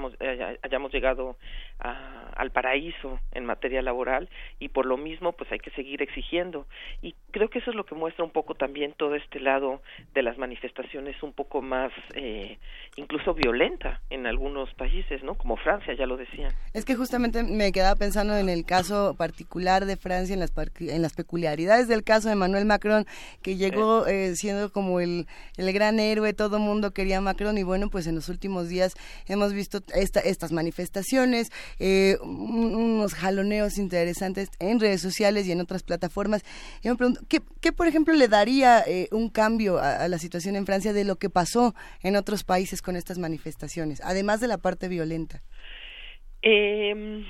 hayamos 0.64 0.92
llegado 0.92 1.38
al 1.80 2.52
paraíso 2.52 3.20
en 3.32 3.46
materia 3.46 3.82
laboral 3.82 4.30
y 4.60 4.70
por 4.70 4.86
lo 4.86 4.98
mismo 4.98 5.32
pues 5.34 5.52
hay 5.52 5.60
que 5.60 5.72
seguir 5.72 6.02
exigiendo 6.02 6.68
y 7.02 7.16
creo 7.32 7.50
que 7.50 7.60
eso 7.60 7.72
es 7.72 7.76
lo 7.76 7.86
que 7.86 7.96
muestra 7.96 8.24
un 8.24 8.32
poco 8.32 8.56
también 8.56 8.94
todo 8.94 9.16
este 9.16 9.40
lado 9.40 9.82
de 10.14 10.22
las 10.22 10.38
manifestaciones 10.38 11.22
un 11.24 11.34
poco 11.34 11.62
más 11.62 11.92
eh, 12.16 12.58
incluso 12.96 13.34
violenta 13.34 14.02
en 14.10 14.28
algunos 14.28 14.74
países, 14.74 15.24
¿no? 15.24 15.36
Como 15.36 15.58
Francia, 15.58 15.94
ya 15.94 16.06
lo 16.06 16.18
decían. 16.18 16.52
Es 16.74 16.86
que 16.86 16.96
justamente 16.96 17.44
me 17.44 17.72
quedaba 17.72 17.96
pensando 17.96 18.38
en 18.38 18.50
el 18.50 18.66
caso 18.66 19.16
particular 19.18 19.86
de 19.86 19.98
Francia, 19.98 20.34
en 20.34 20.40
las, 20.40 20.54
en 20.80 21.02
las 21.02 21.14
peculiaridades 21.14 21.88
del 21.88 22.04
caso 22.04 22.28
de 22.28 22.34
Emmanuel 22.34 22.66
Macron, 22.66 23.06
que 23.42 23.56
llegó 23.56 24.06
eh, 24.08 24.36
siendo 24.36 24.72
como 24.72 25.00
el, 25.00 25.28
el 25.58 25.72
gran 25.74 26.00
héroe, 26.00 26.34
todo 26.34 26.60
mundo 26.60 26.92
quería 26.92 27.18
a 27.18 27.22
Macron 27.22 27.58
y 27.58 27.64
bueno, 27.64 27.90
pues 27.90 28.08
en 28.08 28.21
los 28.22 28.30
últimos 28.30 28.70
días 28.70 28.94
hemos 29.28 29.52
visto 29.52 29.80
esta, 29.96 30.20
estas 30.20 30.52
manifestaciones, 30.52 31.52
eh, 31.80 32.18
unos 32.22 33.16
jaloneos 33.16 33.80
interesantes 33.80 34.50
en 34.60 34.80
redes 34.80 35.02
sociales 35.02 35.48
y 35.48 35.52
en 35.52 35.60
otras 35.60 35.82
plataformas. 35.82 36.44
Y 36.84 36.90
me 36.90 36.96
pregunto, 36.96 37.22
¿qué, 37.28 37.42
qué 37.62 37.72
por 37.72 37.88
ejemplo 37.88 38.14
le 38.14 38.28
daría 38.28 38.84
eh, 38.86 39.08
un 39.12 39.30
cambio 39.30 39.80
a, 39.80 40.08
la 40.08 40.20
situación 40.20 40.56
en 40.56 40.68
Francia 40.68 40.94
de 40.94 41.04
lo 41.04 41.16
que 41.16 41.32
pasó 41.32 41.74
en 42.04 42.16
otros 42.16 42.44
países 42.44 42.84
con 42.84 42.96
estas 42.96 43.18
manifestaciones, 43.18 44.02
además 44.04 44.40
de 44.40 44.48
la 44.48 44.60
parte 44.60 44.88
violenta? 44.88 45.42
Eh, 46.44 47.26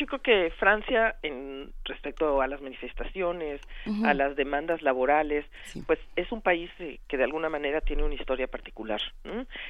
yo 0.00 0.06
creo 0.06 0.22
que 0.22 0.50
Francia, 0.58 1.16
en 1.22 1.74
respecto 1.84 2.40
a 2.40 2.46
las 2.46 2.62
manifestaciones, 2.62 3.60
a 4.02 4.14
las 4.14 4.34
demandas 4.34 4.80
laborales, 4.80 5.44
pues 5.86 5.98
es 6.16 6.32
un 6.32 6.40
país 6.40 6.70
eh, 6.78 7.00
que 7.06 7.18
de 7.18 7.24
alguna 7.24 7.50
manera 7.50 7.82
tiene 7.82 8.02
una 8.02 8.14
historia 8.14 8.46
particular. 8.46 9.00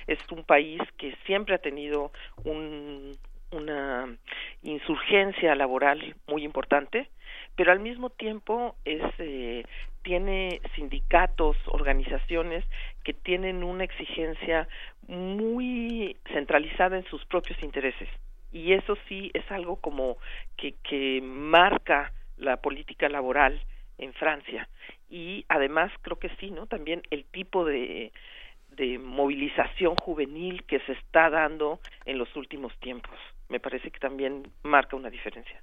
Es 0.07 0.21
un 0.31 0.45
país 0.45 0.81
que 0.99 1.17
siempre 1.27 1.57
ha 1.57 1.59
tenido 1.59 2.13
un, 2.45 3.19
una 3.51 4.17
insurgencia 4.63 5.57
laboral 5.57 6.15
muy 6.29 6.45
importante, 6.45 7.11
pero 7.57 7.73
al 7.73 7.81
mismo 7.81 8.11
tiempo 8.11 8.77
es 8.85 9.03
eh, 9.19 9.65
tiene 10.05 10.61
sindicatos, 10.77 11.57
organizaciones 11.67 12.65
que 13.03 13.15
tienen 13.15 13.65
una 13.65 13.83
exigencia 13.83 14.69
muy 15.09 16.17
centralizada 16.33 16.97
en 16.97 17.05
sus 17.07 17.25
propios 17.27 17.61
intereses 17.65 18.09
y 18.53 18.73
eso 18.73 18.97
sí 19.09 19.31
es 19.35 19.51
algo 19.51 19.77
como 19.77 20.17
que, 20.57 20.75
que 20.83 21.21
marca 21.23 22.13
la 22.37 22.59
política 22.59 23.09
laboral 23.09 23.61
en 23.99 24.13
Francia 24.15 24.69
y 25.09 25.45
además 25.49 25.93
creo 26.03 26.19
que 26.19 26.31
sí, 26.41 26.51
¿no? 26.51 26.67
También 26.67 27.03
el 27.11 27.25
tipo 27.25 27.65
de 27.65 28.13
de 28.71 28.99
movilización 28.99 29.95
juvenil 29.97 30.65
que 30.65 30.81
se 30.81 30.93
está 30.93 31.29
dando 31.29 31.81
en 32.05 32.19
los 32.19 32.35
últimos 32.37 32.77
tiempos. 32.79 33.19
Me 33.49 33.61
parece 33.61 33.91
que 33.91 33.99
también 33.99 34.51
marca 34.63 34.97
una 34.97 35.11
diferencia. 35.11 35.61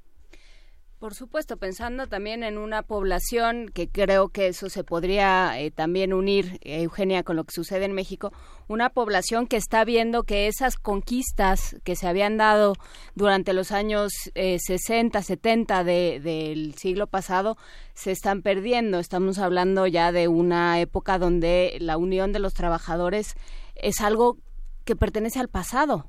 Por 0.99 1.13
supuesto, 1.13 1.57
pensando 1.57 2.07
también 2.07 2.43
en 2.43 2.57
una 2.57 2.81
población 2.81 3.69
que 3.69 3.87
creo 3.87 4.29
que 4.29 4.47
eso 4.47 4.67
se 4.67 4.83
podría 4.83 5.59
eh, 5.59 5.69
también 5.69 6.11
unir, 6.11 6.57
Eugenia, 6.63 7.21
con 7.21 7.35
lo 7.35 7.43
que 7.43 7.51
sucede 7.51 7.85
en 7.85 7.93
México, 7.93 8.31
una 8.67 8.89
población 8.89 9.45
que 9.45 9.57
está 9.57 9.85
viendo 9.85 10.23
que 10.23 10.47
esas 10.47 10.75
conquistas 10.75 11.79
que 11.83 11.95
se 11.95 12.07
habían 12.07 12.37
dado 12.37 12.73
durante 13.13 13.53
los 13.53 13.71
años 13.71 14.11
60, 14.33 15.19
eh, 15.19 15.21
70 15.21 15.83
del 15.83 16.73
siglo 16.73 17.05
pasado 17.05 17.57
se 17.93 18.09
están 18.09 18.41
perdiendo. 18.41 18.97
Estamos 18.97 19.37
hablando 19.37 19.85
ya 19.85 20.11
de 20.11 20.27
una 20.27 20.81
época 20.81 21.19
donde 21.19 21.77
la 21.79 21.97
unión 21.97 22.33
de 22.33 22.39
los 22.39 22.55
trabajadores 22.55 23.35
es 23.75 24.01
algo 24.01 24.37
que 24.83 24.95
pertenece 24.95 25.39
al 25.39 25.49
pasado. 25.49 26.05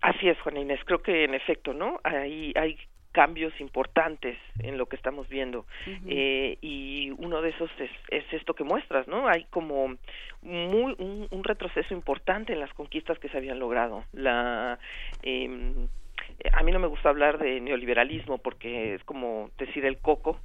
Así 0.00 0.26
es, 0.26 0.40
Juan 0.40 0.56
Inés. 0.56 0.80
Creo 0.86 1.02
que 1.02 1.24
en 1.24 1.34
efecto, 1.34 1.74
¿no? 1.74 1.98
Hay, 2.04 2.54
hay 2.56 2.78
cambios 3.12 3.52
importantes 3.60 4.38
en 4.58 4.78
lo 4.78 4.86
que 4.86 4.96
estamos 4.96 5.28
viendo. 5.28 5.66
Eh, 6.06 6.58
y 6.60 7.10
uno 7.18 7.40
de 7.42 7.50
esos 7.50 7.70
es, 7.78 7.90
es, 8.10 8.24
esto 8.32 8.54
que 8.54 8.64
muestras 8.64 9.08
no 9.08 9.28
hay 9.28 9.44
como 9.50 9.96
muy 10.42 10.94
un, 10.98 11.26
un, 11.30 11.44
retroceso 11.44 11.94
importante 11.94 12.52
en 12.52 12.60
las 12.60 12.72
conquistas 12.74 13.18
que 13.18 13.28
se 13.28 13.36
habían 13.36 13.58
logrado. 13.58 14.04
La 14.12 14.78
eh, 15.22 15.88
a 16.52 16.62
mí 16.62 16.70
no 16.70 16.78
me 16.78 16.86
gusta 16.86 17.08
hablar 17.08 17.38
de 17.38 17.60
neoliberalismo 17.60 18.38
porque 18.38 18.94
es 18.94 19.04
como 19.04 19.50
decir 19.58 19.84
el 19.84 19.98
coco 19.98 20.38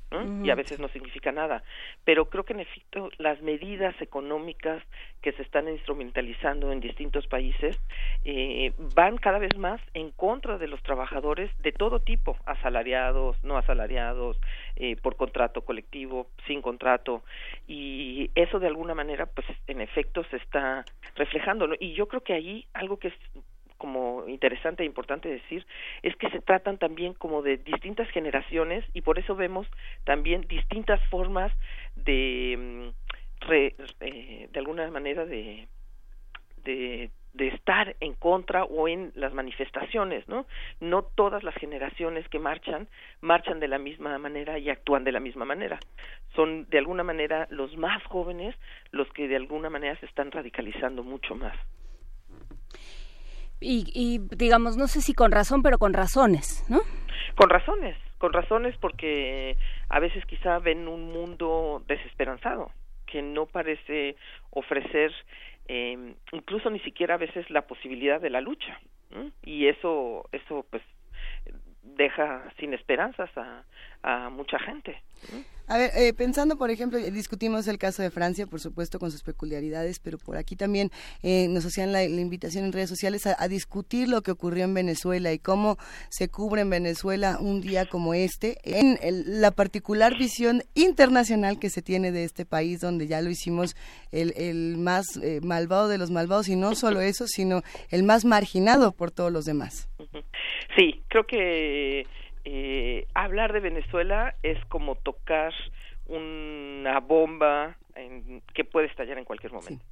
y 0.44 0.50
a 0.50 0.56
veces 0.56 0.80
no 0.80 0.88
significa 0.90 1.32
nada. 1.32 1.64
Pero 2.04 2.30
creo 2.30 2.44
que 2.44 2.54
en 2.54 2.62
efecto 2.62 3.10
las 3.18 3.42
medidas 3.42 4.00
económicas 4.02 4.84
que 5.22 5.34
se 5.34 5.44
están 5.44 5.68
instrumentalizando 5.68 6.72
en 6.72 6.80
distintos 6.80 7.28
países 7.28 7.80
eh, 8.26 8.74
van 8.96 9.18
cada 9.18 9.38
vez 9.38 9.56
más 9.58 9.82
en 9.94 10.12
contra 10.12 10.58
de 10.58 10.68
los 10.68 10.82
trabajadores 10.82 11.52
de 11.62 11.72
todo 11.72 12.00
tipo 12.00 12.38
asalariados 12.46 13.42
no 13.44 13.58
asalariados 13.58 14.40
eh, 14.76 14.96
por 14.96 15.16
contrato 15.16 15.62
colectivo 15.62 16.28
sin 16.48 16.62
contrato. 16.62 17.24
Y 17.68 18.32
eso 18.36 18.60
de 18.60 18.68
alguna 18.68 18.96
manera 18.96 19.28
pues 19.28 19.46
en 19.68 19.82
efecto 19.82 20.24
se 20.26 20.38
está 20.38 20.86
reflejando 21.16 21.70
y 21.80 21.94
yo 21.94 22.08
creo 22.08 22.22
que 22.22 22.34
ahí 22.34 22.66
algo 22.74 22.98
que 22.98 23.10
es 23.10 23.14
como 23.84 24.30
interesante 24.30 24.84
e 24.84 24.86
importante 24.86 25.28
decir 25.28 25.68
es 26.04 26.16
que 26.16 26.30
se 26.30 26.40
tratan 26.40 26.78
también 26.78 27.14
como 27.14 27.42
de 27.42 27.58
distintas 27.58 28.10
generaciones 28.12 28.86
y 28.94 29.02
por 29.02 29.20
eso 29.20 29.36
vemos 29.36 29.68
también 30.06 30.48
distintas 30.48 31.02
formas 31.10 31.52
de 31.98 32.56
mm, 32.58 33.52
eh, 33.52 34.48
de 34.50 34.60
alguna 34.60 34.90
manera 34.90 35.26
de, 35.26 35.68
de 36.64 37.12
de 37.34 37.48
estar 37.48 37.96
en 38.00 38.14
contra 38.14 38.64
o 38.64 38.88
en 38.88 39.12
las 39.16 39.34
manifestaciones, 39.34 40.26
¿no? 40.30 40.46
No 40.80 41.02
todas 41.02 41.44
las 41.44 41.56
generaciones 41.56 42.26
que 42.30 42.40
marchan 42.40 42.88
marchan 43.20 43.60
de 43.60 43.68
la 43.68 43.80
misma 43.80 44.18
manera 44.18 44.60
y 44.60 44.70
actúan 44.70 45.04
de 45.04 45.12
la 45.12 45.20
misma 45.20 45.44
manera. 45.44 45.80
Son 46.36 46.70
de 46.70 46.78
alguna 46.78 47.04
manera 47.04 47.48
los 47.50 47.76
más 47.76 48.02
jóvenes 48.04 48.56
los 48.92 49.12
que 49.14 49.28
de 49.28 49.36
alguna 49.36 49.70
manera 49.70 50.00
se 50.00 50.06
están 50.06 50.32
radicalizando 50.32 51.04
mucho 51.04 51.36
más 51.36 51.58
y, 53.64 54.20
digamos, 54.36 54.78
no 54.78 54.88
sé 54.88 55.02
si 55.02 55.14
con 55.14 55.32
razón, 55.32 55.64
pero 55.64 55.78
con 55.78 55.94
razones, 55.94 56.66
¿no? 56.70 56.82
Con 57.36 57.50
razones, 57.50 57.98
con 58.18 58.34
razones 58.34 58.76
porque 58.80 59.58
a 59.90 60.00
veces 60.00 60.26
quizá 60.26 60.60
ven 60.60 60.88
un 60.88 61.12
mundo 61.12 61.84
desesperanzado, 61.88 62.72
que 63.08 63.22
no 63.22 63.46
parece 63.46 64.16
ofrecer 64.52 65.12
eh, 65.68 66.16
incluso 66.32 66.70
ni 66.70 66.80
siquiera 66.80 67.16
a 67.16 67.18
veces 67.18 67.50
la 67.50 67.64
posibilidad 67.64 68.20
de 68.20 68.30
la 68.30 68.42
lucha. 68.42 68.80
Y 69.44 69.68
eso, 69.68 70.28
eso 70.32 70.66
pues 70.72 70.82
deja 71.84 72.52
sin 72.58 72.74
esperanzas 72.74 73.30
a 74.02 74.30
mucha 74.32 74.58
gente. 74.58 75.00
A 75.68 75.78
ver, 75.78 75.92
eh, 75.96 76.14
pensando, 76.14 76.58
por 76.58 76.72
ejemplo, 76.72 77.00
discutimos 77.00 77.68
el 77.68 77.78
caso 77.78 78.02
de 78.02 78.12
Francia, 78.12 78.46
por 78.48 78.60
supuesto, 78.60 79.00
con 79.00 79.12
sus 79.12 79.24
peculiaridades, 79.24 80.00
pero 80.00 80.18
por 80.18 80.36
aquí 80.36 80.56
también 80.56 80.92
eh, 81.22 81.48
nos 81.48 81.66
hacían 81.66 81.94
la, 81.94 82.04
invitación 82.04 82.66
en 82.66 82.74
redes 82.74 82.90
sociales 82.90 83.26
a, 83.26 83.48
discutir 83.48 84.10
lo 84.10 84.22
que 84.22 84.32
ocurrió 84.32 84.66
en 84.66 84.74
Venezuela 84.74 85.32
y 85.32 85.40
cómo 85.40 85.78
se 86.10 86.28
cubre 86.28 86.62
en 86.62 86.70
Venezuela 86.70 87.38
un 87.40 87.62
día 87.62 87.86
como 87.86 88.14
este, 88.14 88.58
en 88.64 88.98
la 89.42 89.52
particular 89.52 90.18
visión 90.18 90.64
internacional 90.76 91.60
que 91.60 91.70
se 91.70 91.82
tiene 91.82 92.12
de 92.12 92.24
este 92.24 92.46
país, 92.46 92.82
donde 92.82 93.08
ya 93.08 93.22
lo 93.22 93.30
hicimos 93.30 93.76
el, 94.12 94.34
el 94.36 94.78
más 94.78 95.18
eh, 95.22 95.40
malvado 95.42 95.88
de 95.88 95.98
los 95.98 96.12
malvados, 96.12 96.50
y 96.50 96.56
no 96.56 96.76
solo 96.76 97.00
eso, 97.02 97.26
sino 97.28 97.62
el 97.90 98.04
más 98.04 98.26
marginado 98.26 98.92
por 98.92 99.12
todos 99.12 99.32
los 99.32 99.46
demás. 99.46 99.88
Sí, 100.76 101.02
creo 101.08 101.26
que 101.26 102.06
eh, 102.46 103.08
hablar 103.14 103.54
de 103.54 103.60
Venezuela 103.60 104.36
es 104.44 104.64
como 104.66 104.96
tocar 104.96 105.54
una 106.08 107.00
bomba 107.00 107.78
en, 107.96 108.42
que 108.54 108.66
puede 108.66 108.88
estallar 108.88 109.18
en 109.18 109.26
cualquier 109.26 109.54
momento. 109.54 109.84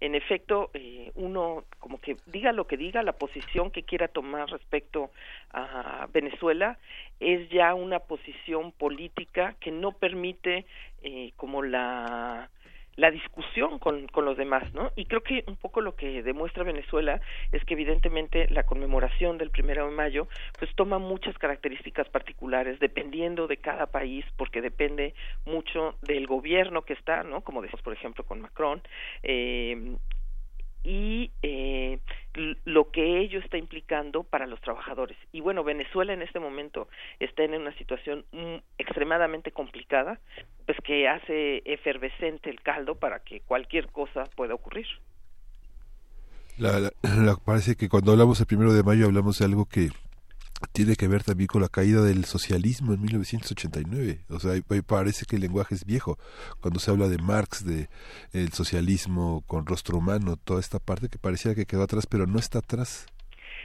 En 0.00 0.14
efecto, 0.14 0.70
eh, 0.74 1.12
uno 1.14 1.64
como 1.78 2.00
que 2.00 2.16
diga 2.26 2.52
lo 2.52 2.66
que 2.66 2.76
diga, 2.76 3.02
la 3.02 3.12
posición 3.12 3.70
que 3.70 3.84
quiera 3.84 4.08
tomar 4.08 4.48
respecto 4.50 5.10
a 5.52 6.08
Venezuela 6.12 6.78
es 7.20 7.48
ya 7.50 7.74
una 7.74 8.00
posición 8.00 8.72
política 8.72 9.54
que 9.60 9.70
no 9.70 9.92
permite 9.92 10.66
eh, 11.02 11.32
como 11.36 11.62
la 11.62 12.50
la 12.98 13.12
discusión 13.12 13.78
con, 13.78 14.08
con 14.08 14.24
los 14.24 14.36
demás, 14.36 14.74
¿no? 14.74 14.90
Y 14.96 15.06
creo 15.06 15.22
que 15.22 15.44
un 15.46 15.54
poco 15.54 15.80
lo 15.80 15.94
que 15.94 16.20
demuestra 16.24 16.64
Venezuela 16.64 17.20
es 17.52 17.64
que 17.64 17.74
evidentemente 17.74 18.48
la 18.50 18.64
conmemoración 18.64 19.38
del 19.38 19.50
primero 19.50 19.86
de 19.86 19.92
mayo 19.92 20.26
pues 20.58 20.74
toma 20.74 20.98
muchas 20.98 21.38
características 21.38 22.08
particulares 22.08 22.80
dependiendo 22.80 23.46
de 23.46 23.58
cada 23.58 23.86
país 23.86 24.24
porque 24.36 24.60
depende 24.60 25.14
mucho 25.46 25.94
del 26.02 26.26
gobierno 26.26 26.82
que 26.82 26.94
está, 26.94 27.22
¿no? 27.22 27.42
Como 27.42 27.62
decimos 27.62 27.82
por 27.82 27.92
ejemplo 27.92 28.24
con 28.24 28.40
Macron, 28.40 28.82
eh, 29.22 29.96
y 30.82 31.30
eh, 31.42 31.98
lo 32.64 32.90
que 32.90 33.18
ello 33.20 33.38
está 33.40 33.58
implicando 33.58 34.22
para 34.22 34.46
los 34.46 34.60
trabajadores. 34.60 35.16
Y 35.32 35.40
bueno, 35.40 35.64
Venezuela 35.64 36.12
en 36.12 36.22
este 36.22 36.38
momento 36.40 36.88
está 37.20 37.42
en 37.44 37.54
una 37.54 37.72
situación 37.76 38.24
extremadamente 38.78 39.52
complicada, 39.52 40.20
pues 40.66 40.78
que 40.84 41.08
hace 41.08 41.62
efervescente 41.64 42.50
el 42.50 42.60
caldo 42.60 42.94
para 42.94 43.20
que 43.20 43.40
cualquier 43.40 43.88
cosa 43.88 44.24
pueda 44.36 44.54
ocurrir. 44.54 44.86
La- 46.58 46.78
la- 46.80 47.36
parece 47.44 47.76
que 47.76 47.88
cuando 47.88 48.12
hablamos 48.12 48.40
el 48.40 48.46
primero 48.46 48.72
de 48.72 48.82
mayo 48.82 49.06
hablamos 49.06 49.38
de 49.38 49.44
algo 49.44 49.66
que 49.66 49.90
tiene 50.72 50.96
que 50.96 51.08
ver 51.08 51.22
también 51.22 51.46
con 51.46 51.62
la 51.62 51.68
caída 51.68 52.02
del 52.02 52.24
socialismo 52.24 52.92
en 52.92 53.00
1989. 53.02 54.20
O 54.30 54.38
sea, 54.40 54.52
parece 54.86 55.26
que 55.26 55.36
el 55.36 55.42
lenguaje 55.42 55.74
es 55.74 55.84
viejo. 55.84 56.18
Cuando 56.60 56.80
se 56.80 56.90
habla 56.90 57.08
de 57.08 57.18
Marx, 57.18 57.64
de 57.64 57.88
el 58.32 58.52
socialismo 58.52 59.42
con 59.46 59.66
rostro 59.66 59.98
humano, 59.98 60.36
toda 60.36 60.60
esta 60.60 60.78
parte 60.78 61.08
que 61.08 61.18
parecía 61.18 61.54
que 61.54 61.66
quedó 61.66 61.82
atrás, 61.82 62.06
pero 62.06 62.26
no 62.26 62.38
está 62.38 62.58
atrás. 62.58 63.06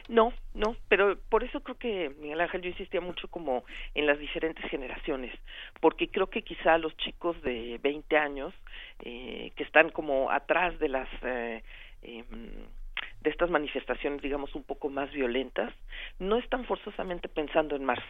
No, 0.09 0.33
no, 0.53 0.75
pero 0.89 1.17
por 1.29 1.43
eso 1.43 1.61
creo 1.61 1.77
que 1.77 2.11
Miguel 2.19 2.41
Ángel 2.41 2.61
yo 2.61 2.69
insistía 2.69 2.99
mucho 2.99 3.29
como 3.29 3.63
en 3.95 4.05
las 4.05 4.19
diferentes 4.19 4.69
generaciones, 4.69 5.33
porque 5.79 6.09
creo 6.09 6.29
que 6.29 6.41
quizá 6.41 6.77
los 6.77 6.95
chicos 6.97 7.41
de 7.41 7.79
20 7.81 8.17
años 8.17 8.53
eh, 8.99 9.53
que 9.55 9.63
están 9.63 9.91
como 9.91 10.29
atrás 10.29 10.77
de 10.79 10.89
las 10.89 11.07
eh, 11.23 11.63
em, 12.01 12.25
de 13.21 13.29
estas 13.29 13.49
manifestaciones, 13.49 14.21
digamos, 14.21 14.55
un 14.55 14.63
poco 14.63 14.89
más 14.89 15.11
violentas, 15.11 15.73
no 16.19 16.37
están 16.37 16.65
forzosamente 16.65 17.29
pensando 17.29 17.75
en 17.75 17.85
Marx. 17.85 18.03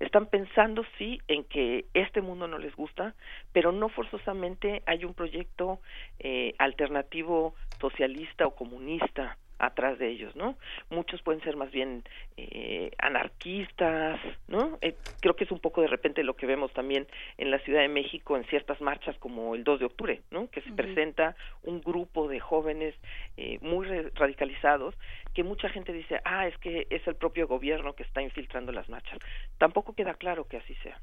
Están 0.00 0.26
pensando, 0.26 0.84
sí, 0.98 1.20
en 1.28 1.44
que 1.44 1.84
este 1.94 2.20
mundo 2.20 2.48
no 2.48 2.58
les 2.58 2.74
gusta, 2.74 3.14
pero 3.52 3.70
no 3.70 3.88
forzosamente 3.88 4.82
hay 4.86 5.04
un 5.04 5.14
proyecto 5.14 5.80
eh, 6.18 6.54
alternativo 6.58 7.54
socialista 7.78 8.46
o 8.46 8.54
comunista 8.54 9.38
atrás 9.58 9.98
de 9.98 10.08
ellos, 10.08 10.34
¿no? 10.36 10.56
Muchos 10.90 11.22
pueden 11.22 11.42
ser 11.42 11.56
más 11.56 11.70
bien 11.70 12.04
eh, 12.36 12.90
anarquistas, 12.98 14.20
¿no? 14.48 14.78
Eh, 14.80 14.96
creo 15.20 15.36
que 15.36 15.44
es 15.44 15.50
un 15.50 15.60
poco 15.60 15.80
de 15.80 15.86
repente 15.86 16.22
lo 16.22 16.36
que 16.36 16.46
vemos 16.46 16.72
también 16.72 17.06
en 17.38 17.50
la 17.50 17.58
Ciudad 17.60 17.80
de 17.80 17.88
México 17.88 18.36
en 18.36 18.44
ciertas 18.44 18.80
marchas 18.80 19.16
como 19.18 19.54
el 19.54 19.64
2 19.64 19.80
de 19.80 19.86
octubre, 19.86 20.22
¿no? 20.30 20.50
Que 20.50 20.60
se 20.62 20.72
presenta 20.72 21.36
un 21.62 21.80
grupo 21.80 22.28
de 22.28 22.40
jóvenes 22.40 22.94
eh, 23.36 23.58
muy 23.62 23.86
radicalizados 24.14 24.94
que 25.32 25.42
mucha 25.42 25.68
gente 25.68 25.92
dice, 25.92 26.20
ah, 26.24 26.46
es 26.46 26.56
que 26.58 26.86
es 26.90 27.06
el 27.06 27.16
propio 27.16 27.48
gobierno 27.48 27.94
que 27.94 28.02
está 28.02 28.22
infiltrando 28.22 28.72
las 28.72 28.88
marchas. 28.88 29.18
Tampoco 29.58 29.94
queda 29.94 30.14
claro 30.14 30.46
que 30.46 30.58
así 30.58 30.74
sea. 30.76 31.00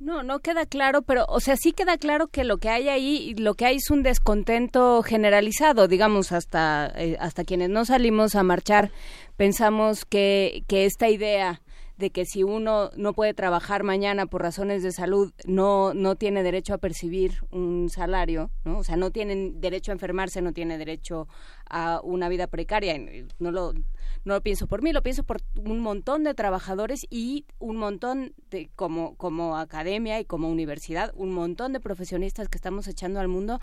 No, 0.00 0.22
no 0.22 0.38
queda 0.38 0.64
claro, 0.64 1.02
pero, 1.02 1.24
o 1.28 1.40
sea, 1.40 1.56
sí 1.56 1.72
queda 1.72 1.98
claro 1.98 2.28
que 2.28 2.44
lo 2.44 2.58
que 2.58 2.68
hay 2.68 2.88
ahí, 2.88 3.34
lo 3.34 3.54
que 3.54 3.66
hay 3.66 3.76
es 3.76 3.90
un 3.90 4.04
descontento 4.04 5.02
generalizado, 5.02 5.88
digamos, 5.88 6.30
hasta, 6.30 6.92
eh, 6.94 7.16
hasta 7.18 7.42
quienes 7.42 7.68
no 7.68 7.84
salimos 7.84 8.36
a 8.36 8.44
marchar, 8.44 8.92
pensamos 9.36 10.04
que, 10.04 10.62
que 10.68 10.84
esta 10.84 11.08
idea 11.08 11.62
de 11.98 12.10
que 12.10 12.24
si 12.24 12.44
uno 12.44 12.90
no 12.96 13.12
puede 13.12 13.34
trabajar 13.34 13.82
mañana 13.82 14.26
por 14.26 14.40
razones 14.40 14.84
de 14.84 14.92
salud, 14.92 15.32
no, 15.46 15.94
no 15.94 16.14
tiene 16.14 16.44
derecho 16.44 16.72
a 16.72 16.78
percibir 16.78 17.42
un 17.50 17.90
salario, 17.90 18.50
¿no? 18.64 18.78
O 18.78 18.84
sea, 18.84 18.96
no 18.96 19.10
tienen 19.10 19.60
derecho 19.60 19.90
a 19.90 19.94
enfermarse, 19.94 20.40
no 20.40 20.52
tiene 20.52 20.78
derecho 20.78 21.26
a 21.68 22.00
una 22.04 22.28
vida 22.28 22.46
precaria. 22.46 22.96
No 23.40 23.50
lo, 23.50 23.72
no 23.72 24.34
lo 24.34 24.40
pienso 24.42 24.68
por 24.68 24.80
mí, 24.80 24.92
lo 24.92 25.02
pienso 25.02 25.24
por 25.24 25.38
un 25.56 25.80
montón 25.80 26.22
de 26.22 26.34
trabajadores 26.34 27.04
y 27.10 27.46
un 27.58 27.76
montón 27.76 28.32
de, 28.48 28.70
como, 28.76 29.16
como 29.16 29.56
academia 29.56 30.20
y 30.20 30.24
como 30.24 30.48
universidad, 30.48 31.12
un 31.16 31.32
montón 31.32 31.72
de 31.72 31.80
profesionistas 31.80 32.48
que 32.48 32.58
estamos 32.58 32.86
echando 32.86 33.18
al 33.18 33.26
mundo 33.26 33.60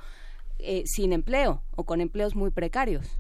eh, 0.60 0.84
sin 0.86 1.14
empleo 1.14 1.62
o 1.78 1.86
con 1.86 2.02
empleos 2.02 2.36
muy 2.36 2.52
precarios. 2.52 3.18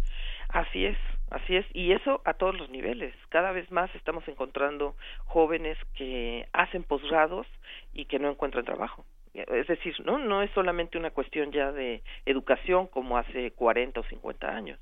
Así 0.49 0.85
es, 0.85 0.97
así 1.35 1.57
es, 1.57 1.65
y 1.73 1.91
eso 1.91 2.21
a 2.23 2.33
todos 2.33 2.57
los 2.57 2.69
niveles. 2.69 3.13
Cada 3.29 3.51
vez 3.51 3.69
más 3.69 3.93
estamos 3.93 4.25
encontrando 4.27 4.95
jóvenes 5.25 5.77
que 5.95 6.47
hacen 6.53 6.83
posgrados 6.83 7.45
y 7.93 8.05
que 8.05 8.19
no 8.19 8.29
encuentran 8.29 8.63
trabajo. 8.63 9.05
Es 9.33 9.67
decir, 9.67 9.93
no 10.05 10.17
no 10.17 10.41
es 10.41 10.51
solamente 10.51 10.97
una 10.97 11.11
cuestión 11.11 11.51
ya 11.51 11.73
de 11.73 12.01
educación 12.25 12.87
como 12.87 13.17
hace 13.17 13.51
40 13.51 13.99
o 13.99 14.03
50 14.03 14.47
años. 14.47 14.79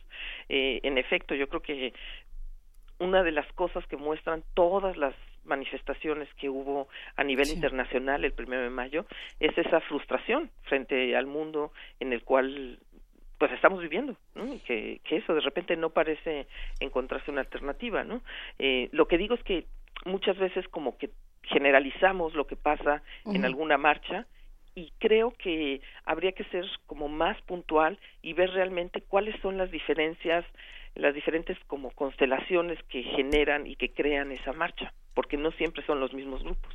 Eh, 0.48 0.80
en 0.84 1.00
efecto, 1.00 1.34
yo 1.34 1.50
creo 1.50 1.64
que 1.64 1.94
una 3.00 3.24
de 3.24 3.32
las 3.32 3.52
cosas 3.54 3.86
que 3.88 3.98
muestran 3.98 4.44
todas 4.54 4.96
las 4.96 5.16
manifestaciones 5.46 6.32
que 6.36 6.50
hubo 6.50 6.88
a 7.16 7.24
nivel 7.24 7.50
internacional 7.50 8.24
el 8.24 8.34
primero 8.34 8.62
de 8.62 8.70
mayo 8.70 9.06
es 9.40 9.58
esa 9.58 9.82
frustración 9.82 10.52
frente 10.64 11.16
al 11.18 11.26
mundo 11.26 11.74
en 12.00 12.14
el 12.14 12.24
cual 12.24 12.80
pues 13.44 13.56
estamos 13.56 13.82
viviendo, 13.82 14.16
¿no? 14.36 14.54
Y 14.54 14.60
que, 14.60 15.02
que 15.04 15.18
eso 15.18 15.34
de 15.34 15.42
repente 15.42 15.76
no 15.76 15.90
parece 15.90 16.48
encontrarse 16.80 17.30
una 17.30 17.42
alternativa, 17.42 18.06
¿no? 18.06 18.22
Eh, 18.58 18.88
lo 18.94 19.06
que 19.10 19.18
digo 19.18 19.36
es 19.36 19.44
que 19.44 19.66
muchas 20.06 20.38
veces 20.38 20.66
como 20.70 20.98
que 20.98 21.10
generalizamos 21.42 22.36
lo 22.36 22.48
que 22.48 22.56
pasa 22.56 23.04
en 23.26 23.44
alguna 23.44 23.78
marcha 23.78 24.28
y 24.76 24.94
creo 24.98 25.32
que 25.32 25.82
habría 26.06 26.32
que 26.32 26.46
ser 26.46 26.64
como 26.86 27.10
más 27.10 27.36
puntual 27.42 28.00
y 28.22 28.32
ver 28.32 28.50
realmente 28.52 29.02
cuáles 29.02 29.38
son 29.42 29.58
las 29.58 29.70
diferencias, 29.72 30.46
las 30.96 31.14
diferentes 31.14 31.58
como 31.68 31.92
constelaciones 31.92 32.82
que 32.84 33.04
generan 33.04 33.68
y 33.68 33.76
que 33.76 33.92
crean 33.92 34.32
esa 34.32 34.54
marcha, 34.54 34.94
porque 35.14 35.36
no 35.36 35.52
siempre 35.52 35.86
son 35.86 36.00
los 36.00 36.14
mismos 36.14 36.42
grupos. 36.44 36.74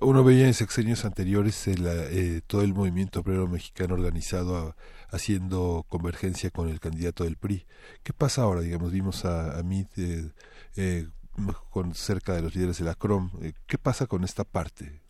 Uno 0.00 0.24
veía 0.24 0.46
en 0.46 0.54
sexenios 0.54 1.04
anteriores 1.04 1.66
el, 1.68 1.86
eh, 1.86 2.40
todo 2.46 2.62
el 2.62 2.74
movimiento 2.74 3.20
obrero 3.20 3.46
mexicano 3.48 3.94
organizado 3.94 4.56
a- 4.56 4.76
haciendo 5.10 5.84
convergencia 5.88 6.50
con 6.50 6.68
el 6.68 6.80
candidato 6.80 7.24
del 7.24 7.36
PRI. 7.36 7.66
¿Qué 8.02 8.12
pasa 8.12 8.42
ahora? 8.42 8.60
Digamos, 8.60 8.92
vimos 8.92 9.24
a, 9.24 9.58
a 9.58 9.62
eh, 9.96 10.30
eh, 10.76 11.08
con 11.70 11.94
cerca 11.94 12.34
de 12.34 12.42
los 12.42 12.54
líderes 12.54 12.78
de 12.78 12.84
la 12.84 12.94
CROM. 12.94 13.30
Eh, 13.42 13.52
¿Qué 13.66 13.78
pasa 13.78 14.06
con 14.06 14.24
esta 14.24 14.44
parte? 14.44 15.03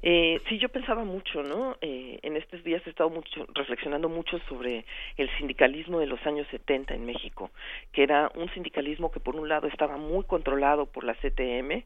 Sí, 0.00 0.08
eh, 0.08 0.40
sí, 0.48 0.58
yo 0.58 0.68
pensaba 0.68 1.04
mucho, 1.04 1.42
¿no? 1.42 1.76
Eh, 1.80 2.18
en 2.22 2.36
estos 2.36 2.62
días 2.62 2.82
he 2.86 2.90
estado 2.90 3.10
mucho, 3.10 3.46
reflexionando 3.54 4.08
mucho 4.08 4.38
sobre 4.48 4.84
el 5.16 5.28
sindicalismo 5.38 5.98
de 5.98 6.06
los 6.06 6.24
años 6.26 6.46
70 6.50 6.94
en 6.94 7.04
México, 7.04 7.50
que 7.92 8.04
era 8.04 8.30
un 8.34 8.48
sindicalismo 8.50 9.10
que 9.10 9.20
por 9.20 9.36
un 9.36 9.48
lado 9.48 9.66
estaba 9.66 9.96
muy 9.96 10.24
controlado 10.24 10.86
por 10.86 11.04
la 11.04 11.14
CTM, 11.14 11.84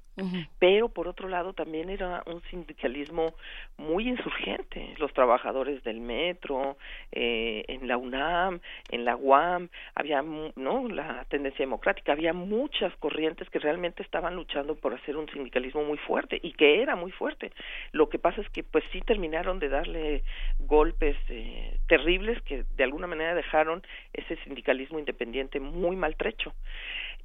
pero 0.59 0.89
por 0.89 1.09
otro 1.09 1.28
lado 1.28 1.52
también 1.52 1.89
era 1.89 2.22
un 2.26 2.43
sindicalismo 2.51 3.34
muy 3.78 4.09
insurgente. 4.09 4.94
Los 4.98 5.12
trabajadores 5.14 5.82
del 5.82 6.01
metro, 6.01 6.76
eh, 7.12 7.64
en 7.68 7.89
la 7.89 7.97
UNAM, 7.97 8.60
en 8.90 9.05
la 9.05 9.16
UAM, 9.16 9.68
había, 9.94 10.22
¿no? 10.22 10.89
La 10.89 11.24
tendencia 11.28 11.62
democrática, 11.62 12.12
había 12.12 12.32
muchas 12.32 12.94
corrientes 12.97 13.48
que 13.51 13.59
realmente 13.59 14.02
estaban 14.02 14.36
luchando 14.36 14.74
por 14.74 14.94
hacer 14.94 15.16
un 15.16 15.28
sindicalismo 15.30 15.82
muy 15.82 15.98
fuerte 15.98 16.39
y 16.43 16.52
que 16.52 16.82
era 16.82 16.94
muy 16.94 17.10
fuerte. 17.10 17.52
Lo 17.93 18.02
que 18.09 18.19
pasa 18.19 18.41
es 18.41 18.49
que 18.51 18.62
pues 18.62 18.85
sí 18.93 19.01
terminaron 19.01 19.59
de 19.59 19.69
darle 19.69 20.23
golpes 20.61 21.16
eh, 21.29 21.79
terribles 21.89 22.41
que 22.43 22.65
de 22.77 22.85
alguna 22.85 23.07
manera 23.07 23.35
dejaron 23.35 23.83
ese 24.12 24.37
sindicalismo 24.45 24.99
independiente 24.99 25.61
muy 25.61 25.97
maltrecho. 25.97 26.55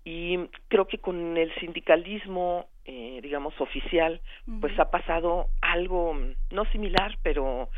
Y 0.03 0.37
creo 0.69 0.87
que 0.87 0.99
con 0.99 1.37
el 1.37 1.53
sindicalismo, 1.55 2.67
eh, 2.85 3.19
digamos, 3.21 3.59
oficial, 3.59 4.21
pues 4.61 4.77
ha 4.79 4.89
pasado 4.89 5.47
algo, 5.61 6.13
mm, 6.13 6.33
no 6.51 6.65
similar, 6.71 7.17
pero 7.23 7.69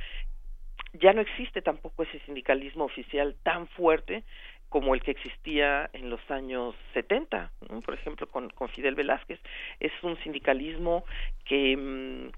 ya 0.93 1.13
no 1.13 1.21
existe 1.21 1.61
tampoco 1.61 2.03
ese 2.03 2.19
sindicalismo 2.25 2.85
oficial 2.85 3.35
tan 3.43 3.67
fuerte 3.69 4.23
como 4.69 4.93
el 4.93 5.01
que 5.01 5.11
existía 5.11 5.89
en 5.93 6.09
los 6.09 6.21
años 6.29 6.75
70, 6.93 7.51
¿no? 7.69 7.81
por 7.81 7.95
ejemplo, 7.95 8.27
con, 8.27 8.49
con 8.51 8.69
Fidel 8.69 8.95
Velázquez. 8.95 9.39
Es 9.79 9.91
un 10.03 10.15
sindicalismo 10.23 11.05
que 11.45 11.75
mm, 11.75 12.29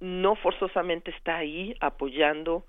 no 0.00 0.34
forzosamente 0.36 1.10
está 1.10 1.36
ahí 1.38 1.74
apoyando 1.80 2.64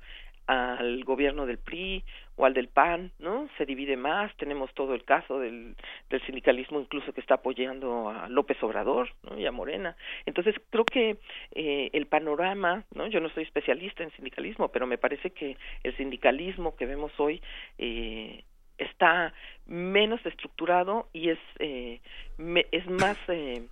al 0.48 1.04
gobierno 1.06 1.46
del 1.46 1.60
PRI 1.60 2.04
o 2.36 2.46
al 2.46 2.54
del 2.54 2.68
PAN, 2.68 3.12
¿no? 3.20 3.48
Se 3.58 3.66
divide 3.66 3.96
más, 3.96 4.36
tenemos 4.38 4.74
todo 4.74 4.96
el 4.96 5.04
caso 5.06 5.40
del, 5.40 5.76
del 6.10 6.22
sindicalismo 6.26 6.80
incluso 6.82 7.14
que 7.14 7.22
está 7.22 7.36
apoyando 7.36 8.10
a 8.10 8.28
López 8.28 8.62
Obrador, 8.64 9.10
¿no? 9.24 9.38
Y 9.40 9.46
a 9.46 9.52
Morena. 9.52 9.96
Entonces, 10.26 10.56
creo 10.70 10.84
que 10.84 11.18
eh, 11.54 11.90
el 11.94 12.08
panorama, 12.08 12.84
¿no? 12.96 13.08
Yo 13.08 13.22
no 13.22 13.30
soy 13.30 13.44
especialista 13.44 14.04
en 14.04 14.12
sindicalismo, 14.12 14.70
pero 14.70 14.88
me 14.88 14.98
parece 14.98 15.30
que 15.30 15.58
el 15.84 15.96
sindicalismo 15.96 16.76
que 16.76 16.86
vemos 16.88 17.12
hoy 17.18 17.42
eh, 17.78 18.44
está 18.78 19.34
menos 19.68 20.26
estructurado 20.26 21.08
y 21.14 21.30
es, 21.30 21.40
eh, 21.60 22.02
me- 22.38 22.66
es 22.72 22.86
más 22.90 23.18
eh, 23.30 23.68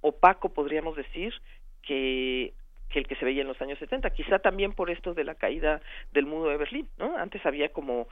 opaco, 0.00 0.48
podríamos 0.48 0.96
decir, 0.96 1.34
que 1.88 2.52
que 2.90 2.98
el 2.98 3.06
que 3.06 3.16
se 3.16 3.24
veía 3.24 3.42
en 3.42 3.48
los 3.48 3.60
años 3.60 3.78
70, 3.78 4.10
quizá 4.10 4.38
también 4.38 4.72
por 4.72 4.90
esto 4.90 5.12
de 5.12 5.24
la 5.24 5.34
caída 5.34 5.80
del 6.12 6.26
muro 6.26 6.50
de 6.50 6.56
Berlín, 6.56 6.88
¿no? 6.98 7.16
Antes 7.18 7.44
había 7.44 7.70
como 7.70 8.08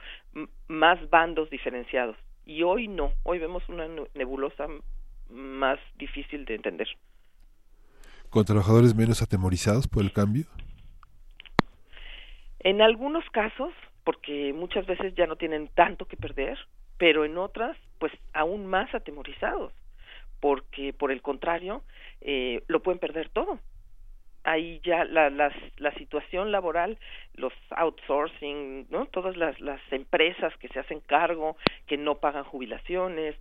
más 0.67 1.09
bandos 1.09 1.49
diferenciados 1.49 2.15
y 2.45 2.63
hoy 2.63 2.87
no, 2.87 3.11
hoy 3.23 3.39
vemos 3.39 3.67
una 3.69 3.87
nebulosa 4.13 4.67
más 5.29 5.79
difícil 5.97 6.45
de 6.45 6.55
entender. 6.55 6.87
¿Con 8.29 8.45
trabajadores 8.45 8.95
menos 8.95 9.21
atemorizados 9.21 9.87
por 9.87 10.03
el 10.03 10.11
cambio? 10.11 10.45
En 12.59 12.81
algunos 12.81 13.27
casos, 13.31 13.73
porque 14.03 14.53
muchas 14.53 14.85
veces 14.85 15.15
ya 15.15 15.25
no 15.25 15.37
tienen 15.37 15.69
tanto 15.69 16.05
que 16.05 16.17
perder, 16.17 16.57
pero 16.97 17.25
en 17.25 17.37
otras, 17.37 17.77
pues 17.99 18.13
aún 18.33 18.67
más 18.67 18.93
atemorizados, 18.93 19.73
porque 20.39 20.93
por 20.93 21.11
el 21.11 21.21
contrario, 21.21 21.83
eh, 22.21 22.63
lo 22.67 22.81
pueden 22.81 22.99
perder 22.99 23.29
todo. 23.29 23.59
ahí 24.43 24.79
ya 24.83 25.03
la, 25.03 25.29
la, 25.29 25.51
la 25.77 25.93
situación 25.95 26.51
laboral, 26.51 26.97
los 27.35 27.53
outsourcing, 27.71 28.87
¿no? 28.89 29.05
Todas 29.07 29.35
las, 29.35 29.59
las 29.59 29.81
empresas 29.91 30.55
que 30.57 30.69
se 30.69 30.79
hacen 30.79 31.01
cargo, 31.01 31.57
que 31.85 31.97
no 31.97 32.15
pagan 32.15 32.45
jubilaciones, 32.45 33.35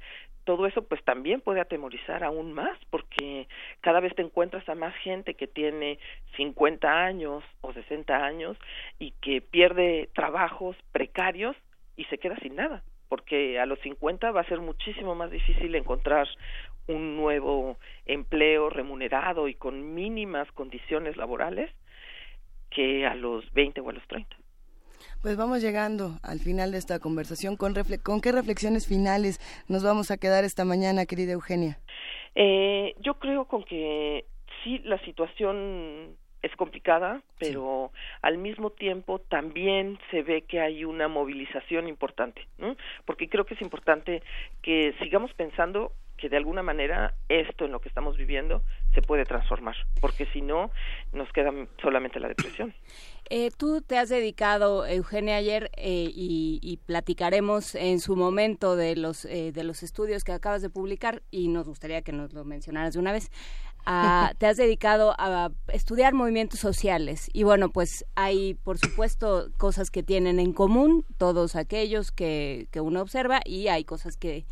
todo 0.46 0.66
eso 0.66 0.82
pues 0.82 1.02
también 1.04 1.40
puede 1.40 1.60
atemorizar 1.60 2.22
aún 2.24 2.52
más 2.52 2.78
porque 2.90 3.48
cada 3.80 4.00
vez 4.00 4.14
te 4.14 4.22
encuentras 4.22 4.66
a 4.68 4.76
más 4.76 4.94
gente 4.96 5.34
que 5.34 5.48
tiene 5.48 5.98
50 6.36 6.88
años 6.88 7.42
o 7.60 7.72
60 7.72 8.14
años 8.24 8.56
y 8.98 9.10
que 9.20 9.42
pierde 9.42 10.08
trabajos 10.14 10.76
precarios 10.92 11.56
y 11.96 12.04
se 12.04 12.18
queda 12.18 12.36
sin 12.38 12.54
nada 12.54 12.82
porque 13.08 13.58
a 13.58 13.66
los 13.66 13.78
50 13.80 14.30
va 14.30 14.40
a 14.40 14.48
ser 14.48 14.60
muchísimo 14.60 15.14
más 15.14 15.30
difícil 15.30 15.74
encontrar 15.74 16.28
un 16.88 17.16
nuevo 17.16 17.78
empleo 18.04 18.70
remunerado 18.70 19.48
y 19.48 19.54
con 19.54 19.94
mínimas 19.94 20.50
condiciones 20.52 21.16
laborales 21.16 21.70
que 22.70 23.06
a 23.06 23.14
los 23.14 23.50
20 23.52 23.80
o 23.80 23.90
a 23.90 23.92
los 23.92 24.06
30. 24.08 24.36
Pues 25.22 25.36
vamos 25.36 25.60
llegando 25.60 26.18
al 26.22 26.38
final 26.38 26.72
de 26.72 26.78
esta 26.78 26.98
conversación. 26.98 27.56
¿Con, 27.56 27.74
¿Con 28.02 28.20
qué 28.20 28.32
reflexiones 28.32 28.86
finales 28.86 29.40
nos 29.68 29.82
vamos 29.82 30.10
a 30.10 30.18
quedar 30.18 30.44
esta 30.44 30.64
mañana, 30.64 31.06
querida 31.06 31.32
Eugenia? 31.32 31.78
Eh, 32.34 32.94
yo 33.00 33.14
creo 33.14 33.46
con 33.46 33.64
que 33.64 34.26
sí, 34.62 34.78
la 34.84 34.98
situación 35.00 36.16
es 36.42 36.54
complicada, 36.56 37.22
pero 37.38 37.90
al 38.22 38.38
mismo 38.38 38.70
tiempo 38.70 39.18
también 39.18 39.98
se 40.10 40.22
ve 40.22 40.42
que 40.42 40.60
hay 40.60 40.84
una 40.84 41.08
movilización 41.08 41.88
importante, 41.88 42.46
¿no? 42.58 42.76
Porque 43.04 43.28
creo 43.28 43.46
que 43.46 43.54
es 43.54 43.62
importante 43.62 44.22
que 44.62 44.94
sigamos 45.00 45.32
pensando 45.34 45.92
que 46.16 46.28
de 46.28 46.36
alguna 46.36 46.62
manera 46.62 47.14
esto 47.28 47.64
en 47.64 47.72
lo 47.72 47.80
que 47.80 47.88
estamos 47.88 48.16
viviendo 48.16 48.62
se 48.94 49.02
puede 49.02 49.24
transformar, 49.24 49.76
porque 50.00 50.26
si 50.32 50.40
no 50.40 50.70
nos 51.12 51.30
queda 51.32 51.52
solamente 51.80 52.20
la 52.20 52.28
depresión. 52.28 52.74
Eh, 53.28 53.50
tú 53.56 53.82
te 53.82 53.98
has 53.98 54.08
dedicado, 54.08 54.86
Eugenia, 54.86 55.34
ayer 55.34 55.72
eh, 55.76 56.08
y, 56.14 56.78
platicaremos 56.86 57.74
en 57.74 57.98
su 57.98 58.14
momento 58.14 58.76
de 58.76 58.94
los 58.94 59.24
eh, 59.24 59.50
de 59.50 59.64
los 59.64 59.82
estudios 59.82 60.22
que 60.22 60.30
acabas 60.30 60.62
de 60.62 60.70
publicar 60.70 61.22
y 61.32 61.48
nos 61.48 61.66
gustaría 61.66 62.02
que 62.02 62.12
nos 62.12 62.32
lo 62.32 62.44
mencionaras 62.44 62.94
de 62.94 63.00
una 63.00 63.10
vez. 63.10 63.32
te 64.38 64.46
has 64.46 64.56
dedicado 64.56 65.14
a 65.18 65.50
estudiar 65.72 66.14
movimientos 66.14 66.60
sociales 66.60 67.28
y 67.32 67.42
bueno, 67.42 67.70
pues 67.70 68.04
hay 68.14 68.54
por 68.54 68.78
supuesto 68.78 69.48
cosas 69.56 69.90
que 69.90 70.04
tienen 70.04 70.38
en 70.38 70.52
común 70.52 71.04
todos 71.18 71.56
aquellos 71.56 72.12
que, 72.12 72.68
que 72.70 72.80
uno 72.80 73.00
observa 73.00 73.40
y 73.44 73.68
hay 73.68 73.84
cosas 73.84 74.16
que, 74.16 74.44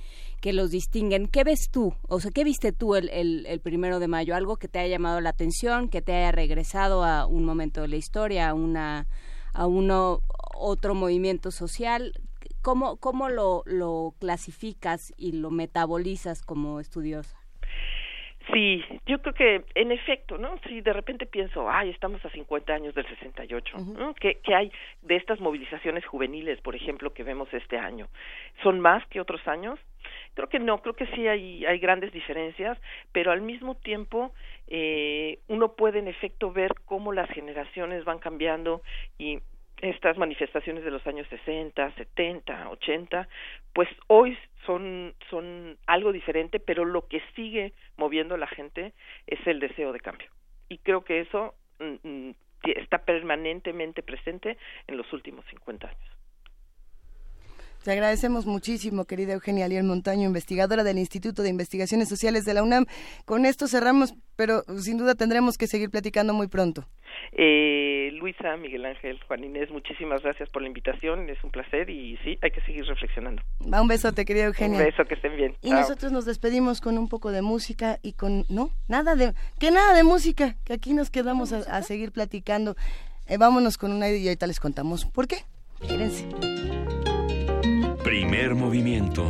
que 0.44 0.52
los 0.52 0.70
distinguen. 0.70 1.26
¿Qué 1.26 1.42
ves 1.42 1.70
tú? 1.70 1.94
O 2.06 2.20
sea, 2.20 2.30
¿qué 2.30 2.44
viste 2.44 2.70
tú 2.70 2.96
el, 2.96 3.08
el, 3.08 3.60
primero 3.60 3.98
de 3.98 4.08
mayo? 4.08 4.36
¿Algo 4.36 4.58
que 4.58 4.68
te 4.68 4.78
haya 4.78 4.96
llamado 4.96 5.22
la 5.22 5.30
atención, 5.30 5.88
que 5.88 6.02
te 6.02 6.12
haya 6.12 6.32
regresado 6.32 7.02
a 7.02 7.24
un 7.24 7.46
momento 7.46 7.80
de 7.80 7.88
la 7.88 7.96
historia, 7.96 8.50
a, 8.50 8.52
una, 8.52 9.06
a 9.54 9.66
uno, 9.66 10.20
otro 10.54 10.94
movimiento 10.94 11.50
social? 11.50 12.12
¿Cómo, 12.60 12.98
cómo 12.98 13.30
lo, 13.30 13.62
lo 13.64 14.12
clasificas 14.18 15.14
y 15.16 15.32
lo 15.32 15.50
metabolizas 15.50 16.42
como 16.42 16.78
estudiosa? 16.78 17.38
Sí, 18.52 18.84
yo 19.06 19.22
creo 19.22 19.34
que 19.34 19.64
en 19.74 19.90
efecto, 19.90 20.36
¿no? 20.36 20.58
Si 20.68 20.80
de 20.82 20.92
repente 20.92 21.24
pienso, 21.24 21.70
ay, 21.70 21.90
estamos 21.90 22.22
a 22.24 22.30
50 22.30 22.74
años 22.74 22.94
del 22.94 23.06
68, 23.06 23.78
¿no? 23.78 24.14
¿Qué, 24.14 24.38
¿Qué 24.42 24.54
hay 24.54 24.70
de 25.02 25.16
estas 25.16 25.40
movilizaciones 25.40 26.04
juveniles, 26.04 26.60
por 26.60 26.76
ejemplo, 26.76 27.14
que 27.14 27.22
vemos 27.22 27.52
este 27.54 27.78
año? 27.78 28.08
¿Son 28.62 28.80
más 28.80 29.06
que 29.06 29.20
otros 29.20 29.46
años? 29.48 29.78
Creo 30.34 30.48
que 30.48 30.58
no, 30.58 30.82
creo 30.82 30.94
que 30.94 31.06
sí 31.08 31.26
hay, 31.26 31.64
hay 31.64 31.78
grandes 31.78 32.12
diferencias, 32.12 32.76
pero 33.12 33.32
al 33.32 33.40
mismo 33.40 33.76
tiempo 33.76 34.32
eh, 34.66 35.38
uno 35.48 35.72
puede 35.72 36.00
en 36.00 36.08
efecto 36.08 36.52
ver 36.52 36.74
cómo 36.84 37.12
las 37.12 37.30
generaciones 37.30 38.04
van 38.04 38.18
cambiando 38.18 38.82
y 39.18 39.38
estas 39.80 40.16
manifestaciones 40.16 40.84
de 40.84 40.90
los 40.90 41.06
años 41.06 41.26
60, 41.28 41.94
70, 41.94 42.70
80, 42.70 43.28
pues 43.72 43.88
hoy 44.06 44.36
son, 44.66 45.14
son 45.30 45.76
algo 45.86 46.12
diferente, 46.12 46.60
pero 46.60 46.84
lo 46.84 47.06
que 47.06 47.22
sigue 47.34 47.72
moviendo 47.96 48.34
a 48.34 48.38
la 48.38 48.46
gente 48.46 48.92
es 49.26 49.44
el 49.46 49.60
deseo 49.60 49.92
de 49.92 50.00
cambio. 50.00 50.30
Y 50.68 50.78
creo 50.78 51.04
que 51.04 51.20
eso 51.20 51.54
mm, 51.80 52.08
mm, 52.08 52.34
está 52.76 52.98
permanentemente 52.98 54.02
presente 54.02 54.56
en 54.86 54.96
los 54.96 55.12
últimos 55.12 55.44
50 55.46 55.88
años. 55.88 56.23
Te 57.84 57.92
agradecemos 57.92 58.46
muchísimo, 58.46 59.04
querida 59.04 59.34
Eugenia 59.34 59.66
Alier 59.66 59.84
Montaño, 59.84 60.26
investigadora 60.26 60.84
del 60.84 60.96
Instituto 60.96 61.42
de 61.42 61.50
Investigaciones 61.50 62.08
Sociales 62.08 62.46
de 62.46 62.54
la 62.54 62.62
UNAM. 62.62 62.86
Con 63.26 63.44
esto 63.44 63.68
cerramos, 63.68 64.14
pero 64.36 64.62
sin 64.78 64.96
duda 64.96 65.14
tendremos 65.14 65.58
que 65.58 65.66
seguir 65.66 65.90
platicando 65.90 66.32
muy 66.32 66.48
pronto. 66.48 66.86
Eh, 67.32 68.08
Luisa, 68.14 68.56
Miguel 68.56 68.86
Ángel, 68.86 69.20
Juan 69.28 69.44
Inés, 69.44 69.70
muchísimas 69.70 70.22
gracias 70.22 70.48
por 70.48 70.62
la 70.62 70.68
invitación, 70.68 71.28
es 71.28 71.44
un 71.44 71.50
placer 71.50 71.90
y 71.90 72.16
sí, 72.24 72.38
hay 72.40 72.52
que 72.52 72.62
seguir 72.62 72.86
reflexionando. 72.86 73.42
Va, 73.70 73.82
un 73.82 73.88
besote, 73.88 74.24
querida 74.24 74.46
Eugenia. 74.46 74.78
Un 74.78 74.84
beso, 74.86 75.04
que 75.04 75.16
estén 75.16 75.36
bien. 75.36 75.54
Y 75.60 75.70
nosotros 75.72 76.10
nos 76.10 76.24
despedimos 76.24 76.80
con 76.80 76.96
un 76.96 77.10
poco 77.10 77.32
de 77.32 77.42
música 77.42 77.98
y 78.02 78.14
con, 78.14 78.46
no, 78.48 78.70
nada 78.88 79.14
de, 79.14 79.34
que 79.60 79.70
nada 79.70 79.94
de 79.94 80.04
música, 80.04 80.56
que 80.64 80.72
aquí 80.72 80.94
nos 80.94 81.10
quedamos 81.10 81.52
a, 81.52 81.82
seguir 81.82 82.12
platicando. 82.12 82.76
Eh, 83.28 83.36
vámonos 83.36 83.76
con 83.76 83.92
una 83.92 84.08
y 84.08 84.26
ahorita 84.26 84.46
les 84.46 84.58
contamos 84.58 85.04
por 85.04 85.28
qué. 85.28 85.36
Fíjense. 85.82 86.24
Primer 88.14 88.54
movimiento. 88.54 89.28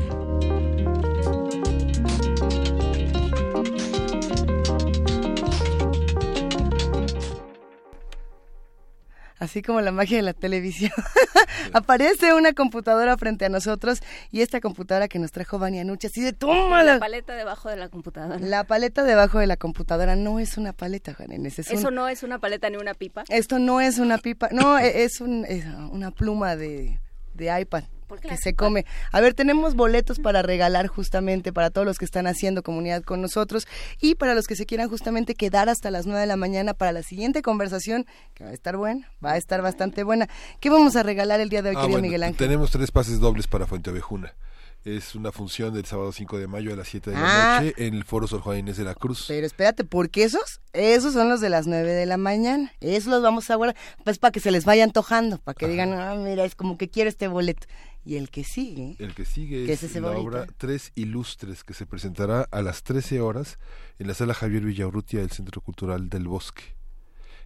así 9.38 9.62
como 9.62 9.80
la 9.80 9.90
magia 9.90 10.18
de 10.18 10.22
la 10.22 10.34
televisión. 10.34 10.92
Aparece 11.72 12.34
una 12.34 12.52
computadora 12.52 13.16
frente 13.16 13.46
a 13.46 13.48
nosotros 13.48 14.00
y 14.30 14.42
esta 14.42 14.60
computadora 14.60 15.08
que 15.08 15.18
nos 15.18 15.32
trajo 15.32 15.58
Vania 15.58 15.82
Nucha, 15.84 16.08
así 16.08 16.20
de 16.20 16.34
toma 16.34 16.82
La 16.82 16.98
paleta 16.98 17.34
debajo 17.34 17.70
de 17.70 17.76
la 17.76 17.88
computadora. 17.88 18.38
La 18.38 18.64
paleta 18.64 19.02
debajo 19.02 19.38
de 19.38 19.46
la 19.46 19.56
computadora 19.56 20.14
no 20.14 20.40
es 20.40 20.58
una 20.58 20.74
paleta, 20.74 21.14
Juan 21.14 21.46
Eso 21.46 21.90
no 21.90 22.08
es 22.08 22.22
una 22.22 22.38
paleta 22.38 22.68
ni 22.68 22.76
una 22.76 22.92
pipa. 22.92 23.24
Esto 23.30 23.58
no 23.58 23.80
es 23.80 23.98
una 23.98 24.18
pipa, 24.18 24.50
no, 24.52 24.78
e, 24.78 25.04
es, 25.04 25.22
un, 25.22 25.46
es 25.46 25.64
una 25.90 26.10
pluma 26.10 26.54
de, 26.54 27.00
de 27.32 27.60
iPad 27.60 27.84
que 28.20 28.36
se 28.36 28.54
come. 28.54 28.84
A 29.12 29.20
ver, 29.20 29.34
tenemos 29.34 29.74
boletos 29.74 30.18
para 30.18 30.42
regalar 30.42 30.86
justamente 30.86 31.52
para 31.52 31.70
todos 31.70 31.86
los 31.86 31.98
que 31.98 32.04
están 32.04 32.26
haciendo 32.26 32.62
comunidad 32.62 33.02
con 33.02 33.20
nosotros 33.20 33.66
y 34.00 34.14
para 34.14 34.34
los 34.34 34.46
que 34.46 34.56
se 34.56 34.66
quieran 34.66 34.88
justamente 34.88 35.34
quedar 35.34 35.68
hasta 35.68 35.90
las 35.90 36.06
9 36.06 36.20
de 36.20 36.26
la 36.26 36.36
mañana 36.36 36.74
para 36.74 36.92
la 36.92 37.02
siguiente 37.02 37.42
conversación, 37.42 38.06
que 38.34 38.44
va 38.44 38.50
a 38.50 38.54
estar 38.54 38.76
buena, 38.76 39.10
va 39.24 39.32
a 39.32 39.36
estar 39.36 39.62
bastante 39.62 40.04
buena. 40.04 40.28
¿Qué 40.60 40.70
vamos 40.70 40.96
a 40.96 41.02
regalar 41.02 41.40
el 41.40 41.48
día 41.48 41.62
de 41.62 41.70
hoy, 41.70 41.76
ah, 41.78 41.82
querido 41.82 42.00
Miguel 42.00 42.22
Ángel? 42.22 42.36
Tenemos 42.36 42.70
tres 42.70 42.90
pases 42.90 43.20
dobles 43.20 43.46
para 43.46 43.66
Fuente 43.66 43.90
Ovejuna 43.90 44.34
es 44.84 45.14
una 45.14 45.32
función 45.32 45.72
del 45.72 45.86
sábado 45.86 46.12
5 46.12 46.38
de 46.38 46.46
mayo 46.46 46.72
a 46.72 46.76
las 46.76 46.88
7 46.88 47.10
de 47.10 47.16
la 47.16 47.56
ah. 47.56 47.60
noche 47.60 47.74
en 47.78 47.94
el 47.94 48.04
Foro 48.04 48.26
Sor 48.26 48.40
Juan 48.40 48.58
Inés 48.58 48.76
de 48.76 48.84
la 48.84 48.94
Cruz. 48.94 49.24
Pero 49.28 49.46
espérate, 49.46 49.84
porque 49.84 50.24
esos, 50.24 50.60
esos 50.74 51.14
son 51.14 51.30
los 51.30 51.40
de 51.40 51.48
las 51.48 51.66
9 51.66 51.90
de 51.90 52.04
la 52.04 52.18
mañana. 52.18 52.70
Esos 52.80 53.08
los 53.08 53.22
vamos 53.22 53.48
a 53.50 53.54
guardar, 53.54 53.76
pues 54.04 54.18
para 54.18 54.32
que 54.32 54.40
se 54.40 54.50
les 54.50 54.66
vaya 54.66 54.84
antojando, 54.84 55.38
para 55.38 55.54
que 55.54 55.68
digan, 55.68 55.94
ah, 55.94 56.14
mira, 56.16 56.44
es 56.44 56.54
como 56.54 56.76
que 56.76 56.90
quiero 56.90 57.08
este 57.08 57.28
boleto. 57.28 57.66
Y 58.04 58.16
el 58.16 58.30
que 58.30 58.44
sigue. 58.44 58.96
El 58.98 59.14
que 59.14 59.24
sigue 59.24 59.70
es, 59.70 59.94
la 59.96 60.10
obra 60.10 60.46
Tres 60.58 60.92
Ilustres, 60.94 61.64
que 61.64 61.74
se 61.74 61.86
presentará 61.86 62.42
a 62.50 62.62
las 62.62 62.82
13 62.82 63.20
horas 63.20 63.58
en 63.98 64.06
la 64.06 64.14
sala 64.14 64.34
Javier 64.34 64.64
Villaurrutia 64.64 65.20
del 65.20 65.30
Centro 65.30 65.60
Cultural 65.60 66.08
del 66.08 66.28
Bosque. 66.28 66.76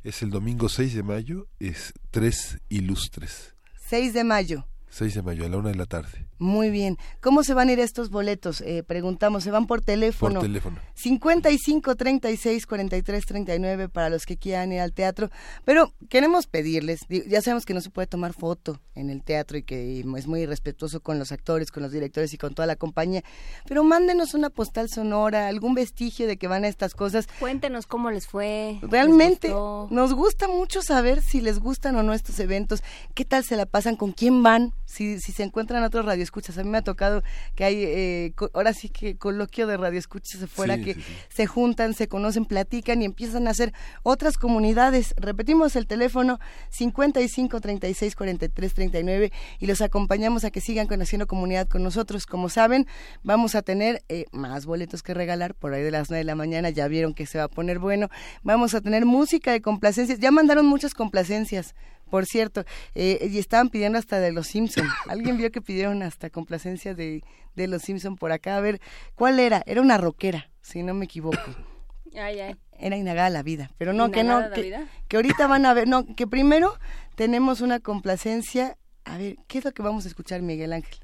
Es 0.04 0.22
el 0.22 0.30
domingo 0.30 0.68
6 0.68 0.94
de 0.94 1.02
mayo, 1.02 1.48
es 1.58 1.92
Tres 2.10 2.58
Ilustres. 2.68 3.54
6 3.86 4.14
de 4.14 4.24
mayo. 4.24 4.66
6 4.90 5.14
de 5.14 5.22
mayo, 5.22 5.44
a 5.44 5.48
la 5.48 5.56
una 5.56 5.70
de 5.70 5.76
la 5.76 5.86
tarde. 5.86 6.27
Muy 6.38 6.70
bien. 6.70 6.98
¿Cómo 7.20 7.42
se 7.42 7.54
van 7.54 7.68
a 7.68 7.72
ir 7.72 7.80
estos 7.80 8.10
boletos? 8.10 8.60
Eh, 8.60 8.84
preguntamos, 8.84 9.44
¿se 9.44 9.50
van 9.50 9.66
por 9.66 9.80
teléfono? 9.80 10.34
Por 10.36 10.42
teléfono. 10.42 10.78
55 10.94 11.96
36 11.96 12.66
43 12.66 13.26
39 13.26 13.88
para 13.88 14.08
los 14.08 14.24
que 14.24 14.36
quieran 14.36 14.72
ir 14.72 14.80
al 14.80 14.92
teatro. 14.92 15.30
Pero 15.64 15.92
queremos 16.08 16.46
pedirles, 16.46 17.00
ya 17.08 17.42
sabemos 17.42 17.64
que 17.64 17.74
no 17.74 17.80
se 17.80 17.90
puede 17.90 18.06
tomar 18.06 18.32
foto 18.32 18.80
en 18.94 19.10
el 19.10 19.22
teatro 19.22 19.58
y 19.58 19.62
que 19.62 20.00
es 20.00 20.26
muy 20.26 20.40
irrespetuoso 20.40 21.00
con 21.00 21.18
los 21.18 21.32
actores, 21.32 21.70
con 21.70 21.82
los 21.82 21.92
directores 21.92 22.32
y 22.34 22.38
con 22.38 22.54
toda 22.54 22.66
la 22.66 22.76
compañía. 22.76 23.22
Pero 23.66 23.84
mándenos 23.84 24.34
una 24.34 24.50
postal 24.50 24.88
sonora, 24.88 25.48
algún 25.48 25.74
vestigio 25.74 26.26
de 26.26 26.36
que 26.36 26.48
van 26.48 26.64
a 26.64 26.68
estas 26.68 26.94
cosas. 26.94 27.28
Cuéntenos 27.40 27.86
cómo 27.86 28.10
les 28.10 28.26
fue. 28.26 28.78
Realmente 28.82 29.48
nos 29.48 30.14
gusta 30.14 30.48
mucho 30.48 30.82
saber 30.82 31.22
si 31.22 31.40
les 31.40 31.58
gustan 31.58 31.96
o 31.96 32.02
no 32.02 32.12
estos 32.12 32.38
eventos, 32.38 32.82
qué 33.14 33.24
tal 33.24 33.44
se 33.44 33.56
la 33.56 33.66
pasan, 33.66 33.96
con 33.96 34.12
quién 34.12 34.42
van 34.42 34.72
si, 34.84 35.20
si 35.20 35.32
se 35.32 35.42
encuentran 35.42 35.82
otros 35.84 36.04
radioescuchas. 36.28 36.58
A 36.58 36.64
mí 36.64 36.70
me 36.70 36.78
ha 36.78 36.82
tocado 36.82 37.22
que 37.54 37.64
hay, 37.64 37.76
eh, 37.84 38.32
ahora 38.52 38.72
sí 38.72 38.88
que 38.88 39.16
coloquio 39.16 39.66
de 39.66 39.76
radioescuchas 39.76 40.42
afuera 40.42 40.76
Sí, 40.76 40.84
que 40.84 40.94
sí, 40.94 41.02
sí. 41.02 41.12
se 41.28 41.46
juntan, 41.46 41.94
se 41.94 42.08
conocen, 42.08 42.44
platican 42.44 43.02
y 43.02 43.04
empiezan 43.06 43.46
a 43.48 43.50
hacer 43.50 43.72
otras 44.02 44.36
comunidades. 44.36 45.14
Repetimos 45.16 45.76
el 45.76 45.86
teléfono 45.86 46.38
55 46.70 47.60
36 47.60 48.14
43 48.16 48.74
39 48.74 49.32
y 49.58 49.66
los 49.66 49.80
acompañamos 49.80 50.44
a 50.44 50.50
que 50.50 50.60
sigan 50.60 50.86
con- 50.86 51.00
haciendo 51.02 51.26
comunidad 51.26 51.66
con 51.68 51.82
nosotros. 51.82 52.26
Como 52.26 52.48
saben, 52.48 52.86
vamos 53.22 53.54
a 53.54 53.62
tener 53.62 54.02
eh, 54.08 54.26
más 54.32 54.66
boletos 54.66 55.02
que 55.02 55.14
regalar 55.14 55.54
por 55.54 55.72
ahí 55.74 55.82
de 55.82 55.90
las 55.90 56.10
9 56.10 56.18
de 56.20 56.24
la 56.24 56.34
mañana. 56.34 56.70
Ya 56.70 56.88
vieron 56.88 57.14
que 57.14 57.26
se 57.26 57.38
va 57.38 57.44
a 57.44 57.48
poner 57.48 57.78
bueno. 57.78 58.08
Vamos 58.42 58.74
a 58.74 58.80
tener 58.80 59.04
música 59.06 59.52
de 59.52 59.60
complacencias. 59.62 60.18
Ya 60.18 60.30
mandaron 60.30 60.66
muchas 60.66 60.94
complacencias. 60.94 61.74
Por 62.10 62.26
cierto, 62.26 62.64
eh, 62.94 63.28
y 63.30 63.38
estaban 63.38 63.68
pidiendo 63.68 63.98
hasta 63.98 64.20
de 64.20 64.32
los 64.32 64.46
Simpson. 64.48 64.86
Alguien 65.08 65.36
vio 65.36 65.50
que 65.50 65.60
pidieron 65.60 66.02
hasta 66.02 66.30
complacencia 66.30 66.94
de, 66.94 67.22
de 67.54 67.66
los 67.68 67.82
Simpson 67.82 68.16
por 68.16 68.32
acá. 68.32 68.56
A 68.56 68.60
ver, 68.60 68.80
¿cuál 69.14 69.38
era? 69.40 69.62
Era 69.66 69.80
una 69.80 69.98
rockera, 69.98 70.50
si 70.62 70.82
no 70.82 70.94
me 70.94 71.04
equivoco. 71.04 71.38
Ay, 72.16 72.40
ay. 72.40 72.56
Era 72.78 72.96
Inagada 72.96 73.28
la 73.28 73.42
vida. 73.42 73.70
Pero 73.76 73.92
no, 73.92 74.10
que 74.10 74.20
¿Inagada 74.20 74.42
no, 74.44 74.48
la 74.48 74.54
que, 74.54 74.62
vida? 74.62 74.88
que 75.08 75.16
ahorita 75.16 75.46
van 75.46 75.66
a 75.66 75.74
ver, 75.74 75.86
no, 75.86 76.06
que 76.16 76.26
primero 76.26 76.74
tenemos 77.16 77.60
una 77.60 77.80
complacencia. 77.80 78.78
A 79.04 79.18
ver, 79.18 79.36
¿qué 79.46 79.58
es 79.58 79.64
lo 79.64 79.72
que 79.72 79.82
vamos 79.82 80.06
a 80.06 80.08
escuchar, 80.08 80.40
Miguel 80.40 80.72
Ángel? 80.72 80.98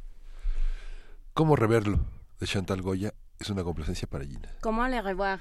¿Cómo 1.35 1.56
reverlo? 1.56 2.01
De 2.40 2.47
Chantal 2.47 2.81
Goya 2.81 3.12
es 3.39 3.51
una 3.51 3.62
complacencia 3.62 4.09
para 4.09 4.24
Gina. 4.24 4.48
¿Cómo 4.62 4.86
le 4.89 5.02
revoir? 5.02 5.40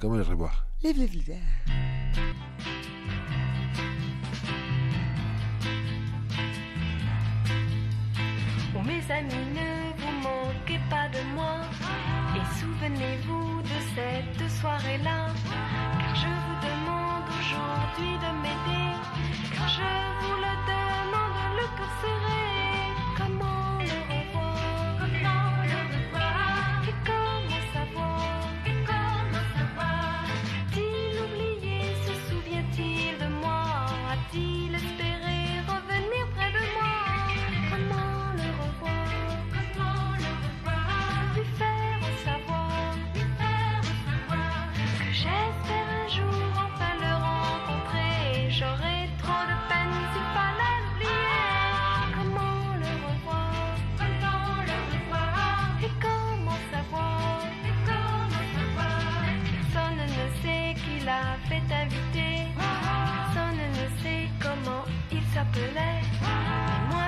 ¿Cómo 0.00 0.16
le 0.16 0.24
revoir? 0.24 0.52
Mes 8.84 9.02
amis, 9.12 9.46
ne 9.54 9.92
vous 10.00 10.12
manquez 10.22 10.80
pas 10.90 11.08
de 11.08 11.22
moi 11.34 11.60
et 12.34 12.44
souvenez-vous 12.58 13.62
de 13.62 13.78
cette 13.94 14.50
soirée-là. 14.60 15.26
Car 16.00 16.14
je 16.16 16.26
vous 16.26 16.58
demande 16.68 17.26
aujourd'hui 17.40 18.14
de 18.24 18.30
m'aider. 18.42 18.88
Car 19.54 19.68
je 19.68 19.92
vous 20.20 20.36
le 20.36 20.54
demande, 20.72 21.56
le 21.56 21.66
cœur 21.76 21.92
serré. 22.00 22.31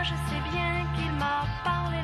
Je 0.04 0.10
sais 0.10 0.42
bien 0.52 0.84
qu'il 0.94 1.10
m'a 1.12 1.46
parlé 1.64 2.03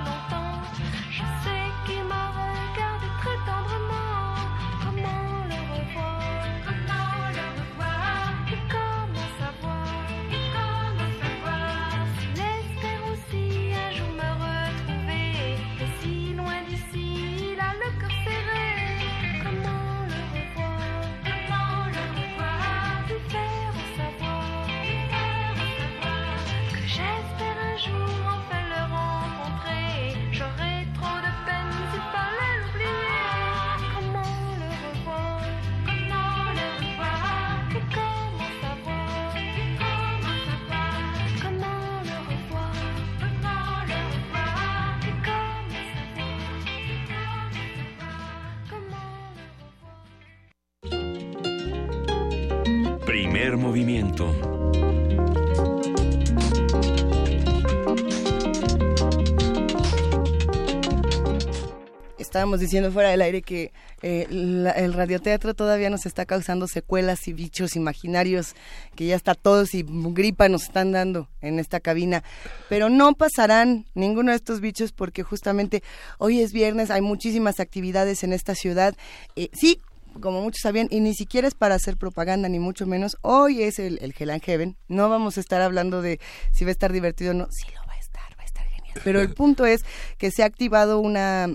Movimiento. 53.40 54.34
Estábamos 62.18 62.60
diciendo 62.60 62.92
fuera 62.92 63.08
del 63.08 63.22
aire 63.22 63.40
que 63.40 63.72
eh, 64.02 64.26
el 64.30 64.92
radioteatro 64.92 65.54
todavía 65.54 65.88
nos 65.88 66.04
está 66.04 66.26
causando 66.26 66.68
secuelas 66.68 67.26
y 67.28 67.32
bichos 67.32 67.76
imaginarios 67.76 68.54
que 68.94 69.06
ya 69.06 69.16
está 69.16 69.34
todos 69.34 69.74
y 69.74 69.86
gripa 69.88 70.50
nos 70.50 70.64
están 70.64 70.92
dando 70.92 71.28
en 71.40 71.58
esta 71.58 71.80
cabina. 71.80 72.22
Pero 72.68 72.90
no 72.90 73.14
pasarán 73.14 73.86
ninguno 73.94 74.32
de 74.32 74.36
estos 74.36 74.60
bichos 74.60 74.92
porque 74.92 75.22
justamente 75.22 75.82
hoy 76.18 76.40
es 76.40 76.52
viernes, 76.52 76.90
hay 76.90 77.00
muchísimas 77.00 77.58
actividades 77.58 78.22
en 78.22 78.34
esta 78.34 78.54
ciudad. 78.54 78.94
Eh, 79.34 79.48
sí, 79.54 79.80
como 80.20 80.42
muchos 80.42 80.62
sabían, 80.62 80.88
y 80.90 81.00
ni 81.00 81.14
siquiera 81.14 81.48
es 81.48 81.54
para 81.54 81.74
hacer 81.74 81.96
propaganda, 81.96 82.48
ni 82.48 82.58
mucho 82.58 82.86
menos. 82.86 83.16
Hoy 83.22 83.62
es 83.62 83.78
el, 83.78 83.98
el 84.02 84.14
Hell 84.18 84.30
and 84.30 84.42
Heaven. 84.42 84.76
No 84.88 85.08
vamos 85.08 85.36
a 85.36 85.40
estar 85.40 85.60
hablando 85.60 86.02
de 86.02 86.20
si 86.52 86.64
va 86.64 86.70
a 86.70 86.72
estar 86.72 86.92
divertido 86.92 87.32
o 87.32 87.34
no. 87.34 87.48
Sí 87.50 87.66
lo 87.74 87.86
va 87.86 87.94
a 87.94 87.98
estar, 87.98 88.38
va 88.38 88.42
a 88.42 88.46
estar 88.46 88.66
genial. 88.66 88.79
Pero 89.04 89.20
el 89.20 89.34
punto 89.34 89.66
es 89.66 89.82
que 90.18 90.30
se 90.30 90.42
ha 90.42 90.46
activado 90.46 91.00
una 91.00 91.48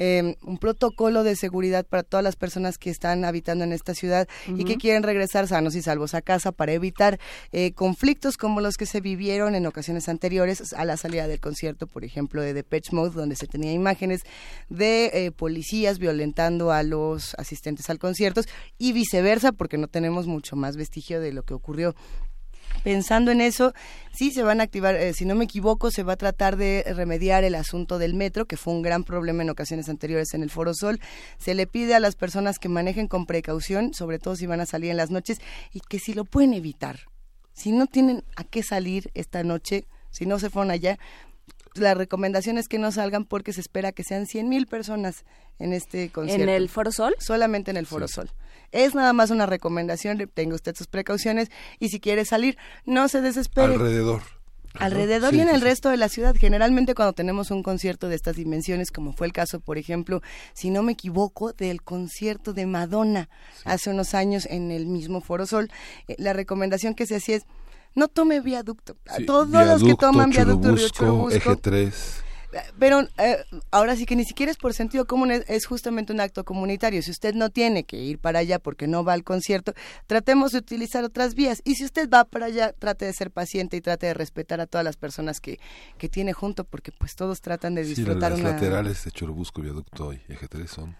eh, 0.00 0.36
un 0.42 0.58
protocolo 0.58 1.24
de 1.24 1.34
seguridad 1.34 1.84
para 1.84 2.04
todas 2.04 2.22
las 2.22 2.36
personas 2.36 2.78
que 2.78 2.88
están 2.88 3.24
habitando 3.24 3.64
en 3.64 3.72
esta 3.72 3.94
ciudad 3.94 4.28
y 4.46 4.64
que 4.64 4.76
quieren 4.76 5.02
regresar 5.02 5.48
sanos 5.48 5.74
y 5.74 5.82
salvos 5.82 6.14
a 6.14 6.22
casa 6.22 6.52
para 6.52 6.72
evitar 6.72 7.18
eh, 7.50 7.72
conflictos 7.72 8.36
como 8.36 8.60
los 8.60 8.76
que 8.76 8.86
se 8.86 9.00
vivieron 9.00 9.56
en 9.56 9.66
ocasiones 9.66 10.08
anteriores 10.08 10.72
a 10.72 10.84
la 10.84 10.96
salida 10.96 11.26
del 11.26 11.40
concierto, 11.40 11.88
por 11.88 12.04
ejemplo, 12.04 12.42
de 12.42 12.54
Depeche 12.54 12.94
Mode, 12.94 13.10
donde 13.10 13.34
se 13.34 13.48
tenía 13.48 13.72
imágenes 13.72 14.20
de 14.68 15.10
eh, 15.12 15.32
policías 15.32 15.98
violentando 15.98 16.70
a 16.70 16.84
los 16.84 17.34
asistentes 17.34 17.90
al 17.90 17.98
concierto 17.98 18.42
y 18.78 18.92
viceversa, 18.92 19.50
porque 19.50 19.78
no 19.78 19.88
tenemos 19.88 20.28
mucho 20.28 20.54
más 20.54 20.76
vestigio 20.76 21.20
de 21.20 21.32
lo 21.32 21.42
que 21.42 21.54
ocurrió 21.54 21.96
Pensando 22.84 23.30
en 23.30 23.40
eso, 23.40 23.74
sí 24.12 24.30
se 24.30 24.42
van 24.42 24.60
a 24.60 24.64
activar, 24.64 24.94
eh, 24.94 25.12
si 25.12 25.24
no 25.24 25.34
me 25.34 25.44
equivoco, 25.44 25.90
se 25.90 26.02
va 26.02 26.14
a 26.14 26.16
tratar 26.16 26.56
de 26.56 26.84
remediar 26.94 27.44
el 27.44 27.54
asunto 27.54 27.98
del 27.98 28.14
metro, 28.14 28.46
que 28.46 28.56
fue 28.56 28.72
un 28.72 28.82
gran 28.82 29.04
problema 29.04 29.42
en 29.42 29.50
ocasiones 29.50 29.88
anteriores 29.88 30.32
en 30.34 30.42
el 30.42 30.50
Foro 30.50 30.74
Sol. 30.74 31.00
Se 31.38 31.54
le 31.54 31.66
pide 31.66 31.94
a 31.94 32.00
las 32.00 32.16
personas 32.16 32.58
que 32.58 32.68
manejen 32.68 33.08
con 33.08 33.26
precaución, 33.26 33.94
sobre 33.94 34.18
todo 34.18 34.36
si 34.36 34.46
van 34.46 34.60
a 34.60 34.66
salir 34.66 34.90
en 34.90 34.96
las 34.96 35.10
noches, 35.10 35.40
y 35.72 35.80
que 35.80 35.98
si 35.98 36.14
lo 36.14 36.24
pueden 36.24 36.54
evitar, 36.54 37.00
si 37.52 37.72
no 37.72 37.86
tienen 37.86 38.24
a 38.36 38.44
qué 38.44 38.62
salir 38.62 39.10
esta 39.14 39.42
noche, 39.42 39.84
si 40.10 40.26
no 40.26 40.38
se 40.38 40.50
fueron 40.50 40.70
allá, 40.70 40.98
la 41.80 41.94
recomendación 41.94 42.58
es 42.58 42.68
que 42.68 42.78
no 42.78 42.92
salgan 42.92 43.24
porque 43.24 43.52
se 43.52 43.60
espera 43.60 43.92
que 43.92 44.04
sean 44.04 44.26
100 44.26 44.48
mil 44.48 44.66
personas 44.66 45.24
en 45.58 45.72
este 45.72 46.10
concierto. 46.10 46.42
¿En 46.42 46.48
el 46.48 46.68
Foro 46.68 46.92
Sol? 46.92 47.14
Solamente 47.18 47.70
en 47.70 47.76
el 47.76 47.86
Foro 47.86 48.08
Sol. 48.08 48.30
Es 48.70 48.94
nada 48.94 49.12
más 49.12 49.30
una 49.30 49.46
recomendación, 49.46 50.18
tenga 50.34 50.54
usted 50.54 50.74
sus 50.76 50.86
precauciones 50.86 51.50
y 51.78 51.88
si 51.88 52.00
quiere 52.00 52.24
salir, 52.24 52.58
no 52.84 53.08
se 53.08 53.20
desespere. 53.20 53.74
Alrededor. 53.74 54.22
Alrededor 54.74 55.30
Sí, 55.30 55.38
y 55.38 55.40
en 55.40 55.48
el 55.48 55.58
sí. 55.58 55.64
resto 55.64 55.88
de 55.88 55.96
la 55.96 56.08
ciudad. 56.08 56.34
Generalmente 56.38 56.94
cuando 56.94 57.12
tenemos 57.12 57.50
un 57.50 57.62
concierto 57.62 58.08
de 58.08 58.14
estas 58.14 58.36
dimensiones, 58.36 58.90
como 58.90 59.12
fue 59.12 59.26
el 59.26 59.32
caso, 59.32 59.60
por 59.60 59.78
ejemplo, 59.78 60.22
si 60.52 60.70
no 60.70 60.82
me 60.82 60.92
equivoco, 60.92 61.52
del 61.52 61.82
concierto 61.82 62.52
de 62.52 62.66
Madonna 62.66 63.28
hace 63.64 63.90
unos 63.90 64.14
años 64.14 64.46
en 64.46 64.70
el 64.70 64.86
mismo 64.86 65.20
Foro 65.20 65.46
Sol, 65.46 65.70
eh, 66.06 66.14
la 66.18 66.32
recomendación 66.32 66.94
que 66.94 67.06
se 67.06 67.16
hacía 67.16 67.36
es 67.36 67.46
no 67.94 68.08
tome 68.08 68.40
viaducto. 68.40 68.96
Sí, 69.16 69.26
Todos 69.26 69.66
los 69.66 69.82
que 69.82 69.94
toman 69.94 70.30
viaducto 70.30 70.74
Río 70.74 70.88
Churubusco, 70.88 71.30
Churubusco, 71.30 71.50
Eje 71.52 71.56
3. 71.56 72.22
Pero 72.78 73.00
eh, 73.18 73.44
ahora 73.70 73.94
sí 73.94 74.06
que 74.06 74.16
ni 74.16 74.24
siquiera 74.24 74.50
es 74.50 74.56
por 74.56 74.72
sentido 74.72 75.06
común, 75.06 75.30
es, 75.30 75.44
es 75.48 75.66
justamente 75.66 76.14
un 76.14 76.20
acto 76.20 76.44
comunitario. 76.44 77.02
Si 77.02 77.10
usted 77.10 77.34
no 77.34 77.50
tiene 77.50 77.84
que 77.84 77.98
ir 77.98 78.18
para 78.18 78.38
allá 78.38 78.58
porque 78.58 78.86
no 78.86 79.04
va 79.04 79.12
al 79.12 79.22
concierto, 79.22 79.74
tratemos 80.06 80.52
de 80.52 80.58
utilizar 80.58 81.04
otras 81.04 81.34
vías. 81.34 81.60
Y 81.64 81.74
si 81.74 81.84
usted 81.84 82.08
va 82.08 82.24
para 82.24 82.46
allá, 82.46 82.72
trate 82.72 83.04
de 83.04 83.12
ser 83.12 83.30
paciente 83.30 83.76
y 83.76 83.82
trate 83.82 84.06
de 84.06 84.14
respetar 84.14 84.60
a 84.62 84.66
todas 84.66 84.84
las 84.84 84.96
personas 84.96 85.40
que, 85.40 85.58
que 85.98 86.08
tiene 86.08 86.32
junto, 86.32 86.64
porque 86.64 86.90
pues 86.90 87.16
todos 87.16 87.42
tratan 87.42 87.74
de 87.74 87.84
Sí, 87.84 87.94
disfrutar 87.94 88.30
las 88.32 88.40
una... 88.40 88.50
laterales 88.52 89.04
de 89.04 89.10
Churubusco, 89.10 89.60
Viaducto 89.60 90.14
y 90.14 90.22
Eje 90.28 90.48
3 90.48 90.70
son 90.70 90.96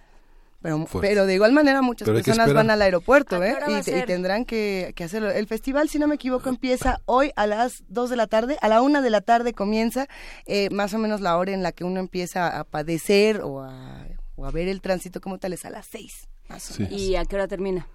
Pero, 0.60 0.86
pero 1.01 1.26
de 1.26 1.35
igual 1.35 1.52
manera 1.52 1.82
muchas 1.82 2.06
Pero 2.06 2.16
personas 2.16 2.52
van 2.52 2.70
al 2.70 2.82
aeropuerto 2.82 3.36
¿A 3.36 3.40
qué 3.40 3.51
¿eh? 3.51 4.02
y, 4.02 4.06
tendrán 4.06 4.44
que, 4.44 4.93
que 4.97 5.05
hacerlo. 5.05 5.30
El 5.30 5.47
festival, 5.47 5.89
si 5.89 6.01
no 6.01 6.09
me 6.09 6.16
equivoco, 6.16 6.48
empieza 6.48 7.01
hoy 7.06 7.30
a 7.36 7.47
las 7.47 7.85
2 7.89 8.10
de 8.10 8.16
la 8.16 8.26
tarde, 8.26 8.59
a 8.60 8.68
la 8.68 8.82
1 8.82 9.01
de 9.02 9.10
la 9.10 9.20
tarde 9.20 9.52
comienza, 9.52 10.09
eh, 10.47 10.68
más 10.70 10.94
o 10.94 10.98
menos 10.98 11.20
la 11.20 11.36
hora 11.36 11.52
en 11.52 11.62
la 11.62 11.70
que 11.70 11.85
uno 11.85 12.01
empieza 12.01 12.59
a 12.59 12.64
padecer 12.64 13.40
o 13.43 13.62
a, 13.62 14.06
o 14.35 14.47
a 14.47 14.51
ver 14.51 14.66
el 14.66 14.80
tránsito 14.80 15.20
como 15.20 15.39
tal 15.39 15.52
es 15.52 15.64
a 15.64 15.70
las 15.70 15.86
6. 15.86 16.28
Más 16.48 16.70
o 16.72 16.82
menos. 16.82 17.01
¿Y 17.01 17.14
a 17.14 17.24
qué 17.24 17.36
hora 17.36 17.47
termina? 17.47 17.86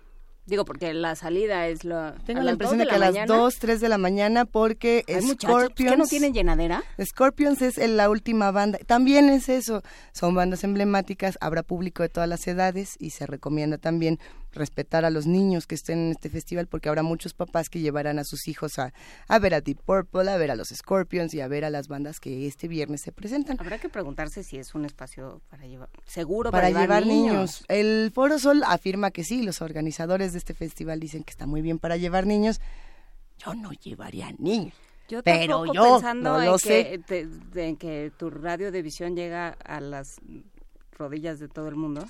Digo, 0.46 0.66
porque 0.66 0.94
la 0.94 1.16
salida 1.16 1.68
es 1.68 1.86
lo... 1.86 2.14
Tengo 2.26 2.42
a 2.42 2.44
la 2.44 2.52
impresión 2.52 2.78
de 2.78 2.86
que 2.86 2.92
a 2.92 2.98
la 2.98 3.06
las 3.06 3.14
mañana. 3.14 3.34
2, 3.34 3.56
3 3.60 3.80
de 3.80 3.90
la 3.90 3.98
mañana 3.98 4.46
porque 4.46 5.06
Ay, 5.08 5.22
Scorpions... 5.22 5.92
¿qué 5.92 5.98
no 5.98 6.06
tienen 6.06 6.34
llenadera? 6.34 6.84
Scorpions 7.02 7.62
es 7.62 7.78
la 7.78 8.10
última 8.10 8.52
banda. 8.52 8.78
También 8.86 9.30
es 9.30 9.48
eso. 9.48 9.84
Son 10.12 10.36
bandas 10.36 10.66
emblemáticas, 10.66 11.38
habrá 11.40 11.64
público 11.64 12.04
de 12.04 12.10
todas 12.10 12.28
las 12.28 12.46
edades 12.46 12.98
y 13.00 13.12
se 13.12 13.26
recomienda 13.26 13.78
también 13.78 14.20
respetar 14.54 15.04
a 15.06 15.10
los 15.10 15.26
niños 15.28 15.68
que 15.68 15.76
estén 15.76 16.00
en 16.00 16.12
este 16.12 16.30
festival 16.30 16.68
porque 16.68 16.88
habrá 16.90 17.04
muchos 17.04 17.34
papás 17.34 17.70
que 17.70 17.80
llevarán 17.82 18.20
a 18.20 18.24
sus 18.24 18.48
hijos 18.48 18.80
a, 18.80 18.94
a 19.28 19.40
ver 19.40 19.54
a 19.54 19.62
Deep 19.62 19.80
Purple, 19.86 20.30
a 20.32 20.38
ver 20.38 20.52
a 20.52 20.56
los 20.56 20.70
Scorpions 20.70 21.34
y 21.34 21.42
a 21.42 21.48
ver 21.48 21.66
a 21.66 21.70
las 21.70 21.88
bandas 21.88 22.20
que 22.20 22.48
este 22.48 22.68
viernes 22.68 23.02
se 23.02 23.12
presentan. 23.12 23.58
Habrá 23.60 23.80
que 23.80 23.90
preguntarse 23.90 24.44
si 24.44 24.58
es 24.58 24.76
un 24.76 24.86
espacio 24.86 25.42
para 25.50 25.66
llevar, 25.66 25.90
seguro 26.06 26.52
Para, 26.52 26.70
para, 26.70 26.82
llevar 26.82 27.06
niños. 27.06 27.66
El 27.68 28.12
Foro 28.14 28.40
Sol 28.40 28.62
afirma 28.66 29.12
que 29.12 29.24
sí, 29.24 29.44
los 29.44 29.62
organizadores 29.62 30.32
de 30.34 30.38
este 30.38 30.54
festival 30.54 31.00
dicen 31.00 31.24
que 31.24 31.32
está 31.32 31.46
muy 31.46 31.62
bien 31.62 31.80
para 31.80 31.98
llevar 31.98 32.26
niños. 32.26 32.62
Yo 33.40 33.54
no 33.56 33.72
llevaría 33.72 34.32
niños. 34.38 34.74
Yo 35.10 35.22
pero 35.24 35.66
yo 35.74 35.96
pensando 35.96 36.34
no 36.34 36.40
en, 36.42 36.46
lo 36.52 36.58
que, 36.58 36.60
sé. 36.60 37.02
te- 37.06 37.28
de- 37.28 37.68
en 37.68 37.76
que 37.78 38.12
tu 38.18 38.30
radio 38.30 38.72
de 38.72 38.82
visión 38.82 39.16
llega 39.16 39.50
a 39.66 39.82
las 39.82 40.16
rodillas 40.98 41.40
de 41.40 41.48
todo 41.50 41.68
el 41.68 41.76
mundo. 41.76 42.06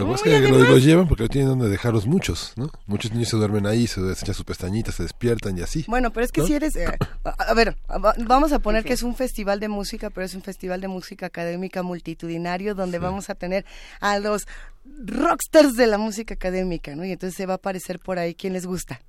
Lo 0.00 0.06
que 0.06 0.12
pasa 0.12 0.28
es 0.36 0.42
que 0.42 0.48
lo, 0.48 0.58
lo 0.58 0.78
llevan 0.78 1.06
porque 1.08 1.22
no 1.24 1.28
tienen 1.28 1.48
donde 1.50 1.68
dejarlos 1.68 2.06
muchos, 2.06 2.52
¿no? 2.56 2.70
Muchos 2.86 3.12
niños 3.12 3.28
se 3.28 3.36
duermen 3.36 3.66
ahí, 3.66 3.86
se 3.86 4.00
echan 4.12 4.34
sus 4.34 4.44
pestañitas, 4.44 4.94
se 4.96 5.02
despiertan 5.04 5.56
y 5.58 5.62
así. 5.62 5.84
Bueno, 5.88 6.12
pero 6.12 6.24
es 6.24 6.32
que 6.32 6.40
¿no? 6.40 6.46
si 6.46 6.54
eres... 6.54 6.76
eh, 6.76 6.86
a, 7.24 7.30
a 7.30 7.54
ver, 7.54 7.76
va- 7.88 8.14
vamos 8.18 8.52
a 8.52 8.58
poner 8.58 8.84
que 8.84 8.92
es 8.92 9.02
un 9.02 9.14
festival 9.14 9.60
de 9.60 9.68
música, 9.68 10.10
pero 10.10 10.24
es 10.24 10.34
un 10.34 10.42
festival 10.42 10.80
de 10.80 10.88
música 10.88 11.26
académica 11.26 11.82
multitudinario 11.82 12.74
donde 12.74 12.98
vamos 12.98 13.30
a 13.30 13.34
tener 13.34 13.64
a 14.00 14.18
los 14.18 14.46
rockstars 15.06 15.74
de 15.76 15.86
la 15.86 15.98
música 15.98 16.34
académica, 16.34 16.94
¿no? 16.94 17.04
Y 17.04 17.12
entonces 17.12 17.36
se 17.36 17.46
va 17.46 17.54
a 17.54 17.56
aparecer 17.56 17.98
por 17.98 18.18
ahí 18.18 18.34
quien 18.34 18.52
les 18.52 18.66
gusta. 18.66 19.00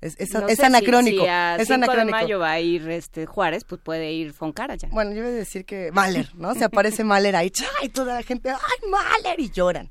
Es, 0.00 0.14
es, 0.20 0.32
No 0.32 0.46
es 0.46 0.58
si- 0.58 0.64
anacrónico. 0.64 1.24
Si, 1.24 1.28
a 1.28 1.56
es 1.56 1.66
5 1.66 1.90
de 1.92 2.04
mayo 2.04 2.38
va 2.38 2.52
a 2.52 2.60
ir 2.60 2.88
este 2.88 3.26
Juárez, 3.26 3.64
pues 3.64 3.80
puede 3.82 4.12
ir 4.12 4.32
Foncara 4.32 4.76
ya. 4.76 4.88
Bueno, 4.92 5.10
yo 5.10 5.18
iba 5.18 5.26
a 5.26 5.30
decir 5.32 5.64
que 5.64 5.90
Mahler, 5.90 6.30
¿no? 6.36 6.54
Se 6.54 6.62
aparece 6.64 7.02
Mahler 7.02 7.34
ahí, 7.34 7.50
¡ay! 7.82 7.88
Toda 7.88 8.14
la 8.14 8.22
gente, 8.22 8.48
¡ay, 8.50 8.88
Mahler! 8.90 9.40
Y 9.40 9.50
lloran. 9.50 9.88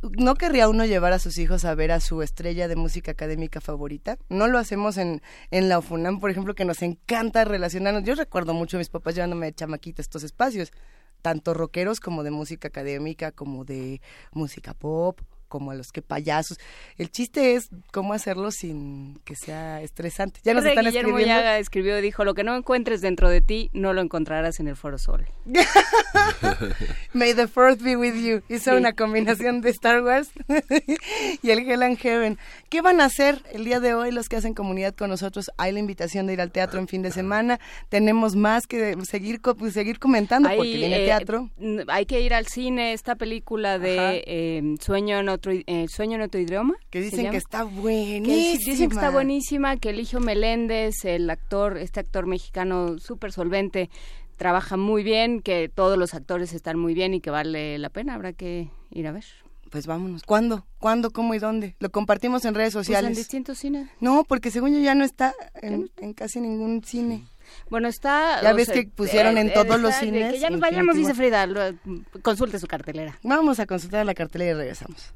¿No 0.00 0.36
querría 0.36 0.68
uno 0.68 0.84
llevar 0.84 1.12
a 1.12 1.18
sus 1.18 1.38
hijos 1.38 1.64
a 1.64 1.74
ver 1.74 1.90
a 1.90 1.98
su 1.98 2.22
estrella 2.22 2.68
de 2.68 2.76
música 2.76 3.10
académica 3.10 3.60
favorita? 3.60 4.16
No 4.28 4.46
lo 4.46 4.58
hacemos 4.58 4.96
en, 4.96 5.22
en 5.50 5.68
la 5.68 5.80
UFUNAM, 5.80 6.20
por 6.20 6.30
ejemplo, 6.30 6.54
que 6.54 6.64
nos 6.64 6.82
encanta 6.82 7.44
relacionarnos. 7.44 8.04
Yo 8.04 8.14
recuerdo 8.14 8.54
mucho 8.54 8.76
a 8.76 8.78
mis 8.78 8.90
papás 8.90 9.16
llevándome 9.16 9.46
de 9.46 9.54
chamaquita 9.54 10.00
estos 10.00 10.22
espacios, 10.22 10.72
tanto 11.20 11.52
rockeros 11.52 11.98
como 11.98 12.22
de 12.22 12.30
música 12.30 12.68
académica, 12.68 13.32
como 13.32 13.64
de 13.64 14.00
música 14.30 14.72
pop, 14.72 15.20
como 15.48 15.70
a 15.70 15.74
los 15.74 15.92
que 15.92 16.02
payasos. 16.02 16.58
El 16.96 17.10
chiste 17.10 17.54
es 17.54 17.68
cómo 17.92 18.12
hacerlo 18.12 18.50
sin 18.50 19.18
que 19.24 19.34
sea 19.34 19.82
estresante. 19.82 20.40
Ya 20.44 20.54
nos 20.54 20.64
están 20.64 20.84
Guillermo 20.84 21.10
escribiendo. 21.18 21.42
Yaga 21.42 21.58
escribió, 21.58 22.00
dijo, 22.00 22.24
lo 22.24 22.34
que 22.34 22.44
no 22.44 22.56
encuentres 22.56 23.00
dentro 23.00 23.28
de 23.28 23.40
ti, 23.40 23.70
no 23.72 23.92
lo 23.92 24.00
encontrarás 24.00 24.60
en 24.60 24.68
el 24.68 24.76
Foro 24.76 24.98
Sol. 24.98 25.26
May 27.12 27.34
the 27.34 27.48
fourth 27.48 27.82
be 27.82 27.96
with 27.96 28.14
you. 28.14 28.42
Hizo 28.48 28.70
Sí. 28.72 28.76
una 28.76 28.92
combinación 28.92 29.60
de 29.60 29.70
Star 29.70 30.02
Wars 30.02 30.30
y 31.42 31.50
el 31.50 31.58
Hell 31.60 31.82
and 31.82 31.98
Heaven. 31.98 32.38
¿Qué 32.68 32.80
van 32.82 33.00
a 33.00 33.06
hacer 33.06 33.42
el 33.52 33.64
día 33.64 33.80
de 33.80 33.94
hoy 33.94 34.10
los 34.12 34.28
que 34.28 34.36
hacen 34.36 34.54
comunidad 34.54 34.94
con 34.94 35.08
nosotros? 35.10 35.50
Hay 35.56 35.72
la 35.72 35.78
invitación 35.80 36.26
de 36.26 36.34
ir 36.34 36.40
al 36.40 36.50
teatro 36.50 36.78
en 36.80 36.88
fin 36.88 37.02
de 37.02 37.10
semana. 37.10 37.58
Tenemos 37.88 38.36
más 38.36 38.66
que 38.66 38.96
seguir 39.04 39.40
pues, 39.40 39.72
seguir 39.74 39.98
comentando 39.98 40.48
porque 40.48 40.72
Hay, 40.72 40.76
viene 40.76 41.02
eh, 41.02 41.06
teatro. 41.06 41.50
hay 41.88 42.06
que 42.06 42.20
ir 42.20 42.34
al 42.34 42.46
cine, 42.46 42.92
esta 42.92 43.14
película 43.16 43.78
de 43.78 44.22
eh, 44.26 44.74
Sueño, 44.80 45.18
en 45.18 45.28
otro, 45.38 45.52
eh, 45.52 45.86
Sueño 45.88 46.16
en 46.16 46.22
otro 46.22 46.40
idioma. 46.40 46.74
Que 46.90 47.00
¿se 47.00 47.10
dicen 47.16 47.30
que 47.30 47.36
está 47.38 47.60
Que 47.60 47.64
buenísima. 47.80 48.34
dicen 48.34 48.88
que 48.90 48.94
está 48.94 49.10
buenísima, 49.10 49.76
que 49.78 49.90
Eligio 49.90 50.20
Meléndez, 50.20 51.04
el 51.04 51.28
actor, 51.30 51.78
este 51.78 52.00
actor 52.00 52.26
mexicano 52.26 52.98
súper 52.98 53.32
solvente, 53.32 53.90
trabaja 54.36 54.76
muy 54.76 55.02
bien, 55.02 55.40
que 55.40 55.68
todos 55.68 55.98
los 55.98 56.14
actores 56.14 56.52
están 56.52 56.78
muy 56.78 56.94
bien 56.94 57.14
y 57.14 57.20
que 57.20 57.30
vale 57.30 57.78
la 57.78 57.88
pena, 57.88 58.14
habrá 58.14 58.32
que 58.32 58.68
ir 58.90 59.06
a 59.08 59.12
ver. 59.12 59.24
Pues 59.70 59.86
vámonos. 59.86 60.22
¿Cuándo? 60.22 60.64
¿Cuándo? 60.78 61.10
¿Cómo 61.10 61.34
y 61.34 61.38
dónde? 61.38 61.74
Lo 61.78 61.90
compartimos 61.90 62.44
en 62.46 62.54
redes 62.54 62.72
Pues 62.72 62.86
sociales. 62.86 63.10
en 63.10 63.16
distintos 63.16 63.58
cines. 63.58 63.88
No, 64.00 64.24
porque 64.24 64.50
según 64.50 64.72
yo 64.72 64.80
ya 64.80 64.94
no 64.94 65.04
está 65.04 65.34
en, 65.60 65.90
en 65.98 66.14
casi 66.14 66.40
ningún 66.40 66.82
cine. 66.84 67.24
Bueno, 67.70 67.88
está... 67.88 68.40
Ya 68.42 68.52
ves 68.52 68.66
sea, 68.66 68.74
que 68.74 68.88
pusieron 68.88 69.38
en 69.38 69.48
eh, 69.48 69.52
todos 69.54 69.80
los 69.80 69.94
cines, 69.94 70.32
Que 70.32 70.38
ya 70.40 70.50
nos 70.50 70.60
vayamos, 70.60 70.96
dice 70.96 71.14
Frida, 71.14 71.46
lo- 71.46 71.74
consulte 72.22 72.58
su 72.58 72.66
cartelera. 72.66 73.18
Vamos 73.22 73.60
a 73.60 73.66
consultar 73.66 74.04
la 74.06 74.14
cartelera 74.14 74.52
y 74.52 74.54
regresamos. 74.54 75.14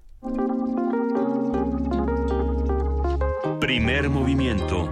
Primer 3.60 4.08
movimiento. 4.10 4.90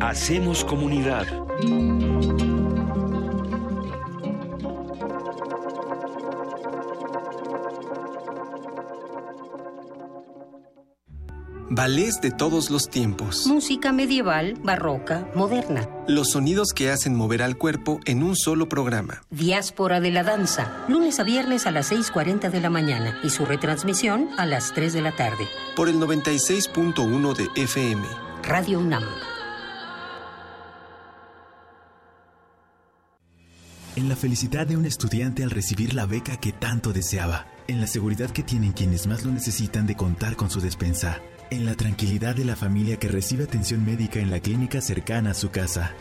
Hacemos 0.00 0.64
comunidad. 0.64 1.26
Ballets 11.70 12.20
de 12.22 12.30
todos 12.30 12.70
los 12.70 12.88
tiempos. 12.88 13.46
Música 13.46 13.92
medieval, 13.92 14.54
barroca, 14.62 15.28
moderna. 15.34 15.86
Los 16.06 16.30
sonidos 16.30 16.72
que 16.74 16.90
hacen 16.90 17.14
mover 17.14 17.42
al 17.42 17.58
cuerpo 17.58 18.00
en 18.06 18.22
un 18.22 18.36
solo 18.36 18.68
programa. 18.68 19.22
Diáspora 19.30 20.00
de 20.00 20.10
la 20.10 20.22
danza, 20.22 20.84
lunes 20.88 21.20
a 21.20 21.24
viernes 21.24 21.66
a 21.66 21.70
las 21.70 21.92
6.40 21.92 22.50
de 22.50 22.60
la 22.60 22.70
mañana 22.70 23.18
y 23.22 23.28
su 23.30 23.44
retransmisión 23.44 24.28
a 24.38 24.46
las 24.46 24.72
3 24.72 24.94
de 24.94 25.02
la 25.02 25.14
tarde. 25.14 25.46
Por 25.76 25.88
el 25.90 25.96
96.1 25.96 27.36
de 27.36 27.62
FM. 27.62 28.02
Radio 28.44 28.80
UNAM. 28.80 29.04
En 33.96 34.08
la 34.08 34.16
felicidad 34.16 34.66
de 34.66 34.76
un 34.76 34.86
estudiante 34.86 35.42
al 35.42 35.50
recibir 35.50 35.92
la 35.92 36.06
beca 36.06 36.38
que 36.38 36.52
tanto 36.52 36.92
deseaba. 36.92 37.46
En 37.66 37.80
la 37.80 37.86
seguridad 37.86 38.30
que 38.30 38.42
tienen 38.42 38.72
quienes 38.72 39.06
más 39.06 39.24
lo 39.24 39.32
necesitan 39.32 39.86
de 39.86 39.96
contar 39.96 40.36
con 40.36 40.48
su 40.48 40.60
despensa. 40.60 41.20
En 41.50 41.64
la 41.64 41.74
tranquilidad 41.74 42.36
de 42.36 42.44
la 42.44 42.56
familia 42.56 42.98
que 42.98 43.08
recibe 43.08 43.44
atención 43.44 43.82
médica 43.82 44.20
en 44.20 44.30
la 44.30 44.38
clínica 44.38 44.82
cercana 44.82 45.30
a 45.30 45.34
su 45.34 45.50
casa. 45.50 45.94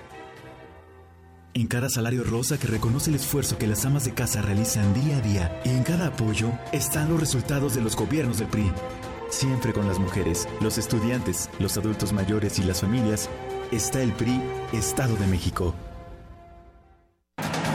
En 1.53 1.67
cada 1.67 1.89
salario 1.89 2.25
rosa 2.25 2.59
que 2.59 2.67
reconoce 2.67 3.11
el 3.11 3.15
esfuerzo 3.15 3.57
que 3.57 3.65
las 3.65 3.85
amas 3.85 4.03
de 4.03 4.13
casa 4.13 4.41
realizan 4.41 4.93
día 4.93 5.17
a 5.17 5.21
día. 5.21 5.61
Y 5.63 5.69
en 5.69 5.83
cada 5.83 6.07
apoyo 6.07 6.51
están 6.73 7.09
los 7.09 7.21
resultados 7.21 7.75
de 7.75 7.81
los 7.81 7.95
gobiernos 7.95 8.39
del 8.39 8.49
PRI. 8.49 8.69
Siempre 9.29 9.71
con 9.71 9.87
las 9.87 9.99
mujeres, 9.99 10.49
los 10.59 10.77
estudiantes, 10.77 11.49
los 11.59 11.77
adultos 11.77 12.11
mayores 12.11 12.59
y 12.59 12.63
las 12.63 12.81
familias, 12.81 13.29
está 13.71 14.01
el 14.01 14.11
PRI 14.11 14.41
Estado 14.73 15.15
de 15.15 15.27
México. 15.27 15.73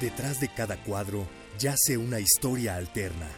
Detrás 0.00 0.40
de 0.40 0.48
cada 0.48 0.82
cuadro 0.82 1.26
yace 1.58 1.98
una 1.98 2.20
historia 2.20 2.76
alterna, 2.76 3.28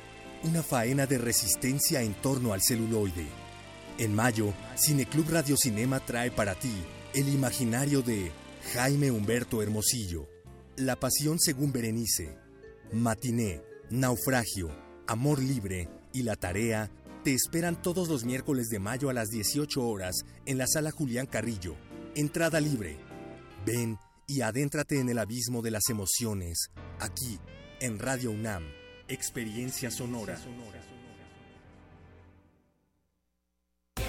una 0.44 0.62
faena 0.62 1.06
de 1.06 1.18
resistencia 1.18 2.02
en 2.02 2.14
torno 2.14 2.52
al 2.52 2.62
celuloide. 2.62 3.26
En 3.98 4.14
mayo, 4.14 4.54
Cineclub 4.76 5.28
Radio 5.30 5.56
Cinema 5.56 6.00
trae 6.00 6.30
para 6.30 6.54
ti 6.54 6.72
el 7.14 7.28
imaginario 7.28 8.02
de 8.02 8.30
Jaime 8.72 9.10
Humberto 9.10 9.62
Hermosillo, 9.62 10.28
La 10.76 10.96
Pasión 10.96 11.38
según 11.38 11.72
Berenice, 11.72 12.36
Matiné, 12.92 13.60
Naufragio, 13.90 14.70
Amor 15.06 15.40
Libre 15.40 15.88
y 16.12 16.22
La 16.22 16.36
Tarea 16.36 16.90
te 17.24 17.34
esperan 17.34 17.80
todos 17.80 18.09
los 18.09 18.24
miércoles 18.24 18.68
de 18.68 18.80
mayo 18.80 19.09
a 19.09 19.12
las 19.12 19.28
18 19.28 19.86
horas 19.86 20.24
en 20.44 20.59
la 20.59 20.66
sala 20.66 20.90
Julián 20.90 21.26
Carrillo. 21.26 21.76
Entrada 22.16 22.60
libre. 22.60 22.96
Ven 23.64 23.96
y 24.27 24.43
adéntrate 24.43 25.01
en 25.01 25.09
el 25.09 25.19
abismo 25.19 25.62
de 25.62 25.70
las 25.70 25.89
emociones, 25.89 26.70
aquí, 27.01 27.39
en 27.81 27.99
Radio 27.99 28.31
UNAM, 28.31 28.65
Experiencia 29.09 29.90
Sonora. 29.90 30.39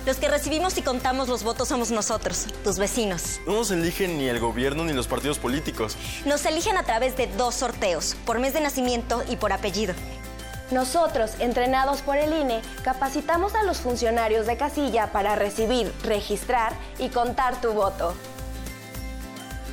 Los 0.05 0.17
que 0.17 0.27
recibimos 0.27 0.77
y 0.77 0.81
contamos 0.81 1.29
los 1.29 1.43
votos 1.43 1.69
somos 1.69 1.89
nosotros, 1.89 2.47
tus 2.65 2.77
vecinos. 2.77 3.39
No 3.47 3.53
nos 3.53 3.71
eligen 3.71 4.17
ni 4.17 4.27
el 4.27 4.39
gobierno 4.39 4.83
ni 4.83 4.91
los 4.91 5.07
partidos 5.07 5.39
políticos. 5.39 5.95
Nos 6.25 6.45
eligen 6.45 6.75
a 6.75 6.83
través 6.83 7.15
de 7.15 7.27
dos 7.27 7.55
sorteos, 7.55 8.15
por 8.25 8.39
mes 8.39 8.53
de 8.53 8.59
nacimiento 8.59 9.23
y 9.29 9.37
por 9.37 9.53
apellido. 9.53 9.93
Nosotros, 10.71 11.31
entrenados 11.39 12.01
por 12.01 12.17
el 12.17 12.33
INE, 12.33 12.61
capacitamos 12.83 13.55
a 13.55 13.63
los 13.63 13.77
funcionarios 13.77 14.45
de 14.45 14.57
casilla 14.57 15.11
para 15.11 15.35
recibir, 15.35 15.93
registrar 16.03 16.73
y 16.99 17.09
contar 17.09 17.61
tu 17.61 17.71
voto. 17.71 18.13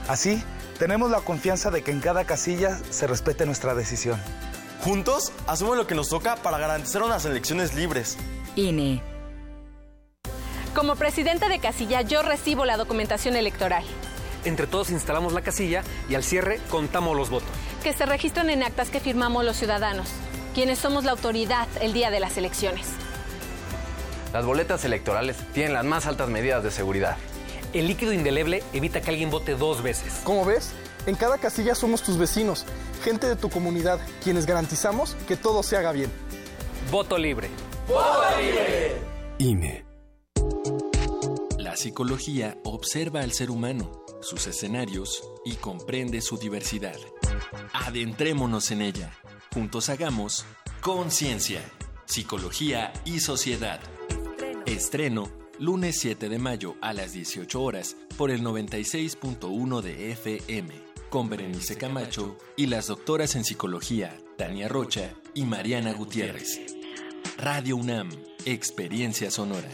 Así, 0.09 0.43
tenemos 0.78 1.10
la 1.10 1.20
confianza 1.20 1.70
de 1.70 1.82
que 1.82 1.90
en 1.90 2.01
cada 2.01 2.24
casilla 2.24 2.78
se 2.90 3.06
respete 3.06 3.47
nuestra 3.47 3.74
decisión. 3.74 4.20
Juntos, 4.82 5.32
hacemos 5.47 5.77
lo 5.77 5.86
que 5.86 5.94
nos 5.94 6.09
toca 6.09 6.36
para 6.36 6.59
garantizar 6.59 7.02
unas 7.02 7.24
elecciones 7.27 7.74
libres. 7.74 8.16
INE. 8.56 9.02
Como 10.74 10.97
presidenta 10.97 11.48
de 11.48 11.59
casilla, 11.59 12.01
yo 12.02 12.22
recibo 12.22 12.64
la 12.64 12.77
documentación 12.77 13.36
electoral. 13.36 13.85
Entre 14.44 14.66
todos 14.66 14.90
instalamos 14.90 15.32
la 15.35 15.43
casilla 15.43 15.82
y 16.09 16.14
al 16.14 16.24
cierre 16.24 16.60
contamos 16.70 17.16
los 17.16 17.28
votos. 17.28 17.51
Que 17.82 17.93
se 17.93 18.06
registran 18.06 18.48
en 18.48 18.62
actas 18.62 18.89
que 18.89 19.01
firmamos 19.01 19.44
los 19.44 19.56
ciudadanos, 19.56 20.09
quienes 20.55 20.78
somos 20.78 21.05
la 21.05 21.10
autoridad 21.10 21.68
el 21.82 21.93
día 21.93 22.10
de 22.10 22.20
las 22.20 22.39
elecciones. 22.39 22.86
Las 24.32 24.47
boletas 24.47 24.85
electorales 24.85 25.36
tienen 25.52 25.74
las 25.74 25.85
más 25.85 26.06
altas 26.06 26.28
medidas 26.28 26.62
de 26.62 26.70
seguridad. 26.70 27.16
El 27.72 27.86
líquido 27.86 28.12
indeleble 28.12 28.64
evita 28.72 29.01
que 29.01 29.10
alguien 29.10 29.30
vote 29.30 29.55
dos 29.55 29.82
veces. 29.82 30.20
Como 30.24 30.44
ves, 30.44 30.72
en 31.06 31.14
cada 31.14 31.38
casilla 31.38 31.74
somos 31.74 32.02
tus 32.02 32.18
vecinos, 32.18 32.66
gente 33.05 33.28
de 33.28 33.36
tu 33.36 33.48
comunidad, 33.48 34.01
quienes 34.24 34.44
garantizamos 34.44 35.16
que 35.28 35.36
todo 35.36 35.62
se 35.62 35.76
haga 35.76 35.92
bien. 35.92 36.10
Voto 36.90 37.16
libre. 37.16 37.48
Voto 37.86 38.22
libre. 38.40 38.97
INE. 39.38 39.84
La 41.59 41.76
psicología 41.76 42.59
observa 42.64 43.20
al 43.20 43.32
ser 43.32 43.51
humano, 43.51 44.05
sus 44.20 44.48
escenarios 44.48 45.22
y 45.44 45.55
comprende 45.55 46.20
su 46.20 46.38
diversidad. 46.38 46.97
Adentrémonos 47.72 48.72
en 48.72 48.82
ella. 48.82 49.12
Juntos 49.55 49.88
hagamos 49.88 50.44
conciencia, 50.80 51.62
psicología 52.06 52.92
y 53.05 53.20
sociedad. 53.20 53.80
Estreno 54.66 55.40
lunes 55.61 55.99
7 56.01 56.31
de 56.31 56.39
mayo 56.39 56.77
a 56.81 56.95
las 56.95 57.12
18 57.12 57.62
horas 57.62 57.95
por 58.16 58.31
el 58.31 58.43
96.1 58.43 59.82
de 59.82 60.11
FM, 60.12 60.74
con 61.11 61.28
Berenice 61.28 61.77
Camacho 61.77 62.39
y 62.57 62.66
las 62.66 62.87
doctoras 62.87 63.37
en 63.37 63.45
psicología 63.45 64.16
Tania 64.39 64.69
Rocha 64.69 65.12
y 65.35 65.45
Mariana 65.45 65.93
Gutiérrez. 65.93 66.61
Radio 67.37 67.77
UNAM, 67.77 68.09
Experiencia 68.47 69.31
Sonora. 69.31 69.69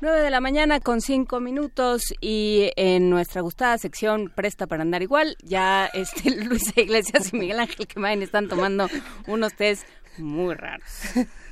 9 0.00 0.20
de 0.22 0.30
la 0.30 0.40
mañana 0.40 0.78
con 0.80 1.00
cinco 1.00 1.40
minutos 1.40 2.02
y 2.20 2.70
en 2.76 3.10
nuestra 3.10 3.40
gustada 3.40 3.76
sección 3.78 4.30
Presta 4.34 4.66
para 4.68 4.82
andar 4.82 5.02
igual, 5.02 5.36
ya 5.42 5.86
este 5.92 6.30
Luisa 6.44 6.72
Iglesias 6.80 7.32
y 7.32 7.36
Miguel 7.36 7.58
Ángel 7.60 7.86
Quemain 7.86 8.22
están 8.22 8.48
tomando 8.48 8.88
unos 9.26 9.54
test 9.54 9.84
muy 10.18 10.54
raros. 10.54 10.84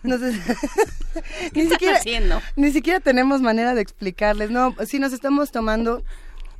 No 0.02 0.18
sé- 0.18 0.32
¿Qué 1.52 1.62
están 1.62 1.94
haciendo? 1.96 2.40
Ni 2.56 2.70
siquiera 2.72 3.00
tenemos 3.00 3.40
manera 3.40 3.74
de 3.74 3.80
explicarles. 3.80 4.50
No, 4.50 4.74
sí 4.86 4.98
nos 4.98 5.12
estamos 5.12 5.50
tomando 5.52 6.02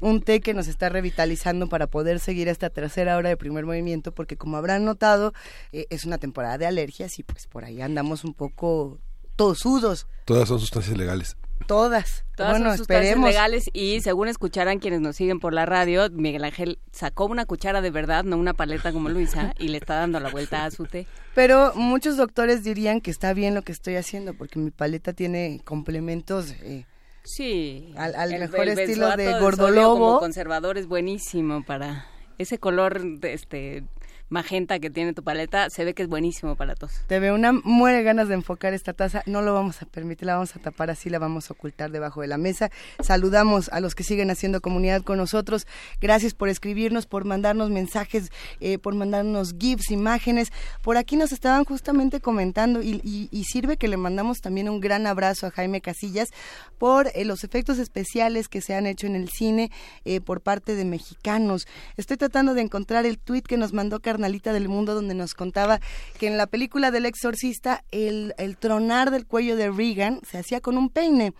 un 0.01 0.23
té 0.23 0.41
que 0.41 0.55
nos 0.55 0.69
está 0.69 0.89
revitalizando 0.89 1.69
para 1.69 1.87
poder 1.89 2.21
seguir 2.21 2.49
esta 2.49 2.71
tercera 2.71 3.17
hora 3.17 3.29
de 3.31 3.37
primer 3.37 3.65
movimiento, 3.65 4.13
porque 4.13 4.37
como 4.37 4.57
habrán 4.57 4.85
notado, 4.85 5.33
eh, 5.73 5.87
es 5.91 6.05
una 6.05 6.19
temporada 6.19 6.59
de 6.59 6.67
alergias 6.67 7.19
y 7.19 7.23
pues 7.25 7.47
por 7.49 7.65
ahí 7.65 7.81
andamos 7.81 8.25
un 8.25 8.35
poco 8.35 8.99
tosudos. 9.37 10.07
Todas 10.27 10.49
son 10.49 10.61
sustancias 10.61 10.97
legales. 10.97 11.37
Todas. 11.67 12.25
Todas 12.37 12.53
bueno, 12.53 12.71
son 12.71 12.79
sustancias 12.79 13.07
esperemos. 13.11 13.29
legales 13.31 13.71
y 13.73 14.01
según 14.01 14.29
escucharán 14.29 14.79
quienes 14.79 15.01
nos 15.01 15.17
siguen 15.17 15.41
por 15.41 15.53
la 15.55 15.67
radio, 15.67 16.09
Miguel 16.11 16.45
Ángel 16.45 16.79
sacó 16.93 17.25
una 17.27 17.47
cuchara 17.47 17.81
de 17.81 17.91
verdad, 17.91 18.25
no 18.25 18.37
una 18.37 18.53
paleta 18.55 18.93
como 18.93 19.09
Luisa, 19.09 19.55
y 19.59 19.69
le 19.69 19.79
está 19.79 19.97
dando 19.97 20.21
la 20.21 20.29
vuelta 20.31 20.65
a 20.65 20.71
su 20.71 20.85
té. 20.85 21.07
Pero 21.35 21.73
muchos 21.75 22.17
doctores 22.17 22.63
dirían 22.65 23.01
que 23.01 23.11
está 23.11 23.33
bien 23.33 23.55
lo 23.55 23.63
que 23.63 23.73
estoy 23.73 23.97
haciendo, 23.97 24.35
porque 24.35 24.59
mi 24.59 24.71
paleta 24.71 25.13
tiene 25.13 25.61
complementos 25.65 26.53
eh, 26.63 26.85
Sí. 27.25 27.93
al, 27.97 28.15
al 28.15 28.33
el- 28.33 28.41
mejor 28.41 28.61
el 28.69 28.79
estilo 28.79 29.17
de 29.17 29.25
de 29.33 29.41
gordolobo. 29.41 29.95
Como 30.07 30.19
conservador 30.21 30.79
es 30.79 30.87
buenísimo 30.87 31.65
para 31.65 32.07
ese 32.39 32.59
color 32.59 33.03
de 33.19 33.33
este 33.33 33.85
magenta 34.29 34.79
que 34.79 34.91
tiene 34.91 35.13
tu 35.13 35.23
paleta, 35.23 35.71
se 35.71 35.85
ve 35.85 35.95
que 35.95 36.03
es 36.03 36.09
buenísimo 36.09 36.57
para 36.57 36.75
todos. 36.75 36.93
TV 37.07 37.33
UNAM 37.33 37.63
muere 37.65 38.03
ganas 38.03 38.29
de 38.29 38.35
enfocar 38.35 38.75
esta 38.75 38.93
taza, 38.93 39.23
no 39.27 39.43
lo 39.43 39.55
vamos 39.55 39.83
a 39.83 39.87
permitir, 39.87 40.27
la 40.27 40.35
vamos 40.35 40.57
a 40.57 40.59
tapar 40.59 40.91
así, 40.91 41.11
la 41.11 41.19
vamos 41.19 41.51
a 41.51 41.55
ocultar 41.55 41.91
debajo 41.91 42.21
de 42.21 42.27
la 42.27 42.39
mesa. 42.39 42.71
Saludamos 43.01 43.69
a 43.71 43.81
los 43.81 43.95
que 43.95 44.03
siguen 44.03 44.31
haciendo 44.31 44.61
comunidad 44.61 45.03
con 45.03 45.19
nosotros. 45.19 45.67
Gracias 46.01 46.35
por 46.35 46.49
escribirnos, 46.49 47.07
por 47.07 47.25
mandarnos 47.25 47.71
mensajes, 47.71 48.31
eh, 48.61 48.79
por 48.79 48.95
mandarnos 48.95 49.55
GIFs, 49.59 49.91
imágenes. 49.91 50.53
Por 50.83 50.97
aquí 50.97 51.17
nos 51.17 51.33
estaban 51.33 51.65
justamente 51.65 52.21
comentando 52.21 52.83
y, 52.83 52.97
sirve 53.47 53.77
que 53.77 53.87
le 53.87 53.97
mandamos 53.97 54.41
también 54.41 54.69
un 54.69 54.81
gran 54.81 55.07
abrazo 55.07 55.47
a 55.47 55.53
Jaime 55.53 55.81
Casillas 55.81 56.31
por 56.79 57.13
eh, 57.15 57.25
los 57.25 57.45
efectos 57.45 57.79
especiales 57.79 58.49
que 58.49 58.61
se 58.61 58.75
han 58.75 58.87
hecho 58.87 59.07
en 59.07 59.15
el 59.15 59.29
cine 59.29 59.71
eh, 60.05 60.21
por 60.21 60.41
parte 60.41 60.75
de 60.75 60.85
mexicanos. 60.85 61.69
Estoy 61.97 62.17
tratando 62.17 62.55
de 62.55 62.63
encontrar 62.63 63.07
el 63.07 63.19
tweet 63.19 63.43
que 63.43 63.57
nos 63.57 63.73
mandó 63.73 64.01
Carnalita 64.17 64.55
del 64.55 64.71
Mundo 64.71 64.95
donde 64.95 65.15
nos 65.15 65.35
contaba 65.35 65.79
que 66.19 66.27
en 66.27 66.39
la 66.39 66.47
película 66.47 66.91
del 66.91 67.05
exorcista 67.05 67.85
el, 67.91 68.35
el 68.39 68.57
tronar 68.57 69.11
del 69.11 69.27
cuello 69.27 69.57
de 69.57 69.71
Regan 69.71 70.21
se 70.27 70.39
hacía 70.39 70.63
con 70.63 70.79
un 70.79 70.89
peine. 70.89 71.35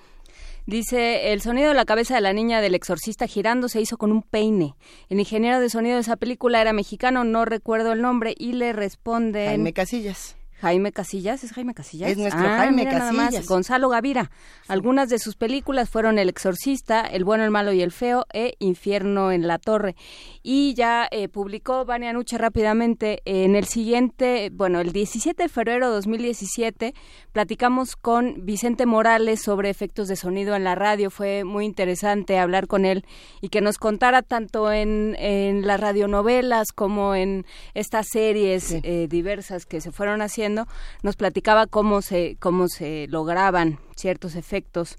Dice, 0.67 1.33
el 1.33 1.41
sonido 1.41 1.69
de 1.69 1.75
la 1.75 1.87
cabeza 1.87 2.17
de 2.17 2.21
la 2.21 2.35
niña 2.35 2.61
del 2.61 2.75
exorcista 2.75 3.27
girando 3.27 3.71
se 3.71 3.81
hizo 3.81 3.97
con 3.97 4.13
un 4.13 4.21
peine. 4.21 4.75
El 5.09 5.19
ingeniero 5.21 5.59
de 5.59 5.71
sonido 5.71 5.95
de 5.95 6.03
esa 6.03 6.17
película 6.17 6.61
era 6.61 6.75
mexicano, 6.75 7.25
no 7.25 7.47
recuerdo 7.47 7.93
el 7.93 8.03
nombre, 8.03 8.35
y 8.37 8.53
le 8.53 8.75
responde... 8.75 9.47
Jaime 9.47 9.73
Casillas. 9.73 10.37
Jaime 10.61 10.91
Casillas, 10.91 11.45
¿es 11.45 11.53
Jaime 11.53 11.75
Casillas? 11.75 12.11
Es 12.11 12.17
nuestro 12.17 12.47
ah, 12.47 12.57
Jaime 12.57 12.87
Casillas. 12.87 13.47
Gonzalo 13.47 13.91
Gavira. 13.91 14.31
Algunas 14.69 15.11
de 15.11 15.19
sus 15.19 15.37
películas 15.37 15.91
fueron 15.91 16.19
El 16.19 16.31
Exorcista, 16.31 17.03
El 17.03 17.25
Bueno, 17.25 17.45
el 17.45 17.51
Malo 17.51 17.73
y 17.73 17.83
el 17.83 17.93
Feo 17.93 18.25
e 18.33 18.55
Infierno 18.59 19.33
en 19.33 19.47
la 19.47 19.59
Torre. 19.59 19.97
Y 20.43 20.73
ya 20.75 21.09
eh, 21.11 21.29
publicó 21.29 21.85
Vania 21.85 22.15
Nuche 22.15 22.39
rápidamente 22.39 23.21
en 23.27 23.55
el 23.55 23.67
siguiente, 23.67 24.51
bueno, 24.51 24.81
el 24.81 24.93
17 24.93 25.43
de 25.43 25.49
febrero 25.51 25.89
de 25.89 25.97
2017, 25.97 26.95
platicamos 27.33 27.95
con 27.95 28.47
Vicente 28.47 28.87
Morales 28.87 29.43
sobre 29.43 29.69
efectos 29.69 30.09
de 30.09 30.17
sonido 30.17 30.57
en 30.57 30.65
la 30.65 30.75
radio. 30.75 31.11
Fue 31.11 31.45
muy 31.45 31.67
interesante 31.67 32.39
hablar 32.39 32.67
con 32.67 32.87
él 32.87 33.05
y 33.43 33.51
que 33.51 33.61
nos 33.61 33.77
contara 33.77 34.23
tanto 34.23 34.73
en, 34.73 35.17
en 35.19 35.67
las 35.67 35.81
radionovelas 35.81 36.73
como 36.73 37.15
en 37.15 37.45
estas 37.75 38.07
series 38.09 38.73
eh, 38.73 39.07
diversas 39.11 39.67
que 39.67 39.83
se 39.83 39.93
fueron 39.93 40.23
haciendo 40.23 40.46
nos 40.55 41.17
platicaba 41.17 41.67
cómo 41.67 42.03
se, 42.03 42.37
cómo 42.41 42.69
se 42.69 43.07
lograban 43.09 43.79
ciertos 43.97 44.37
efectos. 44.37 44.97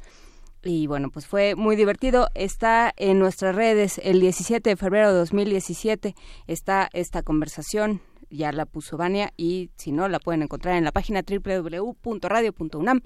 Y 0.64 0.88
bueno, 0.88 1.10
pues 1.10 1.28
fue 1.28 1.56
muy 1.56 1.76
divertido. 1.76 2.30
Está 2.36 2.94
en 2.98 3.20
nuestras 3.20 3.56
redes 3.56 4.02
el 4.04 4.20
17 4.20 4.70
de 4.70 4.76
febrero 4.76 5.14
de 5.14 5.20
2017. 5.20 6.16
Está 6.48 6.90
esta 6.94 7.24
conversación. 7.24 8.02
Ya 8.30 8.52
la 8.52 8.66
puso 8.66 8.98
Vania 8.98 9.32
y 9.38 9.70
si 9.78 9.94
no, 9.94 10.10
la 10.10 10.20
pueden 10.20 10.42
encontrar 10.42 10.76
en 10.76 10.84
la 10.84 10.92
página 10.92 11.22
www.radio.unam. 11.22 13.02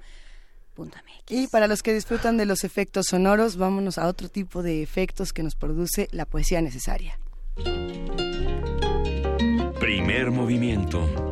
Y 1.28 1.48
para 1.48 1.66
los 1.66 1.82
que 1.82 1.92
disfrutan 1.92 2.36
de 2.36 2.46
los 2.46 2.64
efectos 2.64 3.06
sonoros, 3.10 3.56
vámonos 3.56 3.98
a 3.98 4.08
otro 4.08 4.28
tipo 4.28 4.62
de 4.62 4.82
efectos 4.82 5.32
que 5.32 5.42
nos 5.42 5.54
produce 5.54 6.08
la 6.12 6.24
poesía 6.24 6.60
necesaria. 6.62 7.18
Primer 9.78 10.30
movimiento. 10.30 11.31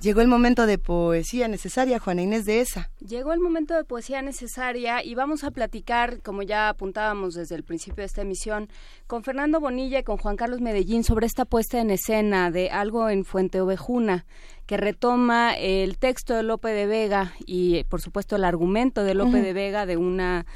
Llegó 0.00 0.20
el 0.20 0.28
momento 0.28 0.66
de 0.66 0.78
poesía 0.78 1.48
necesaria, 1.48 1.98
Juana 1.98 2.22
Inés 2.22 2.44
de 2.44 2.60
esa. 2.60 2.88
Llegó 3.00 3.32
el 3.32 3.40
momento 3.40 3.74
de 3.74 3.82
poesía 3.82 4.22
necesaria 4.22 5.04
y 5.04 5.16
vamos 5.16 5.42
a 5.42 5.50
platicar, 5.50 6.22
como 6.22 6.42
ya 6.42 6.68
apuntábamos 6.68 7.34
desde 7.34 7.56
el 7.56 7.64
principio 7.64 8.02
de 8.02 8.06
esta 8.06 8.22
emisión, 8.22 8.68
con 9.08 9.24
Fernando 9.24 9.58
Bonilla 9.58 9.98
y 9.98 10.02
con 10.04 10.16
Juan 10.16 10.36
Carlos 10.36 10.60
Medellín 10.60 11.02
sobre 11.02 11.26
esta 11.26 11.46
puesta 11.46 11.80
en 11.80 11.90
escena 11.90 12.52
de 12.52 12.70
algo 12.70 13.10
en 13.10 13.24
Fuente 13.24 13.60
Ovejuna, 13.60 14.24
que 14.66 14.76
retoma 14.76 15.56
el 15.56 15.98
texto 15.98 16.32
de 16.32 16.44
Lope 16.44 16.68
de 16.68 16.86
Vega 16.86 17.34
y, 17.44 17.82
por 17.84 18.00
supuesto, 18.00 18.36
el 18.36 18.44
argumento 18.44 19.02
de 19.02 19.14
Lope 19.14 19.42
de 19.42 19.52
Vega 19.52 19.84
de 19.84 19.96
una 19.96 20.46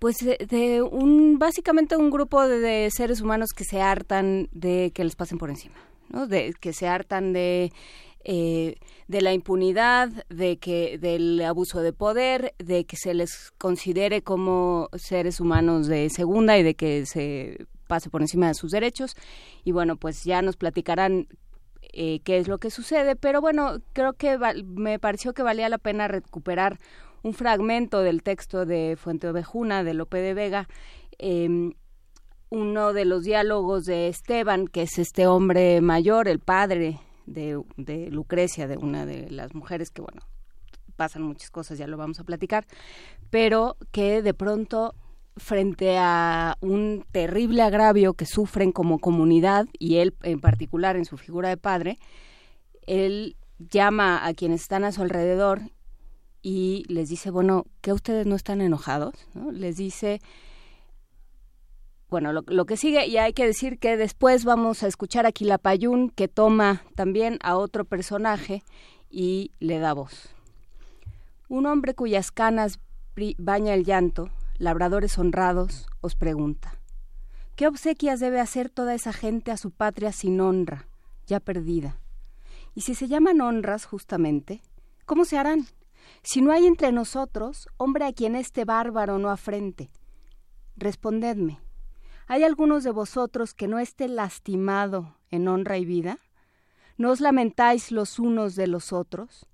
pues 0.00 0.16
de, 0.18 0.82
un 0.82 1.38
básicamente 1.38 1.96
un 1.96 2.10
grupo 2.10 2.48
de, 2.48 2.90
seres 2.90 3.20
humanos 3.20 3.50
que 3.54 3.62
se 3.62 3.80
hartan 3.80 4.48
de 4.50 4.90
que 4.92 5.04
les 5.04 5.14
pasen 5.14 5.38
por 5.38 5.48
encima, 5.48 5.76
¿no? 6.08 6.26
De 6.26 6.52
que 6.58 6.72
se 6.72 6.88
hartan 6.88 7.32
de 7.32 7.72
eh, 8.24 8.76
de 9.08 9.20
la 9.20 9.32
impunidad, 9.32 10.08
de 10.28 10.58
que 10.58 10.98
del 10.98 11.40
abuso 11.42 11.80
de 11.80 11.92
poder, 11.92 12.54
de 12.58 12.84
que 12.84 12.96
se 12.96 13.14
les 13.14 13.52
considere 13.58 14.22
como 14.22 14.88
seres 14.94 15.40
humanos 15.40 15.88
de 15.88 16.08
segunda 16.10 16.56
y 16.56 16.62
de 16.62 16.74
que 16.74 17.04
se 17.06 17.66
pase 17.88 18.10
por 18.10 18.20
encima 18.20 18.48
de 18.48 18.54
sus 18.54 18.70
derechos. 18.70 19.16
Y 19.64 19.72
bueno, 19.72 19.96
pues 19.96 20.24
ya 20.24 20.40
nos 20.40 20.56
platicarán 20.56 21.26
eh, 21.92 22.20
qué 22.24 22.38
es 22.38 22.48
lo 22.48 22.58
que 22.58 22.70
sucede, 22.70 23.16
pero 23.16 23.40
bueno, 23.40 23.78
creo 23.92 24.12
que 24.12 24.38
me 24.64 24.98
pareció 24.98 25.34
que 25.34 25.42
valía 25.42 25.68
la 25.68 25.78
pena 25.78 26.08
recuperar 26.08 26.78
un 27.22 27.34
fragmento 27.34 28.02
del 28.02 28.22
texto 28.22 28.66
de 28.66 28.96
Fuente 28.96 29.28
Ovejuna, 29.28 29.84
de 29.84 29.94
Lope 29.94 30.18
de 30.18 30.34
Vega, 30.34 30.68
em, 31.18 31.74
uno 32.50 32.92
de 32.92 33.04
los 33.04 33.24
diálogos 33.24 33.84
de 33.84 34.08
Esteban, 34.08 34.68
que 34.68 34.82
es 34.82 34.98
este 34.98 35.26
hombre 35.26 35.80
mayor, 35.80 36.28
el 36.28 36.38
padre 36.38 37.00
de, 37.26 37.62
Lucrecia, 38.10 38.66
de 38.66 38.76
una 38.76 39.06
de 39.06 39.30
las 39.30 39.54
mujeres 39.54 39.90
que, 39.90 40.02
bueno, 40.02 40.22
pasan 40.96 41.22
muchas 41.22 41.50
cosas, 41.50 41.78
ya 41.78 41.86
lo 41.86 41.96
vamos 41.96 42.20
a 42.20 42.24
platicar, 42.24 42.66
pero 43.30 43.76
que 43.90 44.22
de 44.22 44.34
pronto 44.34 44.94
frente 45.36 45.96
a 45.98 46.56
un 46.60 47.04
terrible 47.10 47.62
agravio 47.62 48.14
que 48.14 48.26
sufren 48.26 48.70
como 48.70 48.98
comunidad 48.98 49.66
y 49.78 49.96
él 49.96 50.14
en 50.22 50.40
particular 50.40 50.96
en 50.96 51.06
su 51.06 51.16
figura 51.16 51.48
de 51.48 51.56
padre, 51.56 51.98
él 52.86 53.36
llama 53.58 54.26
a 54.26 54.34
quienes 54.34 54.62
están 54.62 54.84
a 54.84 54.92
su 54.92 55.02
alrededor 55.02 55.62
y 56.42 56.84
les 56.88 57.08
dice, 57.08 57.30
bueno, 57.30 57.66
que 57.80 57.92
ustedes 57.92 58.26
no 58.26 58.34
están 58.34 58.60
enojados, 58.60 59.14
Les 59.52 59.76
dice, 59.76 60.20
bueno, 62.12 62.30
lo, 62.34 62.66
que 62.66 62.76
sigue, 62.76 63.06
y 63.06 63.16
hay 63.16 63.32
que 63.32 63.46
decir 63.46 63.78
que 63.78 63.96
después 63.96 64.44
vamos 64.44 64.82
a 64.82 64.86
escuchar 64.86 65.24
a 65.24 65.32
Quilapayún, 65.32 66.10
que 66.10 66.28
toma 66.28 66.82
también 66.94 67.38
a 67.42 67.56
otro 67.56 67.86
personaje 67.86 68.62
y 69.08 69.50
le 69.60 69.78
da 69.78 69.94
voz. 69.94 70.28
Un 71.48 71.64
hombre 71.64 71.94
cuyas 71.94 72.30
canas 72.30 72.80
baña 73.38 73.72
el 73.72 73.84
llanto, 73.86 74.28
labradores 74.58 75.16
honrados, 75.16 75.86
os 76.02 76.14
pregunta, 76.14 76.74
¿qué 77.56 77.66
obsequias 77.66 78.20
debe 78.20 78.40
hacer 78.40 78.68
toda 78.68 78.92
esa 78.92 79.14
gente 79.14 79.50
a 79.50 79.56
su 79.56 79.70
patria 79.70 80.12
sin 80.12 80.38
honra, 80.42 80.88
ya 81.26 81.40
perdida? 81.40 81.98
Y 82.74 82.82
si 82.82 82.94
se 82.94 83.08
llaman 83.08 83.40
honras 83.40 83.86
justamente, 83.86 84.60
¿cómo 85.06 85.24
se 85.24 85.38
harán? 85.38 85.64
Si 86.22 86.42
no 86.42 86.52
hay 86.52 86.66
entre 86.66 86.92
nosotros 86.92 87.68
hombre 87.78 88.04
a 88.04 88.12
quien 88.12 88.36
este 88.36 88.66
bárbaro 88.66 89.18
no 89.18 89.30
afrente, 89.30 89.88
respondedme, 90.76 91.58
¿Hay 92.26 92.44
algunos 92.44 92.84
de 92.84 92.90
vosotros 92.90 93.54
que 93.54 93.68
no 93.68 93.78
esté 93.78 94.08
lastimado 94.08 95.16
en 95.30 95.48
honra 95.48 95.78
y 95.78 95.84
vida? 95.84 96.18
¿No 96.96 97.10
os 97.10 97.20
lamentáis 97.20 97.90
los 97.90 98.18
unos 98.18 98.54
de 98.54 98.66
los 98.66 98.92
otros? 98.92 99.46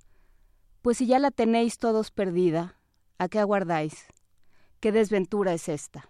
Pues 0.82 0.98
si 0.98 1.06
ya 1.06 1.18
la 1.18 1.30
tenéis 1.30 1.78
todos 1.78 2.10
perdida, 2.10 2.76
¿a 3.18 3.28
qué 3.28 3.38
aguardáis? 3.38 4.06
¿Qué 4.80 4.92
desventura 4.92 5.52
es 5.54 5.68
esta? 5.68 6.08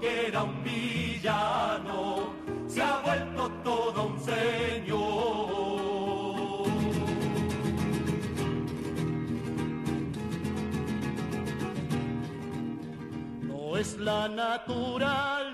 que 0.00 0.28
era 0.28 0.42
un 0.42 0.64
villano, 0.64 2.32
se 2.66 2.80
ha 2.82 3.00
vuelto 3.04 3.50
todo 3.62 4.06
un 4.06 4.18
señor. 4.20 4.40
No 13.42 13.76
es 13.76 13.98
la 13.98 14.28
naturaleza 14.28 15.44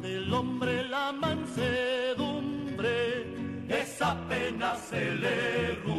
del 0.00 0.32
hombre 0.32 0.84
la 0.84 1.12
mansedumbre, 1.12 2.96
es 3.68 4.00
apenas 4.00 4.92
el 4.92 5.24
error 5.24 5.97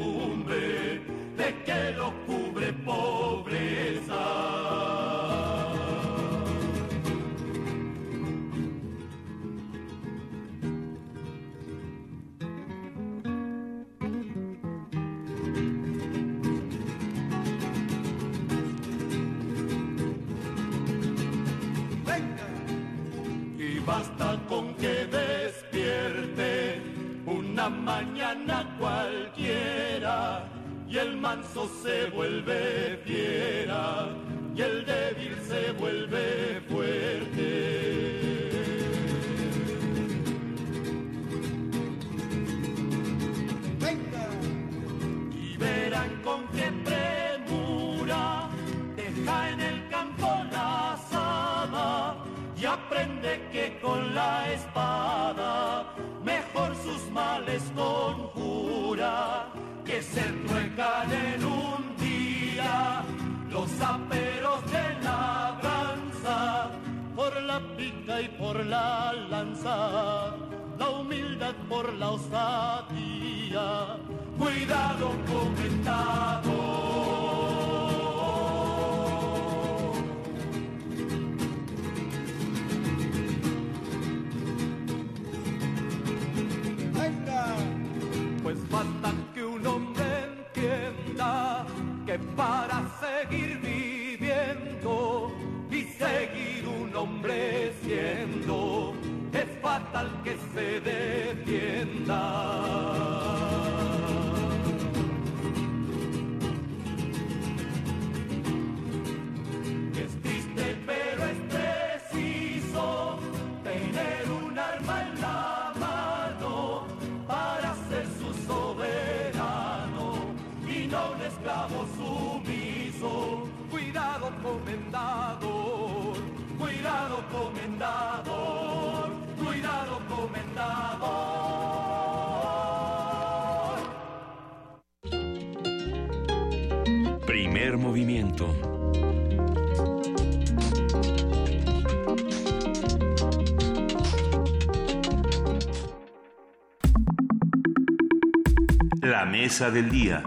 La 149.02 149.26
mesa 149.26 149.72
del 149.72 149.90
día. 149.90 150.24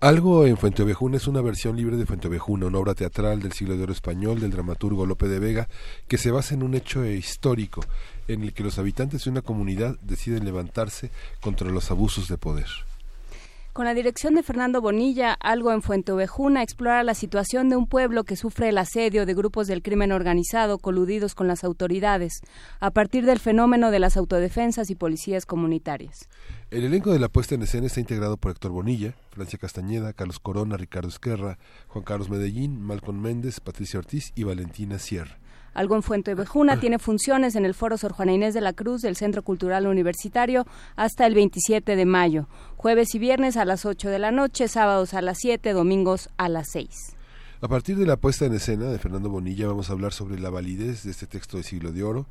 Algo 0.00 0.44
en 0.44 0.58
Fuenteovejuna 0.58 1.16
es 1.16 1.26
una 1.26 1.40
versión 1.40 1.76
libre 1.76 1.96
de 1.96 2.04
Fuenteovejuna, 2.04 2.66
una 2.66 2.78
obra 2.78 2.94
teatral 2.94 3.40
del 3.40 3.52
siglo 3.52 3.74
de 3.78 3.84
oro 3.84 3.92
español 3.92 4.40
del 4.40 4.50
dramaturgo 4.50 5.06
Lope 5.06 5.28
de 5.28 5.38
Vega 5.38 5.68
que 6.08 6.18
se 6.18 6.30
basa 6.30 6.54
en 6.54 6.62
un 6.62 6.74
hecho 6.74 7.06
histórico 7.06 7.80
en 8.28 8.42
el 8.42 8.52
que 8.52 8.64
los 8.64 8.78
habitantes 8.78 9.24
de 9.24 9.30
una 9.30 9.40
comunidad 9.40 9.96
deciden 10.02 10.44
levantarse 10.44 11.10
contra 11.40 11.70
los 11.70 11.90
abusos 11.90 12.28
de 12.28 12.36
poder. 12.36 12.66
Con 13.74 13.86
la 13.86 13.94
dirección 13.94 14.36
de 14.36 14.44
Fernando 14.44 14.80
Bonilla, 14.80 15.32
Algo 15.32 15.72
en 15.72 15.82
Fuenteovejuna 15.82 16.62
explora 16.62 17.02
la 17.02 17.14
situación 17.14 17.68
de 17.68 17.74
un 17.74 17.88
pueblo 17.88 18.22
que 18.22 18.36
sufre 18.36 18.68
el 18.68 18.78
asedio 18.78 19.26
de 19.26 19.34
grupos 19.34 19.66
del 19.66 19.82
crimen 19.82 20.12
organizado 20.12 20.78
coludidos 20.78 21.34
con 21.34 21.48
las 21.48 21.64
autoridades, 21.64 22.42
a 22.78 22.92
partir 22.92 23.26
del 23.26 23.40
fenómeno 23.40 23.90
de 23.90 23.98
las 23.98 24.16
autodefensas 24.16 24.90
y 24.90 24.94
policías 24.94 25.44
comunitarias. 25.44 26.28
El 26.70 26.84
elenco 26.84 27.12
de 27.12 27.18
la 27.18 27.28
puesta 27.28 27.56
en 27.56 27.62
escena 27.62 27.88
está 27.88 27.98
integrado 27.98 28.36
por 28.36 28.52
Héctor 28.52 28.70
Bonilla, 28.70 29.16
Francia 29.32 29.58
Castañeda, 29.58 30.12
Carlos 30.12 30.38
Corona, 30.38 30.76
Ricardo 30.76 31.08
Esquerra, 31.08 31.58
Juan 31.88 32.04
Carlos 32.04 32.30
Medellín, 32.30 32.80
Malcolm 32.80 33.20
Méndez, 33.20 33.58
Patricia 33.58 33.98
Ortiz 33.98 34.30
y 34.36 34.44
Valentina 34.44 35.00
Sierra. 35.00 35.36
Algo 35.74 35.96
en 35.96 36.02
Fuenteovejuna 36.02 36.78
tiene 36.78 36.98
funciones 36.98 37.56
en 37.56 37.64
el 37.64 37.74
Foro 37.74 37.98
Sor 37.98 38.12
Juana 38.12 38.32
Inés 38.32 38.54
de 38.54 38.60
la 38.60 38.72
Cruz 38.72 39.02
del 39.02 39.16
Centro 39.16 39.42
Cultural 39.42 39.86
Universitario 39.86 40.66
hasta 40.94 41.26
el 41.26 41.34
27 41.34 41.96
de 41.96 42.06
mayo, 42.06 42.46
jueves 42.76 43.14
y 43.14 43.18
viernes 43.18 43.56
a 43.56 43.64
las 43.64 43.84
8 43.84 44.08
de 44.08 44.20
la 44.20 44.30
noche, 44.30 44.68
sábados 44.68 45.14
a 45.14 45.20
las 45.20 45.38
7, 45.40 45.72
domingos 45.72 46.30
a 46.36 46.48
las 46.48 46.68
6. 46.70 47.16
A 47.60 47.68
partir 47.68 47.96
de 47.96 48.06
la 48.06 48.16
puesta 48.16 48.44
en 48.44 48.54
escena 48.54 48.86
de 48.86 48.98
Fernando 48.98 49.30
Bonilla 49.30 49.66
vamos 49.66 49.90
a 49.90 49.94
hablar 49.94 50.12
sobre 50.12 50.38
la 50.38 50.50
validez 50.50 51.02
de 51.02 51.10
este 51.10 51.26
texto 51.26 51.56
de 51.56 51.64
siglo 51.64 51.92
de 51.92 52.04
oro, 52.04 52.26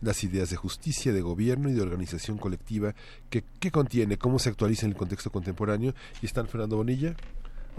las 0.00 0.24
ideas 0.24 0.50
de 0.50 0.56
justicia, 0.56 1.12
de 1.12 1.20
gobierno 1.20 1.68
y 1.68 1.74
de 1.74 1.82
organización 1.82 2.38
colectiva 2.38 2.94
que, 3.30 3.44
que 3.60 3.70
contiene, 3.70 4.16
cómo 4.16 4.38
se 4.38 4.48
actualiza 4.48 4.86
en 4.86 4.92
el 4.92 4.98
contexto 4.98 5.30
contemporáneo. 5.30 5.94
Y 6.22 6.26
están 6.26 6.48
Fernando 6.48 6.76
Bonilla. 6.76 7.14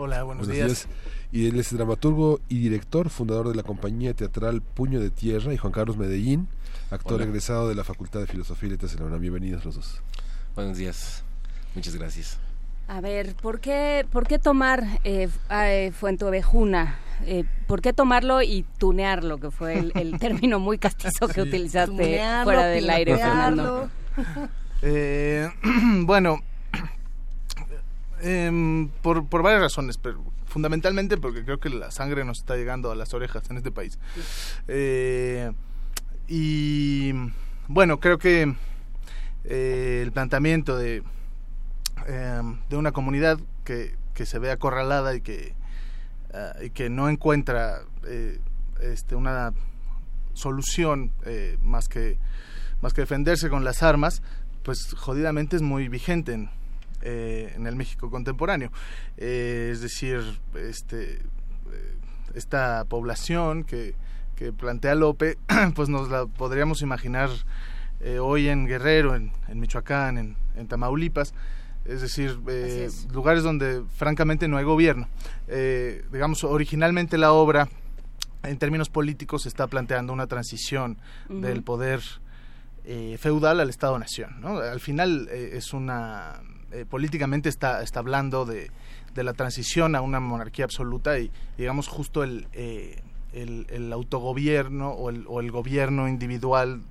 Hola, 0.01 0.23
buenos, 0.23 0.47
días. 0.47 0.87
Y 1.29 1.49
él 1.49 1.59
es 1.59 1.75
dramaturgo 1.75 2.39
y 2.47 2.59
director, 2.59 3.09
fundador 3.09 3.49
de 3.49 3.55
la 3.55 3.63
compañía 3.63 4.13
teatral 4.13 4.61
Puño 4.61 5.01
de 5.01 5.09
Tierra 5.09 5.53
y 5.53 5.57
Juan 5.57 5.73
Carlos 5.73 5.97
Medellín, 5.97 6.47
actor 6.89 7.15
Hola. 7.15 7.25
egresado 7.25 7.67
de 7.67 7.75
la 7.75 7.83
Facultad 7.83 8.21
de 8.21 8.27
Filosofía 8.27 8.67
y 8.67 8.71
Letras 8.71 8.93
de 8.93 8.99
la 9.01 9.07
UNAM. 9.07 9.19
Bienvenidos 9.19 9.65
los 9.65 9.75
dos. 9.75 10.01
Buenos 10.55 10.77
días. 10.77 11.25
Muchas 11.75 11.97
gracias. 11.97 12.39
A 12.87 13.01
ver, 13.01 13.35
¿por 13.35 13.59
qué, 13.59 14.07
por 14.09 14.25
qué 14.25 14.39
tomar 14.39 14.85
eh, 15.03 15.27
eh, 15.51 15.91
Fuenteovejuna? 15.93 16.97
Eh, 17.25 17.43
¿Por 17.67 17.81
qué 17.81 17.91
tomarlo 17.91 18.41
y 18.41 18.63
tunearlo, 18.77 19.37
que 19.37 19.51
fue 19.51 19.79
el, 19.79 19.91
el 19.95 20.17
término 20.19 20.59
muy 20.59 20.77
castizo 20.77 21.27
que 21.27 21.41
utilizaste 21.41 21.91
Tunearlo, 21.91 22.45
fuera 22.45 22.67
del 22.67 22.89
aire. 22.89 23.17
Fernando? 23.17 23.89
Eh, 24.81 25.49
bueno, 26.05 26.39
por, 29.01 29.27
por 29.27 29.43
varias 29.43 29.61
razones, 29.61 29.97
pero 29.97 30.23
fundamentalmente 30.45 31.17
porque 31.17 31.43
creo 31.43 31.59
que 31.59 31.69
la 31.69 31.91
sangre 31.91 32.25
nos 32.25 32.39
está 32.39 32.55
llegando 32.55 32.91
a 32.91 32.95
las 32.95 33.13
orejas 33.13 33.49
en 33.49 33.57
este 33.57 33.71
país. 33.71 33.97
Eh, 34.67 35.51
y 36.27 37.13
bueno, 37.67 37.99
creo 37.99 38.17
que 38.17 38.55
eh, 39.45 40.01
el 40.03 40.11
planteamiento 40.11 40.77
de, 40.77 41.03
em, 42.07 42.59
de 42.69 42.77
una 42.77 42.91
comunidad 42.91 43.39
que, 43.63 43.95
que 44.13 44.25
se 44.25 44.39
ve 44.39 44.51
acorralada 44.51 45.15
y 45.15 45.21
que, 45.21 45.55
ah, 46.33 46.53
y 46.61 46.71
que 46.71 46.89
no 46.89 47.09
encuentra 47.09 47.81
eh, 48.05 48.39
este, 48.81 49.15
una 49.15 49.53
solución 50.33 51.11
eh, 51.25 51.57
más 51.61 51.87
que 51.87 52.17
más 52.81 52.93
que 52.93 53.01
defenderse 53.01 53.49
con 53.49 53.65
las 53.65 53.83
armas, 53.83 54.21
pues 54.63 54.93
jodidamente 54.93 55.57
es 55.57 55.61
muy 55.61 55.89
vigente 55.89 56.33
en, 56.33 56.49
eh, 57.01 57.53
en 57.55 57.67
el 57.67 57.75
México 57.75 58.09
contemporáneo. 58.09 58.71
Eh, 59.17 59.69
es 59.71 59.81
decir, 59.81 60.21
este, 60.55 61.13
eh, 61.13 61.19
esta 62.33 62.85
población 62.85 63.63
que, 63.63 63.95
que 64.35 64.53
plantea 64.53 64.95
Lope, 64.95 65.37
pues 65.75 65.89
nos 65.89 66.09
la 66.09 66.25
podríamos 66.25 66.81
imaginar 66.81 67.29
eh, 68.01 68.19
hoy 68.19 68.47
en 68.47 68.65
Guerrero, 68.65 69.15
en, 69.15 69.31
en 69.49 69.59
Michoacán, 69.59 70.17
en, 70.17 70.37
en 70.55 70.67
Tamaulipas, 70.67 71.33
es 71.83 72.01
decir, 72.01 72.39
eh, 72.47 72.89
lugares 73.11 73.43
donde 73.43 73.83
francamente 73.95 74.47
no 74.47 74.57
hay 74.57 74.63
gobierno. 74.63 75.09
Eh, 75.47 76.05
digamos, 76.11 76.43
originalmente 76.45 77.17
la 77.17 77.33
obra, 77.33 77.67
en 78.43 78.57
términos 78.57 78.89
políticos, 78.89 79.45
está 79.45 79.67
planteando 79.67 80.13
una 80.13 80.27
transición 80.27 80.97
del 81.27 81.61
poder 81.63 82.01
feudal 83.17 83.59
al 83.59 83.69
Estado-Nación. 83.69 84.39
¿no? 84.39 84.59
Al 84.59 84.79
final 84.79 85.27
es 85.29 85.73
una... 85.73 86.41
políticamente 86.89 87.49
está, 87.49 87.81
está 87.81 87.99
hablando 87.99 88.45
de, 88.45 88.71
de, 89.13 89.23
la 89.23 89.33
transición 89.33 89.95
a 89.95 90.01
una 90.01 90.19
monarquía 90.19 90.65
absoluta 90.65 91.17
y, 91.19 91.31
digamos, 91.57 91.87
justo 91.87 92.23
el, 92.23 92.47
el, 93.33 93.67
el, 93.69 93.93
autogobierno 93.93 94.91
o 94.91 95.39
el, 95.39 95.51
gobierno 95.51 96.07
individual 96.07 96.81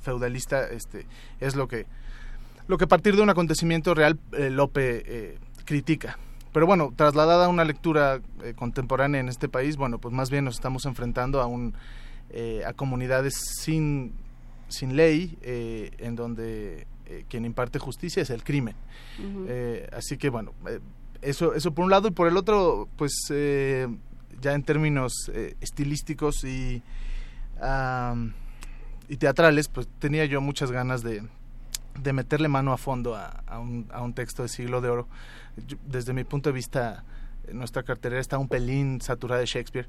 feudalista 0.00 0.68
este, 0.68 1.06
es 1.40 1.54
lo 1.54 1.68
que 1.68 1.86
lo 2.68 2.76
que 2.76 2.84
a 2.84 2.88
partir 2.88 3.16
de 3.16 3.22
un 3.22 3.30
acontecimiento 3.30 3.94
real 3.94 4.18
eh, 4.32 4.50
Lope 4.50 5.02
eh, 5.06 5.38
critica. 5.64 6.18
Pero 6.52 6.66
bueno, 6.66 6.92
trasladada 6.94 7.46
a 7.46 7.48
una 7.48 7.64
lectura 7.64 8.20
eh, 8.44 8.52
contemporánea 8.54 9.20
en 9.20 9.28
este 9.28 9.48
país, 9.48 9.76
bueno, 9.76 9.98
pues 9.98 10.14
más 10.14 10.30
bien 10.30 10.44
nos 10.44 10.54
estamos 10.54 10.84
enfrentando 10.84 11.40
a 11.40 11.46
un 11.46 11.74
a 12.66 12.74
comunidades 12.74 13.32
sin 13.62 14.12
sin 14.68 14.96
ley, 14.96 15.38
en 15.40 16.14
donde 16.14 16.86
quien 17.28 17.44
imparte 17.44 17.78
justicia 17.78 18.22
es 18.22 18.30
el 18.30 18.42
crimen. 18.44 18.76
así 19.92 20.16
que 20.16 20.30
bueno, 20.30 20.52
eso 21.20 21.54
eso 21.54 21.72
por 21.72 21.84
un 21.84 21.90
lado 21.90 22.08
y 22.08 22.10
por 22.12 22.28
el 22.28 22.36
otro, 22.36 22.88
pues 22.96 23.12
ya 24.40 24.54
en 24.54 24.62
términos 24.62 25.30
estilísticos 25.60 26.44
y 26.44 26.82
y 29.10 29.16
teatrales, 29.16 29.68
pues 29.68 29.88
tenía 29.98 30.26
yo 30.26 30.40
muchas 30.40 30.70
ganas 30.70 31.02
de 31.02 31.22
de 32.02 32.12
meterle 32.12 32.48
mano 32.48 32.72
a 32.72 32.76
fondo 32.76 33.14
a, 33.14 33.42
a, 33.46 33.58
un, 33.58 33.88
a 33.92 34.02
un 34.02 34.14
texto 34.14 34.42
de 34.42 34.48
siglo 34.48 34.80
de 34.80 34.88
oro. 34.88 35.08
desde 35.86 36.12
mi 36.12 36.24
punto 36.24 36.50
de 36.50 36.54
vista, 36.54 37.04
nuestra 37.52 37.82
cartelera 37.82 38.20
está 38.20 38.38
un 38.38 38.48
pelín 38.48 39.00
saturada 39.00 39.40
de 39.40 39.46
Shakespeare. 39.46 39.88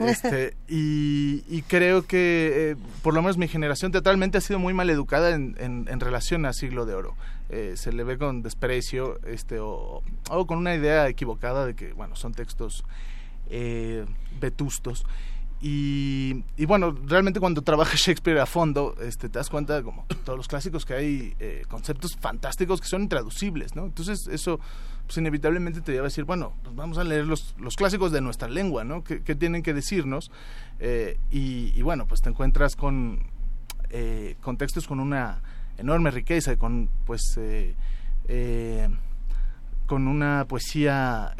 Este, 0.00 0.56
y, 0.68 1.62
creo 1.62 2.06
que, 2.06 2.70
eh, 2.72 2.76
por 3.02 3.14
lo 3.14 3.22
menos 3.22 3.36
mi 3.36 3.48
generación 3.48 3.92
teatralmente 3.92 4.38
ha 4.38 4.40
sido 4.40 4.58
muy 4.58 4.74
mal 4.74 4.90
educada 4.90 5.30
en, 5.30 6.00
relación 6.00 6.46
a 6.46 6.52
Siglo 6.52 6.86
de 6.86 6.94
Oro. 6.94 7.14
Eh, 7.50 7.74
se 7.76 7.92
le 7.92 8.04
ve 8.04 8.18
con 8.18 8.42
desprecio 8.42 9.18
este, 9.26 9.58
o, 9.60 10.02
con 10.46 10.58
una 10.58 10.74
idea 10.74 11.08
equivocada 11.08 11.66
de 11.66 11.74
que, 11.74 11.92
bueno, 11.92 12.16
son 12.16 12.34
textos 12.34 12.84
eh, 13.50 14.04
vetustos. 14.40 15.04
Y, 15.60 16.44
bueno, 16.66 16.96
realmente 17.04 17.40
cuando 17.40 17.62
trabajas 17.62 18.00
Shakespeare 18.00 18.38
a 18.38 18.46
fondo, 18.46 18.94
este, 19.00 19.28
te 19.28 19.38
das 19.38 19.50
cuenta, 19.50 19.82
como 19.82 20.06
todos 20.24 20.36
los 20.36 20.48
clásicos, 20.48 20.84
que 20.84 20.94
hay 20.94 21.34
eh, 21.40 21.64
conceptos 21.68 22.16
fantásticos 22.16 22.80
que 22.80 22.86
son 22.86 23.02
intraducibles, 23.02 23.74
¿no? 23.74 23.86
Entonces 23.86 24.28
eso, 24.28 24.60
pues 25.08 25.16
inevitablemente 25.16 25.80
te 25.80 25.92
lleva 25.92 26.04
a 26.04 26.10
decir, 26.10 26.24
bueno, 26.24 26.52
pues 26.62 26.76
vamos 26.76 26.98
a 26.98 27.04
leer 27.04 27.24
los, 27.24 27.54
los 27.58 27.76
clásicos 27.76 28.12
de 28.12 28.20
nuestra 28.20 28.46
lengua, 28.46 28.84
¿no? 28.84 29.02
¿Qué, 29.02 29.34
tienen 29.34 29.62
que 29.62 29.72
decirnos? 29.72 30.30
Eh, 30.80 31.16
y, 31.30 31.72
y, 31.74 31.80
bueno, 31.80 32.06
pues 32.06 32.20
te 32.20 32.28
encuentras 32.28 32.76
con, 32.76 33.20
eh, 33.88 34.36
con 34.42 34.58
textos 34.58 34.86
con 34.86 35.00
una 35.00 35.40
enorme 35.78 36.10
riqueza 36.10 36.52
y 36.52 36.58
con, 36.58 36.90
pues, 37.06 37.22
con 39.86 40.08
una 40.08 40.44
poesía 40.46 41.34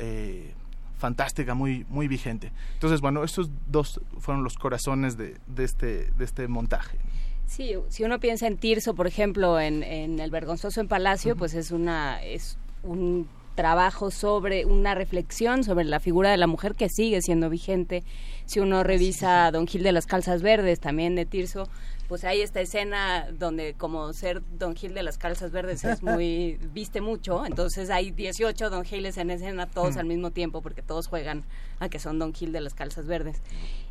fantástica, 0.97 1.53
muy, 1.53 1.85
muy 1.91 2.09
vigente. 2.09 2.51
Entonces, 2.73 3.03
bueno, 3.03 3.23
estos 3.23 3.51
dos 3.67 4.01
fueron 4.19 4.45
los 4.45 4.57
corazones 4.57 5.19
de, 5.19 5.37
de, 5.47 5.65
este, 5.65 6.11
de 6.17 6.25
este 6.25 6.49
montaje. 6.49 6.97
Sí, 7.45 7.75
si 7.91 8.03
uno 8.03 8.19
piensa 8.19 8.47
en 8.47 8.57
Tirso, 8.57 8.95
por 8.95 9.07
ejemplo, 9.07 9.61
en, 9.61 9.83
en 9.83 10.21
El 10.21 10.31
Vergonzoso 10.31 10.81
en 10.81 10.89
Palacio, 10.89 11.37
pues 11.37 11.53
es 11.53 11.71
una 11.71 12.23
es 12.23 12.57
un 12.83 13.29
trabajo 13.59 14.13
sobre 14.13 14.67
una 14.67 14.95
reflexión 14.95 15.65
sobre 15.65 15.85
la 15.85 15.99
figura 15.99 16.31
de 16.31 16.37
la 16.37 16.47
mujer 16.47 16.77
que 16.77 16.89
sigue 16.89 17.21
siendo 17.23 17.51
vigente. 17.51 18.05
Si 18.47 18.61
uno 18.61 18.85
revisa 18.85 19.51
Don 19.51 19.67
Gil 19.67 19.83
de 19.83 19.91
las 19.91 20.07
Calzas 20.07 20.43
Verdes, 20.43 20.79
también 20.79 21.17
de 21.17 21.27
Tirso, 21.27 21.69
pues 22.09 22.25
hay 22.25 22.41
esta 22.41 22.61
escena 22.61 23.29
donde 23.31 23.75
como 23.75 24.13
ser 24.15 24.43
Don 24.59 24.75
Gil 24.75 24.95
de 24.95 25.03
las 25.03 25.19
calzas 25.19 25.53
verdes 25.53 25.85
es 25.85 26.03
muy, 26.03 26.59
viste 26.73 27.03
mucho, 27.03 27.45
entonces 27.45 27.91
hay 27.91 28.11
18 28.11 28.71
Don 28.71 28.85
Giles 28.85 29.19
en 29.19 29.31
escena 29.31 29.67
todos 29.67 29.97
mm. 29.97 29.99
al 29.99 30.07
mismo 30.07 30.31
tiempo 30.31 30.63
porque 30.63 30.81
todos 30.81 31.07
juegan 31.07 31.45
a 31.81 31.91
que 31.91 31.99
son 31.99 32.19
Don 32.19 32.33
Gil 32.33 32.51
de 32.51 32.63
las 32.63 32.75
calzas 32.75 33.07
verdes. 33.07 33.43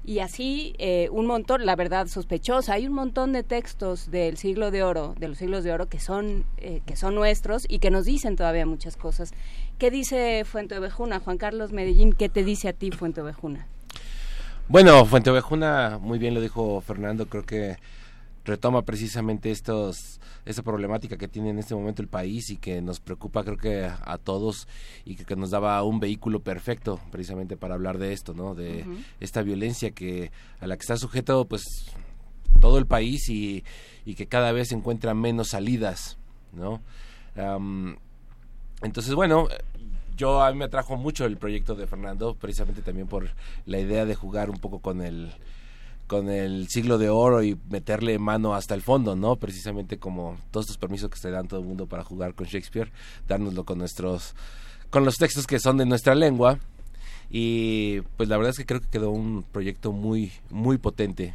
Y 0.04 0.20
así 0.20 0.74
eh, 0.80 1.10
un 1.12 1.28
montón, 1.28 1.66
la 1.66 1.76
verdad 1.76 2.08
sospechosa, 2.08 2.74
hay 2.74 2.88
un 2.88 2.94
montón 2.94 3.34
de 3.34 3.44
textos 3.44 4.10
del 4.10 4.38
siglo 4.38 4.72
de 4.72 4.82
oro, 4.82 5.14
de 5.20 5.28
los 5.28 5.38
siglos 5.38 5.64
de 5.64 5.72
oro 5.72 5.88
que 5.88 6.00
son, 6.00 6.46
eh, 6.58 6.82
que 6.88 6.96
son 6.96 7.14
nuestros 7.14 7.66
y 7.70 7.80
que 7.80 7.92
nos 7.92 8.06
dicen 8.06 8.36
todavía 8.36 8.66
muchas 8.66 8.98
cosas. 8.98 9.32
¿Qué 9.78 9.92
dice 9.92 10.44
Fuente 10.44 10.76
Ovejuna? 10.78 11.20
Juan 11.20 11.38
Carlos 11.38 11.72
Medellín, 11.72 12.14
¿qué 12.14 12.30
te 12.30 12.44
dice 12.44 12.70
a 12.70 12.74
ti 12.74 12.90
Fuente 12.90 13.22
Ovejuna? 13.22 13.68
Bueno, 14.70 15.06
Fuente 15.06 15.30
Ovejuna, 15.30 16.00
muy 16.02 16.18
bien 16.18 16.34
lo 16.34 16.42
dijo 16.42 16.82
Fernando, 16.82 17.28
creo 17.28 17.46
que 17.46 17.78
retoma 18.48 18.84
precisamente 18.84 19.52
estos 19.52 20.20
esta 20.46 20.64
problemática 20.64 21.18
que 21.18 21.28
tiene 21.28 21.50
en 21.50 21.60
este 21.60 21.76
momento 21.76 22.02
el 22.02 22.08
país 22.08 22.50
y 22.50 22.58
que 22.58 22.82
nos 22.82 23.02
preocupa 23.02 23.44
creo 23.44 23.58
que 23.58 23.86
a, 23.86 24.18
todos 24.18 24.68
y 25.06 25.16
que, 25.16 25.36
nos 25.36 25.52
daba 25.52 25.84
un 25.84 26.00
vehículo 26.00 26.40
perfecto 26.40 27.00
precisamente 27.12 27.58
para 27.58 27.76
hablar 27.76 27.98
de 27.98 28.14
esto, 28.14 28.34
¿no? 28.34 28.56
De 28.56 28.86
esta 29.20 29.42
violencia 29.42 29.92
que 29.92 30.32
a 30.62 30.68
la 30.68 30.78
que 30.78 30.82
está 30.82 30.98
sujeto 30.98 31.46
pues 31.46 31.64
todo 32.62 32.78
el 32.78 32.88
país 32.88 33.30
y, 33.30 33.64
y 34.06 34.16
que 34.16 34.28
cada 34.28 34.54
vez 34.54 34.72
encuentra 34.72 35.14
menos 35.14 35.50
salidas, 35.50 36.18
¿no? 36.54 36.82
entonces, 38.82 39.14
bueno, 39.14 39.48
yo 40.16 40.42
a 40.42 40.52
mí 40.52 40.58
me 40.58 40.66
atrajo 40.66 40.98
mucho 40.98 41.26
el 41.26 41.38
proyecto 41.38 41.76
de 41.76 41.86
Fernando, 41.86 42.34
precisamente 42.34 42.82
también 42.82 43.08
por 43.08 43.30
la 43.68 43.78
idea 43.78 44.06
de 44.06 44.16
jugar 44.16 44.50
un 44.50 44.58
poco 44.58 44.80
con 44.80 45.04
el 45.04 45.32
con 46.08 46.30
el 46.30 46.68
siglo 46.70 46.98
de 46.98 47.10
oro 47.10 47.44
y 47.44 47.58
meterle 47.70 48.18
mano 48.18 48.56
hasta 48.56 48.74
el 48.74 48.82
fondo, 48.82 49.16
¿no? 49.16 49.36
Precisamente 49.36 49.98
como 49.98 50.38
todos 50.52 50.66
estos 50.66 50.78
permisos 50.78 51.10
que 51.10 51.18
se 51.18 51.30
dan 51.30 51.48
todo 51.48 51.60
el 51.60 51.66
mundo 51.66 51.86
para 51.86 52.04
jugar 52.04 52.34
con 52.34 52.48
Shakespeare, 52.48 52.92
dárnoslo 53.28 53.66
con 53.66 53.78
nuestros 53.78 54.34
con 54.90 55.04
los 55.04 55.16
textos 55.16 55.46
que 55.46 55.60
son 55.60 55.78
de 55.78 55.86
nuestra 55.86 56.16
lengua 56.16 56.60
y 57.30 58.02
pues 58.16 58.30
la 58.30 58.38
verdad 58.38 58.52
es 58.52 58.58
que 58.58 58.66
creo 58.66 58.80
que 58.80 58.88
quedó 58.88 59.12
un 59.12 59.44
proyecto 59.44 59.92
muy 59.92 60.32
muy 60.50 60.78
potente 60.78 61.34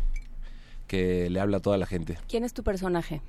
que 0.86 1.28
le 1.30 1.40
habla 1.40 1.58
a 1.58 1.60
toda 1.60 1.76
la 1.76 1.86
gente. 1.86 2.18
¿Quién 2.28 2.44
es 2.44 2.54
tu 2.54 2.62
personaje? 2.62 3.20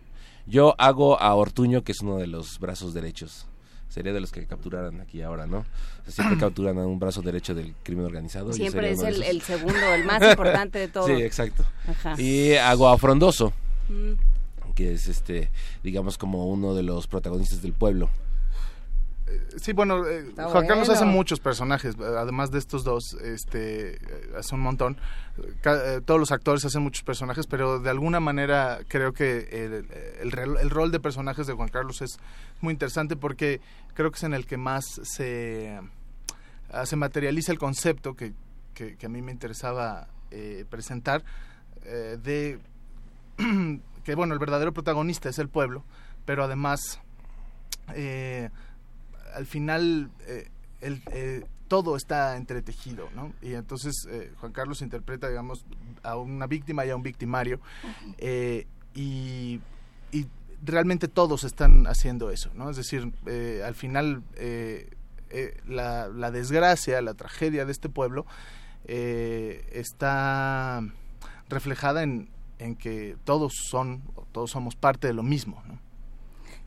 Yo 0.45 0.75
hago 0.77 1.21
a 1.21 1.33
Ortuño, 1.35 1.83
que 1.83 1.93
es 1.93 2.01
uno 2.01 2.17
de 2.17 2.27
los 2.27 2.59
brazos 2.59 2.93
derechos 2.93 3.47
sería 3.93 4.11
de 4.11 4.19
los 4.19 4.31
que 4.31 4.43
capturaran 4.47 5.01
aquí 5.01 5.21
ahora, 5.21 5.45
¿no? 5.45 5.65
siempre 6.07 6.37
capturan 6.39 6.79
a 6.79 6.87
un 6.87 6.97
brazo 6.97 7.21
derecho 7.21 7.53
del 7.53 7.75
crimen 7.83 8.05
organizado. 8.05 8.51
Siempre 8.51 8.91
es 8.91 9.03
el, 9.03 9.41
segundo, 9.43 9.93
el 9.93 10.03
más 10.03 10.31
importante 10.31 10.79
de 10.79 10.87
todos. 10.89 11.05
Sí, 11.05 11.13
exacto. 11.21 11.63
Y 12.17 12.53
hago 12.53 12.89
a 12.89 12.97
Frondoso, 12.97 13.53
mm. 13.89 14.73
que 14.73 14.93
es 14.93 15.07
este, 15.07 15.51
digamos 15.83 16.17
como 16.17 16.47
uno 16.47 16.73
de 16.73 16.81
los 16.81 17.05
protagonistas 17.05 17.61
del 17.61 17.73
pueblo. 17.73 18.09
Sí, 19.57 19.73
bueno, 19.73 20.07
eh, 20.07 20.25
Juan 20.35 20.65
Carlos 20.65 20.89
hace 20.89 21.05
muchos 21.05 21.39
personajes, 21.39 21.95
además 21.99 22.49
de 22.49 22.57
estos 22.57 22.83
dos, 22.83 23.13
este, 23.13 23.99
hace 24.35 24.55
un 24.55 24.61
montón. 24.61 24.97
Eh, 25.37 26.01
todos 26.05 26.19
los 26.19 26.31
actores 26.31 26.63
hacen 26.65 26.83
muchos 26.83 27.03
personajes, 27.03 27.47
pero 27.47 27.79
de 27.79 27.89
alguna 27.89 28.19
manera 28.19 28.79
creo 28.87 29.13
que 29.13 29.47
el, 29.51 29.87
el, 30.21 30.69
rol 30.69 30.91
de 30.91 30.99
personajes 30.99 31.47
de 31.47 31.53
Juan 31.53 31.69
Carlos 31.69 32.01
es 32.01 32.19
muy 32.61 32.73
interesante 32.73 33.15
porque 33.15 33.59
creo 33.95 34.11
que 34.11 34.17
es 34.17 34.23
en 34.23 34.33
el 34.33 34.45
que 34.45 34.57
más 34.57 34.85
se, 35.03 35.79
ah, 36.71 36.85
se 36.85 36.95
materializa 36.95 37.51
el 37.51 37.57
concepto 37.57 38.15
que, 38.15 38.33
que, 38.73 38.97
a 39.03 39.09
mí 39.09 39.21
me 39.21 39.31
interesaba 39.31 40.07
eh, 40.31 40.65
presentar, 40.69 41.23
de 41.83 42.59
que, 44.03 44.15
bueno, 44.15 44.33
el 44.33 44.39
verdadero 44.39 44.73
protagonista 44.73 45.29
es 45.29 45.39
el 45.39 45.49
pueblo, 45.49 45.83
pero 46.25 46.43
además... 46.43 46.99
Eh, 47.95 48.49
al 49.33 49.45
final 49.45 50.11
eh, 50.27 50.49
el, 50.81 51.01
eh, 51.11 51.43
todo 51.73 51.95
está 51.95 52.37
entretejido, 52.37 53.09
¿no? 53.15 53.33
Y 53.41 53.55
entonces 53.55 54.05
eh, 54.07 54.31
Juan 54.39 54.51
Carlos 54.51 54.83
interpreta, 54.83 55.27
digamos, 55.27 55.65
a 56.03 56.17
una 56.17 56.45
víctima 56.45 56.85
y 56.85 56.91
a 56.91 56.95
un 56.95 57.01
victimario 57.01 57.59
y, 58.93 59.59
realmente 60.63 61.07
todos 61.07 61.43
están 61.45 61.87
haciendo 61.87 62.29
eso, 62.29 62.51
¿no? 62.53 62.69
Es 62.69 62.77
decir, 62.77 63.11
al 63.65 63.73
final 63.73 64.21
la, 65.65 66.09
la, 66.09 66.29
desgracia, 66.29 67.01
la 67.01 67.15
tragedia 67.15 67.65
de 67.65 67.71
este 67.71 67.89
pueblo 67.89 68.27
está 68.85 70.83
reflejada 71.49 72.03
en, 72.03 72.29
en 72.59 72.75
que 72.75 73.17
todos 73.23 73.53
son, 73.69 74.03
todos 74.31 74.51
somos 74.51 74.75
parte 74.75 75.07
de 75.07 75.13
lo 75.13 75.23
mismo, 75.23 75.63
¿no? 75.67 75.79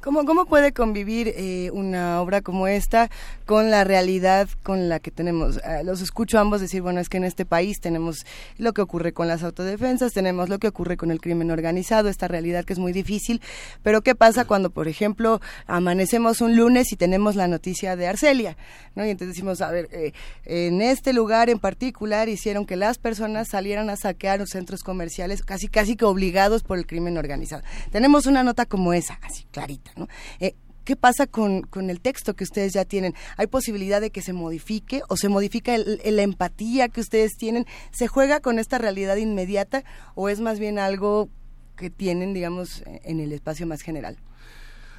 ¿Cómo, 0.06 0.24
¿Cómo 0.24 0.46
puede 0.46 0.70
convivir 0.70 1.34
eh, 1.36 1.68
una 1.72 2.20
obra 2.22 2.40
como 2.40 2.68
esta 2.68 3.10
con 3.44 3.72
la 3.72 3.82
realidad 3.82 4.48
con 4.62 4.88
la 4.88 5.00
que 5.00 5.10
tenemos? 5.10 5.56
Eh, 5.56 5.82
los 5.82 6.00
escucho 6.00 6.38
ambos 6.38 6.60
decir, 6.60 6.80
bueno, 6.80 7.00
es 7.00 7.08
que 7.08 7.16
en 7.16 7.24
este 7.24 7.44
país 7.44 7.80
tenemos 7.80 8.24
lo 8.56 8.72
que 8.72 8.82
ocurre 8.82 9.12
con 9.12 9.26
las 9.26 9.42
autodefensas, 9.42 10.12
tenemos 10.12 10.48
lo 10.48 10.60
que 10.60 10.68
ocurre 10.68 10.96
con 10.96 11.10
el 11.10 11.20
crimen 11.20 11.50
organizado, 11.50 12.08
esta 12.08 12.28
realidad 12.28 12.64
que 12.64 12.72
es 12.72 12.78
muy 12.78 12.92
difícil, 12.92 13.42
pero 13.82 14.00
¿qué 14.02 14.14
pasa 14.14 14.44
cuando, 14.44 14.70
por 14.70 14.86
ejemplo, 14.86 15.40
amanecemos 15.66 16.40
un 16.40 16.54
lunes 16.54 16.92
y 16.92 16.96
tenemos 16.96 17.34
la 17.34 17.48
noticia 17.48 17.96
de 17.96 18.06
Arcelia? 18.06 18.56
¿no? 18.94 19.04
Y 19.04 19.10
entonces 19.10 19.34
decimos, 19.34 19.60
a 19.60 19.72
ver, 19.72 19.88
eh, 19.90 20.12
en 20.44 20.82
este 20.82 21.14
lugar 21.14 21.50
en 21.50 21.58
particular 21.58 22.28
hicieron 22.28 22.64
que 22.64 22.76
las 22.76 22.98
personas 22.98 23.48
salieran 23.48 23.90
a 23.90 23.96
saquear 23.96 24.38
los 24.38 24.50
centros 24.50 24.84
comerciales 24.84 25.42
casi 25.42 25.66
casi 25.66 25.96
que 25.96 26.04
obligados 26.04 26.62
por 26.62 26.78
el 26.78 26.86
crimen 26.86 27.18
organizado. 27.18 27.64
Tenemos 27.90 28.26
una 28.26 28.44
nota 28.44 28.66
como 28.66 28.92
esa, 28.92 29.18
así 29.24 29.46
clarita. 29.50 29.95
Eh, 30.40 30.54
¿Qué 30.84 30.94
pasa 30.94 31.26
con, 31.26 31.62
con, 31.62 31.90
el 31.90 32.00
texto 32.00 32.34
que 32.34 32.44
ustedes 32.44 32.72
ya 32.72 32.84
tienen? 32.84 33.14
¿Hay 33.36 33.48
posibilidad 33.48 34.00
de 34.00 34.10
que 34.10 34.22
se 34.22 34.32
modifique 34.32 35.02
o 35.08 35.16
se 35.16 35.28
modifica 35.28 35.76
la 35.76 36.22
empatía 36.22 36.88
que 36.88 37.00
ustedes 37.00 37.36
tienen? 37.36 37.66
¿Se 37.90 38.06
juega 38.06 38.38
con 38.38 38.60
esta 38.60 38.78
realidad 38.78 39.16
inmediata 39.16 39.82
o 40.14 40.28
es 40.28 40.40
más 40.40 40.60
bien 40.60 40.78
algo 40.78 41.28
que 41.74 41.90
tienen, 41.90 42.34
digamos, 42.34 42.84
en 42.86 43.18
el 43.18 43.32
espacio 43.32 43.66
más 43.66 43.82
general? 43.82 44.16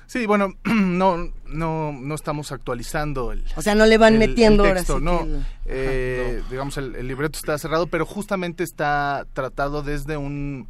Sí, 0.08 0.26
bueno, 0.26 0.54
no, 0.64 1.32
no, 1.48 1.92
no 1.92 2.16
estamos 2.16 2.52
actualizando 2.52 3.34
el. 3.34 3.44
O 3.56 3.62
sea, 3.62 3.76
no 3.76 3.86
le 3.86 3.98
van 3.98 4.18
metiendo 4.18 4.66
el 4.66 4.76
texto, 4.76 5.00
no, 5.00 5.28
eh, 5.66 6.42
Digamos, 6.50 6.78
el, 6.78 7.08
libreto 7.08 7.38
está 7.38 7.58
cerrado, 7.58 7.88
pero 7.88 8.06
justamente 8.06 8.64
está 8.64 9.28
tratado 9.34 9.84
desde 9.84 10.18
un 10.18 10.68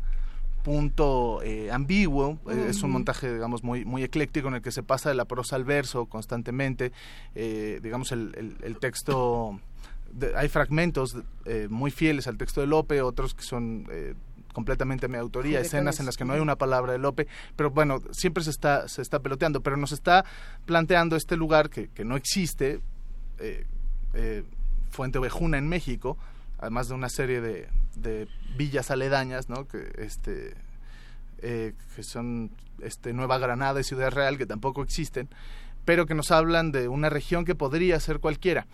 punto 0.63 1.41
eh, 1.43 1.71
ambiguo, 1.71 2.39
eh, 2.49 2.67
es 2.69 2.83
un 2.83 2.91
montaje, 2.91 3.33
digamos, 3.33 3.63
muy, 3.63 3.85
muy 3.85 4.03
ecléctico 4.03 4.47
en 4.49 4.55
el 4.55 4.61
que 4.61 4.71
se 4.71 4.83
pasa 4.83 5.09
de 5.09 5.15
la 5.15 5.25
prosa 5.25 5.55
al 5.55 5.63
verso 5.63 6.05
constantemente, 6.05 6.91
eh, 7.35 7.79
digamos, 7.81 8.11
el, 8.11 8.57
el, 8.61 8.77
texto, 8.77 9.59
hay 10.35 10.49
fragmentos 10.49 11.15
muy 11.69 11.91
fieles 11.91 12.27
al 12.27 12.37
texto 12.37 12.61
de 12.61 12.67
Lope, 12.67 13.01
otros 13.01 13.33
que 13.33 13.43
son 13.43 13.87
completamente 14.53 15.07
mi 15.07 15.17
autoría, 15.17 15.59
escenas 15.59 15.99
en 15.99 16.05
las 16.05 16.17
que 16.17 16.25
no 16.25 16.33
hay 16.33 16.39
una 16.39 16.57
palabra 16.57 16.91
de 16.91 16.97
Lope, 16.97 17.27
pero 17.55 17.69
bueno, 17.69 18.01
siempre 18.11 18.43
se 18.43 18.49
está, 18.49 18.87
se 18.87 19.01
está 19.01 19.19
peloteando, 19.19 19.61
pero 19.61 19.77
nos 19.77 19.91
está 19.91 20.25
planteando 20.65 21.15
este 21.15 21.37
lugar 21.37 21.69
que, 21.69 21.89
que 21.89 22.03
no 22.03 22.17
existe, 22.17 22.81
Fuente 24.89 25.19
Ovejuna 25.19 25.57
en 25.57 25.67
México, 25.67 26.17
además 26.59 26.87
de 26.87 26.95
una 26.95 27.09
serie 27.09 27.39
de, 27.39 27.69
de 28.01 28.27
villas 28.57 28.91
aledañas, 28.91 29.49
¿no? 29.49 29.67
Que, 29.67 29.91
este, 29.97 30.55
eh, 31.39 31.73
que 31.95 32.03
son 32.03 32.51
este, 32.81 33.13
Nueva 33.13 33.37
Granada 33.37 33.79
y 33.79 33.83
Ciudad 33.83 34.11
Real, 34.11 34.37
que 34.37 34.45
tampoco 34.45 34.81
existen, 34.83 35.29
pero 35.85 36.05
que 36.05 36.15
nos 36.15 36.31
hablan 36.31 36.71
de 36.71 36.87
una 36.87 37.09
región 37.09 37.45
que 37.45 37.55
podría 37.55 37.99
ser 37.99 38.19
cualquiera. 38.19 38.67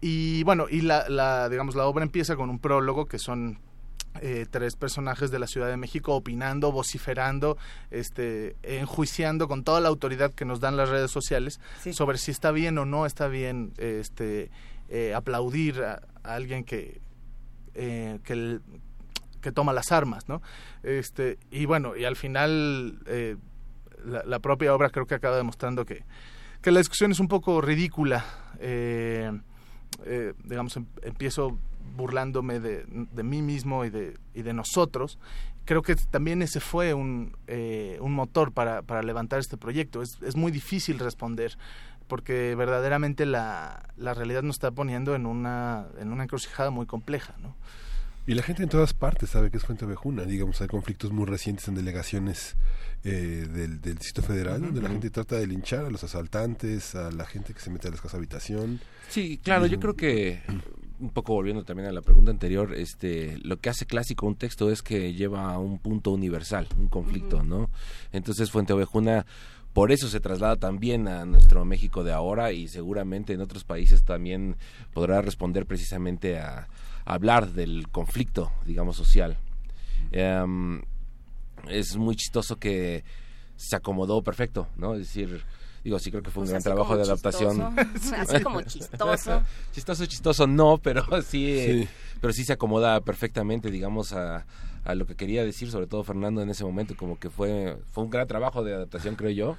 Y 0.00 0.44
bueno, 0.44 0.66
y 0.70 0.82
la, 0.82 1.08
la 1.08 1.48
digamos, 1.48 1.74
la 1.74 1.86
obra 1.86 2.04
empieza 2.04 2.36
con 2.36 2.50
un 2.50 2.58
prólogo 2.58 3.06
que 3.06 3.18
son 3.18 3.58
eh, 4.20 4.46
tres 4.50 4.74
personajes 4.74 5.30
de 5.30 5.38
la 5.38 5.46
Ciudad 5.46 5.68
de 5.68 5.76
México 5.76 6.14
opinando, 6.14 6.72
vociferando, 6.72 7.56
este, 7.90 8.56
enjuiciando 8.62 9.46
con 9.46 9.62
toda 9.62 9.80
la 9.80 9.88
autoridad 9.88 10.32
que 10.32 10.44
nos 10.44 10.60
dan 10.60 10.76
las 10.76 10.88
redes 10.88 11.10
sociales 11.10 11.60
sobre 11.92 12.18
si 12.18 12.32
está 12.32 12.50
bien 12.50 12.78
o 12.78 12.84
no 12.84 13.06
está 13.06 13.28
bien 13.28 13.72
este, 13.76 14.50
eh, 14.88 15.14
aplaudir 15.14 15.82
a, 15.82 16.02
alguien 16.24 16.64
que, 16.64 17.00
eh, 17.80 18.18
que, 18.24 18.58
que, 19.40 19.52
toma 19.52 19.72
las 19.72 19.92
armas, 19.92 20.28
¿no? 20.28 20.42
Este, 20.82 21.38
y 21.52 21.64
bueno, 21.64 21.96
y 21.96 22.04
al 22.04 22.16
final 22.16 22.98
eh, 23.06 23.36
la, 24.04 24.40
propia 24.40 24.74
obra 24.74 24.90
creo 24.90 25.06
que 25.06 25.14
acaba 25.14 25.36
demostrando 25.36 25.84
que, 25.84 26.04
que 26.60 26.72
la 26.72 26.80
discusión 26.80 27.12
es 27.12 27.20
un 27.20 27.28
poco 27.28 27.60
ridícula. 27.60 28.24
Eh, 28.58 29.30
digamos, 30.44 30.76
em, 30.76 30.86
empiezo 31.02 31.56
burlándome 31.96 32.58
de, 32.58 32.84
de, 32.86 33.22
mí 33.22 33.42
mismo 33.42 33.84
y 33.84 33.90
de, 33.90 34.18
y 34.34 34.42
de 34.42 34.52
nosotros. 34.52 35.20
Creo 35.64 35.82
que 35.82 35.94
también 35.94 36.42
ese 36.42 36.58
fue 36.58 36.94
un, 36.94 37.36
un 38.00 38.12
motor 38.12 38.52
para, 38.52 38.82
para 38.82 39.02
levantar 39.02 39.38
este 39.38 39.56
proyecto. 39.56 40.02
Es, 40.02 40.20
es 40.22 40.34
muy 40.34 40.50
difícil 40.50 40.98
responder 40.98 41.56
porque 42.08 42.54
verdaderamente 42.54 43.26
la, 43.26 43.90
la 43.96 44.14
realidad 44.14 44.42
nos 44.42 44.56
está 44.56 44.70
poniendo 44.70 45.14
en 45.14 45.26
una, 45.26 45.86
en 46.00 46.12
una 46.12 46.24
encrucijada 46.24 46.70
muy 46.70 46.86
compleja, 46.86 47.34
¿no? 47.40 47.54
Y 48.26 48.34
la 48.34 48.42
gente 48.42 48.62
en 48.62 48.68
todas 48.68 48.92
partes 48.92 49.30
sabe 49.30 49.50
que 49.50 49.56
es 49.56 49.64
Fuente 49.64 49.86
Ovejuna, 49.86 50.24
digamos, 50.24 50.60
hay 50.60 50.68
conflictos 50.68 51.12
muy 51.12 51.24
recientes 51.24 51.66
en 51.68 51.74
delegaciones 51.76 52.56
eh, 53.02 53.46
del, 53.50 53.80
del 53.80 53.94
Distrito 53.94 54.20
Federal, 54.20 54.60
donde 54.60 54.82
la 54.82 54.90
gente 54.90 55.08
trata 55.08 55.36
de 55.36 55.46
linchar 55.46 55.86
a 55.86 55.90
los 55.90 56.04
asaltantes, 56.04 56.94
a 56.94 57.10
la 57.10 57.24
gente 57.24 57.54
que 57.54 57.60
se 57.60 57.70
mete 57.70 57.88
a 57.88 57.90
las 57.90 58.02
casas 58.02 58.16
habitación. 58.16 58.80
Sí, 59.08 59.40
claro, 59.42 59.64
yo 59.64 59.80
creo 59.80 59.96
que 59.96 60.42
un 61.00 61.10
poco 61.10 61.32
volviendo 61.32 61.64
también 61.64 61.88
a 61.88 61.92
la 61.92 62.02
pregunta 62.02 62.30
anterior, 62.30 62.74
este, 62.74 63.38
lo 63.42 63.58
que 63.60 63.70
hace 63.70 63.86
clásico 63.86 64.26
un 64.26 64.36
texto 64.36 64.70
es 64.70 64.82
que 64.82 65.14
lleva 65.14 65.52
a 65.52 65.58
un 65.58 65.78
punto 65.78 66.10
universal, 66.10 66.68
un 66.76 66.88
conflicto, 66.88 67.42
¿no? 67.42 67.70
Entonces 68.12 68.50
Fuente 68.50 68.72
Ovejuna 68.72 69.24
por 69.78 69.92
eso 69.92 70.08
se 70.08 70.18
traslada 70.18 70.56
también 70.56 71.06
a 71.06 71.24
nuestro 71.24 71.64
México 71.64 72.02
de 72.02 72.12
ahora 72.12 72.50
y 72.50 72.66
seguramente 72.66 73.32
en 73.32 73.40
otros 73.40 73.62
países 73.62 74.02
también 74.02 74.56
podrá 74.92 75.22
responder 75.22 75.66
precisamente 75.66 76.40
a, 76.40 76.66
hablar 77.04 77.52
del 77.52 77.86
conflicto, 77.86 78.50
digamos, 78.66 78.96
social. 78.96 79.36
Em, 80.10 80.82
es 81.68 81.96
muy 81.96 82.16
chistoso 82.16 82.56
que 82.56 83.04
se 83.54 83.76
acomodó 83.76 84.20
perfecto, 84.20 84.66
¿no? 84.76 84.94
Es 84.94 85.02
decir, 85.02 85.44
digo, 85.84 86.00
sí 86.00 86.10
creo 86.10 86.24
que 86.24 86.30
fue 86.30 86.40
un 86.42 86.46
pues 86.46 86.50
gran 86.50 86.62
trabajo 86.64 86.96
de 86.96 87.04
adaptación. 87.04 87.62
así 88.18 88.42
como 88.42 88.62
chistoso. 88.62 89.42
chistoso, 89.72 90.06
chistoso, 90.06 90.46
no, 90.48 90.78
pero 90.78 91.04
sí, 91.22 91.88
pero 92.20 92.32
sí 92.32 92.42
se 92.42 92.54
acomoda 92.54 93.00
perfectamente, 93.02 93.70
digamos, 93.70 94.12
a, 94.12 94.44
a 94.88 94.94
lo 94.94 95.04
que 95.06 95.16
quería 95.16 95.44
decir, 95.44 95.70
sobre 95.70 95.86
todo 95.86 96.02
Fernando 96.02 96.40
en 96.40 96.48
ese 96.48 96.64
momento, 96.64 96.96
como 96.96 97.18
que 97.18 97.28
fue, 97.28 97.76
fue 97.92 98.04
un 98.04 98.10
gran 98.10 98.26
trabajo 98.26 98.64
de 98.64 98.72
adaptación, 98.72 99.16
creo 99.16 99.30
yo, 99.30 99.56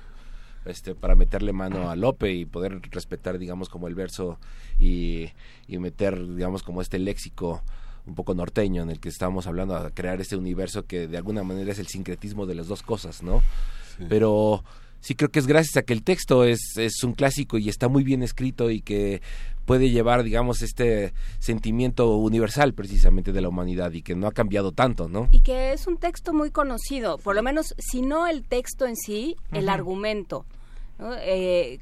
este, 0.66 0.96
para 0.96 1.14
meterle 1.14 1.54
mano 1.54 1.92
a 1.92 1.96
Lope 1.96 2.34
y 2.34 2.46
poder 2.46 2.82
respetar, 2.90 3.38
digamos, 3.38 3.70
como 3.70 3.88
el 3.88 3.94
verso 3.94 4.40
y, 4.80 5.30
y 5.68 5.78
meter, 5.78 6.36
digamos, 6.36 6.64
como 6.64 6.82
este 6.82 6.98
léxico 6.98 7.62
un 8.08 8.16
poco 8.16 8.34
norteño 8.34 8.82
en 8.82 8.90
el 8.90 9.00
que 9.00 9.10
estábamos 9.10 9.46
hablando, 9.46 9.76
a 9.76 9.92
crear 9.92 10.20
este 10.20 10.36
universo 10.36 10.88
que 10.88 11.08
de 11.08 11.18
alguna 11.18 11.44
manera 11.44 11.74
es 11.74 11.78
el 11.78 11.86
sincretismo 11.86 12.48
de 12.48 12.56
las 12.56 12.68
dos 12.68 12.82
cosas, 12.82 13.22
¿no? 13.22 13.44
Pero 14.10 14.64
sí 15.00 15.14
creo 15.14 15.30
que 15.30 15.38
es 15.38 15.46
gracias 15.46 15.78
a 15.78 15.84
que 15.84 15.94
el 15.94 16.02
texto 16.02 16.44
es, 16.44 16.76
es 16.78 17.04
un 17.04 17.14
clásico 17.14 17.60
y 17.60 17.70
está 17.70 17.88
muy 17.88 18.04
bien 18.04 18.24
escrito 18.24 18.72
y 18.72 18.82
que 18.82 19.22
puede 19.70 19.92
llevar, 19.92 20.24
digamos, 20.24 20.64
este 20.64 21.14
sentimiento 21.38 22.16
universal 22.16 22.74
precisamente 22.74 23.32
de 23.32 23.40
la 23.40 23.50
humanidad 23.50 23.92
y 23.92 24.02
que 24.02 24.16
no 24.16 24.26
ha 24.26 24.32
cambiado 24.32 24.72
tanto, 24.72 25.08
¿no? 25.08 25.30
Y 25.32 25.42
que 25.42 25.74
es 25.74 25.86
un 25.86 25.98
texto 25.98 26.34
muy 26.34 26.50
conocido, 26.50 27.20
por 27.20 27.36
lo 27.36 27.44
menos, 27.44 27.76
si 27.78 28.02
no 28.02 28.26
el 28.26 28.42
texto 28.42 28.88
en 28.88 28.96
sí, 28.96 29.36
el 29.52 29.70
argumento. 29.70 30.44
¿no? 30.98 31.14
Eh, 31.20 31.82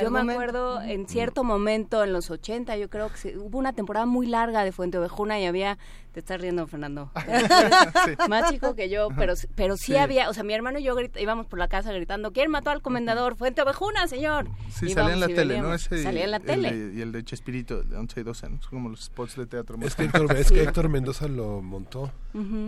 yo 0.00 0.10
me 0.10 0.20
acuerdo 0.20 0.80
en 0.80 1.06
cierto 1.06 1.44
momento, 1.44 2.02
en 2.04 2.12
los 2.12 2.30
80, 2.30 2.76
yo 2.76 2.88
creo 2.88 3.10
que 3.10 3.36
hubo 3.36 3.58
una 3.58 3.72
temporada 3.72 4.06
muy 4.06 4.26
larga 4.26 4.64
de 4.64 4.72
Fuente 4.72 4.98
Ovejuna 4.98 5.38
y 5.40 5.46
había, 5.46 5.78
te 6.12 6.20
estás 6.20 6.40
riendo 6.40 6.66
Fernando, 6.66 7.10
más 8.28 8.50
chico 8.50 8.74
que 8.74 8.88
yo, 8.88 9.08
pero 9.16 9.34
pero 9.54 9.76
sí, 9.76 9.96
había, 9.96 10.30
o 10.30 10.34
sea, 10.34 10.42
mi 10.42 10.54
hermano 10.54 10.78
y 10.78 10.84
yo 10.84 10.96
íbamos 11.18 11.46
por 11.46 11.58
la 11.58 11.68
casa 11.68 11.92
gritando, 11.92 12.32
¿quién 12.32 12.50
mató 12.50 12.70
al 12.70 12.82
comendador? 12.82 13.36
Fuente 13.36 13.62
Ovejuna, 13.62 14.06
señor. 14.08 14.48
Sí, 14.70 14.90
salía 14.90 15.14
en 15.14 15.20
la 15.20 15.28
tele, 15.28 15.60
¿no? 15.60 15.76
salía 15.78 16.24
en 16.24 16.30
la 16.30 16.40
tele. 16.40 16.92
y 16.94 17.00
el 17.00 17.12
de 17.12 17.24
Chespirito, 17.24 17.82
de 17.82 17.96
11 17.96 18.20
y 18.20 18.22
12, 18.22 18.48
¿no? 18.48 18.62
Son 18.62 18.70
como 18.70 18.88
los 18.88 19.04
spots 19.04 19.36
de 19.36 19.46
teatro. 19.46 19.76
Es 19.82 19.94
que 19.94 20.04
Héctor, 20.04 20.36
es 20.36 20.50
que 20.50 20.62
Héctor 20.62 20.88
Mendoza 20.88 21.28
lo 21.28 21.60
montó. 21.62 22.10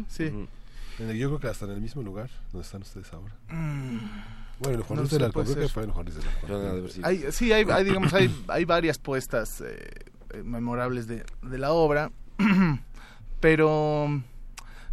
Sí. 0.08 0.32
Yo 0.98 1.28
creo 1.28 1.38
que 1.38 1.48
hasta 1.48 1.66
en 1.66 1.72
el 1.72 1.80
mismo 1.80 2.02
lugar 2.02 2.30
donde 2.52 2.64
están 2.64 2.82
ustedes 2.82 3.12
ahora. 3.12 3.34
Mm. 3.48 3.98
Bueno, 4.58 4.82
Juan 4.84 5.00
Luis 5.00 5.12
no 5.12 5.30
que 5.30 5.68
fue 5.68 5.86
Juan 5.86 6.06
Luis 6.80 7.00
Hay, 7.02 7.24
sí, 7.30 7.52
hay, 7.52 7.66
hay, 7.70 7.84
digamos, 7.84 8.14
hay, 8.14 8.34
hay 8.48 8.64
varias 8.64 8.98
puestas 8.98 9.60
eh, 9.60 9.90
eh, 10.30 10.42
memorables 10.42 11.06
de, 11.06 11.24
de, 11.42 11.58
la 11.58 11.72
obra, 11.72 12.10
pero 13.40 14.22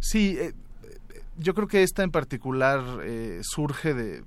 sí, 0.00 0.36
eh, 0.38 0.52
yo 1.38 1.54
creo 1.54 1.66
que 1.66 1.82
esta 1.82 2.02
en 2.02 2.10
particular 2.10 2.82
surge 3.42 3.94
de, 3.94 4.22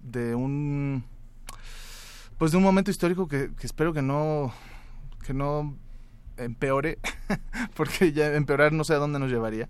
de 0.00 0.34
un 0.34 1.04
pues 2.36 2.52
de 2.52 2.58
un 2.58 2.62
momento 2.62 2.90
histórico 2.90 3.26
que, 3.26 3.50
que 3.58 3.66
espero 3.66 3.92
que 3.92 4.02
no 4.02 4.52
que 5.26 5.34
no 5.34 5.76
empeore 6.36 6.98
porque 7.74 8.12
ya 8.12 8.34
empeorar 8.34 8.72
no 8.72 8.84
sé 8.84 8.94
a 8.94 8.98
dónde 8.98 9.18
nos 9.18 9.30
llevaría 9.30 9.68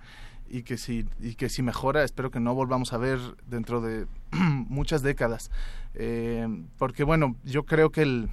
y 0.48 0.62
que 0.62 0.78
si 0.78 1.06
y 1.20 1.34
que 1.34 1.48
si 1.48 1.62
mejora 1.62 2.04
espero 2.04 2.30
que 2.30 2.40
no 2.40 2.54
volvamos 2.54 2.92
a 2.92 2.98
ver 2.98 3.18
dentro 3.46 3.80
de 3.80 4.06
muchas 4.32 5.02
décadas. 5.02 5.50
Eh, 5.94 6.46
porque 6.78 7.04
bueno 7.04 7.36
yo 7.44 7.64
creo 7.64 7.90
que 7.90 8.02
el, 8.02 8.28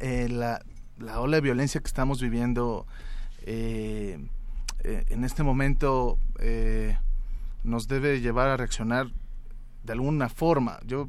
eh, 0.00 0.28
la, 0.28 0.60
la, 0.98 1.20
ola 1.20 1.36
de 1.36 1.40
violencia 1.40 1.80
que 1.80 1.86
estamos 1.86 2.20
viviendo 2.20 2.86
eh, 3.42 4.18
en 4.82 5.24
este 5.24 5.42
momento 5.42 6.18
nos 7.62 7.88
debe 7.88 8.20
llevar 8.20 8.48
a 8.48 8.56
reaccionar 8.56 9.10
de 9.84 9.92
alguna 9.92 10.28
forma. 10.28 10.78
Yo 10.84 11.08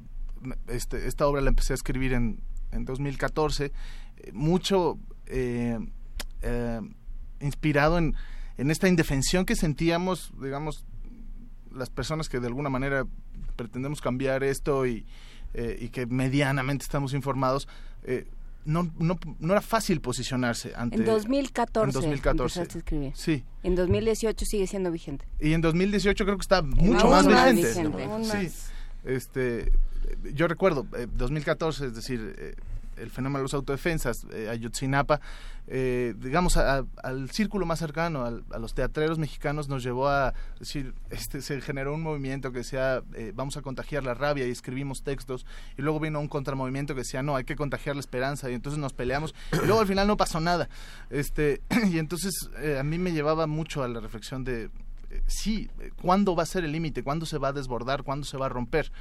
este, 0.68 1.08
esta 1.08 1.28
obra 1.28 1.42
la 1.42 1.50
empecé 1.50 1.74
a 1.74 1.76
escribir 1.76 2.14
en, 2.14 2.40
en 2.72 2.86
2014, 2.86 3.66
eh, 3.66 4.32
mucho 4.34 5.00
inspirado 7.40 7.98
en, 7.98 8.16
en 8.58 8.72
esta 8.72 8.88
indefensión 8.88 9.46
que 9.46 9.56
sentíamos, 9.56 10.32
digamos, 10.42 10.86
las 11.74 11.90
personas 11.90 12.30
que 12.30 12.40
de 12.40 12.48
alguna 12.48 12.70
manera 12.70 13.06
pretendemos 13.56 14.02
cambiar 14.02 14.44
esto 14.44 14.86
y, 14.86 15.06
eh, 15.54 15.78
y 15.80 15.90
que 15.90 16.06
medianamente 16.06 16.84
estamos 16.84 17.14
informados, 17.14 17.68
eh, 18.04 18.28
no, 18.66 18.92
no, 18.98 19.20
no 19.40 19.54
era 19.54 19.62
fácil 19.62 20.02
posicionarse 20.02 20.74
ante... 20.76 20.96
En 20.98 21.06
2014. 21.06 21.90
En 21.90 21.94
2014. 21.94 22.60
empezaste 22.60 22.78
a 22.78 22.80
escribir. 22.80 23.12
Sí. 23.16 23.44
En 23.64 23.76
2018 23.76 24.46
sigue 24.46 24.68
siendo 24.68 24.92
vigente. 24.92 25.26
Y 25.40 25.54
en 25.54 25.62
2018 25.62 26.26
creo 26.26 26.38
que 26.38 26.42
está 26.42 26.62
mucho 26.62 27.08
más, 27.08 27.28
más 27.28 27.54
vigente. 27.54 27.98
vigente, 27.98 28.50
Sí. 28.50 28.72
Este, 29.04 29.72
yo 30.34 30.48
recuerdo, 30.48 30.88
eh, 30.98 31.08
2014, 31.16 31.88
es 31.88 31.96
decir, 31.96 32.36
eh, 32.38 32.56
el 32.98 33.10
fenómeno 33.12 33.40
de 33.40 33.44
los 33.44 33.54
autodefensas, 33.54 34.26
eh, 34.32 34.50
Ayotzinapa, 34.50 35.20
eh, 35.68 36.14
digamos, 36.18 36.58
a- 36.58 36.86
al 37.04 37.30
círculo 37.32 37.66
más 37.66 37.80
cercano, 37.80 38.24
al- 38.24 38.44
a 38.52 38.60
los 38.60 38.74
teatreros 38.76 39.18
mexicanos, 39.18 39.68
nos 39.68 39.84
llevó 39.84 40.08
a 40.10 40.34
decir, 40.60 40.94
este, 41.10 41.42
se 41.42 41.60
generó 41.62 41.94
un 41.94 42.02
movimiento 42.04 42.52
que 42.52 42.60
decía, 42.60 43.02
eh, 43.16 43.32
vamos 43.36 43.58
a 43.58 43.62
contagiar 43.62 44.04
la 44.04 44.14
rabia 44.14 44.48
y 44.48 44.52
escribimos 44.52 45.02
textos, 45.04 45.46
y 45.78 45.82
luego 45.82 46.00
vino 46.00 46.20
un 46.20 46.28
contramovimiento 46.28 46.94
que 46.94 47.00
decía, 47.02 47.24
no, 47.24 47.36
hay 47.36 47.44
que 47.46 47.56
contagiar 47.56 47.96
la 47.96 48.00
esperanza, 48.02 48.50
y 48.50 48.54
entonces 48.54 48.80
nos 48.80 48.94
peleamos, 48.94 49.34
y 49.54 49.66
luego 49.66 49.80
al 49.80 49.88
final 49.88 50.08
no 50.08 50.18
pasó 50.18 50.40
nada. 50.40 50.70
Este, 51.10 51.62
y 51.92 51.98
entonces 52.00 52.50
eh, 52.60 52.78
a 52.80 52.84
mí 52.84 52.98
me 53.00 53.12
llevaba 53.12 53.48
mucho 53.48 53.84
a 53.84 53.88
la 53.88 54.00
reflexión 54.00 54.44
de, 54.44 54.66
eh, 55.10 55.22
sí, 55.28 55.70
¿cuándo 56.02 56.36
va 56.36 56.44
a 56.44 56.46
ser 56.46 56.64
el 56.64 56.72
límite? 56.74 57.04
¿Cuándo 57.04 57.26
se 57.26 57.38
va 57.40 57.48
a 57.48 57.54
desbordar? 57.54 58.04
¿Cuándo 58.04 58.26
se 58.26 58.38
va 58.38 58.46
a 58.46 58.50
romper? 58.50 58.92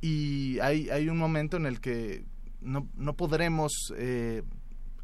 Y 0.00 0.58
hay, 0.60 0.88
hay 0.90 1.08
un 1.08 1.18
momento 1.18 1.56
en 1.56 1.66
el 1.66 1.80
que 1.80 2.24
no, 2.60 2.88
no 2.96 3.14
podremos, 3.14 3.92
eh, 3.96 4.42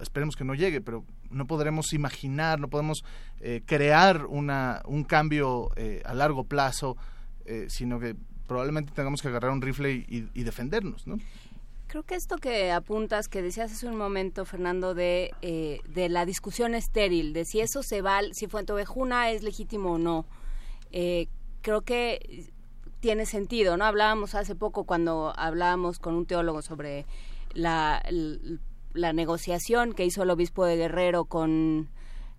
esperemos 0.01 0.37
que 0.37 0.45
no 0.45 0.55
llegue, 0.55 0.81
pero 0.81 1.05
no 1.31 1.47
podremos 1.47 1.93
imaginar, 1.93 2.61
no 2.61 2.69
podemos 2.69 3.05
eh, 3.41 3.63
crear 3.65 4.27
una, 4.27 4.83
un 4.85 5.05
cambio 5.05 5.71
eh, 5.77 6.03
a 6.05 6.15
largo 6.15 6.45
plazo, 6.45 6.97
eh, 7.47 7.67
sino 7.69 7.99
que 7.99 8.15
probablemente 8.47 8.93
tengamos 8.93 9.23
que 9.23 9.29
agarrar 9.29 9.51
un 9.53 9.63
rifle 9.63 9.93
y, 9.93 10.29
y- 10.35 10.43
defendernos, 10.43 11.07
¿no? 11.07 11.19
Creo 11.87 12.03
que 12.05 12.15
esto 12.15 12.39
que 12.39 12.71
apuntas, 12.73 13.29
que 13.29 13.43
decías 13.43 13.71
hace 13.73 13.87
un 13.87 13.97
momento, 13.97 14.45
Fernando, 14.45 14.95
de, 14.95 15.31
eh, 15.43 15.81
de 15.89 16.09
la 16.09 16.25
discusión 16.27 16.75
estéril, 16.75 17.33
de 17.35 17.45
si 17.45 17.61
eso 17.61 17.83
se 17.83 18.01
va, 18.03 18.21
si 18.33 18.47
Fuentovejuna 18.47 19.31
es 19.31 19.43
legítimo 19.43 19.93
o 19.93 19.99
no, 19.99 20.27
eh, 20.91 21.29
creo 21.61 21.83
que 21.83 22.51
tiene 23.03 23.27
sentido, 23.27 23.77
¿no? 23.77 23.85
Hablábamos 23.85 24.37
hace 24.37 24.55
poco 24.55 24.85
cuando 24.85 25.35
hablábamos 25.37 25.99
con 25.99 26.15
un 26.15 26.25
teólogo 26.25 26.63
sobre 26.63 27.05
la, 27.53 28.01
la 28.95 29.13
negociación 29.13 29.93
que 29.93 30.07
hizo 30.07 30.23
el 30.23 30.31
obispo 30.31 30.65
de 30.65 30.77
Guerrero 30.77 31.25
con, 31.25 31.91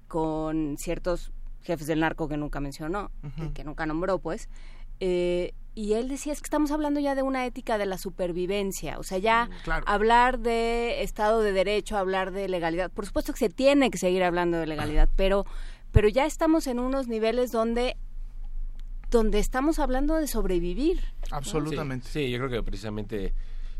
con 0.08 0.77
ciertos 0.77 1.33
jefes 1.64 1.85
del 1.85 2.00
narco 2.00 2.30
que 2.30 2.38
nunca 2.38 2.61
mencionó, 2.61 3.11
que 3.53 3.66
nunca 3.66 3.85
nombró, 3.85 4.19
pues. 4.19 4.48
Eh, 5.01 5.53
y 5.75 5.93
él 5.93 6.08
decía, 6.08 6.32
es 6.32 6.40
que 6.40 6.45
estamos 6.45 6.72
hablando 6.72 7.01
ya 7.01 7.14
de 7.14 7.24
una 7.24 7.45
ética 7.45 7.77
de 7.77 7.85
la 7.85 7.98
supervivencia, 7.98 9.00
o 9.00 9.03
sea, 9.03 9.17
ya 9.17 9.50
hablar 9.85 10.40
de 10.40 11.03
Estado 11.03 11.42
de 11.42 11.51
Derecho, 11.51 11.98
hablar 11.98 12.32
de 12.32 12.48
legalidad, 12.48 12.90
por 12.90 13.06
supuesto 13.06 13.33
que 13.33 13.40
se 13.40 13.50
tiene 13.50 13.90
que 13.90 13.98
seguir 13.98 14.24
hablando 14.24 14.58
de 14.59 14.67
legalidad, 14.67 15.09
pero, 15.17 15.45
pero 15.92 16.08
ya 16.08 16.25
estamos 16.25 16.67
en 16.67 16.80
unos 16.80 17.08
niveles 17.08 17.51
donde, 17.51 17.98
donde 19.14 19.38
estamos 19.38 19.77
hablando 19.77 20.16
de 20.16 20.27
sobrevivir. 20.27 21.00
Absolutamente. 21.30 22.08
Sí, 22.08 22.25
sí, 22.25 22.32
yo 22.32 22.40
creo 22.40 22.50
que 22.50 22.64
precisamente 22.64 23.33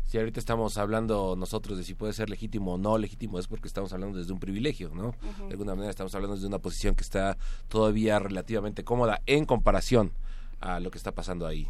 si 0.04 0.16
ahorita 0.16 0.38
estamos 0.38 0.78
hablando 0.78 1.34
nosotros 1.36 1.76
de 1.76 1.82
si 1.82 1.94
puede 1.94 2.12
ser 2.12 2.30
legítimo 2.30 2.74
o 2.74 2.78
no 2.78 2.98
legítimo, 2.98 3.40
es 3.40 3.48
porque 3.48 3.66
estamos 3.66 3.92
hablando 3.92 4.18
desde 4.18 4.32
un 4.32 4.38
privilegio, 4.38 4.90
¿no? 4.94 5.14
De 5.46 5.52
alguna 5.52 5.74
manera 5.74 5.90
estamos 5.90 6.14
hablando 6.14 6.36
desde 6.36 6.46
una 6.46 6.60
posición 6.60 6.94
que 6.94 7.02
está 7.02 7.36
todavía 7.68 8.18
relativamente 8.20 8.84
cómoda 8.84 9.22
en 9.26 9.44
comparación 9.44 10.12
a 10.60 10.78
lo 10.78 10.90
que 10.92 10.98
está 10.98 11.12
pasando 11.12 11.46
ahí. 11.46 11.68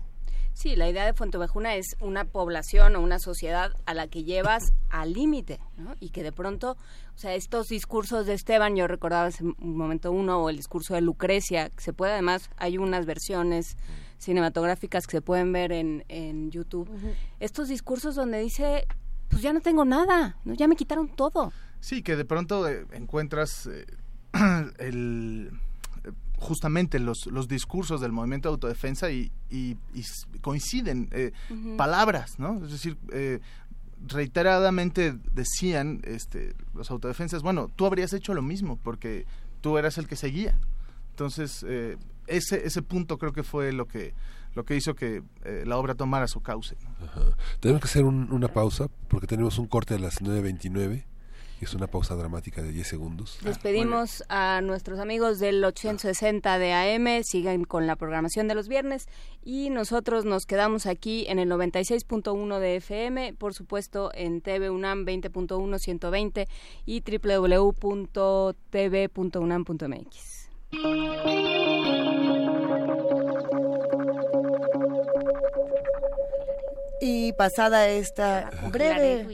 Sí, 0.54 0.76
la 0.76 0.88
idea 0.88 1.04
de 1.04 1.12
Fuentevejuna 1.12 1.74
es 1.74 1.96
una 2.00 2.24
población 2.24 2.94
o 2.94 3.00
una 3.00 3.18
sociedad 3.18 3.72
a 3.86 3.92
la 3.92 4.06
que 4.06 4.22
llevas 4.22 4.72
al 4.88 5.12
límite, 5.12 5.58
¿no? 5.76 5.96
Y 5.98 6.10
que 6.10 6.22
de 6.22 6.30
pronto, 6.30 6.76
o 7.14 7.18
sea, 7.18 7.34
estos 7.34 7.66
discursos 7.68 8.24
de 8.24 8.34
Esteban, 8.34 8.76
yo 8.76 8.86
recordaba 8.86 9.26
hace 9.26 9.42
un 9.42 9.76
momento 9.76 10.12
uno, 10.12 10.38
o 10.38 10.48
el 10.48 10.56
discurso 10.56 10.94
de 10.94 11.00
Lucrecia, 11.00 11.70
que 11.70 11.82
se 11.82 11.92
puede 11.92 12.12
además, 12.12 12.50
hay 12.56 12.78
unas 12.78 13.04
versiones 13.04 13.76
cinematográficas 14.18 15.08
que 15.08 15.16
se 15.18 15.22
pueden 15.22 15.52
ver 15.52 15.72
en, 15.72 16.04
en 16.08 16.52
YouTube, 16.52 16.88
estos 17.40 17.68
discursos 17.68 18.14
donde 18.14 18.38
dice, 18.38 18.86
pues 19.28 19.42
ya 19.42 19.52
no 19.52 19.60
tengo 19.60 19.84
nada, 19.84 20.38
¿no? 20.44 20.54
ya 20.54 20.68
me 20.68 20.76
quitaron 20.76 21.08
todo. 21.08 21.52
Sí, 21.80 22.02
que 22.02 22.14
de 22.14 22.24
pronto 22.24 22.66
eh, 22.68 22.86
encuentras 22.92 23.66
eh, 23.66 23.84
el 24.78 25.50
justamente 26.44 26.98
los, 26.98 27.26
los 27.26 27.48
discursos 27.48 28.00
del 28.00 28.12
movimiento 28.12 28.48
de 28.48 28.52
autodefensa 28.54 29.10
y, 29.10 29.32
y- 29.50 29.76
y 29.94 30.04
coinciden 30.40 31.08
eh, 31.12 31.32
palabras, 31.76 32.38
¿no? 32.38 32.64
Es 32.64 32.70
decir, 32.72 32.96
eh, 33.12 33.40
reiteradamente 34.06 35.14
decían 35.32 36.00
este, 36.04 36.54
los 36.74 36.90
autodefensas, 36.90 37.42
bueno, 37.42 37.68
tú 37.74 37.86
habrías 37.86 38.12
hecho 38.12 38.34
lo 38.34 38.42
mismo 38.42 38.76
porque 38.76 39.26
tú 39.60 39.78
eras 39.78 39.98
el 39.98 40.06
que 40.06 40.16
seguía. 40.16 40.58
Entonces, 41.10 41.64
eh, 41.68 41.96
ese, 42.26 42.66
ese 42.66 42.82
punto 42.82 43.18
creo 43.18 43.32
que 43.32 43.42
fue 43.42 43.72
lo 43.72 43.86
que, 43.86 44.14
lo 44.54 44.64
que 44.64 44.76
hizo 44.76 44.94
que 44.94 45.22
eh, 45.44 45.64
la 45.66 45.76
obra 45.78 45.94
tomara 45.94 46.26
su 46.28 46.40
cauce. 46.40 46.76
¿no? 46.82 47.06
Ajá. 47.06 47.36
Tenemos 47.60 47.80
que 47.82 47.86
hacer 47.88 48.04
un- 48.04 48.30
una 48.32 48.48
pausa 48.48 48.88
porque 49.08 49.26
tenemos 49.26 49.58
un 49.58 49.66
corte 49.66 49.94
a 49.94 49.98
las 49.98 50.20
9.29 50.20 51.04
y 51.06 51.13
es 51.64 51.74
una 51.74 51.86
pausa 51.86 52.14
dramática 52.14 52.62
de 52.62 52.70
10 52.72 52.86
segundos. 52.86 53.38
Despedimos 53.42 54.22
a 54.28 54.60
nuestros 54.62 55.00
amigos 55.00 55.38
del 55.38 55.64
860 55.64 56.58
de 56.58 56.72
AM, 56.72 57.22
sigan 57.24 57.64
con 57.64 57.86
la 57.86 57.96
programación 57.96 58.48
de 58.48 58.54
los 58.54 58.68
viernes 58.68 59.08
y 59.42 59.70
nosotros 59.70 60.24
nos 60.24 60.46
quedamos 60.46 60.86
aquí 60.86 61.24
en 61.28 61.38
el 61.38 61.50
96.1 61.50 62.58
de 62.58 62.76
FM, 62.76 63.34
por 63.34 63.54
supuesto 63.54 64.10
en 64.14 64.40
TV 64.40 64.70
UNAM 64.70 65.04
20.1 65.04 65.78
120 65.78 66.46
y 66.86 67.02
www.tv.unam.mx. 67.02 68.04
Y 77.00 77.32
pasada 77.32 77.88
esta 77.88 78.50
breve... 78.70 79.26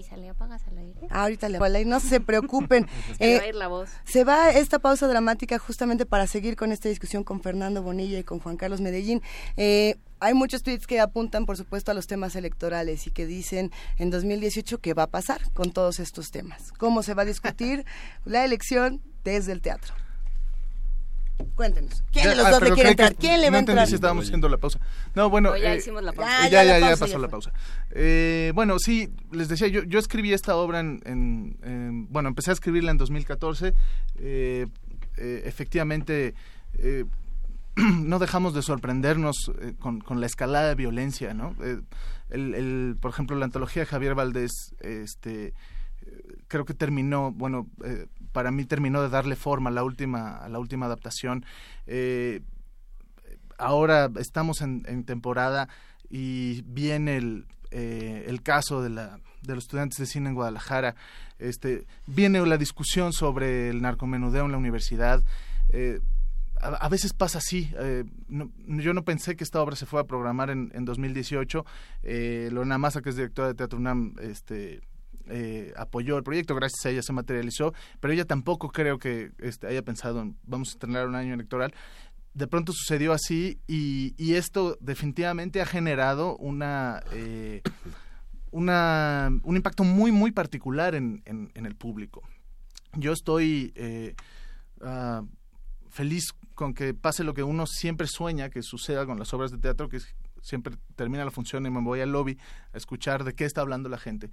Ahorita 1.10 1.48
le 1.48 1.58
voy 1.58 1.76
a 1.76 1.84
no 1.84 2.00
se 2.00 2.20
preocupen. 2.20 2.86
Es 3.10 3.18
que 3.18 3.34
Eh, 3.34 3.38
va 3.38 3.44
a 3.44 3.48
ir 3.48 3.54
la 3.54 3.68
voz. 3.68 3.90
Se 4.04 4.24
va 4.24 4.50
esta 4.50 4.78
pausa 4.78 5.08
dramática 5.08 5.58
justamente 5.58 6.06
para 6.06 6.26
seguir 6.26 6.56
con 6.56 6.72
esta 6.72 6.88
discusión 6.88 7.24
con 7.24 7.40
Fernando 7.40 7.82
Bonilla 7.82 8.18
y 8.18 8.24
con 8.24 8.38
Juan 8.38 8.56
Carlos 8.56 8.80
Medellín. 8.80 9.22
Eh, 9.56 9.96
hay 10.20 10.34
muchos 10.34 10.62
tweets 10.62 10.86
que 10.86 11.00
apuntan, 11.00 11.46
por 11.46 11.56
supuesto, 11.56 11.90
a 11.90 11.94
los 11.94 12.06
temas 12.06 12.36
electorales 12.36 13.06
y 13.06 13.10
que 13.10 13.26
dicen 13.26 13.72
en 13.98 14.10
2018 14.10 14.78
qué 14.78 14.94
va 14.94 15.04
a 15.04 15.06
pasar 15.06 15.40
con 15.52 15.72
todos 15.72 15.98
estos 15.98 16.30
temas. 16.30 16.72
¿Cómo 16.72 17.02
se 17.02 17.14
va 17.14 17.22
a 17.22 17.26
discutir 17.26 17.84
la 18.24 18.44
elección 18.44 19.00
desde 19.24 19.52
el 19.52 19.62
teatro? 19.62 19.94
Cuéntenos. 21.54 22.02
¿Quién 22.12 22.24
Ya, 22.24 22.30
de 22.30 22.36
los 22.36 22.46
ah, 22.46 22.50
dos 22.50 22.62
le 22.62 22.70
quiere 22.72 22.82
que 22.88 22.90
entrar? 22.90 23.14
¿Quién 23.16 23.40
le 23.40 23.46
va 23.46 23.50
no 23.50 23.56
a 23.56 23.60
entendí 23.60 23.70
entrar? 23.78 23.88
si 23.88 23.94
estábamos 23.94 24.24
haciendo 24.24 24.48
la 24.48 24.58
pausa. 24.58 24.78
No, 25.14 25.28
bueno. 25.30 25.50
No, 25.50 25.56
ya 25.56 25.74
eh, 25.74 25.78
hicimos 25.78 26.02
la 26.02 26.12
pausa. 26.12 26.48
Ya, 26.48 26.64
Ya, 26.64 26.78
ya, 26.78 26.90
pasó 26.90 27.06
ya 27.06 27.18
la 27.18 27.28
pausa. 27.28 27.52
Eh, 27.90 28.52
bueno, 28.54 28.78
sí, 28.78 29.08
les 29.32 29.48
decía, 29.48 29.68
yo, 29.68 29.82
yo 29.84 29.98
escribí 29.98 30.32
esta 30.32 30.56
obra 30.56 30.80
en, 30.80 31.00
en- 31.04 31.56
en- 31.62 32.12
Bueno, 32.12 32.28
empecé 32.28 32.50
a 32.50 32.54
escribirla 32.54 32.90
en 32.90 32.98
2014. 32.98 33.74
eh, 34.18 34.66
eh, 35.16 35.42
efectivamente, 35.44 36.34
eh, 36.78 37.04
no 37.76 38.18
dejamos 38.18 38.54
de 38.54 38.62
sorprendernos 38.62 39.36
eh, 39.60 39.74
con, 39.78 40.00
con 40.00 40.20
la 40.20 40.26
escalada 40.26 40.68
de 40.68 40.74
violencia, 40.76 41.34
¿no? 41.34 41.54
Eh, 41.62 41.80
el, 42.30 42.54
el- 42.54 42.96
por 43.00 43.10
ejemplo, 43.10 43.36
la 43.36 43.44
antología 43.44 43.82
de 43.82 43.86
Javier 43.86 44.14
Valdés, 44.14 44.50
este 44.80 45.52
creo 46.48 46.64
que 46.64 46.74
terminó, 46.74 47.30
bueno, 47.32 47.66
eh, 47.84 48.06
para 48.32 48.50
mí 48.50 48.64
terminó 48.64 49.02
de 49.02 49.08
darle 49.08 49.36
forma 49.36 49.70
a 49.70 49.72
la 49.72 49.82
última, 49.82 50.36
a 50.36 50.48
la 50.48 50.58
última 50.58 50.86
adaptación. 50.86 51.44
Eh, 51.86 52.42
ahora 53.58 54.10
estamos 54.18 54.60
en, 54.62 54.84
en 54.86 55.04
temporada 55.04 55.68
y 56.08 56.62
viene 56.62 57.16
el, 57.16 57.46
eh, 57.70 58.24
el 58.26 58.42
caso 58.42 58.82
de, 58.82 58.90
la, 58.90 59.20
de 59.42 59.54
los 59.54 59.64
estudiantes 59.64 59.98
de 59.98 60.06
cine 60.06 60.28
en 60.28 60.34
Guadalajara. 60.34 60.96
Este, 61.38 61.86
viene 62.06 62.44
la 62.44 62.58
discusión 62.58 63.12
sobre 63.12 63.70
el 63.70 63.80
narcomenudeo 63.80 64.44
en 64.44 64.52
la 64.52 64.58
universidad. 64.58 65.22
Eh, 65.70 66.00
a, 66.60 66.88
veces 66.90 67.14
pasa 67.14 67.38
así. 67.38 67.72
yo 68.28 68.92
no 68.92 69.04
pensé 69.04 69.34
que 69.34 69.44
esta 69.44 69.62
obra 69.62 69.76
se 69.76 69.86
fuera 69.86 70.02
a 70.02 70.06
programar 70.06 70.50
en, 70.50 70.70
en 70.74 70.84
2018. 70.84 71.64
Eh, 72.02 72.50
Lorena 72.52 72.76
Massa, 72.76 73.00
que 73.00 73.10
es 73.10 73.16
directora 73.16 73.48
de 73.48 73.54
Teatro 73.54 73.78
UNAM, 73.78 74.14
este, 74.20 74.82
eh, 75.30 75.72
apoyó 75.76 76.16
el 76.16 76.22
proyecto, 76.22 76.54
gracias 76.54 76.84
a 76.86 76.90
ella 76.90 77.02
se 77.02 77.12
materializó, 77.12 77.72
pero 78.00 78.12
ella 78.12 78.24
tampoco 78.24 78.68
creo 78.68 78.98
que 78.98 79.30
este, 79.38 79.66
haya 79.66 79.82
pensado 79.82 80.20
en 80.20 80.36
vamos 80.44 80.74
a 80.74 80.78
tener 80.78 81.06
un 81.06 81.14
año 81.14 81.34
electoral. 81.34 81.72
de 82.34 82.46
pronto 82.46 82.72
sucedió 82.72 83.12
así 83.12 83.58
y, 83.66 84.14
y 84.16 84.34
esto 84.34 84.76
definitivamente 84.80 85.60
ha 85.60 85.66
generado 85.66 86.36
una, 86.36 87.02
eh, 87.12 87.62
una 88.50 89.30
un 89.42 89.56
impacto 89.56 89.84
muy 89.84 90.12
muy 90.12 90.32
particular 90.32 90.94
en, 90.94 91.22
en, 91.24 91.50
en 91.54 91.66
el 91.66 91.74
público. 91.74 92.22
Yo 92.94 93.12
estoy 93.12 93.72
eh, 93.76 94.14
ah, 94.80 95.22
feliz 95.88 96.32
con 96.54 96.74
que 96.74 96.94
pase 96.94 97.24
lo 97.24 97.34
que 97.34 97.42
uno 97.42 97.66
siempre 97.66 98.06
sueña 98.06 98.50
que 98.50 98.62
suceda 98.62 99.06
con 99.06 99.18
las 99.18 99.32
obras 99.32 99.50
de 99.50 99.58
teatro, 99.58 99.88
que 99.88 99.98
siempre 100.42 100.76
termina 100.96 101.24
la 101.24 101.30
función 101.30 101.66
y 101.66 101.70
me 101.70 101.80
voy 101.80 102.00
al 102.00 102.12
lobby 102.12 102.38
a 102.72 102.76
escuchar 102.76 103.24
de 103.24 103.34
qué 103.34 103.44
está 103.44 103.60
hablando 103.60 103.88
la 103.88 103.98
gente. 103.98 104.30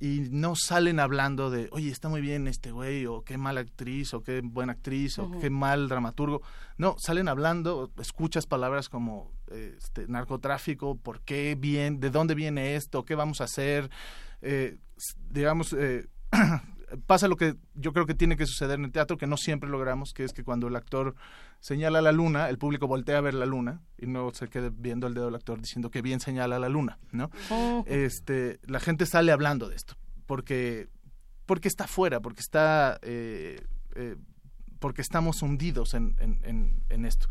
Y 0.00 0.28
no 0.30 0.54
salen 0.56 1.00
hablando 1.00 1.50
de, 1.50 1.68
oye, 1.72 1.90
está 1.90 2.08
muy 2.08 2.20
bien 2.20 2.46
este 2.48 2.72
güey, 2.72 3.06
o 3.06 3.22
qué 3.22 3.38
mala 3.38 3.60
actriz, 3.60 4.12
o 4.12 4.22
qué 4.22 4.40
buena 4.42 4.72
actriz, 4.72 5.18
o 5.18 5.30
qué 5.40 5.50
mal 5.50 5.88
dramaturgo. 5.88 6.42
No, 6.76 6.96
salen 6.98 7.28
hablando, 7.28 7.90
escuchas 8.00 8.46
palabras 8.46 8.88
como 8.88 9.32
este, 9.50 10.06
narcotráfico, 10.08 10.96
por 10.96 11.20
qué 11.20 11.56
bien, 11.58 12.00
de 12.00 12.10
dónde 12.10 12.34
viene 12.34 12.74
esto, 12.74 13.04
qué 13.04 13.14
vamos 13.14 13.40
a 13.40 13.44
hacer. 13.44 13.88
Eh, 14.42 14.76
digamos, 15.30 15.72
eh, 15.72 16.06
pasa 16.96 17.28
lo 17.28 17.36
que 17.36 17.54
yo 17.74 17.92
creo 17.92 18.06
que 18.06 18.14
tiene 18.14 18.36
que 18.36 18.46
suceder 18.46 18.78
en 18.78 18.84
el 18.84 18.92
teatro, 18.92 19.16
que 19.16 19.26
no 19.26 19.36
siempre 19.36 19.68
logramos, 19.68 20.12
que 20.12 20.24
es 20.24 20.32
que 20.32 20.44
cuando 20.44 20.68
el 20.68 20.76
actor 20.76 21.14
señala 21.60 22.02
la 22.02 22.12
luna, 22.12 22.48
el 22.48 22.58
público 22.58 22.86
voltea 22.86 23.18
a 23.18 23.20
ver 23.20 23.34
la 23.34 23.46
luna 23.46 23.80
y 23.98 24.06
no 24.06 24.32
se 24.32 24.48
quede 24.48 24.70
viendo 24.70 25.06
el 25.06 25.14
dedo 25.14 25.26
del 25.26 25.34
actor 25.34 25.60
diciendo 25.60 25.90
que 25.90 26.02
bien 26.02 26.20
señala 26.20 26.58
la 26.58 26.68
luna, 26.68 26.98
¿no? 27.12 27.30
Este, 27.86 28.60
la 28.66 28.80
gente 28.80 29.06
sale 29.06 29.32
hablando 29.32 29.68
de 29.68 29.76
esto, 29.76 29.94
porque, 30.26 30.88
porque 31.46 31.68
está 31.68 31.86
fuera, 31.86 32.20
porque 32.20 32.40
está, 32.40 32.98
eh, 33.02 33.60
eh, 33.94 34.16
porque 34.78 35.02
estamos 35.02 35.42
hundidos 35.42 35.94
en, 35.94 36.14
en, 36.18 36.38
en, 36.44 36.82
en 36.88 37.04
esto. 37.04 37.28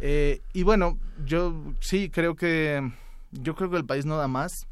Eh, 0.00 0.40
y 0.52 0.64
bueno, 0.64 0.98
yo 1.24 1.74
sí 1.80 2.10
creo 2.10 2.34
que, 2.34 2.92
yo 3.30 3.54
creo 3.54 3.70
que 3.70 3.76
el 3.76 3.86
país 3.86 4.04
no 4.04 4.16
da 4.16 4.28
más, 4.28 4.66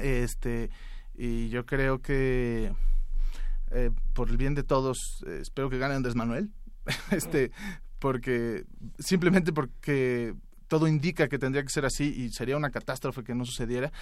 este, 0.00 0.70
y 1.14 1.48
yo 1.50 1.66
creo 1.66 2.00
que 2.00 2.72
eh, 3.74 3.90
por 4.12 4.30
el 4.30 4.36
bien 4.36 4.54
de 4.54 4.62
todos, 4.62 5.24
eh, 5.26 5.38
espero 5.42 5.70
que 5.70 5.78
gane 5.78 5.94
Andrés 5.94 6.14
Manuel. 6.14 6.50
este, 7.10 7.50
porque 7.98 8.64
simplemente 8.98 9.52
porque 9.52 10.34
todo 10.68 10.88
indica 10.88 11.28
que 11.28 11.38
tendría 11.38 11.62
que 11.62 11.68
ser 11.68 11.84
así 11.84 12.04
y 12.04 12.30
sería 12.30 12.56
una 12.56 12.70
catástrofe 12.70 13.22
que 13.22 13.34
no 13.34 13.44
sucediera. 13.44 13.92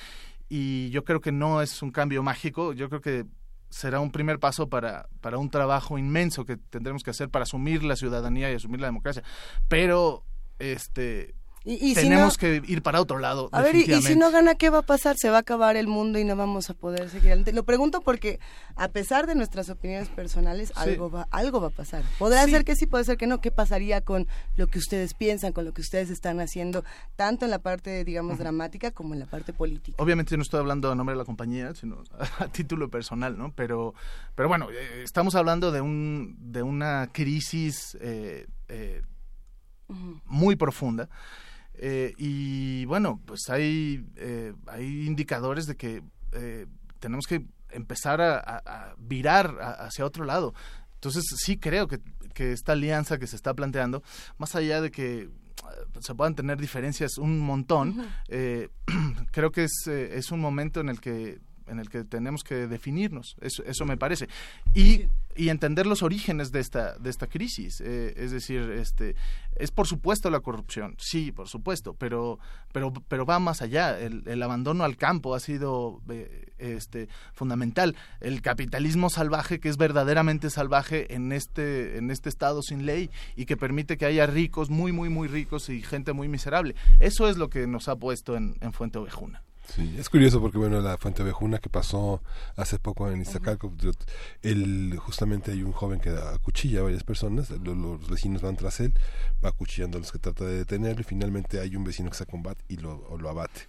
Y 0.49 0.91
yo 0.91 1.05
creo 1.05 1.21
que 1.21 1.33
no 1.33 1.63
es 1.63 1.83
un 1.83 1.91
cambio 1.91 2.23
mágico, 2.23 2.73
yo 2.73 2.89
creo 2.89 3.01
que 3.01 3.27
será 3.71 4.01
un 4.01 4.11
primer 4.11 4.39
paso 4.39 4.69
para, 4.69 5.09
para 5.21 5.39
un 5.39 5.51
trabajo 5.51 5.99
inmenso 5.99 6.45
que 6.45 6.57
tendremos 6.57 7.03
que 7.03 7.11
hacer 7.11 7.29
para 7.29 7.45
asumir 7.45 7.85
la 7.85 7.97
ciudadanía 7.97 8.51
y 8.51 8.55
asumir 8.55 8.81
la 8.81 8.89
democracia. 8.89 9.23
Pero 9.69 10.25
este 10.59 11.35
Y- 11.63 11.75
y 11.75 11.95
si 11.95 12.03
tenemos 12.03 12.35
no- 12.35 12.39
que 12.41 12.63
ir 12.67 12.83
para 12.83 13.03
otro 13.03 13.19
lado. 13.19 13.51
A 13.53 13.61
ver, 13.61 13.77
y, 13.77 13.81
y 13.83 14.01
si 14.03 14.17
no 14.17 14.31
gana, 14.31 14.55
¿qué 14.55 14.71
va 14.71 14.79
a 14.79 14.83
pasar? 14.83 15.17
¿Se 15.19 15.29
va 15.29 15.37
a 15.37 15.41
acabar 15.41 15.77
el 15.77 15.89
mundo 15.89 16.19
y 16.19 16.25
no 16.25 16.35
vamos 16.35 16.71
a 16.71 16.75
poder 16.75 17.11
seguir 17.11 17.27
adelante? 17.29 17.53
Lo 17.53 17.65
pregunto 17.65 18.01
porque, 18.01 18.41
a 18.77 18.89
pesar 18.89 19.27
de 19.27 19.35
nuestras 19.35 19.69
opiniones 19.69 20.09
personales, 20.09 20.73
algo, 20.75 21.11
va, 21.11 21.29
algo 21.31 21.61
va 21.61 21.67
a 21.69 21.71
pasar. 21.71 22.03
Podrá 22.19 22.47
Sí. 22.47 22.53
ser 22.53 22.65
que 22.65 22.77
sí, 22.77 22.87
puede 22.87 23.05
ser 23.05 23.19
que 23.19 23.27
no. 23.27 23.43
¿Qué 23.43 23.51
pasaría 23.51 24.01
con 24.01 24.27
lo 24.57 24.69
que 24.69 24.79
ustedes 24.79 25.13
piensan, 25.13 25.53
con 25.53 25.67
lo 25.67 25.75
que 25.75 25.83
ustedes 25.83 26.09
están 26.09 26.41
haciendo, 26.41 26.83
tanto 27.17 27.45
en 27.45 27.51
la 27.51 27.59
parte, 27.59 28.05
digamos, 28.05 28.39
dramática 28.39 28.91
como 28.91 29.13
en 29.13 29.21
la 29.21 29.27
parte 29.27 29.53
política? 29.53 30.03
Obviamente 30.03 30.35
no 30.39 30.43
estoy 30.43 30.61
hablando 30.61 30.91
a 30.91 30.95
nombre 30.95 31.13
de 31.15 31.19
la 31.19 31.27
compañía, 31.27 31.75
sino 31.75 32.03
a 32.39 32.49
título 32.49 32.89
personal, 32.89 33.37
¿no? 33.37 33.53
Pero, 33.55 33.93
pero 34.35 34.49
bueno, 34.49 34.69
eh, 34.71 35.03
estamos 35.05 35.35
hablando 35.35 35.73
de 35.73 35.83
un 35.83 36.37
de 36.41 36.63
una 36.63 37.11
crisis 37.13 37.99
eh, 38.01 38.47
eh, 38.69 39.03
muy 40.25 40.57
profunda. 40.57 41.09
Eh, 41.83 42.13
y 42.19 42.85
bueno, 42.85 43.21
pues 43.25 43.49
hay, 43.49 44.05
eh, 44.17 44.53
hay 44.67 45.07
indicadores 45.07 45.67
de 45.67 45.77
que 45.77 46.03
eh, 46.33 46.67
tenemos 46.99 47.27
que 47.27 47.47
empezar 47.71 48.21
a, 48.21 48.37
a- 48.39 48.59
a 48.67 48.95
virar 48.99 49.57
a- 49.63 49.87
hacia 49.87 50.05
otro 50.05 50.25
lado. 50.27 50.53
Entonces 50.97 51.25
sí 51.39 51.57
creo 51.57 51.89
que, 51.89 51.99
que 52.35 52.53
esta 52.53 52.73
alianza 52.73 53.17
que 53.19 53.27
se 53.27 53.37
está 53.37 53.55
planteando, 53.55 54.03
más 54.37 54.55
allá 54.55 54.83
de 54.83 54.91
que 54.91 55.21
eh, 55.23 55.29
se 56.01 56.15
puedan 56.15 56.35
tener 56.35 56.59
diferencias 56.61 57.17
un 57.17 57.39
montón, 57.41 58.07
eh, 58.29 58.69
creo 59.33 59.51
que 59.51 59.65
es, 59.65 59.73
eh, 59.87 60.19
es 60.19 60.31
un 60.31 60.41
momento 60.41 60.81
en 60.81 60.91
el 60.91 61.01
que 61.01 61.41
en 61.67 61.79
el 61.79 61.89
que 61.89 62.03
tenemos 62.03 62.43
que 62.43 62.67
definirnos, 62.67 63.37
eso, 63.41 63.63
eso 63.65 63.85
me 63.85 63.97
parece, 63.97 64.29
y, 64.75 65.05
y 65.37 65.49
entender 65.49 65.87
los 65.87 66.03
orígenes 66.03 66.53
de 66.53 66.61
esta, 66.61 66.99
de 66.99 67.11
esta 67.11 67.27
crisis. 67.27 67.81
Eh, 67.81 68.15
es 68.17 68.31
decir, 68.31 68.71
este, 68.73 69.15
es 69.57 69.71
por 69.71 69.87
supuesto 69.87 70.31
la 70.31 70.41
corrupción, 70.41 70.97
sí, 70.99 71.33
por 71.33 71.49
supuesto, 71.49 71.95
pero, 71.95 72.39
pero, 72.73 72.93
pero 73.09 73.25
va 73.25 73.39
más 73.39 73.63
allá. 73.63 73.99
El, 73.99 74.23
el 74.27 74.43
abandono 74.43 74.85
al 74.85 74.97
campo 74.97 75.35
ha 75.35 75.41
sido 75.41 76.01
eh, 76.11 76.53
este, 76.59 77.09
fundamental. 77.33 77.97
El 78.21 78.43
capitalismo 78.43 79.11
salvaje, 79.11 79.61
que 79.61 79.69
es 79.69 79.77
verdaderamente 79.77 80.51
salvaje 80.51 81.15
en 81.15 81.33
este, 81.33 81.99
en 81.99 82.11
este 82.11 82.29
estado 82.29 82.63
sin 82.63 82.87
ley 82.87 83.11
y 83.37 83.47
que 83.47 83.57
permite 83.57 83.97
que 83.97 84.07
haya 84.07 84.27
ricos, 84.27 84.71
muy, 84.71 84.93
muy, 84.93 85.09
muy 85.09 85.29
ricos 85.29 85.69
y 85.69 85.83
gente 85.83 86.13
muy 86.13 86.29
miserable. 86.29 86.75
Eso 86.99 87.29
es 87.29 87.37
lo 87.37 87.51
que 87.51 87.67
nos 87.67 87.89
ha 87.89 87.97
puesto 87.97 88.37
en, 88.37 88.57
en 88.61 88.73
Fuente 88.73 88.99
Ovejuna. 88.99 89.43
Sí, 89.75 89.95
es 89.99 90.09
curioso 90.09 90.41
porque 90.41 90.59
bueno, 90.59 90.81
la 90.81 90.99
Fuente 90.99 91.23
Vejuna 91.23 91.59
que 91.59 91.69
pasó 91.71 92.21
hace 92.57 92.79
poco 92.81 93.09
en 93.09 93.21
Iztacalco, 93.23 93.73
el, 94.43 94.97
justamente 94.99 95.53
hay 95.53 95.63
un 95.63 95.71
joven 95.73 96.01
que 96.01 96.11
acuchilla 96.11 96.81
a 96.81 96.83
varias 96.85 97.05
personas, 97.05 97.51
lo- 97.51 97.77
los 97.77 98.09
vecinos 98.11 98.43
van 98.43 98.57
tras 98.57 98.81
él, 98.81 98.93
va 99.45 99.51
acuchillando 99.51 99.97
a 99.97 100.01
los 100.01 100.11
que 100.11 100.19
trata 100.19 100.45
de 100.45 100.57
detenerlo 100.57 101.03
y 101.03 101.05
finalmente 101.05 101.61
hay 101.61 101.77
un 101.77 101.85
vecino 101.85 102.11
que 102.11 102.17
se 102.17 102.27
combate 102.27 102.65
y 102.69 102.79
lo, 102.79 103.17
lo 103.17 103.29
abate. 103.29 103.69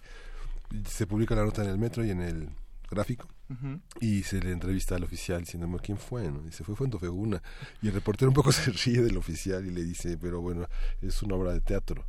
Se 0.88 1.06
publica 1.06 1.34
la 1.36 1.44
nota 1.44 1.62
en 1.62 1.70
el 1.70 1.78
metro 1.78 2.04
y 2.04 2.10
en 2.10 2.20
el 2.22 2.48
gráfico 2.94 3.28
y 4.00 4.22
se 4.22 4.40
le 4.40 4.50
entrevista 4.50 4.96
al 4.96 5.04
oficial 5.04 5.40
diciendo 5.40 5.78
quién 5.82 5.98
fue 5.98 6.30
no? 6.30 6.40
dice 6.40 6.64
fue 6.64 6.74
Fuente 6.74 6.96
Vejuna 7.00 7.42
y 7.82 7.88
el 7.88 7.92
reportero 7.92 8.30
un 8.30 8.34
poco 8.34 8.50
se 8.52 8.70
ríe 8.70 9.02
del 9.02 9.16
oficial 9.18 9.66
y 9.66 9.70
le 9.70 9.84
dice 9.84 10.16
pero 10.16 10.40
bueno 10.40 10.66
es 11.02 11.22
una 11.22 11.34
obra 11.34 11.52
de 11.52 11.60
teatro 11.60 12.06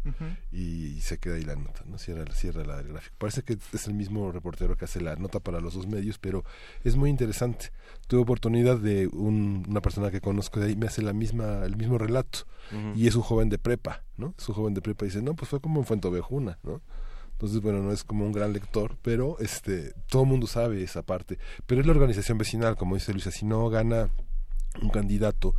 y 0.53 1.01
se 1.01 1.17
queda 1.17 1.35
ahí 1.35 1.43
la 1.43 1.55
nota 1.57 1.81
no 1.85 1.97
cierra 1.97 2.25
cierra 2.33 2.63
la 2.63 2.77
del 2.77 2.87
gráfico. 2.89 3.15
Parece 3.17 3.41
que 3.43 3.57
es 3.73 3.87
el 3.87 3.93
mismo 3.93 4.31
reportero 4.31 4.77
que 4.77 4.85
hace 4.85 5.01
la 5.01 5.15
nota 5.17 5.39
para 5.41 5.59
los 5.59 5.73
dos 5.73 5.85
medios 5.87 6.17
pero 6.17 6.43
es 6.85 6.95
muy 6.95 7.09
interesante. 7.09 7.71
Tuve 8.07 8.21
oportunidad 8.21 8.77
de 8.77 9.07
un- 9.07 9.65
una 9.67 9.81
persona 9.81 10.11
que 10.11 10.21
conozco 10.21 10.59
de 10.59 10.67
ahí 10.67 10.75
me 10.75 10.85
hace 10.87 11.01
la 11.01 11.13
misma 11.13 11.65
el 11.65 11.75
mismo 11.75 11.97
relato. 11.97 12.39
Y 12.95 13.07
es 13.07 13.15
un 13.15 13.21
joven 13.23 13.49
de 13.49 13.57
prepa 13.57 14.03
no 14.15 14.33
es 14.37 14.47
un 14.47 14.55
joven 14.55 14.73
de 14.73 14.81
prepa 14.81 15.03
y 15.05 15.09
dice 15.09 15.21
no 15.21 15.33
pues 15.35 15.49
fue 15.49 15.59
como 15.59 15.79
en 15.81 15.85
Fuente 15.85 16.09
Vejuna 16.09 16.57
no 16.63 16.81
entonces, 17.43 17.61
bueno, 17.61 17.81
no 17.81 17.91
es 17.91 18.03
como 18.05 18.25
un 18.25 18.31
gran 18.31 18.53
lector, 18.53 18.95
pero 19.01 19.37
este 19.39 19.93
todo 20.07 20.23
el 20.23 20.29
mundo 20.29 20.47
sabe 20.47 20.81
esa 20.81 21.01
parte. 21.01 21.37
Pero 21.65 21.81
es 21.81 21.87
la 21.87 21.91
organización 21.91 22.37
vecinal, 22.37 22.75
como 22.77 22.95
dice 22.95 23.11
Luisa, 23.11 23.31
si 23.31 23.45
no 23.45 23.69
gana 23.69 24.09
un 24.81 24.89
candidato, 24.89 25.53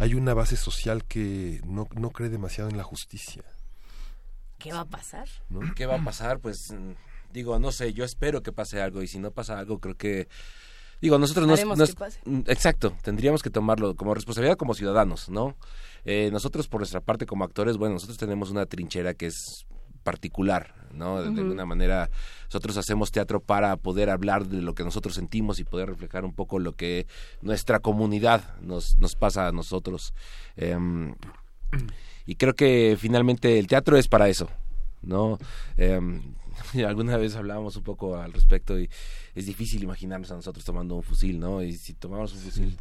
hay 0.00 0.14
una 0.14 0.32
base 0.34 0.56
social 0.56 1.04
que 1.04 1.60
no, 1.66 1.86
no 1.94 2.10
cree 2.10 2.30
demasiado 2.30 2.70
en 2.70 2.76
la 2.78 2.82
justicia. 2.84 3.44
¿Qué 4.58 4.72
va 4.72 4.80
a 4.80 4.84
pasar? 4.86 5.28
¿no? 5.50 5.60
¿Qué 5.74 5.84
va 5.86 5.96
a 5.96 6.04
pasar? 6.04 6.40
Pues 6.40 6.72
mm, 6.72 6.92
digo, 7.32 7.58
no 7.58 7.70
sé, 7.70 7.92
yo 7.92 8.04
espero 8.04 8.42
que 8.42 8.52
pase 8.52 8.80
algo 8.80 9.02
y 9.02 9.06
si 9.08 9.18
no 9.18 9.30
pasa 9.30 9.58
algo 9.58 9.78
creo 9.78 9.94
que 9.96 10.28
digo, 11.02 11.18
nosotros 11.18 11.46
nos- 11.46 11.94
pase. 11.94 12.20
mm, 12.24 12.40
exacto, 12.46 12.96
tendríamos 13.02 13.42
que 13.42 13.50
tomarlo 13.50 13.94
como 13.94 14.14
responsabilidad 14.14 14.56
como 14.56 14.72
ciudadanos, 14.74 15.28
¿no? 15.28 15.54
Eh, 16.06 16.30
nosotros 16.32 16.68
por 16.68 16.80
nuestra 16.80 17.00
parte 17.02 17.26
como 17.26 17.44
actores, 17.44 17.76
bueno, 17.76 17.94
nosotros 17.94 18.16
tenemos 18.16 18.50
una 18.50 18.64
trinchera 18.64 19.12
que 19.12 19.26
es 19.26 19.66
particular, 20.02 20.74
¿no? 20.96 21.18
De, 21.18 21.24
de 21.24 21.30
Ujú. 21.30 21.40
alguna 21.40 21.66
manera 21.66 22.10
nosotros 22.46 22.76
hacemos 22.76 23.10
teatro 23.10 23.40
para 23.40 23.76
poder 23.76 24.10
hablar 24.10 24.46
de 24.46 24.62
lo 24.62 24.74
que 24.74 24.84
nosotros 24.84 25.14
sentimos 25.14 25.58
y 25.58 25.64
poder 25.64 25.88
reflejar 25.88 26.24
un 26.24 26.32
poco 26.32 26.58
lo 26.58 26.72
que 26.72 27.06
nuestra 27.42 27.80
comunidad 27.80 28.56
nos, 28.60 28.96
nos 28.98 29.14
pasa 29.14 29.48
a 29.48 29.52
nosotros. 29.52 30.14
Em, 30.56 31.14
y 32.26 32.36
creo 32.36 32.54
que 32.54 32.96
finalmente 32.98 33.58
el 33.58 33.66
teatro 33.66 33.96
es 33.96 34.08
para 34.08 34.28
eso, 34.28 34.48
¿no? 35.02 35.38
Em, 35.76 36.22
alguna 36.86 37.16
vez 37.16 37.36
hablábamos 37.36 37.76
un 37.76 37.82
poco 37.82 38.16
al 38.16 38.32
respecto 38.32 38.78
y 38.78 38.88
es 39.34 39.46
difícil 39.46 39.82
imaginarnos 39.82 40.30
a 40.30 40.34
nosotros 40.34 40.64
tomando 40.64 40.94
un 40.96 41.02
fusil, 41.02 41.38
¿no? 41.38 41.62
Y 41.62 41.72
si 41.76 41.94
tomamos 41.94 42.32
un 42.34 42.40
fusil 42.40 42.76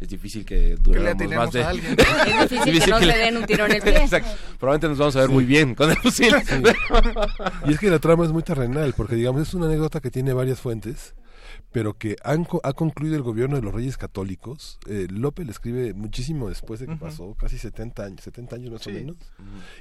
es 0.00 0.08
difícil 0.08 0.46
que 0.46 0.78
atinemos 1.10 1.36
más 1.44 1.52
de... 1.52 1.62
a 1.62 1.68
alguien. 1.68 1.94
Es 2.40 2.50
difícil 2.50 2.84
que 2.84 2.90
no 2.90 2.98
se 3.00 3.06
den 3.06 3.36
un 3.36 3.44
tiro 3.44 3.66
en 3.66 3.72
el 3.72 3.82
pie. 3.82 3.98
Exacto. 3.98 4.30
Probablemente 4.58 4.88
nos 4.88 4.98
vamos 4.98 5.16
a 5.16 5.20
ver 5.20 5.28
Sí. 5.28 5.34
muy 5.34 5.44
bien 5.44 5.74
con 5.74 5.90
el 5.90 5.96
fusil. 5.98 6.34
Y 7.66 7.72
es 7.72 7.78
que 7.78 7.90
la 7.90 7.98
trama 7.98 8.24
es 8.24 8.32
muy 8.32 8.42
terrenal, 8.42 8.94
porque 8.96 9.14
digamos 9.14 9.42
es 9.42 9.52
una 9.52 9.66
anécdota 9.66 10.00
que 10.00 10.10
tiene 10.10 10.32
varias 10.32 10.58
fuentes, 10.58 11.14
pero 11.72 11.94
que 11.94 12.16
han 12.24 12.46
ha 12.64 12.72
concluido 12.72 13.16
el 13.16 13.22
gobierno 13.22 13.56
de 13.56 13.62
los 13.62 13.72
Reyes 13.74 13.96
Católicos. 13.96 14.78
Eh, 14.88 15.06
Lope 15.10 15.44
le 15.44 15.52
escribe 15.52 15.94
muchísimo 15.94 16.48
después 16.48 16.80
de 16.80 16.86
que 16.86 16.96
pasó, 16.96 17.34
casi 17.34 17.58
70 17.58 18.04
años, 18.04 18.20
70 18.22 18.56
años 18.56 18.72
más 18.72 18.86
o 18.86 18.90
menos, 19.00 19.16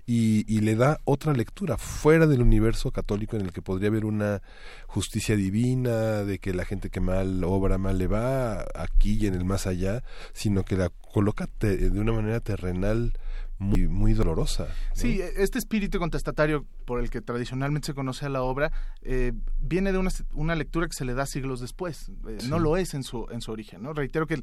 y, 0.05 0.45
y 0.47 0.59
le 0.61 0.75
da 0.75 0.99
otra 1.05 1.33
lectura 1.33 1.77
fuera 1.77 2.27
del 2.27 2.41
universo 2.41 2.91
católico 2.91 3.35
en 3.37 3.43
el 3.45 3.51
que 3.53 3.61
podría 3.61 3.89
haber 3.89 4.05
una 4.05 4.41
justicia 4.87 5.35
divina, 5.35 6.23
de 6.23 6.39
que 6.39 6.53
la 6.53 6.65
gente 6.65 6.89
que 6.89 6.99
mal 7.01 7.43
obra, 7.43 7.77
mal 7.77 7.97
le 7.97 8.07
va 8.07 8.61
aquí 8.75 9.17
y 9.21 9.27
en 9.27 9.33
el 9.33 9.45
más 9.45 9.65
allá, 9.67 10.03
sino 10.33 10.63
que 10.63 10.75
la 10.77 10.89
coloca 11.11 11.47
te- 11.47 11.89
de 11.89 11.99
una 11.99 12.11
manera 12.11 12.39
terrenal 12.39 13.13
muy, 13.59 13.89
muy 13.89 14.13
dolorosa. 14.13 14.69
Sí, 14.93 15.21
este 15.35 15.59
espíritu 15.59 15.99
contestatario 15.99 16.65
por 16.85 17.01
el 17.01 17.09
que 17.09 17.21
tradicionalmente 17.21 17.87
se 17.87 17.93
conoce 17.93 18.25
a 18.25 18.29
la 18.29 18.41
obra 18.41 18.71
eh, 19.01 19.33
viene 19.59 19.91
de 19.91 19.97
una, 19.97 20.11
una, 20.33 20.55
lectura 20.55 20.87
que 20.87 20.93
se 20.93 21.03
le 21.03 21.13
da 21.13 21.25
siglos 21.25 21.59
después. 21.59 22.09
Eh, 22.27 22.37
no 22.47 22.57
lo 22.57 22.77
es 22.77 22.93
en 22.93 23.03
su, 23.03 23.27
en 23.29 23.41
su 23.41 23.51
origen. 23.51 23.83
¿no? 23.83 23.91
Reitero 23.91 24.27
que 24.27 24.41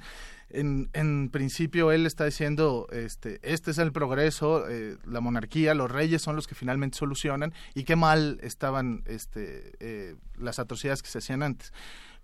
en, 0.50 0.90
en 0.92 1.30
principio 1.30 1.92
él 1.92 2.04
está 2.04 2.26
diciendo, 2.26 2.88
este, 2.92 3.40
este 3.42 3.70
es 3.70 3.78
el 3.78 3.90
progreso, 3.90 4.68
eh, 4.68 4.98
la 5.06 5.20
monarquía, 5.22 5.74
los 5.74 5.90
reyes 5.90 6.20
son 6.20 6.36
los 6.36 6.46
que 6.46 6.54
finalmente 6.54 6.98
solucionan 6.98 7.54
y 7.74 7.84
qué 7.84 7.96
mal 7.96 8.38
estaban 8.42 9.02
este, 9.06 10.18
las 10.38 10.58
atrocidades 10.58 11.02
que 11.02 11.08
se 11.08 11.18
hacían 11.18 11.42
antes. 11.42 11.72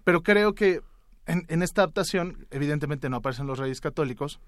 Pero 0.05 0.23
creo 0.23 0.55
que 0.55 0.83
en, 1.25 1.47
en 1.49 1.63
esta 1.63 1.83
adaptación, 1.83 2.47
evidentemente 2.51 3.09
no 3.09 3.17
aparecen 3.17 3.47
los 3.47 3.59
reyes 3.59 3.81
católicos, 3.81 4.41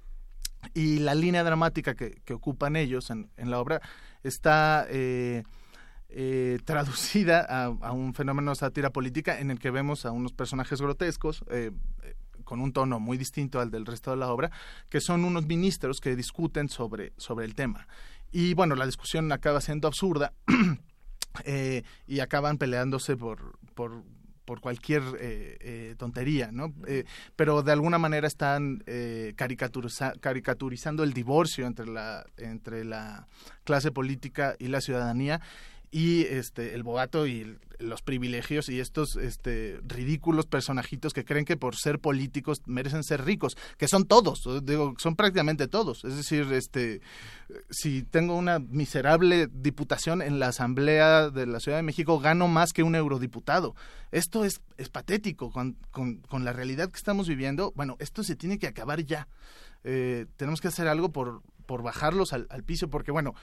y 0.72 0.98
la 0.98 1.14
línea 1.14 1.44
dramática 1.44 1.94
que, 1.94 2.20
que 2.24 2.34
ocupan 2.34 2.76
ellos 2.76 3.10
en, 3.10 3.28
en, 3.36 3.50
la 3.50 3.58
obra 3.58 3.80
está 4.22 4.86
eh, 4.88 5.44
eh, 6.08 6.58
traducida 6.64 7.44
a, 7.48 7.64
a, 7.66 7.92
un 7.92 8.14
fenómeno 8.14 8.52
de 8.52 8.56
sátira 8.56 8.90
política 8.90 9.38
en 9.38 9.50
el 9.50 9.58
que 9.58 9.70
vemos 9.70 10.06
a 10.06 10.12
unos 10.12 10.32
personajes 10.32 10.80
grotescos 10.80 11.44
eh, 11.50 11.70
con 12.44 12.60
un 12.60 12.72
tono 12.72 13.00
muy 13.00 13.16
distinto 13.16 13.60
al 13.60 13.70
del 13.70 13.86
resto 13.86 14.10
de 14.10 14.18
la 14.18 14.30
obra, 14.30 14.50
que 14.88 15.00
son 15.00 15.24
unos 15.24 15.46
ministros 15.46 16.00
que 16.00 16.14
discuten 16.14 16.68
sobre, 16.68 17.12
sobre 17.16 17.46
el 17.46 17.54
tema. 17.54 17.86
Y 18.32 18.54
bueno, 18.54 18.74
la 18.74 18.84
discusión 18.84 19.30
acaba 19.32 19.60
siendo 19.60 19.88
absurda 19.88 20.34
y 22.06 22.20
acaban 22.20 22.58
peleándose 22.58 23.16
por, 23.16 23.58
por 23.74 24.02
por 24.44 24.60
cualquier 24.60 25.02
eh, 25.20 25.56
eh, 25.60 25.94
tontería, 25.98 26.50
¿no? 26.52 26.72
Eh, 26.86 27.04
pero 27.36 27.62
de 27.62 27.72
alguna 27.72 27.98
manera 27.98 28.26
están 28.26 28.82
eh, 28.86 29.32
caricaturiza 29.36 30.12
caricaturizando 30.20 31.02
el 31.02 31.12
divorcio 31.12 31.66
entre 31.66 31.86
la, 31.86 32.26
entre 32.36 32.84
la 32.84 33.26
clase 33.64 33.90
política 33.90 34.54
y 34.58 34.68
la 34.68 34.80
ciudadanía 34.80 35.40
y 35.94 36.22
este 36.22 36.74
el 36.74 36.82
boato 36.82 37.24
y 37.28 37.56
los 37.78 38.02
privilegios 38.02 38.68
y 38.68 38.80
estos 38.80 39.14
este 39.14 39.78
ridículos 39.86 40.44
personajitos 40.46 41.12
que 41.12 41.24
creen 41.24 41.44
que 41.44 41.56
por 41.56 41.76
ser 41.76 42.00
políticos 42.00 42.62
merecen 42.66 43.04
ser 43.04 43.24
ricos, 43.24 43.56
que 43.78 43.86
son 43.86 44.04
todos, 44.04 44.42
digo, 44.64 44.94
son 44.98 45.14
prácticamente 45.14 45.68
todos, 45.68 46.04
es 46.04 46.16
decir, 46.16 46.52
este 46.52 47.00
si 47.70 48.02
tengo 48.02 48.34
una 48.34 48.58
miserable 48.58 49.46
diputación 49.46 50.20
en 50.20 50.40
la 50.40 50.48
Asamblea 50.48 51.30
de 51.30 51.46
la 51.46 51.60
Ciudad 51.60 51.78
de 51.78 51.84
México 51.84 52.18
gano 52.18 52.48
más 52.48 52.72
que 52.72 52.82
un 52.82 52.96
eurodiputado. 52.96 53.76
Esto 54.10 54.44
es, 54.44 54.62
es 54.78 54.88
patético 54.88 55.52
con, 55.52 55.76
con, 55.92 56.16
con 56.22 56.44
la 56.44 56.52
realidad 56.52 56.90
que 56.90 56.96
estamos 56.96 57.28
viviendo. 57.28 57.72
Bueno, 57.76 57.96
esto 58.00 58.24
se 58.24 58.34
tiene 58.34 58.58
que 58.58 58.66
acabar 58.66 59.04
ya. 59.04 59.28
Eh, 59.84 60.26
tenemos 60.36 60.60
que 60.60 60.68
hacer 60.68 60.88
algo 60.88 61.10
por, 61.10 61.42
por 61.64 61.82
bajarlos 61.82 62.32
al, 62.32 62.46
piso, 62.64 62.88
porque 62.88 63.10
bueno, 63.10 63.34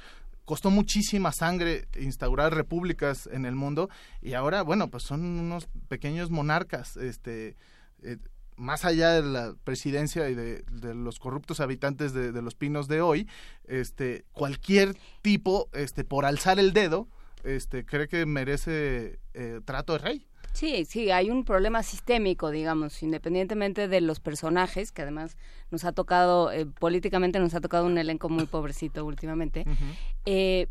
costó 0.52 0.70
muchísima 0.70 1.32
sangre 1.32 1.88
instaurar 1.98 2.54
repúblicas 2.54 3.30
en 3.32 3.46
el 3.46 3.56
mundo 3.56 3.90
y 4.22 4.34
ahora, 4.34 4.64
bueno, 4.64 4.90
pues 4.90 5.04
son 5.04 5.22
unos 5.22 5.70
pequeños 5.88 6.30
monarcas, 6.30 6.98
este, 6.98 7.56
eh, 8.04 8.18
más 8.58 8.84
allá 8.84 9.12
de 9.12 9.22
la 9.22 9.56
presidencia 9.64 10.30
y 10.30 10.36
de, 10.36 10.66
los 10.94 11.20
corruptos 11.20 11.62
habitantes 11.62 12.12
de, 12.12 12.34
de, 12.34 12.42
los 12.42 12.56
pinos 12.56 12.90
de 12.90 13.00
hoy, 13.00 13.30
este, 13.64 14.26
cualquier 14.34 14.98
tipo, 15.22 15.70
este, 15.72 16.04
por 16.04 16.26
alzar 16.26 16.60
el 16.60 16.74
dedo, 16.74 17.08
este, 17.46 17.86
cree 17.86 18.10
que 18.10 18.26
merece 18.26 19.20
eh, 19.34 19.62
trato 19.64 19.94
de 19.94 20.00
rey. 20.00 20.28
Sí, 20.54 20.86
sí, 20.86 21.12
hay 21.12 21.30
un 21.30 21.46
problema 21.46 21.82
sistémico, 21.82 22.52
digamos, 22.52 23.02
independientemente 23.04 23.88
de 23.88 24.02
los 24.02 24.20
personajes, 24.20 24.92
que 24.92 25.02
además 25.02 25.38
nos 25.72 25.86
ha 25.86 25.92
tocado, 25.92 26.52
eh, 26.52 26.66
políticamente 26.66 27.40
nos 27.40 27.54
ha 27.56 27.62
tocado 27.62 27.86
un 27.86 27.98
elenco 27.98 28.30
muy 28.30 28.46
pobrecito 28.46 29.06
últimamente. 29.06 29.64
Uh 29.66 29.70
-huh. 29.72 29.96
eh, 30.26 30.68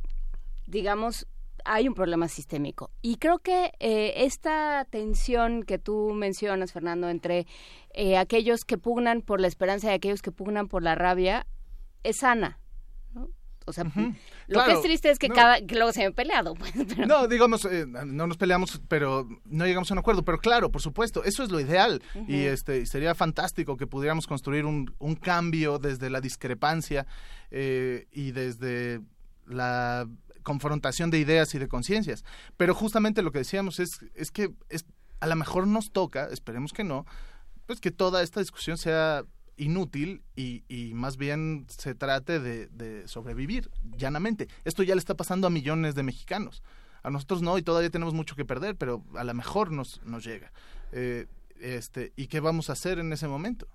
digamos, 0.66 1.26
hay 1.64 1.88
un 1.88 1.94
problema 1.94 2.28
sistémico. 2.28 2.90
Y 3.02 3.16
creo 3.16 3.38
que 3.38 3.72
eh, 3.80 4.24
esta 4.24 4.86
tensión 4.90 5.62
que 5.62 5.78
tú 5.78 6.12
mencionas, 6.14 6.72
Fernando, 6.72 7.08
entre 7.08 7.46
eh, 7.92 8.16
aquellos 8.16 8.64
que 8.64 8.78
pugnan 8.78 9.22
por 9.22 9.40
la 9.40 9.48
esperanza 9.48 9.90
y 9.90 9.94
aquellos 9.94 10.22
que 10.22 10.32
pugnan 10.32 10.68
por 10.68 10.82
la 10.82 10.94
rabia, 10.94 11.46
es 12.02 12.18
sana. 12.18 12.58
O 13.70 13.72
sea, 13.72 13.84
uh 13.84 13.88
-huh. 13.88 14.14
lo 14.48 14.54
claro, 14.54 14.66
que 14.66 14.76
es 14.76 14.82
triste 14.82 15.10
es 15.10 15.18
que, 15.18 15.28
no. 15.28 15.34
cada, 15.34 15.60
que 15.60 15.74
luego 15.74 15.92
se 15.92 16.04
han 16.04 16.12
peleado. 16.12 16.54
Pues, 16.54 16.72
pero... 16.88 17.06
No, 17.06 17.26
digamos, 17.26 17.64
eh, 17.64 17.86
no 17.86 18.26
nos 18.26 18.36
peleamos, 18.36 18.80
pero 18.88 19.28
no 19.44 19.66
llegamos 19.66 19.90
a 19.90 19.94
un 19.94 19.98
acuerdo. 19.98 20.24
Pero 20.24 20.38
claro, 20.38 20.70
por 20.70 20.82
supuesto, 20.82 21.24
eso 21.24 21.42
es 21.42 21.50
lo 21.50 21.60
ideal. 21.60 22.02
Uh 22.14 22.18
-huh. 22.18 22.28
Y 22.28 22.44
este 22.44 22.84
sería 22.86 23.14
fantástico 23.14 23.76
que 23.76 23.86
pudiéramos 23.86 24.26
construir 24.26 24.64
un, 24.64 24.94
un 24.98 25.16
cambio 25.16 25.78
desde 25.78 26.10
la 26.10 26.20
discrepancia 26.20 27.06
eh, 27.50 28.06
y 28.12 28.32
desde 28.32 29.00
la 29.46 30.06
confrontación 30.42 31.10
de 31.10 31.18
ideas 31.18 31.54
y 31.54 31.58
de 31.58 31.68
conciencias. 31.68 32.24
Pero 32.56 32.74
justamente 32.74 33.22
lo 33.22 33.32
que 33.32 33.38
decíamos 33.38 33.78
es, 33.78 34.00
es 34.14 34.30
que 34.30 34.50
es, 34.68 34.84
a 35.20 35.26
lo 35.26 35.36
mejor 35.36 35.66
nos 35.66 35.90
toca, 35.92 36.28
esperemos 36.30 36.72
que 36.72 36.84
no, 36.84 37.06
pues 37.66 37.80
que 37.80 37.90
toda 37.90 38.22
esta 38.22 38.40
discusión 38.40 38.78
sea 38.78 39.24
inútil 39.60 40.22
y, 40.34 40.64
y, 40.68 40.94
más 40.94 41.16
bien 41.16 41.66
se 41.68 41.94
trate 41.94 42.40
de, 42.40 42.68
de, 42.68 43.06
sobrevivir 43.06 43.70
llanamente. 43.96 44.48
Esto 44.64 44.82
ya 44.82 44.94
le 44.94 44.98
está 44.98 45.14
pasando 45.14 45.46
a 45.46 45.50
millones 45.50 45.94
de 45.94 46.02
mexicanos. 46.02 46.62
A 47.02 47.10
nosotros 47.10 47.42
no 47.42 47.56
y 47.58 47.62
todavía 47.62 47.90
tenemos 47.90 48.14
mucho 48.14 48.36
que 48.36 48.44
perder, 48.44 48.76
pero 48.76 49.04
a 49.16 49.24
lo 49.24 49.34
mejor 49.34 49.70
nos, 49.70 50.02
nos 50.04 50.24
llega. 50.24 50.52
Eh, 50.92 51.26
este, 51.60 52.12
¿Y 52.16 52.26
qué 52.26 52.40
vamos 52.40 52.70
a 52.70 52.72
hacer 52.72 52.98
en 52.98 53.12
ese 53.12 53.28
momento? 53.28 53.68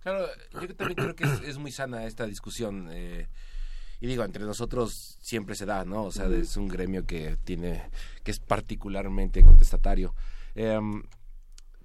Claro, 0.00 0.26
yo 0.60 0.74
también 0.74 0.96
creo 0.96 1.16
que 1.16 1.24
es, 1.24 1.40
es 1.42 1.58
muy 1.58 1.72
sana 1.72 2.06
esta 2.06 2.26
discusión. 2.26 2.88
Eh, 2.90 3.28
y 4.00 4.06
digo, 4.06 4.24
entre 4.24 4.44
nosotros 4.44 5.16
siempre 5.20 5.54
se 5.54 5.64
da, 5.64 5.84
¿no? 5.84 6.04
O 6.04 6.12
sea, 6.12 6.26
es 6.26 6.56
un 6.56 6.68
gremio 6.68 7.06
que 7.06 7.38
tiene, 7.44 7.88
que 8.24 8.32
es 8.32 8.40
particularmente 8.40 9.42
contestatario. 9.42 10.14
Eh, 10.54 10.80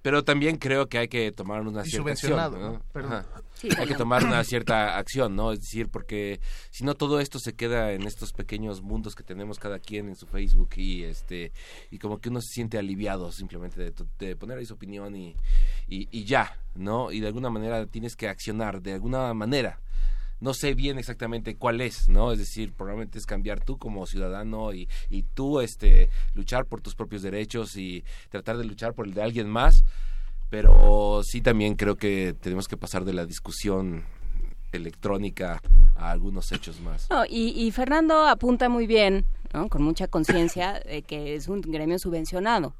pero 0.02 0.24
también 0.24 0.56
creo 0.56 0.88
que 0.88 0.98
hay 0.98 1.08
que 1.08 1.32
tomar 1.32 1.62
una 1.62 1.84
cierta 1.84 2.10
acción 2.10 2.60
¿no? 2.60 2.82
Pero... 2.92 3.24
Sí, 3.54 3.68
hay 3.76 3.88
que 3.88 3.94
tomar 3.94 4.24
una 4.24 4.44
cierta 4.44 4.96
acción 4.96 5.34
no 5.34 5.52
es 5.52 5.60
decir 5.60 5.88
porque 5.88 6.40
si 6.70 6.84
no 6.84 6.94
todo 6.94 7.18
esto 7.18 7.40
se 7.40 7.54
queda 7.54 7.92
en 7.92 8.04
estos 8.04 8.32
pequeños 8.32 8.82
mundos 8.82 9.16
que 9.16 9.24
tenemos 9.24 9.58
cada 9.58 9.80
quien 9.80 10.08
en 10.08 10.14
su 10.14 10.26
Facebook 10.26 10.70
y 10.76 11.02
este 11.02 11.52
y 11.90 11.98
como 11.98 12.20
que 12.20 12.28
uno 12.28 12.40
se 12.40 12.52
siente 12.52 12.78
aliviado 12.78 13.32
simplemente 13.32 13.80
de, 13.80 13.92
de 14.20 14.36
poner 14.36 14.58
ahí 14.58 14.66
su 14.66 14.74
opinión 14.74 15.16
y, 15.16 15.34
y, 15.88 16.08
y 16.12 16.24
ya 16.24 16.56
no 16.76 17.10
y 17.10 17.18
de 17.18 17.26
alguna 17.26 17.50
manera 17.50 17.84
tienes 17.86 18.14
que 18.14 18.28
accionar 18.28 18.80
de 18.80 18.92
alguna 18.92 19.34
manera 19.34 19.80
no 20.40 20.54
sé 20.54 20.74
bien 20.74 20.98
exactamente 20.98 21.56
cuál 21.56 21.80
es, 21.80 22.08
¿no? 22.08 22.32
Es 22.32 22.38
decir, 22.38 22.72
probablemente 22.72 23.18
es 23.18 23.26
cambiar 23.26 23.60
tú 23.60 23.78
como 23.78 24.06
ciudadano 24.06 24.72
y, 24.72 24.88
y 25.10 25.22
tú 25.22 25.60
este 25.60 26.10
luchar 26.34 26.66
por 26.66 26.80
tus 26.80 26.94
propios 26.94 27.22
derechos 27.22 27.76
y 27.76 28.04
tratar 28.30 28.56
de 28.56 28.64
luchar 28.64 28.94
por 28.94 29.06
el 29.06 29.14
de 29.14 29.22
alguien 29.22 29.48
más, 29.48 29.84
pero 30.50 31.22
sí 31.24 31.40
también 31.40 31.74
creo 31.74 31.96
que 31.96 32.34
tenemos 32.40 32.68
que 32.68 32.76
pasar 32.76 33.04
de 33.04 33.12
la 33.12 33.26
discusión 33.26 34.04
electrónica 34.72 35.60
a 35.96 36.10
algunos 36.10 36.52
hechos 36.52 36.80
más. 36.80 37.08
No, 37.10 37.24
y, 37.24 37.50
y 37.50 37.70
Fernando 37.70 38.26
apunta 38.26 38.68
muy 38.68 38.86
bien, 38.86 39.24
¿no? 39.52 39.68
con 39.68 39.82
mucha 39.82 40.08
conciencia, 40.08 40.80
de 40.80 41.02
que 41.02 41.34
es 41.34 41.48
un 41.48 41.60
gremio 41.62 41.98
subvencionado. 41.98 42.74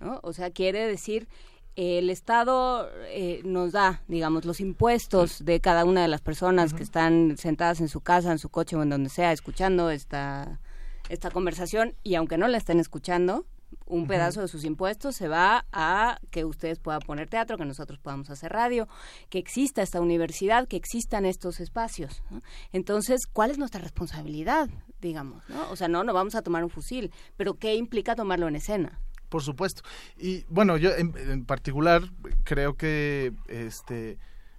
¿no? 0.00 0.20
O 0.22 0.32
sea, 0.32 0.50
quiere 0.50 0.86
decir 0.86 1.28
el 1.76 2.10
Estado 2.10 2.88
eh, 3.08 3.40
nos 3.44 3.72
da, 3.72 4.02
digamos, 4.06 4.44
los 4.44 4.60
impuestos 4.60 5.44
de 5.44 5.60
cada 5.60 5.84
una 5.84 6.02
de 6.02 6.08
las 6.08 6.20
personas 6.20 6.72
uh 6.72 6.74
-huh. 6.74 6.78
que 6.78 6.82
están 6.84 7.36
sentadas 7.36 7.80
en 7.80 7.88
su 7.88 8.00
casa, 8.00 8.32
en 8.32 8.38
su 8.38 8.48
coche 8.48 8.76
o 8.76 8.82
en 8.82 8.90
donde 8.90 9.10
sea, 9.10 9.32
escuchando 9.32 9.90
esta, 9.90 10.60
esta 11.08 11.30
conversación 11.30 11.94
y 12.02 12.14
aunque 12.14 12.38
no 12.38 12.46
la 12.48 12.58
estén 12.58 12.78
escuchando, 12.78 13.44
un 13.86 14.06
pedazo 14.06 14.38
uh 14.38 14.42
-huh. 14.42 14.46
de 14.46 14.48
sus 14.48 14.64
impuestos 14.64 15.16
se 15.16 15.26
va 15.26 15.66
a 15.72 16.18
que 16.30 16.44
ustedes 16.44 16.78
puedan 16.78 17.00
poner 17.00 17.28
teatro, 17.28 17.58
que 17.58 17.64
nosotros 17.64 17.98
podamos 17.98 18.30
hacer 18.30 18.52
radio, 18.52 18.88
que 19.28 19.38
exista 19.38 19.82
esta 19.82 20.00
universidad, 20.00 20.68
que 20.68 20.76
existan 20.76 21.26
estos 21.26 21.58
espacios. 21.58 22.22
¿no? 22.30 22.40
Entonces, 22.72 23.26
¿cuál 23.26 23.50
es 23.50 23.58
nuestra 23.58 23.80
responsabilidad, 23.80 24.68
digamos? 25.00 25.42
¿no? 25.48 25.70
O 25.70 25.76
sea, 25.76 25.88
no, 25.88 26.04
no 26.04 26.14
vamos 26.14 26.36
a 26.36 26.42
tomar 26.42 26.62
un 26.62 26.70
fusil, 26.70 27.10
pero 27.36 27.54
¿qué 27.54 27.74
implica 27.74 28.14
tomarlo 28.14 28.46
en 28.46 28.56
escena? 28.56 29.00
Por 29.28 29.42
supuesto. 29.42 29.82
Y 30.16 30.44
bueno, 30.48 30.76
yo 30.76 30.90
en, 30.94 31.12
en 31.16 31.44
particular 31.44 32.02
creo 32.44 32.76
que 32.76 33.32
este 33.48 34.18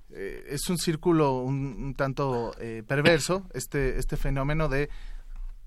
eh, 0.10 0.46
es 0.50 0.70
un 0.70 0.78
círculo 0.78 1.40
un, 1.40 1.84
un 1.84 1.94
tanto 1.96 2.54
eh, 2.60 2.84
perverso 2.88 3.48
este 3.54 3.98
este 3.98 4.18
fenómeno 4.18 4.68
de 4.70 4.90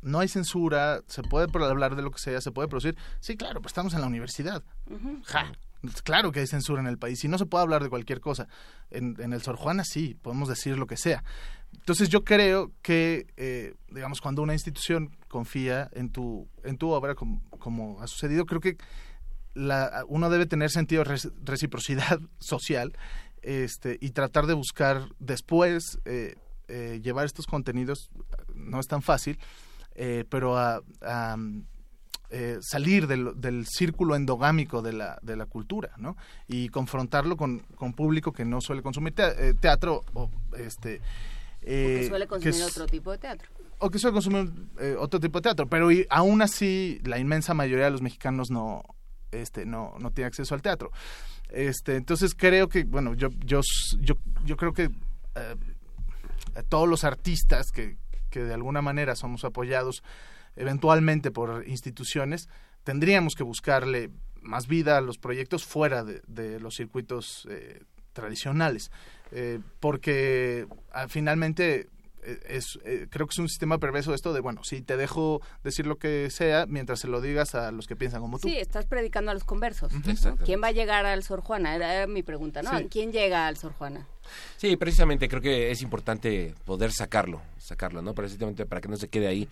no 0.01 0.21
hay 0.21 0.29
censura, 0.29 1.01
se 1.09 1.23
puede 1.23 1.49
hablar 1.65 1.97
de 1.97 2.03
lo 2.03 2.11
que 2.11 2.21
sea, 2.21 2.41
se 2.41 2.53
puede 2.53 2.69
producir. 2.69 2.97
Sí, 3.21 3.37
claro, 3.37 3.61
pues 3.61 3.71
estamos 3.71 3.95
en 3.95 4.01
la 4.01 4.07
universidad. 4.07 4.63
Uh 4.89 4.95
-huh. 4.95 5.25
Ja, 5.25 5.53
claro 6.05 6.31
que 6.31 6.41
hay 6.41 6.47
censura 6.47 6.81
en 6.81 6.87
el 6.87 6.99
país 6.99 7.25
y 7.25 7.29
no 7.29 7.37
se 7.37 7.47
puede 7.47 7.63
hablar 7.63 7.83
de 7.83 7.91
cualquier 7.91 8.21
cosa. 8.21 8.47
En, 8.91 9.17
en 9.19 9.33
el 9.33 9.43
Sor 9.43 9.57
Juana 9.57 9.85
sí, 9.85 10.15
podemos 10.15 10.49
decir 10.49 10.79
lo 10.79 10.87
que 10.87 10.97
sea. 10.97 11.25
Entonces 11.89 12.11
yo 12.11 12.23
creo 12.23 12.71
que, 12.83 13.27
eh, 13.39 13.75
digamos, 13.91 14.21
cuando 14.21 14.43
una 14.43 14.53
institución 14.53 15.17
confía 15.27 15.89
en 15.95 16.11
tu, 16.11 16.47
en 16.63 16.77
tu 16.77 16.91
obra, 16.91 17.15
como, 17.15 18.03
ha 18.03 18.07
sucedido, 18.07 18.45
creo 18.45 18.61
que 18.61 18.77
la, 19.55 20.05
uno 20.07 20.29
debe 20.29 20.45
tener 20.45 20.71
sentido 20.71 21.03
de 21.03 21.19
reciprocidad 21.45 22.21
social 22.41 22.93
este, 23.41 23.97
y 24.03 24.11
tratar 24.11 24.45
de 24.47 24.53
buscar 24.53 25.09
después 25.19 25.99
eh, 26.05 26.37
eh, 26.69 27.01
llevar 27.03 27.25
estos 27.25 27.47
contenidos 27.47 28.11
no 28.55 28.81
es 28.81 28.87
tan 28.87 29.01
fácil, 29.01 29.39
pero 30.29 30.59
a, 30.59 30.83
salir 32.61 33.07
del, 33.07 33.67
círculo 33.67 34.15
endogámico 34.15 34.83
de 34.83 34.93
la, 34.93 35.19
de 35.23 35.37
la 35.37 35.47
cultura, 35.47 35.93
¿no? 35.97 36.19
Y 36.47 36.69
confrontarlo 36.69 37.39
con, 37.39 37.61
con 37.77 37.95
público 37.95 38.31
que 38.31 38.45
no 38.45 38.61
suele 38.61 38.83
consumir 38.83 39.15
te, 39.15 39.55
teatro 39.55 40.03
o 40.13 40.31
este... 40.59 41.01
que 41.69 42.09
suele 42.09 42.27
consumir 42.27 42.63
otro 42.63 42.87
tipo 42.87 43.13
de 43.13 43.19
teatro 43.19 43.49
o 43.79 43.91
que 43.91 43.99
suele 43.99 44.15
consumir 44.15 44.53
eh, 44.81 44.97
otro 44.99 45.21
tipo 45.21 45.39
de 45.39 45.43
teatro, 45.43 45.69
pero 45.69 45.91
y, 45.93 46.07
aún 46.11 46.43
así 46.43 47.01
la 47.05 47.19
inmensa 47.19 47.55
mayoría 47.55 47.87
de 47.87 47.91
los 47.93 48.03
mexicanos 48.03 48.51
no 48.51 48.83
este 49.31 49.67
no 49.67 49.95
no 49.99 50.11
tiene 50.11 50.27
acceso 50.27 50.55
al 50.55 50.63
teatro. 50.63 50.91
Este, 51.51 51.97
entonces 51.97 52.35
creo 52.35 52.69
que 52.69 52.85
bueno, 52.85 53.15
yo 53.15 53.29
yo 53.45 53.61
yo, 54.01 54.15
yo 54.45 54.57
creo 54.57 54.73
que 54.73 54.85
eh, 54.85 55.57
todos 56.69 56.89
los 56.89 57.05
artistas 57.05 57.71
que, 57.71 57.97
que 58.31 58.41
de 58.41 58.55
alguna 58.55 58.83
manera 58.83 59.15
somos 59.15 59.45
apoyados 59.45 60.03
eventualmente 60.57 61.31
por 61.31 61.67
instituciones, 61.69 62.49
tendríamos 62.83 63.35
que 63.35 63.45
buscarle 63.45 64.11
más 64.43 64.67
vida 64.67 64.97
a 64.97 65.01
los 65.01 65.19
proyectos 65.19 65.65
fuera 65.65 66.03
de, 66.03 66.21
de 66.27 66.59
los 66.59 66.75
circuitos 66.75 67.47
eh, 67.49 67.81
tradicionales, 68.19 68.91
eh, 69.31 69.61
porque 69.79 70.67
ah, 70.93 71.07
finalmente 71.09 71.89
eh, 72.23 72.41
es, 72.49 72.79
eh, 72.85 73.07
creo 73.09 73.27
que 73.27 73.33
es 73.33 73.39
un 73.39 73.49
sistema 73.49 73.79
perverso 73.79 74.13
esto 74.13 74.33
de, 74.33 74.41
bueno, 74.41 74.65
si 74.65 74.83
te 74.83 74.97
dejo 74.97 75.41
decir 75.63 75.87
lo 75.87 75.97
que 75.97 76.29
sea 76.31 76.67
mientras 76.67 77.01
se 77.01 77.09
lo 77.09 77.21
digas 77.21 77.55
a 77.55 77.71
los 77.71 77.87
que 77.87 77.95
piensan 77.95 78.21
como 78.21 78.39
tú. 78.39 78.49
Sí, 78.49 78.57
estás 78.57 78.87
predicando 78.87 79.31
a 79.31 79.35
los 79.35 79.45
conversos. 79.45 79.93
¿Quién 80.45 80.61
va 80.63 80.69
a 80.69 80.73
llegar 80.73 81.07
al 81.07 81.23
Sor 81.23 81.43
Juana? 81.43 81.77
Era 81.77 82.07
mi 82.07 82.23
pregunta, 82.23 82.63
¿no? 82.63 82.77
Sí. 82.77 82.89
¿Quién 82.91 83.13
llega 83.13 83.47
al 83.47 83.57
Sor 83.57 83.73
Juana? 83.73 84.07
Sí, 84.57 84.77
precisamente 84.77 85.29
creo 85.29 85.41
que 85.41 85.71
es 85.71 85.81
importante 85.81 86.55
poder 86.65 86.91
sacarlo, 86.93 87.41
sacarlo, 87.59 88.03
¿no? 88.03 88.15
Precisamente 88.15 88.67
para 88.67 88.81
que 88.81 88.89
no 88.89 88.97
se 88.97 89.09
quede 89.09 89.29
ahí. 89.29 89.49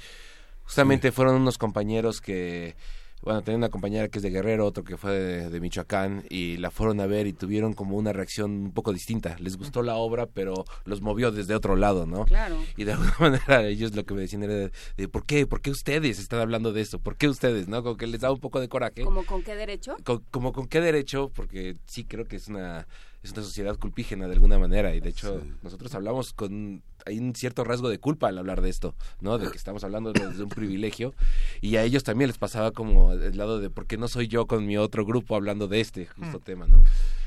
Justamente 0.65 1.09
sí. 1.09 1.15
fueron 1.15 1.37
unos 1.37 1.59
compañeros 1.59 2.21
que 2.21 2.75
bueno, 3.23 3.43
tenía 3.43 3.59
una 3.59 3.69
compañera 3.69 4.09
que 4.09 4.19
es 4.19 4.23
de 4.23 4.31
Guerrero, 4.31 4.67
otro 4.67 4.85
que 4.85 4.97
fue 4.97 5.13
de, 5.13 5.51
de, 5.51 5.61
Michoacán, 5.61 6.25
y 6.31 6.59
la 6.59 6.71
fueron 6.71 7.01
a 7.01 7.07
ver 7.07 7.27
y 7.27 7.33
tuvieron 7.33 7.73
como 7.73 7.97
una 7.97 8.13
reacción 8.13 8.51
un 8.51 8.73
poco 8.73 8.93
distinta. 8.93 9.37
Les 9.41 9.57
gustó 9.57 9.83
la 9.83 9.97
obra, 9.97 10.27
pero 10.27 10.65
los 10.85 11.01
movió 11.01 11.33
desde 11.33 11.55
otro 11.55 11.77
lado, 11.77 12.07
¿no? 12.07 12.25
Claro. 12.25 12.57
Y 12.77 12.85
de 12.85 12.93
alguna 12.93 13.15
manera 13.21 13.67
ellos 13.67 13.95
lo 13.95 14.05
que 14.05 14.15
me 14.15 14.21
decían 14.21 14.45
era 14.45 14.55
de, 14.55 14.71
de, 14.97 15.09
¿por 15.09 15.25
qué? 15.27 15.47
¿Por 15.47 15.61
qué 15.61 15.71
ustedes 15.71 16.19
están 16.19 16.41
hablando 16.41 16.73
de 16.73 16.83
eso? 16.83 16.99
¿Por 16.99 17.17
qué 17.17 17.29
ustedes? 17.29 17.69
¿No? 17.69 17.83
Como 17.83 17.97
que 17.97 18.07
les 18.07 18.21
da 18.21 18.31
un 18.31 18.41
poco 18.41 18.61
de 18.61 18.69
coraje. 18.69 19.03
¿Como 19.03 19.25
con 19.25 19.43
qué 19.43 19.57
derecho? 19.57 19.97
Con, 20.05 20.23
como 20.31 20.53
con 20.53 20.69
qué 20.69 20.81
derecho, 20.81 21.31
porque 21.35 21.77
sí 21.87 22.05
creo 22.05 22.27
que 22.27 22.37
es 22.37 22.49
una 22.49 22.87
es 23.23 23.33
una 23.33 23.43
sociedad 23.43 23.77
culpígena 23.77 24.29
de 24.29 24.35
alguna 24.35 24.59
manera 24.59 24.95
y 24.95 25.01
de 25.01 25.09
hecho 25.09 25.41
sí. 25.41 25.53
nosotros 25.63 25.93
hablamos 25.95 26.33
con 26.33 26.83
hay 27.07 27.19
un 27.19 27.35
cierto 27.35 27.65
rasgo 27.65 27.89
de 27.89 27.99
culpa 27.99 28.29
al 28.29 28.39
hablar 28.39 28.61
de 28.61 28.69
esto, 28.69 28.95
¿no? 29.21 29.39
De 29.39 29.51
que 29.51 29.57
estamos 29.57 29.85
hablando 29.85 30.13
desde 30.13 30.43
un 30.43 30.49
privilegio 30.49 31.15
y 31.61 31.77
a 31.77 31.85
ellos 31.85 32.03
también 32.03 32.29
les 32.29 32.39
pasaba 32.39 32.73
como 32.73 33.13
el 33.13 33.37
lado 33.37 33.61
de 33.61 33.71
por 33.71 33.87
qué 33.87 33.97
no 33.97 34.09
soy 34.09 34.29
yo 34.29 34.47
con 34.47 34.67
mi 34.67 34.77
otro 34.77 35.07
grupo 35.07 35.37
hablando 35.37 35.69
de 35.69 35.81
este 35.81 36.07
justo 36.07 36.39
mm. 36.39 36.43
tema, 36.43 36.67
¿no? 36.67 36.83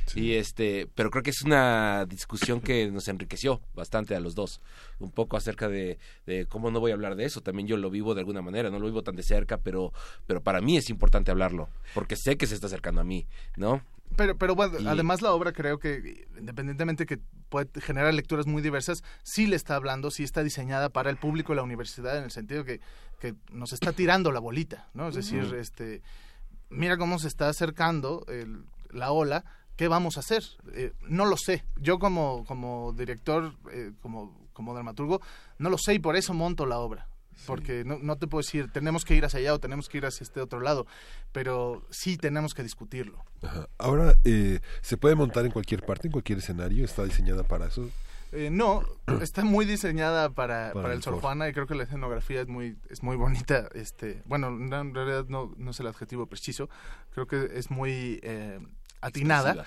Sí. 0.05 0.21
Y 0.21 0.33
este, 0.33 0.87
pero 0.95 1.11
creo 1.11 1.23
que 1.23 1.29
es 1.29 1.43
una 1.43 2.05
discusión 2.07 2.61
que 2.61 2.89
nos 2.91 3.07
enriqueció 3.07 3.61
bastante 3.75 4.15
a 4.15 4.19
los 4.19 4.33
dos, 4.33 4.59
un 4.99 5.11
poco 5.11 5.37
acerca 5.37 5.69
de, 5.69 5.99
de 6.25 6.45
cómo 6.47 6.71
no 6.71 6.79
voy 6.79 6.91
a 6.91 6.95
hablar 6.95 7.15
de 7.15 7.25
eso. 7.25 7.41
También 7.41 7.67
yo 7.67 7.77
lo 7.77 7.91
vivo 7.91 8.15
de 8.15 8.21
alguna 8.21 8.41
manera, 8.41 8.71
no 8.71 8.79
lo 8.79 8.87
vivo 8.87 9.03
tan 9.03 9.15
de 9.15 9.23
cerca, 9.23 9.59
pero, 9.59 9.93
pero 10.25 10.41
para 10.41 10.61
mí 10.61 10.77
es 10.77 10.89
importante 10.89 11.29
hablarlo, 11.29 11.69
porque 11.93 12.15
sé 12.15 12.37
que 12.37 12.47
se 12.47 12.55
está 12.55 12.67
acercando 12.67 13.01
a 13.01 13.03
mí, 13.03 13.27
¿no? 13.55 13.83
Pero, 14.15 14.37
pero 14.37 14.55
bueno, 14.55 14.79
y... 14.79 14.87
además 14.87 15.21
la 15.21 15.31
obra 15.31 15.51
creo 15.53 15.79
que, 15.79 16.27
independientemente 16.37 17.05
que 17.05 17.19
puede 17.49 17.69
generar 17.81 18.13
lecturas 18.13 18.47
muy 18.47 18.61
diversas, 18.61 19.03
sí 19.23 19.47
le 19.47 19.55
está 19.55 19.75
hablando, 19.75 20.11
sí 20.11 20.23
está 20.23 20.43
diseñada 20.43 20.89
para 20.89 21.09
el 21.09 21.17
público 21.17 21.51
de 21.53 21.57
la 21.57 21.63
universidad, 21.63 22.17
en 22.17 22.25
el 22.25 22.31
sentido 22.31 22.63
que, 22.63 22.81
que 23.19 23.35
nos 23.51 23.73
está 23.73 23.93
tirando 23.93 24.31
la 24.31 24.39
bolita, 24.39 24.89
¿no? 24.93 25.09
Es 25.09 25.15
decir, 25.15 25.43
uh 25.43 25.51
-huh. 25.51 25.59
este, 25.59 26.01
mira 26.69 26.97
cómo 26.97 27.19
se 27.19 27.27
está 27.27 27.49
acercando 27.49 28.25
el, 28.27 28.65
la 28.91 29.11
ola, 29.11 29.45
¿qué 29.75 29.87
vamos 29.87 30.17
a 30.17 30.19
hacer? 30.21 30.43
Eh, 30.73 30.91
no 31.01 31.25
lo 31.25 31.37
sé. 31.37 31.63
Yo 31.77 31.99
como, 31.99 32.43
como 32.45 32.93
director, 32.93 33.53
eh, 33.71 33.91
como, 34.01 34.47
como 34.53 34.73
dramaturgo, 34.73 35.21
no 35.57 35.69
lo 35.69 35.77
sé 35.77 35.93
y 35.93 35.99
por 35.99 36.15
eso 36.15 36.33
monto 36.33 36.65
la 36.65 36.79
obra 36.79 37.07
porque 37.45 37.83
no, 37.85 37.97
no, 37.99 38.17
te 38.17 38.27
puedo 38.27 38.41
decir 38.41 38.71
tenemos 38.71 39.05
que 39.05 39.15
ir 39.15 39.25
hacia 39.25 39.39
allá 39.39 39.53
o 39.53 39.59
tenemos 39.59 39.89
que 39.89 39.97
ir 39.97 40.05
hacia 40.05 40.23
este 40.23 40.41
otro 40.41 40.59
lado, 40.59 40.85
pero 41.31 41.85
sí 41.89 42.17
tenemos 42.17 42.53
que 42.53 42.63
discutirlo. 42.63 43.23
Ajá. 43.41 43.67
Ahora, 43.77 44.15
eh, 44.23 44.59
¿se 44.81 44.97
puede 44.97 45.15
montar 45.15 45.45
en 45.45 45.51
cualquier 45.51 45.83
parte, 45.83 46.07
en 46.07 46.11
cualquier 46.11 46.39
escenario? 46.39 46.85
¿Está 46.85 47.03
diseñada 47.03 47.43
para 47.43 47.67
eso? 47.67 47.89
Eh, 48.31 48.49
no, 48.51 48.83
está 49.21 49.43
muy 49.43 49.65
diseñada 49.65 50.29
para, 50.29 50.71
para, 50.71 50.83
para 50.83 50.93
el 50.93 51.01
Sor 51.01 51.19
Juana 51.19 51.49
y 51.49 51.53
creo 51.53 51.65
que 51.65 51.75
la 51.75 51.83
escenografía 51.83 52.41
es 52.41 52.47
muy 52.47 52.77
es 52.89 53.01
muy 53.01 53.15
bonita. 53.15 53.69
Este, 53.73 54.21
bueno, 54.25 54.47
en 54.47 54.93
realidad 54.93 55.25
no, 55.27 55.53
no 55.57 55.71
es 55.71 55.79
el 55.79 55.87
adjetivo 55.87 56.27
preciso, 56.27 56.69
creo 57.11 57.27
que 57.27 57.49
es 57.53 57.71
muy 57.71 58.19
eh, 58.23 58.59
atinada. 59.01 59.65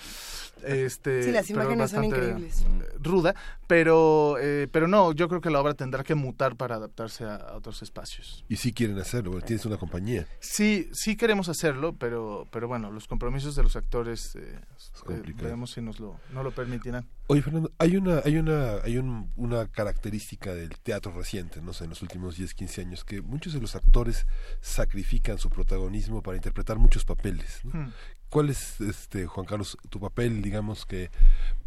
Este, 0.65 1.25
sí, 1.25 1.33
las 1.33 1.51
imágenes 1.51 1.91
son 1.91 2.05
increíbles. 2.05 2.65
Ruda, 3.01 3.35
pero, 3.67 4.37
eh, 4.41 4.69
pero 4.71 4.87
no, 4.87 5.13
yo 5.13 5.29
creo 5.29 5.41
que 5.41 5.51
la 5.51 5.61
obra 5.61 5.75
tendrá 5.75 6.05
que 6.05 6.15
mutar 6.15 6.57
para 6.57 6.77
adaptarse 6.77 7.25
a, 7.25 7.37
a 7.37 7.57
otros 7.57 7.83
espacios. 7.83 8.45
Y 8.49 8.57
sí 8.57 8.73
quieren 8.73 8.99
hacerlo, 8.99 9.41
tienes 9.41 9.67
una 9.67 9.77
compañía. 9.77 10.27
Sí, 10.41 10.89
sí 10.93 11.17
queremos 11.17 11.49
hacerlo, 11.49 11.95
pero, 11.95 12.47
pero 12.53 12.69
bueno, 12.69 12.91
los 12.91 13.09
compromisos 13.09 13.57
de 13.57 13.63
los 13.63 13.77
actores 13.77 14.37
eh, 14.37 14.61
eh, 15.09 15.23
veremos 15.35 15.73
si 15.73 15.81
nos 15.81 15.99
lo, 15.99 16.21
no 16.33 16.43
lo 16.43 16.53
permitirán. 16.53 17.09
Oye, 17.27 17.43
Fernando, 17.43 17.73
hay 17.79 17.97
una, 17.97 18.21
hay 18.25 18.37
una, 18.37 18.75
hay 18.85 18.99
un, 18.99 19.33
una 19.37 19.67
característica 19.67 20.55
del 20.55 20.79
teatro 20.79 21.13
reciente, 21.13 21.61
no 21.61 21.73
sé, 21.73 21.85
en 21.85 21.91
los 21.91 22.03
últimos 22.03 22.37
10, 22.37 22.55
15 22.55 22.81
años, 22.83 23.05
que 23.05 23.21
muchos 23.21 23.53
de 23.53 23.61
los 23.61 23.75
actores 23.75 24.27
sacrifican 24.61 25.39
su 25.39 25.51
protagonismo 25.51 26.23
para 26.23 26.37
interpretar 26.37 26.79
muchos 26.79 27.05
papeles. 27.05 27.61
¿no? 27.65 27.73
Hmm. 27.73 27.93
¿Cuál 28.33 28.49
es, 28.49 28.81
este, 28.81 29.27
Juan 29.27 29.45
Carlos, 29.45 29.77
tu 29.91 30.01
papel, 30.01 30.41
digamos 30.41 30.87
que 30.87 31.11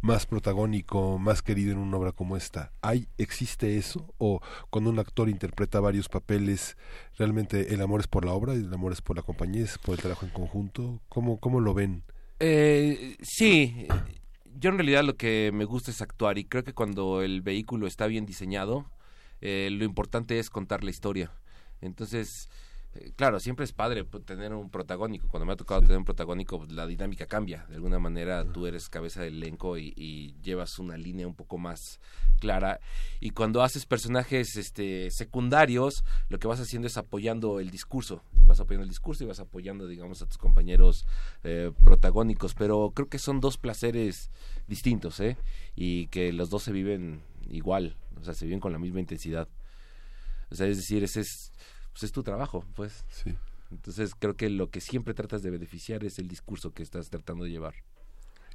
más 0.02 0.26
protagónico, 0.26 1.20
más 1.20 1.44
querido 1.44 1.72
en 1.72 1.78
una 1.78 1.98
obra 1.98 2.12
como 2.12 2.36
esta? 2.38 2.72
¿Hay, 2.82 3.08
existe 3.20 3.78
eso? 3.78 4.16
¿O 4.18 4.42
cuando 4.72 4.90
un 4.90 4.98
actor 4.98 5.30
interpreta 5.30 5.80
varios 5.80 6.10
papeles, 6.10 6.76
realmente 7.20 7.76
el 7.76 7.82
amor 7.84 8.00
es 8.00 8.08
por 8.08 8.26
la 8.26 8.32
obra, 8.32 8.54
el 8.54 8.74
amor 8.74 8.94
es 8.94 9.04
por 9.04 9.16
la 9.16 9.22
compañía, 9.22 9.64
es 9.64 9.78
por 9.78 9.94
el 9.94 10.02
trabajo 10.02 10.26
en 10.26 10.32
conjunto? 10.32 11.04
¿Cómo, 11.08 11.40
cómo 11.40 11.60
lo 11.60 11.76
ven? 11.76 12.02
Eh, 12.40 13.16
sí, 13.22 13.86
yo 14.56 14.72
en 14.72 14.80
realidad 14.80 15.04
lo 15.04 15.18
que 15.18 15.52
me 15.54 15.66
gusta 15.66 15.92
es 15.92 16.02
actuar 16.02 16.40
y 16.40 16.46
creo 16.46 16.64
que 16.64 16.74
cuando 16.74 17.22
el 17.22 17.44
vehículo 17.44 17.86
está 17.86 18.08
bien 18.08 18.26
diseñado, 18.26 18.90
eh, 19.40 19.70
lo 19.72 19.86
importante 19.86 20.40
es 20.40 20.50
contar 20.50 20.84
la 20.84 20.90
historia. 20.90 21.32
Entonces, 21.82 22.50
claro, 23.16 23.40
siempre 23.40 23.66
es 23.66 23.74
padre 23.74 24.04
tener 24.26 24.54
un 24.54 24.70
protagónico. 24.70 25.28
Cuando 25.28 25.46
me 25.46 25.54
ha 25.54 25.56
tocado 25.56 25.82
tener 25.82 25.98
un 25.98 26.06
protagónico, 26.06 26.60
pues, 26.60 26.72
la 26.72 26.88
dinámica 26.88 27.26
cambia. 27.26 27.66
De 27.70 27.76
alguna 27.76 28.00
manera 28.00 28.46
tú 28.46 28.68
eres 28.68 28.90
cabeza 28.90 29.22
del 29.22 29.38
elenco 29.38 29.78
y, 29.78 29.94
y, 29.96 30.36
llevas 30.42 30.80
una 30.80 30.98
línea 30.98 31.28
un 31.28 31.36
poco 31.36 31.58
más 31.58 32.00
clara. 32.40 32.80
Y 33.20 33.32
cuando 33.32 33.64
haces 33.64 33.86
personajes 33.86 34.56
este, 34.56 35.12
secundarios, 35.12 36.04
lo 36.30 36.40
que 36.40 36.48
vas 36.48 36.60
haciendo 36.60 36.88
es 36.88 36.98
apoyando 36.98 37.60
el 37.60 37.70
discurso. 37.70 38.22
Vas 38.48 38.60
apoyando 38.60 38.84
el 38.84 38.90
discurso 38.90 39.24
y 39.24 39.28
vas 39.28 39.40
apoyando, 39.40 39.88
digamos, 39.88 40.22
a 40.22 40.28
tus 40.28 40.38
compañeros 40.38 41.06
eh, 41.44 41.72
protagónicos. 41.84 42.54
Pero 42.54 42.92
creo 42.96 43.10
que 43.10 43.20
son 43.20 43.42
dos 43.42 43.58
placeres 43.58 44.30
distintos, 44.68 45.20
¿eh? 45.20 45.38
Y 45.76 46.08
que 46.08 46.32
los 46.34 46.50
dos 46.50 46.64
se 46.64 46.72
viven 46.72 47.22
igual. 47.50 47.98
O 48.20 48.24
sea, 48.24 48.34
se 48.34 48.46
viven 48.46 48.60
con 48.60 48.72
la 48.72 48.80
misma 48.80 49.00
intensidad. 49.00 49.48
O 50.52 50.56
sea, 50.56 50.68
es 50.68 50.78
decir, 50.78 51.04
ese 51.04 51.22
es 51.22 51.52
pues 51.96 52.04
es 52.04 52.12
tu 52.12 52.24
trabajo, 52.24 52.66
pues. 52.76 53.06
Sí. 53.08 53.38
Entonces 53.72 54.16
creo 54.20 54.36
que 54.36 54.50
lo 54.50 54.70
que 54.70 54.82
siempre 54.82 55.14
tratas 55.14 55.44
de 55.44 55.50
beneficiar 55.50 56.04
es 56.04 56.20
el 56.20 56.28
discurso 56.28 56.74
que 56.74 56.84
estás 56.84 57.10
tratando 57.10 57.46
de 57.46 57.52
llevar. 57.52 57.74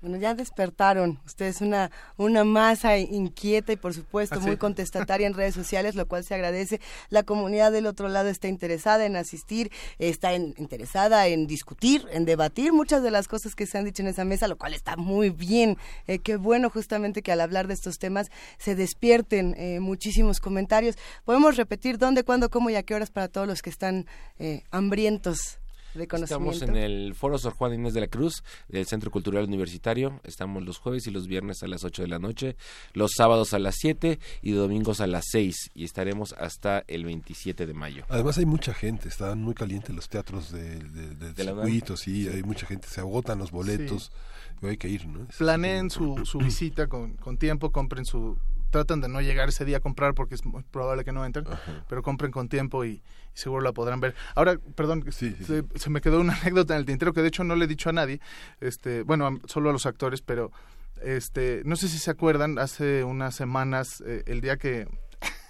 Bueno, 0.01 0.17
ya 0.17 0.35
despertaron. 0.35 1.21
Ustedes 1.27 1.61
una, 1.61 1.91
una 2.17 2.43
masa 2.43 2.97
inquieta 2.97 3.73
y, 3.73 3.77
por 3.77 3.93
supuesto, 3.93 4.37
¿Ah, 4.37 4.41
sí? 4.41 4.47
muy 4.47 4.57
contestataria 4.59 5.27
en 5.27 5.35
redes 5.35 5.55
sociales, 5.55 5.95
lo 5.95 6.09
cual 6.09 6.25
se 6.25 6.35
agradece. 6.35 6.81
La 7.11 7.23
comunidad 7.23 7.71
del 7.71 7.85
otro 7.85 8.09
lado 8.09 8.31
está 8.31 8.49
interesada 8.49 9.05
en 9.05 9.17
asistir, 9.17 9.71
está 9.99 10.33
en, 10.33 10.55
interesada 10.57 11.27
en 11.27 11.47
discutir, 11.47 12.07
en 12.13 12.25
debatir 12.25 12.73
muchas 12.73 13.03
de 13.03 13.11
las 13.11 13.29
cosas 13.29 13.55
que 13.55 13.67
se 13.67 13.77
han 13.77 13.85
dicho 13.85 14.01
en 14.01 14.09
esa 14.09 14.25
mesa, 14.25 14.49
lo 14.49 14.57
cual 14.57 14.73
está 14.73 14.97
muy 14.97 15.29
bien. 15.29 15.77
Eh, 16.07 16.19
qué 16.19 16.37
bueno, 16.37 16.71
justamente, 16.71 17.21
que 17.21 17.33
al 17.33 17.43
hablar 17.43 17.67
de 17.67 17.75
estos 17.75 17.99
temas 17.99 18.31
se 18.57 18.75
despierten 18.75 19.55
eh, 19.59 19.81
muchísimos 19.81 20.41
comentarios. 20.41 20.97
Podemos 21.27 21.57
repetir 21.57 21.99
dónde, 21.99 22.25
cuándo, 22.25 22.49
cómo 22.49 22.71
y 22.71 22.77
a 22.77 22.83
qué 22.83 22.95
horas 22.95 23.11
para 23.11 23.29
todos 23.29 23.47
los 23.47 23.61
que 23.61 23.69
están 23.69 24.07
eh, 24.39 24.63
hambrientos 24.71 25.60
Estamos 25.95 26.63
en 26.63 26.77
el 26.77 27.15
Foro 27.17 27.37
Sor 27.37 27.53
Juan 27.55 27.75
Inés 27.75 27.95
de 27.95 28.01
la 28.01 28.07
Cruz 28.07 28.45
del 28.69 28.87
Centro 28.87 29.11
Cultural 29.11 29.45
Universitario. 29.45 30.21
Estamos 30.23 30.63
los 30.63 30.79
jueves 30.79 31.07
y 31.09 31.11
los 31.11 31.27
viernes 31.27 31.65
a 31.65 31.67
las 31.67 31.83
8 31.83 32.03
de 32.03 32.09
la 32.09 32.21
noche, 32.21 32.57
los 32.93 33.11
sábados 33.17 33.55
a 33.55 33.59
las 33.59 33.75
7 33.79 34.21
y 34.43 34.53
domingos 34.53 35.01
a 35.01 35.09
las 35.09 35.25
6 35.33 35.73
y 35.75 35.85
estaremos 35.85 36.33
hasta 36.35 36.85
el 36.87 37.05
27 37.05 37.67
de 37.67 37.75
mayo. 37.75 38.05
Además 38.09 38.39
hay 38.39 38.47
mucha 38.47 38.73
gente, 38.73 39.09
están 39.09 39.43
muy 39.43 39.55
calientes 39.55 39.95
los 39.95 40.09
teatros 40.09 40.53
de, 40.53 40.79
de, 40.79 41.15
de, 41.17 41.33
de 41.33 41.45
circuito, 41.45 41.97
sí, 41.97 42.29
hay 42.29 42.45
mucha 42.45 42.67
gente, 42.67 42.87
se 42.87 43.01
agotan 43.01 43.39
los 43.39 43.51
boletos, 43.51 44.13
sí. 44.61 44.67
hay 44.69 44.77
que 44.77 44.89
ir, 44.89 45.09
¿no? 45.09 45.27
Planeen 45.39 45.91
su, 45.91 46.25
su 46.25 46.39
visita 46.39 46.87
con, 46.87 47.15
con 47.15 47.37
tiempo, 47.37 47.73
compren 47.73 48.05
su 48.05 48.39
tratan 48.71 49.01
de 49.01 49.09
no 49.09 49.21
llegar 49.21 49.49
ese 49.49 49.65
día 49.65 49.79
a 49.79 49.81
comprar 49.81 50.15
porque 50.15 50.35
es 50.35 50.45
muy 50.45 50.63
probable 50.63 51.05
que 51.05 51.13
no 51.13 51.25
entren, 51.25 51.45
pero 51.89 52.03
compren 52.03 52.31
con 52.31 52.49
tiempo 52.49 52.85
y, 52.85 52.89
y 52.91 53.03
seguro 53.35 53.63
la 53.63 53.73
podrán 53.73 54.01
ver. 54.01 54.15
Ahora, 54.35 54.59
perdón, 54.75 55.05
se, 55.11 55.35
se 55.75 55.91
me 55.91 56.01
quedó 56.01 56.21
una 56.21 56.35
anécdota 56.43 56.75
en 56.75 56.81
el 56.81 56.87
tintero 56.87 57.13
que 57.13 57.23
de 57.23 57.29
hecho 57.29 57.45
no 57.45 57.57
le 57.57 57.65
he 57.65 57.69
dicho 57.69 57.91
a 57.91 57.93
nadie, 57.93 58.21
este, 58.61 59.03
bueno, 59.03 59.41
solo 59.47 59.71
a 59.71 59.73
los 59.73 59.87
actores, 59.87 60.23
pero 60.23 60.51
este, 61.03 61.63
no 61.65 61.77
sé 61.77 61.89
si 61.89 61.99
se 61.99 62.11
acuerdan, 62.11 62.59
hace 62.59 63.05
unas 63.05 63.35
semanas, 63.35 64.03
eh, 64.07 64.23
el 64.27 64.41
día 64.41 64.57
que 64.57 64.87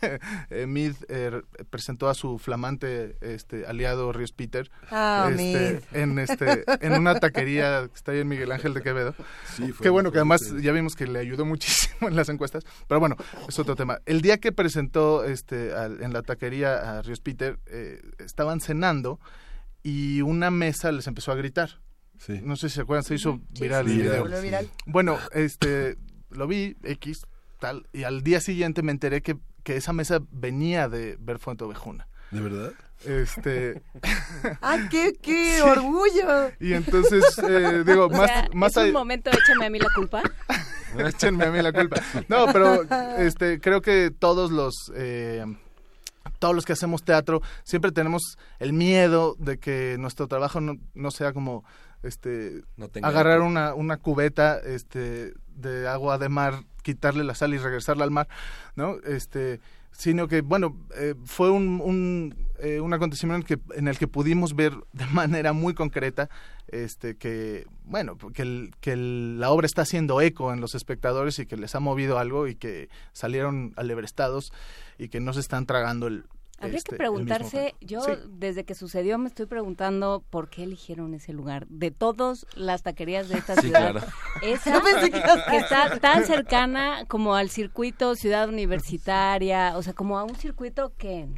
eh, 0.51 0.67
Mid 0.67 0.95
eh, 1.09 1.43
presentó 1.71 2.09
a 2.09 2.15
su 2.15 2.39
flamante 2.39 3.17
este, 3.21 3.67
aliado 3.67 4.13
Ríos 4.13 4.33
Peter 4.33 4.71
Ah, 4.91 5.29
este, 5.31 5.81
en 5.93 6.19
este 6.19 6.65
en 6.81 6.93
una 6.95 7.19
taquería 7.21 7.87
que 7.89 7.95
está 7.95 8.13
ahí 8.13 8.21
en 8.21 8.29
Miguel 8.29 8.53
Ángel 8.53 8.75
de 8.75 8.83
Quevedo. 8.83 9.15
Sí, 9.57 9.73
fue- 9.73 9.85
Qué 9.85 9.91
bueno 9.91 10.11
que 10.13 10.19
además 10.19 10.41
ya 10.61 10.73
vimos 10.73 10.95
que 10.95 11.07
le 11.07 11.19
ayudó 11.19 11.45
muchísimo 11.45 12.09
en 12.09 12.17
las 12.17 12.29
encuestas, 12.29 12.65
pero 12.89 13.01
bueno, 13.01 13.17
es 13.49 13.59
otro 13.59 13.77
tema. 13.77 14.01
El 14.07 14.21
día 14.23 14.39
que 14.39 14.53
presentó 14.53 15.25
este 15.25 15.73
al- 15.75 16.03
en 16.03 16.13
la 16.13 16.23
taquería 16.23 16.99
a 16.99 17.03
Ríos 17.03 17.21
Peter, 17.21 17.59
eh, 17.67 18.01
estaban 18.19 18.61
cenando 18.61 19.21
y 19.83 20.21
una 20.23 20.51
mesa 20.51 20.93
les 20.93 21.07
empezó 21.07 21.33
a 21.33 21.35
gritar. 21.37 21.81
No 22.43 22.55
sé 22.57 22.69
si 22.69 22.75
se 22.75 22.81
acuerdan, 22.83 23.03
se 23.03 23.15
hizo 23.15 23.41
sí, 23.55 23.65
el 23.65 23.85
video. 23.85 24.25
viral. 24.43 24.69
Bueno, 24.85 25.19
este, 25.33 25.97
lo 26.29 26.47
vi, 26.47 26.77
X, 26.83 27.23
tal, 27.59 27.87
y 27.95 28.03
al 28.03 28.23
día 28.23 28.41
siguiente 28.43 28.83
me 28.83 28.93
enteré 28.93 29.23
que, 29.23 29.39
que 29.65 29.77
esa 29.77 29.93
mesa 29.93 30.21
venía 30.31 30.89
de 30.89 31.17
ver 31.21 31.39
Fuente 31.39 31.65
Ovejuna. 31.65 32.07
¿De 32.31 32.41
verdad? 32.41 32.73
Este, 33.05 33.83
¡Ay, 34.61 34.87
qué, 34.91 35.15
qué 35.21 35.57
Sí. 35.57 35.61
orgullo! 35.63 36.51
y 36.61 36.75
entonces, 36.75 37.25
eh, 37.49 37.83
digo, 37.87 38.07
O 38.07 38.11
más, 38.11 38.27
sea, 38.31 38.49
más 38.53 38.71
es 38.73 38.77
un 38.77 38.83
ahí- 38.85 38.93
momento, 38.93 39.31
échame 39.31 39.67
a 39.67 39.71
mí 39.71 39.79
la 39.79 39.89
culpa. 39.95 40.23
Échenme 40.99 41.45
a 41.45 41.51
mí 41.51 41.63
la 41.63 41.73
culpa. 41.73 42.01
No, 42.29 42.47
pero 42.53 42.83
este, 43.19 43.61
creo 43.61 43.81
que 43.81 44.11
todos 44.11 44.51
los 44.51 44.75
eh, 44.95 45.45
todos 46.41 46.55
los 46.55 46.65
que 46.65 46.73
hacemos 46.73 47.05
teatro 47.05 47.41
siempre 47.65 47.93
tenemos 47.93 48.37
el 48.59 48.73
miedo 48.73 49.37
de 49.39 49.59
que 49.59 49.97
nuestro 49.99 50.27
trabajo 50.27 50.61
no, 50.61 50.75
no 50.95 51.11
sea 51.11 51.33
como 51.33 51.65
este 52.03 52.63
No 52.77 52.89
agarrar 53.03 53.41
una, 53.43 53.75
una 53.75 53.99
cubeta 53.99 54.59
este 54.59 55.33
de 55.49 55.87
agua 55.87 56.19
de 56.19 56.29
mar, 56.29 56.65
quitarle 56.83 57.25
la 57.25 57.35
sal 57.35 57.55
y 57.55 57.59
regresarla 57.59 58.05
al 58.05 58.11
mar, 58.11 58.29
¿no? 58.77 58.97
Este 59.05 59.61
sino 59.93 60.29
que 60.29 60.41
bueno 60.43 60.77
eh, 60.97 61.15
fue 61.25 61.51
un, 61.51 61.81
un, 61.83 62.37
eh, 62.61 62.79
un 62.81 62.93
acontecimiento 62.93 63.53
en, 63.53 63.59
que, 63.59 63.77
en 63.77 63.89
el 63.89 63.99
que 63.99 64.07
pudimos 64.07 64.55
ver 64.55 64.73
de 64.93 65.05
manera 65.07 65.53
muy 65.53 65.75
concreta 65.75 66.31
este 66.69 67.17
que 67.17 67.67
bueno 67.85 68.17
que, 68.17 68.43
el- 68.43 68.71
que 68.81 68.93
el- 68.93 69.41
la 69.41 69.51
obra 69.51 69.67
está 69.67 69.83
haciendo 69.83 70.21
eco 70.21 70.53
en 70.53 70.61
los 70.61 70.77
espectadores 70.77 71.41
y 71.41 71.47
que 71.47 71.57
les 71.57 71.75
ha 71.75 71.81
movido 71.81 72.19
algo 72.21 72.47
y 72.47 72.55
que 72.55 72.89
salieron 73.13 73.73
alebrestados 73.77 74.53
y 74.97 75.09
que 75.09 75.19
no 75.19 75.33
se 75.33 75.41
están 75.41 75.67
tragando 75.67 76.07
el 76.07 76.25
Habría 76.61 76.79
este, 76.79 76.97
que 76.97 77.03
el 77.03 77.11
mismo 77.11 77.25
preguntarse, 77.27 77.75
yo 77.81 78.03
Sí. 78.03 78.13
desde 78.29 78.65
que 78.65 78.75
sucedió 78.75 79.19
me 79.19 79.29
estoy 79.29 79.47
preguntando 79.47 80.23
por 80.31 80.49
qué 80.51 80.63
eligieron 80.65 81.15
ese 81.15 81.33
lugar. 81.33 81.67
De 81.69 81.91
todas 81.91 82.47
las 82.55 82.83
taquerías 82.83 83.29
de 83.29 83.39
esta 83.39 83.55
Sí, 83.57 83.63
ciudad, 83.69 83.93
claro. 83.93 84.07
esa 84.43 84.71
No 84.75 84.83
pensé 84.83 85.11
que 85.11 85.21
que 85.51 85.57
está 85.57 85.99
tan 85.99 86.25
cercana 86.27 87.05
como 87.09 87.35
al 87.35 87.51
circuito 87.51 88.15
ciudad 88.15 88.49
universitaria, 88.49 89.77
o 89.77 89.83
sea, 89.83 89.93
como 89.95 90.19
a 90.19 90.25
un 90.25 90.37
circuito 90.37 90.93
que 90.97 91.29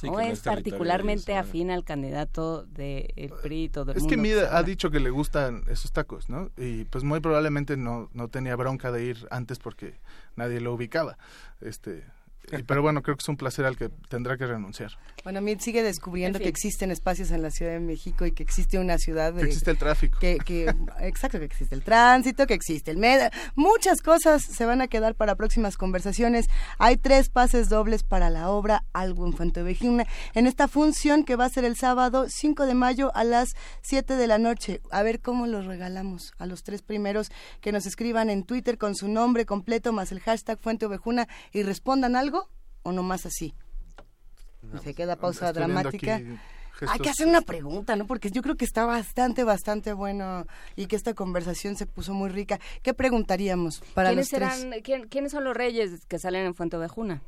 Sí, 0.00 0.06
no 0.08 0.20
es 0.20 0.40
particularmente 0.42 1.32
de 1.32 1.38
eso, 1.38 1.48
afín 1.48 1.72
al 1.72 1.82
candidato 1.82 2.62
del 2.66 3.32
PRI 3.42 3.64
y 3.64 3.68
todo 3.68 3.90
el 3.90 3.96
Es 3.96 4.04
mundo 4.04 4.14
que 4.14 4.22
Mid 4.22 4.34
se 4.36 4.46
ha 4.46 4.62
dicho 4.62 4.90
que 4.92 5.00
le 5.00 5.10
gustan 5.10 5.64
esos 5.68 5.90
tacos, 5.90 6.28
¿no? 6.28 6.50
Y 6.56 6.84
pues 6.84 7.02
muy 7.02 7.18
probablemente 7.18 7.76
no, 7.76 8.08
no 8.12 8.28
tenía 8.28 8.54
bronca 8.54 8.92
de 8.92 9.04
ir 9.04 9.26
antes 9.32 9.58
porque 9.58 9.98
nadie 10.36 10.60
lo 10.60 10.72
ubicaba. 10.72 11.18
Este, 11.60 12.04
pero 12.66 12.82
bueno, 12.82 13.02
creo 13.02 13.16
que 13.16 13.22
es 13.22 13.28
un 13.28 13.36
placer 13.36 13.64
al 13.64 13.76
que 13.76 13.88
tendrá 14.08 14.36
que 14.36 14.46
renunciar. 14.46 14.92
Bueno, 15.24 15.40
Mid 15.40 15.60
sigue 15.60 15.82
descubriendo 15.82 16.38
En 16.38 16.40
fin. 16.40 16.44
que 16.44 16.48
existen 16.50 16.90
espacios 16.90 17.30
en 17.30 17.42
la 17.42 17.50
Ciudad 17.50 17.72
de 17.72 17.80
México 17.80 18.26
y 18.26 18.32
que 18.32 18.42
existe 18.42 18.78
una 18.78 18.98
ciudad 18.98 19.32
de, 19.32 19.42
Que 19.42 19.48
existe 19.48 19.70
el 19.70 19.78
tráfico. 19.78 20.18
que, 20.18 20.38
que 20.38 20.74
exacto 21.00 21.38
que 21.38 21.44
existe 21.44 21.74
el 21.74 21.82
tránsito 21.82 22.46
que 22.46 22.54
existe 22.54 22.90
el 22.90 22.96
medio 22.96 23.28
muchas 23.54 24.00
cosas 24.00 24.42
se 24.42 24.64
van 24.66 24.80
a 24.80 24.88
quedar 24.88 25.14
para 25.14 25.34
próximas 25.34 25.76
conversaciones 25.76 26.48
hay 26.78 26.96
tres 26.96 27.28
pases 27.28 27.68
dobles 27.68 28.02
para 28.02 28.30
la 28.30 28.50
obra 28.50 28.84
algo 28.92 29.26
en 29.26 29.32
Fuentevejuna 29.32 30.06
en 30.34 30.46
esta 30.46 30.68
función 30.68 31.24
que 31.24 31.36
va 31.36 31.44
a 31.44 31.48
ser 31.50 31.64
el 31.64 31.76
sábado 31.76 32.26
5 32.28 32.66
de 32.66 32.74
mayo 32.74 33.10
a 33.14 33.24
las 33.24 33.50
7 33.82 34.16
de 34.16 34.26
la 34.26 34.38
noche 34.38 34.80
a 34.90 35.02
ver 35.02 35.20
cómo 35.20 35.46
los 35.46 35.66
regalamos 35.66 36.32
a 36.38 36.46
los 36.46 36.62
tres 36.62 36.82
primeros 36.82 37.30
que 37.60 37.72
nos 37.72 37.86
escriban 37.86 38.30
en 38.30 38.44
Twitter 38.44 38.78
con 38.78 38.94
su 38.94 39.08
nombre 39.08 39.46
completo 39.46 39.92
más 39.92 40.12
el 40.12 40.20
hashtag 40.20 40.58
Fuente 40.60 40.86
Ovejuna 40.86 41.28
y 41.52 41.62
respondan 41.62 42.16
algo 42.16 42.37
o 42.88 42.92
nomás 42.92 43.26
así 43.26 43.54
y 44.74 44.78
se 44.78 44.94
queda 44.94 45.16
pausa 45.16 45.52
dramática 45.52 46.20
hay 46.86 47.00
que 47.00 47.10
hacer 47.10 47.26
una 47.26 47.40
pregunta, 47.40 47.96
¿no? 47.96 48.06
Porque 48.06 48.30
yo 48.30 48.40
creo 48.40 48.54
que 48.54 48.64
está 48.64 48.84
bastante, 48.86 49.42
bastante 49.42 49.92
bueno 49.92 50.46
y 50.76 50.86
que 50.86 50.94
esta 50.94 51.12
conversación 51.12 51.74
se 51.74 51.86
puso 51.86 52.14
muy 52.14 52.28
rica. 52.30 52.60
¿Qué 52.82 52.94
preguntaríamos 52.94 53.80
para 53.94 54.10
¿Quiénes, 54.10 54.30
los 54.30 54.38
tres? 54.40 54.54
serán, 54.60 54.80
quién- 54.82 55.08
¿Quiénes 55.08 55.32
son 55.32 55.42
los 55.42 55.56
reyes 55.56 56.06
que 56.06 56.20
salen 56.20 56.46
en 56.46 56.54
Fuente 56.54 56.76
Ovejuna? 56.76 57.20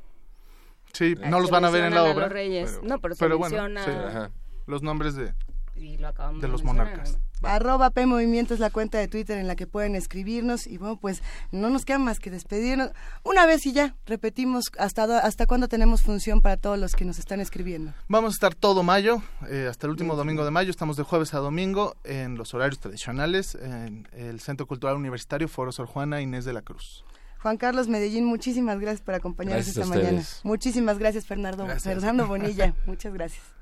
Sí, 0.93 1.17
Ah, 1.21 1.29
no 1.31 1.41
los 1.41 1.51
van 1.51 1.65
a 1.65 1.71
ver 1.71 1.83
en 1.83 1.95
la 1.95 2.05
obra. 2.05 2.27
los 2.27 2.33
reyes. 2.33 2.79
No, 2.85 3.01
pero 3.01 3.17
se 3.17 3.27
bueno, 3.27 3.41
menciona- 3.41 3.85
sí, 3.85 3.91
Ajá. 3.91 4.31
los 4.67 4.83
nombres 4.83 5.17
de, 5.17 5.35
Y 5.75 5.99
lo 5.99 6.07
acabamos 6.09 6.43
de 6.43 6.47
los 6.47 6.63
mencionar. 6.63 6.91
monarcas. 6.93 7.19
Arroba 7.43 7.91
P 7.91 8.07
Movimiento 8.07 8.55
es 8.55 8.61
la 8.61 8.71
cuenta 8.71 8.99
de 8.99 9.09
Twitter 9.09 9.39
en 9.39 9.47
la 9.47 9.57
que 9.57 9.67
pueden 9.67 9.95
escribirnos 9.95 10.67
y 10.67 10.79
bueno, 10.79 10.97
pues 10.97 11.23
no 11.53 11.71
nos 11.71 11.85
queda 11.85 11.99
más 11.99 12.19
que 12.19 12.31
despedirnos. 12.31 12.91
Una 13.23 13.47
vez 13.47 13.65
y 13.67 13.73
ya, 13.73 13.97
repetimos 14.07 14.71
hasta, 14.79 15.19
hasta 15.19 15.47
cuándo 15.47 15.69
tenemos 15.69 16.03
función 16.03 16.41
para 16.41 16.57
todos 16.57 16.79
los 16.79 16.95
que 16.95 17.05
nos 17.05 17.19
están 17.19 17.41
escribiendo. 17.41 17.93
Vamos 18.09 18.33
a 18.33 18.35
estar 18.35 18.55
todo 18.55 18.83
mayo, 18.83 19.23
eh, 19.49 19.67
hasta 19.71 19.87
el 19.87 19.93
último 19.93 20.17
domingo 20.17 20.45
de 20.45 20.51
mayo. 20.51 20.71
Estamos 20.71 20.97
de 20.97 21.03
jueves 21.03 21.35
a 21.35 21.39
domingo 21.39 21.97
en 22.05 22.37
los 22.37 22.55
horarios 22.55 22.79
tradicionales 22.81 23.55
en 23.55 24.09
el 24.13 24.41
Centro 24.41 24.67
Cultural 24.67 24.97
Universitario 24.97 25.49
Foro 25.49 25.73
Sor 25.73 25.87
Juana 25.87 26.21
Inés 26.21 26.45
de 26.45 26.53
la 26.53 26.63
Cruz. 26.63 27.05
Juan 27.43 27.57
Carlos 27.57 27.89
Medellín, 27.89 28.27
muchísimas 28.27 28.79
gracias 28.79 29.01
por 29.01 29.15
acompañarnos 29.15 29.65
Gracias 29.65 29.85
esta 29.85 29.97
mañana. 29.97 30.23
Muchísimas 30.43 30.99
gracias, 30.99 31.27
Fernando, 31.27 31.65
Gracias. 31.65 31.85
Fernando 31.95 32.27
Bonilla. 32.29 32.75
Muchas 32.87 33.15
gracias. 33.15 33.60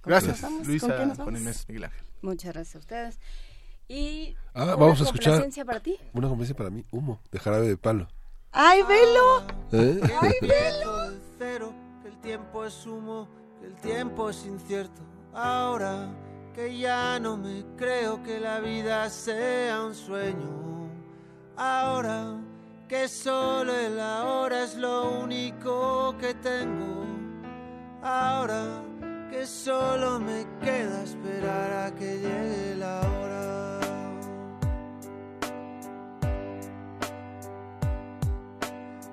¿Con 0.00 0.12
qué 0.12 0.26
Gracias, 0.26 0.66
Luisa? 0.66 1.04
Inés, 1.28 1.64
Miguel 1.68 1.84
Ángel. 1.84 2.06
Muchas 2.22 2.52
gracias 2.54 2.76
a 2.76 2.78
ustedes. 2.78 3.18
Y 3.88 4.36
Ah, 4.54 4.64
una 4.64 4.76
vamos 4.76 5.00
a 5.00 5.04
escuchar. 5.04 5.32
complacencia 5.32 5.64
para 5.64 5.80
ti. 5.80 5.96
Una 6.12 6.28
complacencia 6.28 6.56
para 6.56 6.70
mí, 6.70 6.84
humo, 6.90 7.20
de 7.30 7.38
jarabe 7.38 7.66
de 7.68 7.76
palo. 7.76 8.08
¡Ay, 8.52 8.82
velo! 8.82 9.42
¿Eh? 9.72 10.00
¡Ay, 10.20 10.32
velo! 10.42 11.12
cero, 11.38 11.72
que 12.02 12.08
el 12.08 12.20
tiempo 12.20 12.64
es 12.64 12.86
humo, 12.86 13.28
que 13.60 13.66
el 13.66 13.74
tiempo 13.76 14.30
es 14.30 14.44
incierto. 14.46 15.00
Ahora 15.32 16.08
que 16.54 16.76
ya 16.78 17.18
no 17.20 17.36
me 17.36 17.64
creo 17.76 18.22
que 18.22 18.40
la 18.40 18.60
vida 18.60 19.08
sea 19.10 19.82
un 19.82 19.94
sueño. 19.94 20.88
Ahora 21.56 22.36
que 22.88 23.06
solo 23.08 23.72
el 23.74 24.00
ahora 24.00 24.64
es 24.64 24.74
lo 24.76 25.20
único 25.20 26.16
que 26.18 26.34
tengo. 26.34 27.04
Ahora 28.02 28.82
que 29.30 29.46
solo 29.46 30.18
me 30.18 30.44
queda 30.60 31.04
esperar 31.04 31.86
a 31.86 31.94
que 31.94 32.18
llegue 32.18 32.74
la 32.76 33.00
hora. 33.00 33.80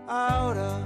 Ahora 0.07 0.79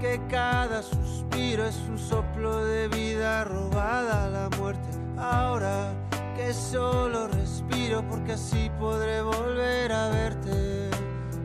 que 0.00 0.18
cada 0.30 0.82
suspiro 0.82 1.66
es 1.66 1.76
un 1.88 1.98
soplo 1.98 2.64
de 2.64 2.88
vida 2.88 3.44
robada 3.44 4.24
a 4.24 4.28
la 4.28 4.48
muerte. 4.56 4.88
Ahora 5.18 5.92
que 6.34 6.54
solo 6.54 7.28
respiro 7.28 8.02
porque 8.08 8.32
así 8.32 8.70
podré 8.78 9.20
volver 9.20 9.92
a 9.92 10.08
verte. 10.08 10.90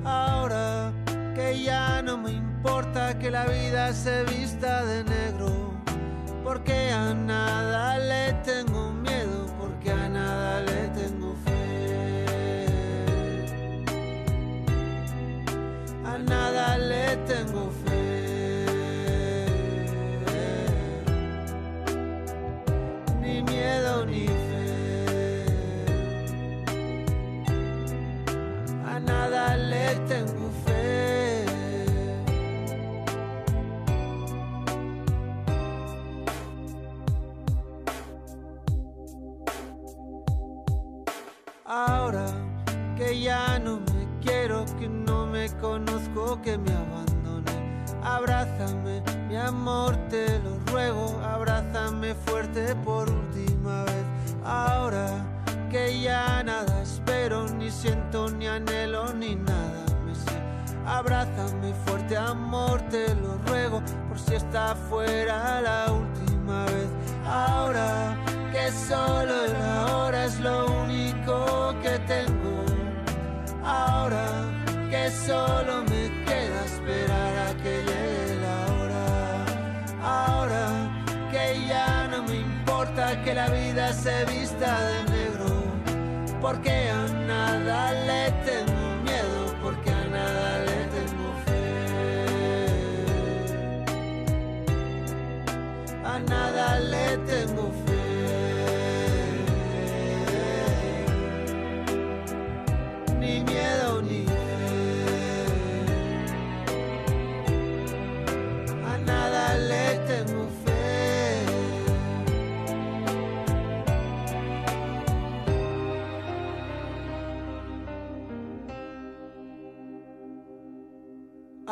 Ahora 0.05 0.93
que 1.35 1.61
ya 1.61 2.01
no 2.01 2.17
me 2.17 2.31
importa 2.31 3.19
que 3.19 3.29
la 3.29 3.45
vida 3.45 3.91
se 3.93 4.23
vista 4.23 4.85
de 4.85 5.03
negro. 5.03 5.74
Porque 6.45 6.91
a 6.91 7.11
nada 7.11 7.97
le 7.97 8.31
tengo 8.43 8.91
miedo, 8.91 9.47
porque 9.59 9.89
a 9.91 10.07
nada 10.07 10.61
le 10.61 10.89
tengo 10.89 11.33
fe. 11.43 12.65
A 16.05 16.19
nada 16.19 16.77
le 16.77 17.17
tengo 17.25 17.71
fe. 17.83 19.45
Ni 23.21 23.41
miedo 23.41 24.05
ni 24.05 24.27
fe. 24.27 25.45
A 28.85 28.99
nada 28.99 29.57
le 29.57 29.95
tengo 30.07 30.44
que 46.33 46.57
me 46.57 46.71
abandoné. 46.71 47.83
Abrázame, 48.03 49.03
mi 49.27 49.35
amor, 49.35 49.95
te 50.09 50.39
lo 50.39 50.57
ruego, 50.71 51.19
abrázame 51.23 52.15
fuerte 52.15 52.75
por 52.83 53.07
última 53.09 53.83
vez. 53.83 54.05
Ahora 54.43 55.07
que 55.69 56.01
ya 56.01 56.41
nada 56.43 56.81
espero, 56.81 57.47
ni 57.49 57.69
siento, 57.69 58.29
ni 58.31 58.47
anhelo, 58.47 59.13
ni 59.13 59.35
nada 59.35 59.85
me 60.03 60.15
sé. 60.15 60.35
Abrázame 60.85 61.73
fuerte, 61.85 62.17
amor, 62.17 62.81
te 62.89 63.13
lo 63.15 63.37
ruego, 63.47 63.81
por 64.07 64.19
si 64.19 64.33
está 64.35 64.75
fuera 64.89 65.61
la 65.61 65.91
última 65.91 66.65
vez. 66.65 66.89
Ahora 67.27 68.17
que 68.51 68.71
solo 68.71 69.45
el 69.45 69.55
ahora 69.55 70.25
es 70.25 70.39
lo 70.39 70.65
único 70.83 71.75
que 71.83 71.99
tengo. 71.99 72.65
Ahora 73.63 74.54
solo 75.11 75.83
me 75.83 76.09
queda 76.25 76.65
esperar 76.65 77.37
a 77.47 77.53
que 77.61 77.83
llegue 77.87 78.35
la 78.41 78.57
hora. 78.73 79.05
Ahora 80.01 80.65
que 81.31 81.67
ya 81.67 82.07
no 82.07 82.23
me 82.23 82.35
importa 82.35 83.21
que 83.23 83.33
la 83.33 83.47
vida 83.49 83.93
se 83.93 84.25
vista 84.25 84.79
de 84.89 85.03
negro, 85.11 85.63
porque 86.41 86.89
a 86.89 87.07
nada 87.27 87.91
le 88.09 88.31
tengo 88.45 88.95
miedo, 89.03 89.55
porque 89.61 89.89
a 89.91 90.05
nada 90.05 90.59
le 90.59 90.77
tengo 90.95 91.27
fe. 91.45 91.63
A 96.03 96.19
nada 96.19 96.79
le 96.79 97.17
tengo 97.29 97.71
fe. 97.71 97.84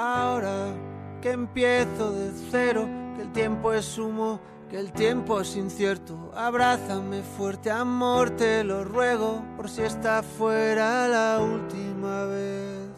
Ahora 0.05 0.75
que 1.21 1.31
empiezo 1.31 2.11
de 2.11 2.31
cero, 2.51 2.89
que 3.15 3.21
el 3.21 3.31
tiempo 3.31 3.71
es 3.71 3.97
humo, 3.97 4.41
que 4.69 4.77
el 4.77 4.91
tiempo 4.91 5.39
es 5.39 5.55
incierto. 5.55 6.29
Abrázame 6.35 7.21
fuerte, 7.21 7.71
amor, 7.71 8.31
te 8.31 8.65
lo 8.65 8.83
ruego, 8.83 9.41
por 9.55 9.69
si 9.69 9.81
está 9.83 10.21
fuera 10.21 11.07
la 11.07 11.39
última 11.39 12.25
vez. 12.25 12.89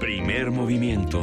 Primer 0.00 0.50
movimiento. 0.50 1.20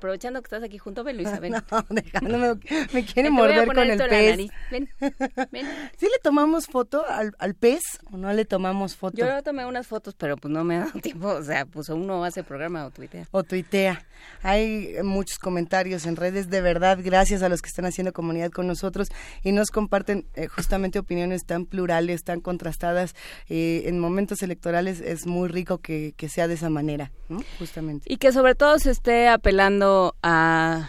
Aprovechando 0.00 0.40
que 0.40 0.46
estás 0.46 0.62
aquí 0.62 0.78
junto, 0.78 1.04
ven 1.04 1.18
Luisa, 1.18 1.38
ven. 1.40 1.52
No, 1.52 1.62
dejándome, 1.90 2.58
me 2.94 3.04
quiere 3.12 3.28
a 3.28 3.32
morder 3.32 3.66
con 3.66 3.78
el 3.78 3.98
pez. 3.98 4.30
nariz. 4.30 4.50
Ven, 4.70 4.88
ven. 5.52 5.66
¿Sí 5.98 6.06
le 6.06 6.18
tomamos 6.22 6.68
foto 6.68 7.04
al, 7.06 7.34
al 7.38 7.54
pez 7.54 7.82
o 8.10 8.16
no 8.16 8.32
le 8.32 8.46
tomamos 8.46 8.96
foto? 8.96 9.18
Yo 9.18 9.42
tomé 9.42 9.66
unas 9.66 9.86
fotos, 9.86 10.14
pero 10.14 10.38
pues 10.38 10.50
no 10.50 10.64
me 10.64 10.76
ha 10.76 10.78
dado 10.86 11.00
tiempo. 11.02 11.28
O 11.28 11.42
sea, 11.42 11.66
pues 11.66 11.90
uno 11.90 12.24
hace 12.24 12.42
programa 12.42 12.86
o 12.86 12.90
tuitea. 12.90 13.26
o 13.30 13.42
tuitea. 13.42 14.02
Hay 14.42 14.94
muchos 15.02 15.38
comentarios 15.38 16.06
en 16.06 16.16
redes, 16.16 16.48
de 16.48 16.62
verdad, 16.62 16.98
gracias 17.02 17.42
a 17.42 17.50
los 17.50 17.60
que 17.60 17.68
están 17.68 17.84
haciendo 17.84 18.14
comunidad 18.14 18.50
con 18.50 18.66
nosotros 18.66 19.08
y 19.42 19.52
nos 19.52 19.70
comparten 19.70 20.24
eh, 20.34 20.46
justamente 20.46 20.98
opiniones 20.98 21.44
tan 21.44 21.66
plurales, 21.66 22.24
tan 22.24 22.40
contrastadas. 22.40 23.14
Eh, 23.50 23.82
en 23.84 23.98
momentos 23.98 24.42
electorales 24.42 25.00
es 25.00 25.26
muy 25.26 25.48
rico 25.48 25.78
que, 25.78 26.14
que 26.16 26.30
sea 26.30 26.48
de 26.48 26.54
esa 26.54 26.70
manera, 26.70 27.12
¿no? 27.28 27.42
justamente. 27.58 28.10
Y 28.10 28.16
que 28.16 28.32
sobre 28.32 28.54
todo 28.54 28.78
se 28.78 28.90
esté 28.90 29.28
apelando 29.28 29.89
a, 30.22 30.88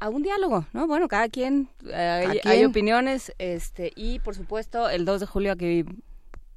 a 0.00 0.08
un 0.08 0.22
diálogo, 0.22 0.66
¿no? 0.72 0.86
Bueno, 0.86 1.08
cada 1.08 1.28
quien, 1.28 1.68
eh, 1.88 1.94
hay, 2.30 2.38
quien. 2.40 2.52
hay 2.52 2.64
opiniones, 2.64 3.32
este, 3.38 3.92
y 3.96 4.18
por 4.20 4.34
supuesto 4.34 4.88
el 4.88 5.04
2 5.04 5.20
de 5.20 5.26
julio 5.26 5.52
aquí, 5.52 5.84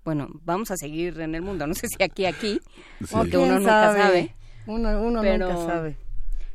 bueno, 0.04 0.28
vamos 0.44 0.72
a 0.72 0.78
seguir 0.78 1.20
en 1.22 1.36
el 1.36 1.42
mundo, 1.42 1.68
no 1.68 1.74
sé 1.74 1.88
si 1.88 2.02
aquí, 2.04 2.26
aquí, 2.26 2.60
Sí. 3.00 3.08
porque 3.12 3.32
¿Quién 3.32 3.44
uno 3.44 3.60
nunca 3.60 3.72
sabe? 3.72 4.00
sabe. 4.02 4.36
Uno, 4.68 5.02
uno 5.02 5.22
Pero- 5.22 5.48
nunca 5.50 5.66
sabe. 5.66 5.96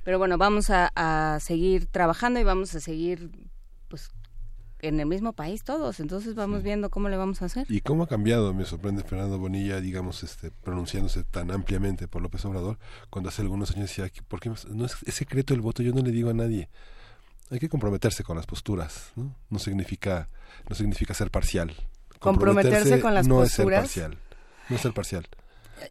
Pero 0.05 0.18
bueno, 0.18 0.36
vamos 0.36 0.68
a, 0.68 0.91
a 0.94 1.41
seguir 1.41 1.86
trabajando 1.86 2.39
y 2.39 2.44
vamos 2.44 2.75
a 2.75 2.81
seguir, 2.81 3.31
en 4.89 5.01
el 5.01 5.07
mismo 5.07 5.33
país 5.33 5.65
todos, 5.65 6.01
entonces 6.01 6.35
vamos 6.35 6.63
viendo 6.63 6.91
cómo 6.91 7.09
le 7.09 7.17
vamos 7.17 7.43
a 7.43 7.47
hacer. 7.47 7.67
¿Y 7.69 7.81
cómo 7.81 8.05
ha 8.05 8.07
cambiado? 8.07 8.53
Me 8.53 8.65
sorprende 8.65 9.03
Fernando 9.03 9.39
Bonilla, 9.39 9.81
digamos, 9.81 10.23
este, 10.23 10.51
pronunciándose 10.51 11.25
tan 11.25 11.51
ampliamente 11.51 12.09
por 12.09 12.23
López 12.23 12.45
Obrador, 12.45 12.79
cuando 13.11 13.29
hace 13.29 13.43
algunos 13.43 13.71
años 13.73 13.89
decía, 13.89 14.09
que 14.11 14.23
¿por 14.23 14.41
qué 14.41 14.51
no 14.71 14.85
es, 14.87 14.97
es 15.05 15.15
secreto 15.15 15.55
el 15.55 15.61
voto? 15.61 15.83
Yo 15.83 15.93
no 15.93 16.03
le 16.03 16.11
digo 16.11 16.31
a 16.31 16.35
nadie. 16.35 16.69
Hay 17.51 17.59
que 17.59 17.69
comprometerse 17.69 18.25
con 18.25 18.37
las 18.37 18.47
posturas, 18.47 19.13
¿no? 19.17 19.35
No 19.51 19.59
significa, 19.59 20.29
no 20.69 20.75
significa 20.75 21.15
ser 21.15 21.31
parcial. 21.31 21.75
Comprometerse 22.19 23.01
con 23.01 23.15
las 23.15 23.29
no 23.29 23.37
posturas. 23.37 23.85
es 23.85 23.91
ser 23.91 24.05
parcial. 24.05 24.19
No 24.69 24.77
es 24.77 24.83
ser 24.83 24.93
parcial. 24.93 25.29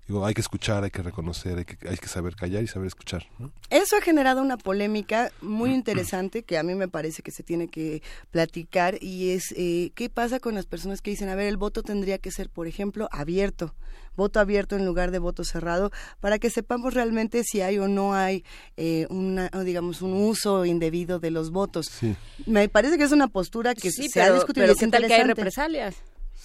Digo, 0.07 0.25
hay 0.25 0.33
que 0.33 0.41
escuchar, 0.41 0.83
hay 0.83 0.91
que 0.91 1.01
reconocer, 1.03 1.57
hay 1.57 1.65
que, 1.65 1.77
hay 1.87 1.97
que 1.97 2.07
saber 2.07 2.35
callar 2.35 2.63
y 2.63 2.67
saber 2.67 2.87
escuchar, 2.87 3.25
¿no? 3.39 3.51
Eso 3.69 3.95
ha 3.97 4.01
generado 4.01 4.41
una 4.41 4.57
polémica 4.57 5.31
muy 5.41 5.71
interesante 5.73 6.43
que 6.43 6.57
a 6.57 6.63
mí 6.63 6.75
me 6.75 6.87
parece 6.87 7.21
que 7.21 7.31
se 7.31 7.43
tiene 7.43 7.67
que 7.67 8.01
platicar 8.31 8.97
y 9.01 9.31
es 9.31 9.53
eh, 9.57 9.91
qué 9.95 10.09
pasa 10.09 10.39
con 10.39 10.55
las 10.55 10.65
personas 10.65 11.01
que 11.01 11.11
dicen, 11.11 11.29
a 11.29 11.35
ver, 11.35 11.47
el 11.47 11.57
voto 11.57 11.83
tendría 11.83 12.17
que 12.17 12.31
ser, 12.31 12.49
por 12.49 12.67
ejemplo, 12.67 13.07
abierto, 13.11 13.73
voto 14.15 14.39
abierto 14.39 14.75
en 14.75 14.85
lugar 14.85 15.11
de 15.11 15.19
voto 15.19 15.43
cerrado, 15.43 15.91
para 16.19 16.39
que 16.39 16.49
sepamos 16.49 16.93
realmente 16.93 17.43
si 17.43 17.61
hay 17.61 17.77
o 17.79 17.87
no 17.87 18.13
hay 18.13 18.43
eh, 18.77 19.07
una, 19.09 19.49
digamos, 19.63 20.01
un 20.01 20.13
uso 20.13 20.65
indebido 20.65 21.19
de 21.19 21.31
los 21.31 21.51
votos. 21.51 21.87
Sí. 21.87 22.15
Me 22.45 22.69
parece 22.69 22.97
que 22.97 23.03
es 23.03 23.11
una 23.11 23.27
postura 23.27 23.73
que 23.75 23.91
Sí, 23.91 24.09
se 24.09 24.21
ha 24.21 24.25
pero, 24.25 24.35
discutido. 24.35 24.63
y 24.65 24.67
pero 24.67 24.73
es 24.73 24.79
¿qué 24.79 24.87
tal 24.87 25.07
que 25.07 25.13
hay 25.13 25.21
interesante. 25.29 25.95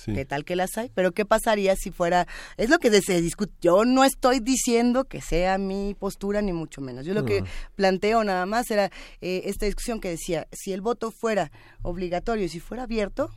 ¿Qué 0.05 0.25
tal 0.25 0.45
que 0.45 0.57
las 0.57 0.79
hay? 0.79 0.91
Pero 0.95 1.13
¿qué 1.13 1.25
pasaría 1.25 1.77
si 1.77 1.91
fuera...? 1.91 2.27
Es 2.57 2.71
lo 2.71 2.79
que 2.79 2.91
se 3.03 3.21
discute. 3.21 3.53
Yo 3.61 3.85
no 3.85 4.05
estoy 4.05 4.41
diciendo 4.41 5.05
que 5.05 5.21
sea 5.21 5.59
mi 5.59 5.95
postura, 5.99 6.41
ni 6.41 6.53
mucho 6.53 6.81
menos. 6.81 7.05
Yo 7.05 7.15
lo 7.15 7.25
que 7.25 7.45
planteo 7.75 8.25
nada 8.25 8.47
más 8.47 8.71
era 8.71 8.91
eh, 9.21 9.43
esta 9.45 9.67
discusión 9.67 10.01
que 10.01 10.09
decía, 10.11 10.47
si 10.53 10.73
el 10.73 10.81
voto 10.81 11.11
fuera 11.11 11.51
obligatorio 11.83 12.45
y 12.45 12.49
si 12.49 12.61
fuera 12.61 12.85
abierto, 12.85 13.31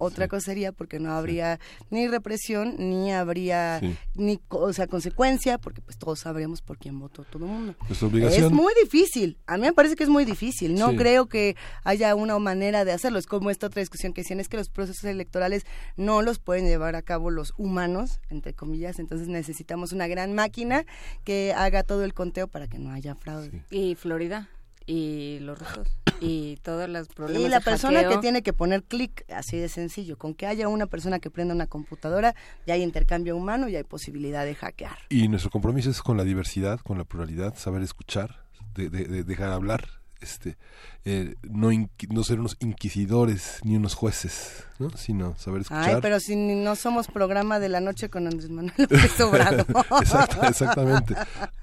otra 0.00 0.26
cosa 0.28 0.46
sería 0.46 0.72
porque 0.72 0.98
no 0.98 1.12
habría 1.12 1.60
ni 1.90 2.08
represión, 2.08 2.74
ni 2.78 3.12
habría 3.12 3.78
Sí. 3.80 3.96
ni 4.16 4.40
o 4.48 4.72
sea, 4.72 4.86
consecuencia, 4.86 5.58
porque 5.58 5.80
pues 5.80 5.96
todos 5.98 6.20
sabríamos 6.20 6.62
por 6.62 6.78
quién 6.78 6.98
votó 6.98 7.24
todo 7.24 7.44
el 7.44 7.50
mundo. 7.50 7.74
Nuestra 7.86 8.08
obligación. 8.08 8.44
Es 8.46 8.50
muy 8.50 8.72
difícil. 8.82 9.38
A 9.46 9.56
mí 9.56 9.62
me 9.62 9.72
parece 9.72 9.94
que 9.96 10.02
es 10.04 10.08
muy 10.10 10.24
difícil. 10.24 10.74
No 10.74 10.90
Sí. 10.90 10.96
creo 10.96 11.26
que 11.26 11.54
haya 11.84 12.14
una 12.14 12.38
manera 12.38 12.84
de 12.84 12.92
hacerlo. 12.92 13.18
Es 13.18 13.26
como 13.26 13.50
esta 13.50 13.66
otra 13.68 13.80
discusión 13.80 14.12
que 14.12 14.22
decían, 14.22 14.40
es 14.40 14.48
que 14.48 14.56
los 14.56 14.68
procesos 14.70 15.04
electorales 15.04 15.64
no 15.96 16.22
los 16.22 16.38
pueden 16.38 16.64
llevar 16.66 16.96
a 16.96 17.02
cabo 17.02 17.30
los 17.30 17.52
humanos, 17.58 18.20
entre 18.30 18.54
comillas. 18.54 18.98
Entonces 18.98 19.28
necesitamos 19.28 19.92
una 19.92 20.06
gran 20.08 20.34
máquina 20.34 20.84
que 21.24 21.52
haga 21.56 21.82
todo 21.82 22.04
el 22.04 22.14
conteo 22.14 22.48
para 22.48 22.66
que 22.68 22.78
no 22.78 22.90
haya 22.92 23.14
fraude. 23.14 23.62
Y 23.70 23.94
Florida, 23.94 24.48
y 24.90 25.38
los 25.40 25.56
rusos, 25.58 25.86
y 26.20 26.56
todos 26.62 26.88
los 26.88 27.06
problemas 27.08 27.46
Y 27.46 27.48
la 27.48 27.58
de 27.60 27.64
persona 27.64 28.00
hackeo. 28.00 28.10
que 28.16 28.18
tiene 28.18 28.42
que 28.42 28.52
poner 28.52 28.82
clic, 28.82 29.24
así 29.32 29.56
de 29.56 29.68
sencillo, 29.68 30.18
con 30.18 30.34
que 30.34 30.46
haya 30.46 30.66
una 30.66 30.86
persona 30.86 31.20
que 31.20 31.30
prenda 31.30 31.54
una 31.54 31.68
computadora, 31.68 32.34
ya 32.66 32.74
hay 32.74 32.82
intercambio 32.82 33.36
humano 33.36 33.68
y 33.68 33.76
hay 33.76 33.84
posibilidad 33.84 34.44
de 34.44 34.56
hackear. 34.56 34.98
Y 35.08 35.28
nuestro 35.28 35.50
compromiso 35.50 35.90
es 35.90 36.02
con 36.02 36.16
la 36.16 36.24
diversidad, 36.24 36.80
con 36.80 36.98
la 36.98 37.04
pluralidad, 37.04 37.54
saber 37.56 37.82
escuchar, 37.82 38.44
de, 38.74 38.90
de- 38.90 39.04
de 39.04 39.22
dejar 39.24 39.50
hablar, 39.50 39.99
este, 40.20 40.56
eh, 41.04 41.34
no, 41.42 41.70
no 42.10 42.24
ser 42.24 42.40
unos 42.40 42.56
inquisidores 42.60 43.60
ni 43.64 43.76
unos 43.76 43.94
jueces, 43.94 44.64
¿no? 44.78 44.90
sino 44.90 45.36
saber 45.38 45.62
escuchar. 45.62 45.94
Ay, 45.94 45.98
pero 46.02 46.20
si 46.20 46.36
no 46.36 46.76
somos 46.76 47.08
programa 47.08 47.58
de 47.58 47.68
la 47.68 47.80
noche 47.80 48.10
con 48.10 48.26
Andrés 48.26 48.50
Manuel 48.50 48.74
López 48.76 49.20
Obrador. 49.20 49.66
Exacto, 50.00 50.42
exactamente. 50.46 51.14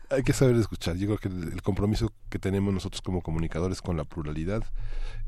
Hay 0.10 0.24
que 0.24 0.34
saber 0.34 0.56
escuchar. 0.56 0.96
Yo 0.96 1.08
creo 1.08 1.18
que 1.18 1.28
el, 1.28 1.62
compromiso 1.62 2.12
que 2.30 2.40
tenemos 2.40 2.74
nosotros 2.74 3.02
como 3.02 3.22
comunicadores 3.22 3.82
con 3.82 3.98
la 3.98 4.06
pluralidad 4.06 4.64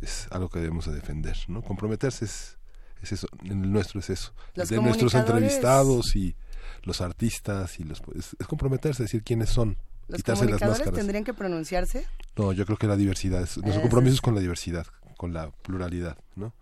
es 0.01 0.27
algo 0.31 0.49
que 0.49 0.59
debemos 0.59 0.85
de 0.85 0.93
defender, 0.93 1.37
¿no? 1.47 1.61
Comprometerse 1.61 2.25
es, 2.25 2.57
es 3.01 3.11
eso, 3.11 3.27
el 3.43 3.71
nuestro 3.71 3.99
es 3.99 4.09
eso. 4.09 4.33
Los 4.55 4.69
de 4.69 4.81
nuestros 4.81 5.13
entrevistados 5.13 6.15
y 6.15 6.35
los 6.83 7.01
artistas 7.01 7.79
y 7.79 7.83
los 7.83 8.01
es, 8.15 8.35
es 8.39 8.47
comprometerse, 8.47 9.03
decir 9.03 9.23
quiénes 9.23 9.49
son, 9.49 9.77
¿Los 10.09 10.27
las 10.27 10.39
comunicadores 10.39 10.79
máscaras. 10.79 10.93
tendrían 10.95 11.23
que 11.23 11.33
pronunciarse? 11.33 12.05
No, 12.35 12.51
yo 12.51 12.65
creo 12.65 12.77
que 12.77 12.87
la 12.87 12.97
diversidad, 12.97 13.43
es, 13.43 13.57
nuestro 13.57 13.81
compromiso 13.81 14.15
es 14.15 14.21
con 14.21 14.35
la 14.35 14.41
diversidad, 14.41 14.87
con 15.17 15.33
la 15.33 15.51
pluralidad, 15.51 16.17
¿no? 16.35 16.53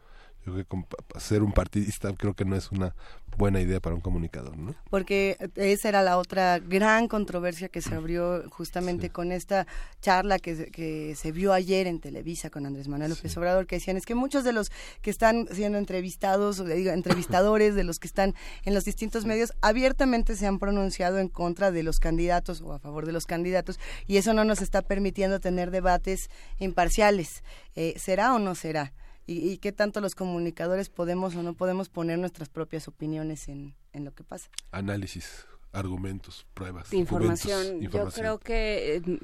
Yo 0.48 0.54
creo 0.54 0.66
que 0.66 1.20
ser 1.20 1.44
un 1.44 1.52
partidista 1.52 2.14
creo 2.14 2.34
que 2.34 2.46
no 2.46 2.56
es 2.56 2.72
una 2.72 2.96
buena 3.38 3.60
idea 3.62 3.80
para 3.82 3.94
un 3.94 4.02
comunicador, 4.02 4.58
¿no? 4.58 4.74
porque 4.90 5.38
esa 5.56 5.90
era 5.90 6.02
la 6.02 6.18
otra 6.18 6.58
gran 6.58 7.08
controversia 7.08 7.68
que 7.70 7.82
se 7.82 7.94
abrió 7.94 8.50
justamente 8.50 9.10
con 9.12 9.32
esta 9.32 9.68
charla 10.02 10.40
que, 10.40 10.56
se- 10.56 10.72
que 10.72 11.14
se 11.16 11.32
vio 11.34 11.52
ayer 11.54 11.86
en 11.86 12.00
Televisa 12.00 12.50
con 12.50 12.66
Andrés 12.66 12.88
Manuel 12.88 13.12
López 13.12 13.36
Obrador, 13.38 13.68
que 13.68 13.76
decían 13.76 13.98
es 13.98 14.06
que 14.06 14.16
muchos 14.16 14.44
de 14.46 14.54
los 14.54 14.72
que 15.02 15.10
están 15.12 15.48
siendo 15.52 15.78
entrevistados, 15.78 16.60
o 16.62 16.64
digo, 16.64 16.92
entrevistadores 16.92 17.76
de 17.76 17.84
los 17.84 18.00
que 18.00 18.08
están 18.08 18.34
en 18.64 18.74
los 18.74 18.86
distintos 18.86 19.26
medios, 19.26 19.52
abiertamente 19.62 20.36
se 20.36 20.48
han 20.48 20.58
pronunciado 20.58 21.20
en 21.20 21.28
contra 21.28 21.70
de 21.72 21.84
los 21.84 22.00
candidatos 22.00 22.62
o 22.62 22.72
a 22.74 22.80
favor 22.80 23.06
de 23.06 23.12
los 23.12 23.26
candidatos, 23.28 23.80
y 24.08 24.18
eso 24.18 24.34
no 24.34 24.46
nos 24.46 24.62
está 24.62 24.82
permitiendo 24.82 25.40
tener 25.40 25.70
debates 25.72 26.30
imparciales. 26.58 27.44
Eh, 27.76 27.94
¿Será 27.98 28.34
o 28.34 28.40
no 28.40 28.56
será? 28.56 28.94
Y, 29.28 29.50
y 29.50 29.58
qué 29.60 29.72
tanto 29.72 30.02
los 30.02 30.16
comunicadores 30.16 30.90
podemos 30.90 31.36
o 31.36 31.44
no 31.44 31.54
podemos 31.54 31.90
poner 31.90 32.18
nuestras 32.18 32.50
propias 32.50 32.88
opiniones 32.88 33.48
en, 33.50 33.76
en 33.94 34.06
lo 34.06 34.14
que 34.14 34.24
pasa. 34.24 34.50
Análisis, 34.72 35.46
argumentos, 35.74 36.46
pruebas, 36.54 36.92
información. 36.94 37.60
documentos, 37.60 37.80
Yo 37.82 37.86
información. 37.86 38.24
creo 38.24 38.40
que 38.40 38.96
eh, 38.96 39.20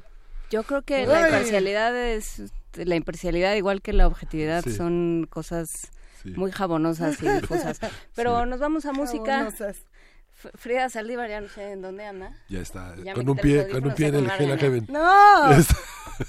yo 0.51 0.63
creo 0.63 0.81
que 0.83 1.07
la 1.07 1.25
imparcialidad 1.27 1.95
es 1.97 2.51
la 2.75 2.95
imparcialidad 2.95 3.55
igual 3.55 3.81
que 3.81 3.93
la 3.93 4.05
objetividad 4.07 4.63
Sí. 4.63 4.75
son 4.75 5.25
cosas 5.29 5.89
Sí. 6.21 6.29
muy 6.37 6.51
jabonosas 6.51 7.21
y 7.21 7.27
difusas. 7.27 7.79
Pero 8.15 8.45
nos 8.45 8.59
vamos 8.59 8.85
a 8.85 8.93
música. 8.93 9.39
Jabonosas. 9.39 9.77
Frida 10.55 10.89
Saldívar 10.89 11.29
ya 11.29 11.41
no 11.41 11.47
sé 11.49 11.71
en 11.71 11.81
dónde 11.81 12.05
anda. 12.05 12.31
Ya 12.49 12.59
está, 12.59 12.95
Ya 13.03 13.13
con 13.13 13.27
un 13.29 13.37
pie, 13.37 13.67
con 13.69 13.85
un 13.85 13.93
pie 13.93 14.07
en 14.07 14.15
a 14.15 14.19
el 14.19 14.41
Hell 14.41 14.51
and. 14.51 14.61
Heaven. 14.61 14.85
¡No! 14.89 14.99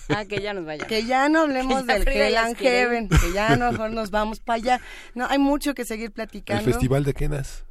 Ah, 0.08 0.24
que 0.28 0.40
ya 0.40 0.54
nos 0.54 0.64
vaya. 0.64 0.86
Que 0.86 1.04
ya 1.04 1.28
no 1.28 1.40
hablemos 1.40 1.86
del 1.86 2.06
Hell 2.08 2.36
and. 2.36 2.56
Heaven, 2.56 3.08
que 3.08 3.32
ya 3.32 3.56
no, 3.56 3.72
mejor 3.72 3.90
nos 3.90 4.10
vamos 4.10 4.40
para 4.40 4.56
allá. 4.56 4.80
No, 5.14 5.26
hay 5.26 5.38
mucho 5.38 5.74
que 5.74 5.84
seguir 5.84 6.06
El 6.06 6.12
platicando. 6.12 6.64
Festival 6.64 7.04
de 7.04 7.14
Kenas. 7.14 7.64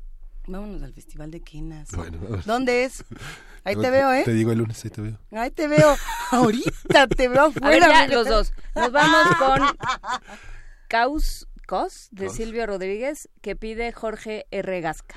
Vámonos 0.46 0.84
al 0.84 0.94
Festival 0.94 1.32
de 1.32 1.40
Quenas. 1.42 1.90
Bueno, 1.92 2.18
vamos. 2.22 2.46
¿Dónde 2.46 2.84
es? 2.84 3.04
Ahí 3.64 3.78
te 3.78 3.90
veo, 3.90 4.12
¿eh? 4.12 4.24
Te 4.26 4.34
digo 4.34 4.52
el 4.52 4.58
lunes, 4.58 4.84
ahí 4.84 4.92
te 4.92 5.00
veo. 5.02 5.18
Ahí 5.32 5.50
te 5.52 5.70
veo. 5.70 5.96
Ahorita 6.32 7.08
te 7.08 7.30
veo 7.30 7.44
A 7.44 7.48
ver, 7.70 7.82
afuera. 7.82 7.88
ya, 7.88 8.02
Miguel. 8.04 8.12
los 8.20 8.28
dos. 8.28 8.54
Nos 8.76 8.92
vamos 8.92 9.36
con 9.38 9.62
Caus 10.90 11.48
Cos 11.66 12.10
de 12.12 12.26
Cos. 12.28 12.36
Silvio 12.36 12.66
Rodríguez 12.68 13.30
que 13.42 13.56
pide 13.56 13.94
Jorge 13.94 14.46
R. 14.52 14.82
Gasca. 14.82 15.16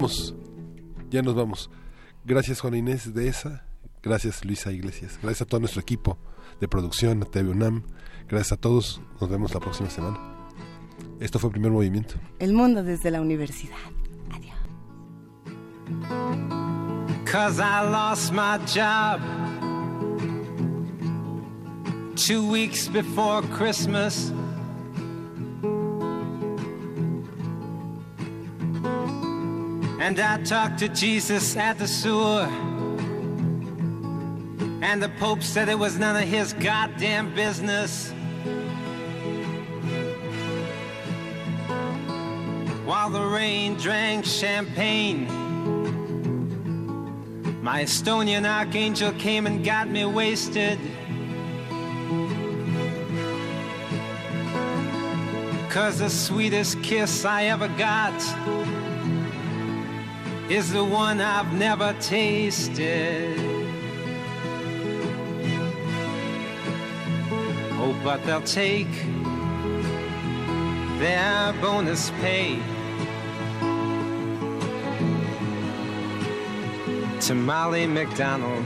Vamos. 0.00 0.34
Ya 1.10 1.20
nos 1.20 1.34
vamos. 1.34 1.70
Gracias 2.24 2.60
Juana 2.60 2.78
Inés 2.78 3.12
de 3.12 3.28
esa. 3.28 3.66
Gracias 4.02 4.42
Luisa 4.46 4.72
Iglesias. 4.72 5.18
Gracias 5.22 5.42
a 5.42 5.44
todo 5.44 5.60
nuestro 5.60 5.82
equipo 5.82 6.16
de 6.58 6.68
producción, 6.68 7.22
a 7.22 7.26
TV 7.26 7.50
UNAM. 7.50 7.82
Gracias 8.26 8.52
a 8.52 8.56
todos. 8.56 9.02
Nos 9.20 9.28
vemos 9.28 9.52
la 9.52 9.60
próxima 9.60 9.90
semana. 9.90 10.18
Esto 11.20 11.38
fue 11.38 11.50
Primer 11.50 11.70
Movimiento. 11.70 12.14
El 12.38 12.54
mundo 12.54 12.82
desde 12.82 13.10
la 13.10 13.20
universidad. 13.20 13.76
Cause 17.26 17.60
I 17.60 17.82
lost 17.82 18.32
my 18.32 18.58
job 18.66 19.20
two 22.16 22.50
weeks 22.50 22.88
before 22.88 23.42
Christmas. 23.54 24.32
And 30.00 30.18
I 30.18 30.42
talked 30.42 30.78
to 30.78 30.88
Jesus 30.88 31.54
at 31.58 31.76
the 31.78 31.86
sewer. 31.86 32.48
And 34.82 35.02
the 35.02 35.10
Pope 35.18 35.42
said 35.42 35.68
it 35.68 35.78
was 35.78 35.98
none 35.98 36.16
of 36.16 36.26
his 36.26 36.54
goddamn 36.54 37.34
business. 37.34 38.10
While 42.86 43.10
the 43.10 43.20
rain 43.20 43.74
drank 43.74 44.24
champagne. 44.24 45.26
My 47.62 47.82
Estonian 47.82 48.48
archangel 48.48 49.12
came 49.12 49.46
and 49.46 49.62
got 49.62 49.86
me 49.86 50.06
wasted. 50.06 50.78
Cause 55.68 55.98
the 55.98 56.08
sweetest 56.08 56.82
kiss 56.82 57.26
I 57.26 57.44
ever 57.44 57.68
got 57.68 58.18
is 60.50 60.72
the 60.72 60.84
one 60.84 61.20
I've 61.20 61.52
never 61.52 61.94
tasted. 62.00 63.38
Oh, 67.82 67.98
but 68.04 68.22
they'll 68.26 68.42
take 68.42 68.92
their 70.98 71.54
bonus 71.62 72.10
pay. 72.20 72.60
to 77.20 77.34
Molly 77.34 77.86
McDonald. 77.86 78.64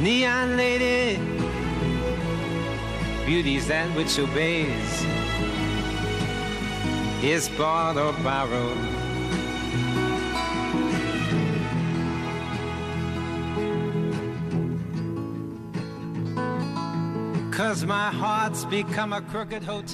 Neon 0.00 0.56
lady, 0.56 1.18
beauty's 3.26 3.66
that 3.66 3.94
which 3.96 4.18
obeys, 4.18 5.17
is 7.22 7.48
bought 7.50 7.96
or 7.96 8.12
borrowed. 8.22 8.97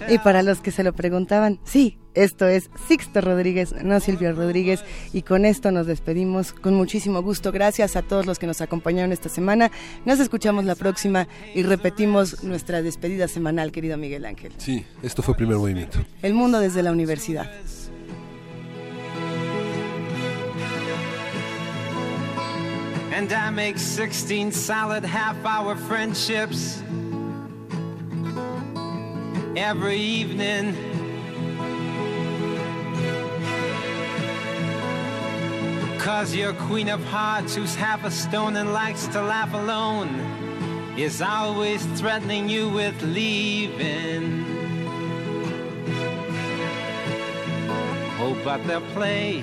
Y 0.08 0.18
para 0.18 0.42
los 0.42 0.60
que 0.60 0.70
se 0.70 0.82
lo 0.84 0.92
preguntaban, 0.92 1.58
sí, 1.64 1.98
esto 2.14 2.46
es 2.46 2.70
Sixto 2.86 3.20
Rodríguez, 3.20 3.74
no 3.82 3.98
Silvio 4.00 4.32
Rodríguez. 4.32 4.84
Y 5.12 5.22
con 5.22 5.44
esto 5.44 5.72
nos 5.72 5.86
despedimos 5.86 6.52
con 6.52 6.74
muchísimo 6.74 7.22
gusto. 7.22 7.52
Gracias 7.52 7.96
a 7.96 8.02
todos 8.02 8.26
los 8.26 8.38
que 8.38 8.46
nos 8.46 8.60
acompañaron 8.60 9.12
esta 9.12 9.28
semana. 9.28 9.70
Nos 10.04 10.20
escuchamos 10.20 10.64
la 10.64 10.74
próxima 10.74 11.26
y 11.54 11.62
repetimos 11.62 12.44
nuestra 12.44 12.82
despedida 12.82 13.28
semanal, 13.28 13.72
querido 13.72 13.96
Miguel 13.96 14.24
Ángel. 14.24 14.52
Sí, 14.58 14.84
esto 15.02 15.22
fue 15.22 15.34
Primer 15.34 15.56
Movimiento. 15.56 15.98
El 16.22 16.34
mundo 16.34 16.60
desde 16.60 16.82
la 16.82 16.92
universidad. 16.92 17.50
And 23.16 23.32
I 23.32 23.48
make 23.50 23.78
16 23.78 24.50
solid 24.50 25.04
half 25.04 25.36
hour 25.46 25.76
friendships 25.76 26.82
every 29.56 29.96
evening. 29.96 30.74
Cause 35.98 36.34
your 36.34 36.52
queen 36.54 36.88
of 36.88 37.02
hearts, 37.04 37.54
who's 37.54 37.74
half 37.74 38.04
a 38.04 38.10
stone 38.10 38.56
and 38.56 38.72
likes 38.72 39.06
to 39.08 39.22
laugh 39.22 39.54
alone, 39.54 40.08
is 40.98 41.22
always 41.22 41.84
threatening 41.98 42.48
you 42.48 42.68
with 42.68 43.00
leaving. 43.02 44.44
Oh, 48.20 48.36
but 48.44 48.66
they'll 48.66 48.80
play 48.92 49.42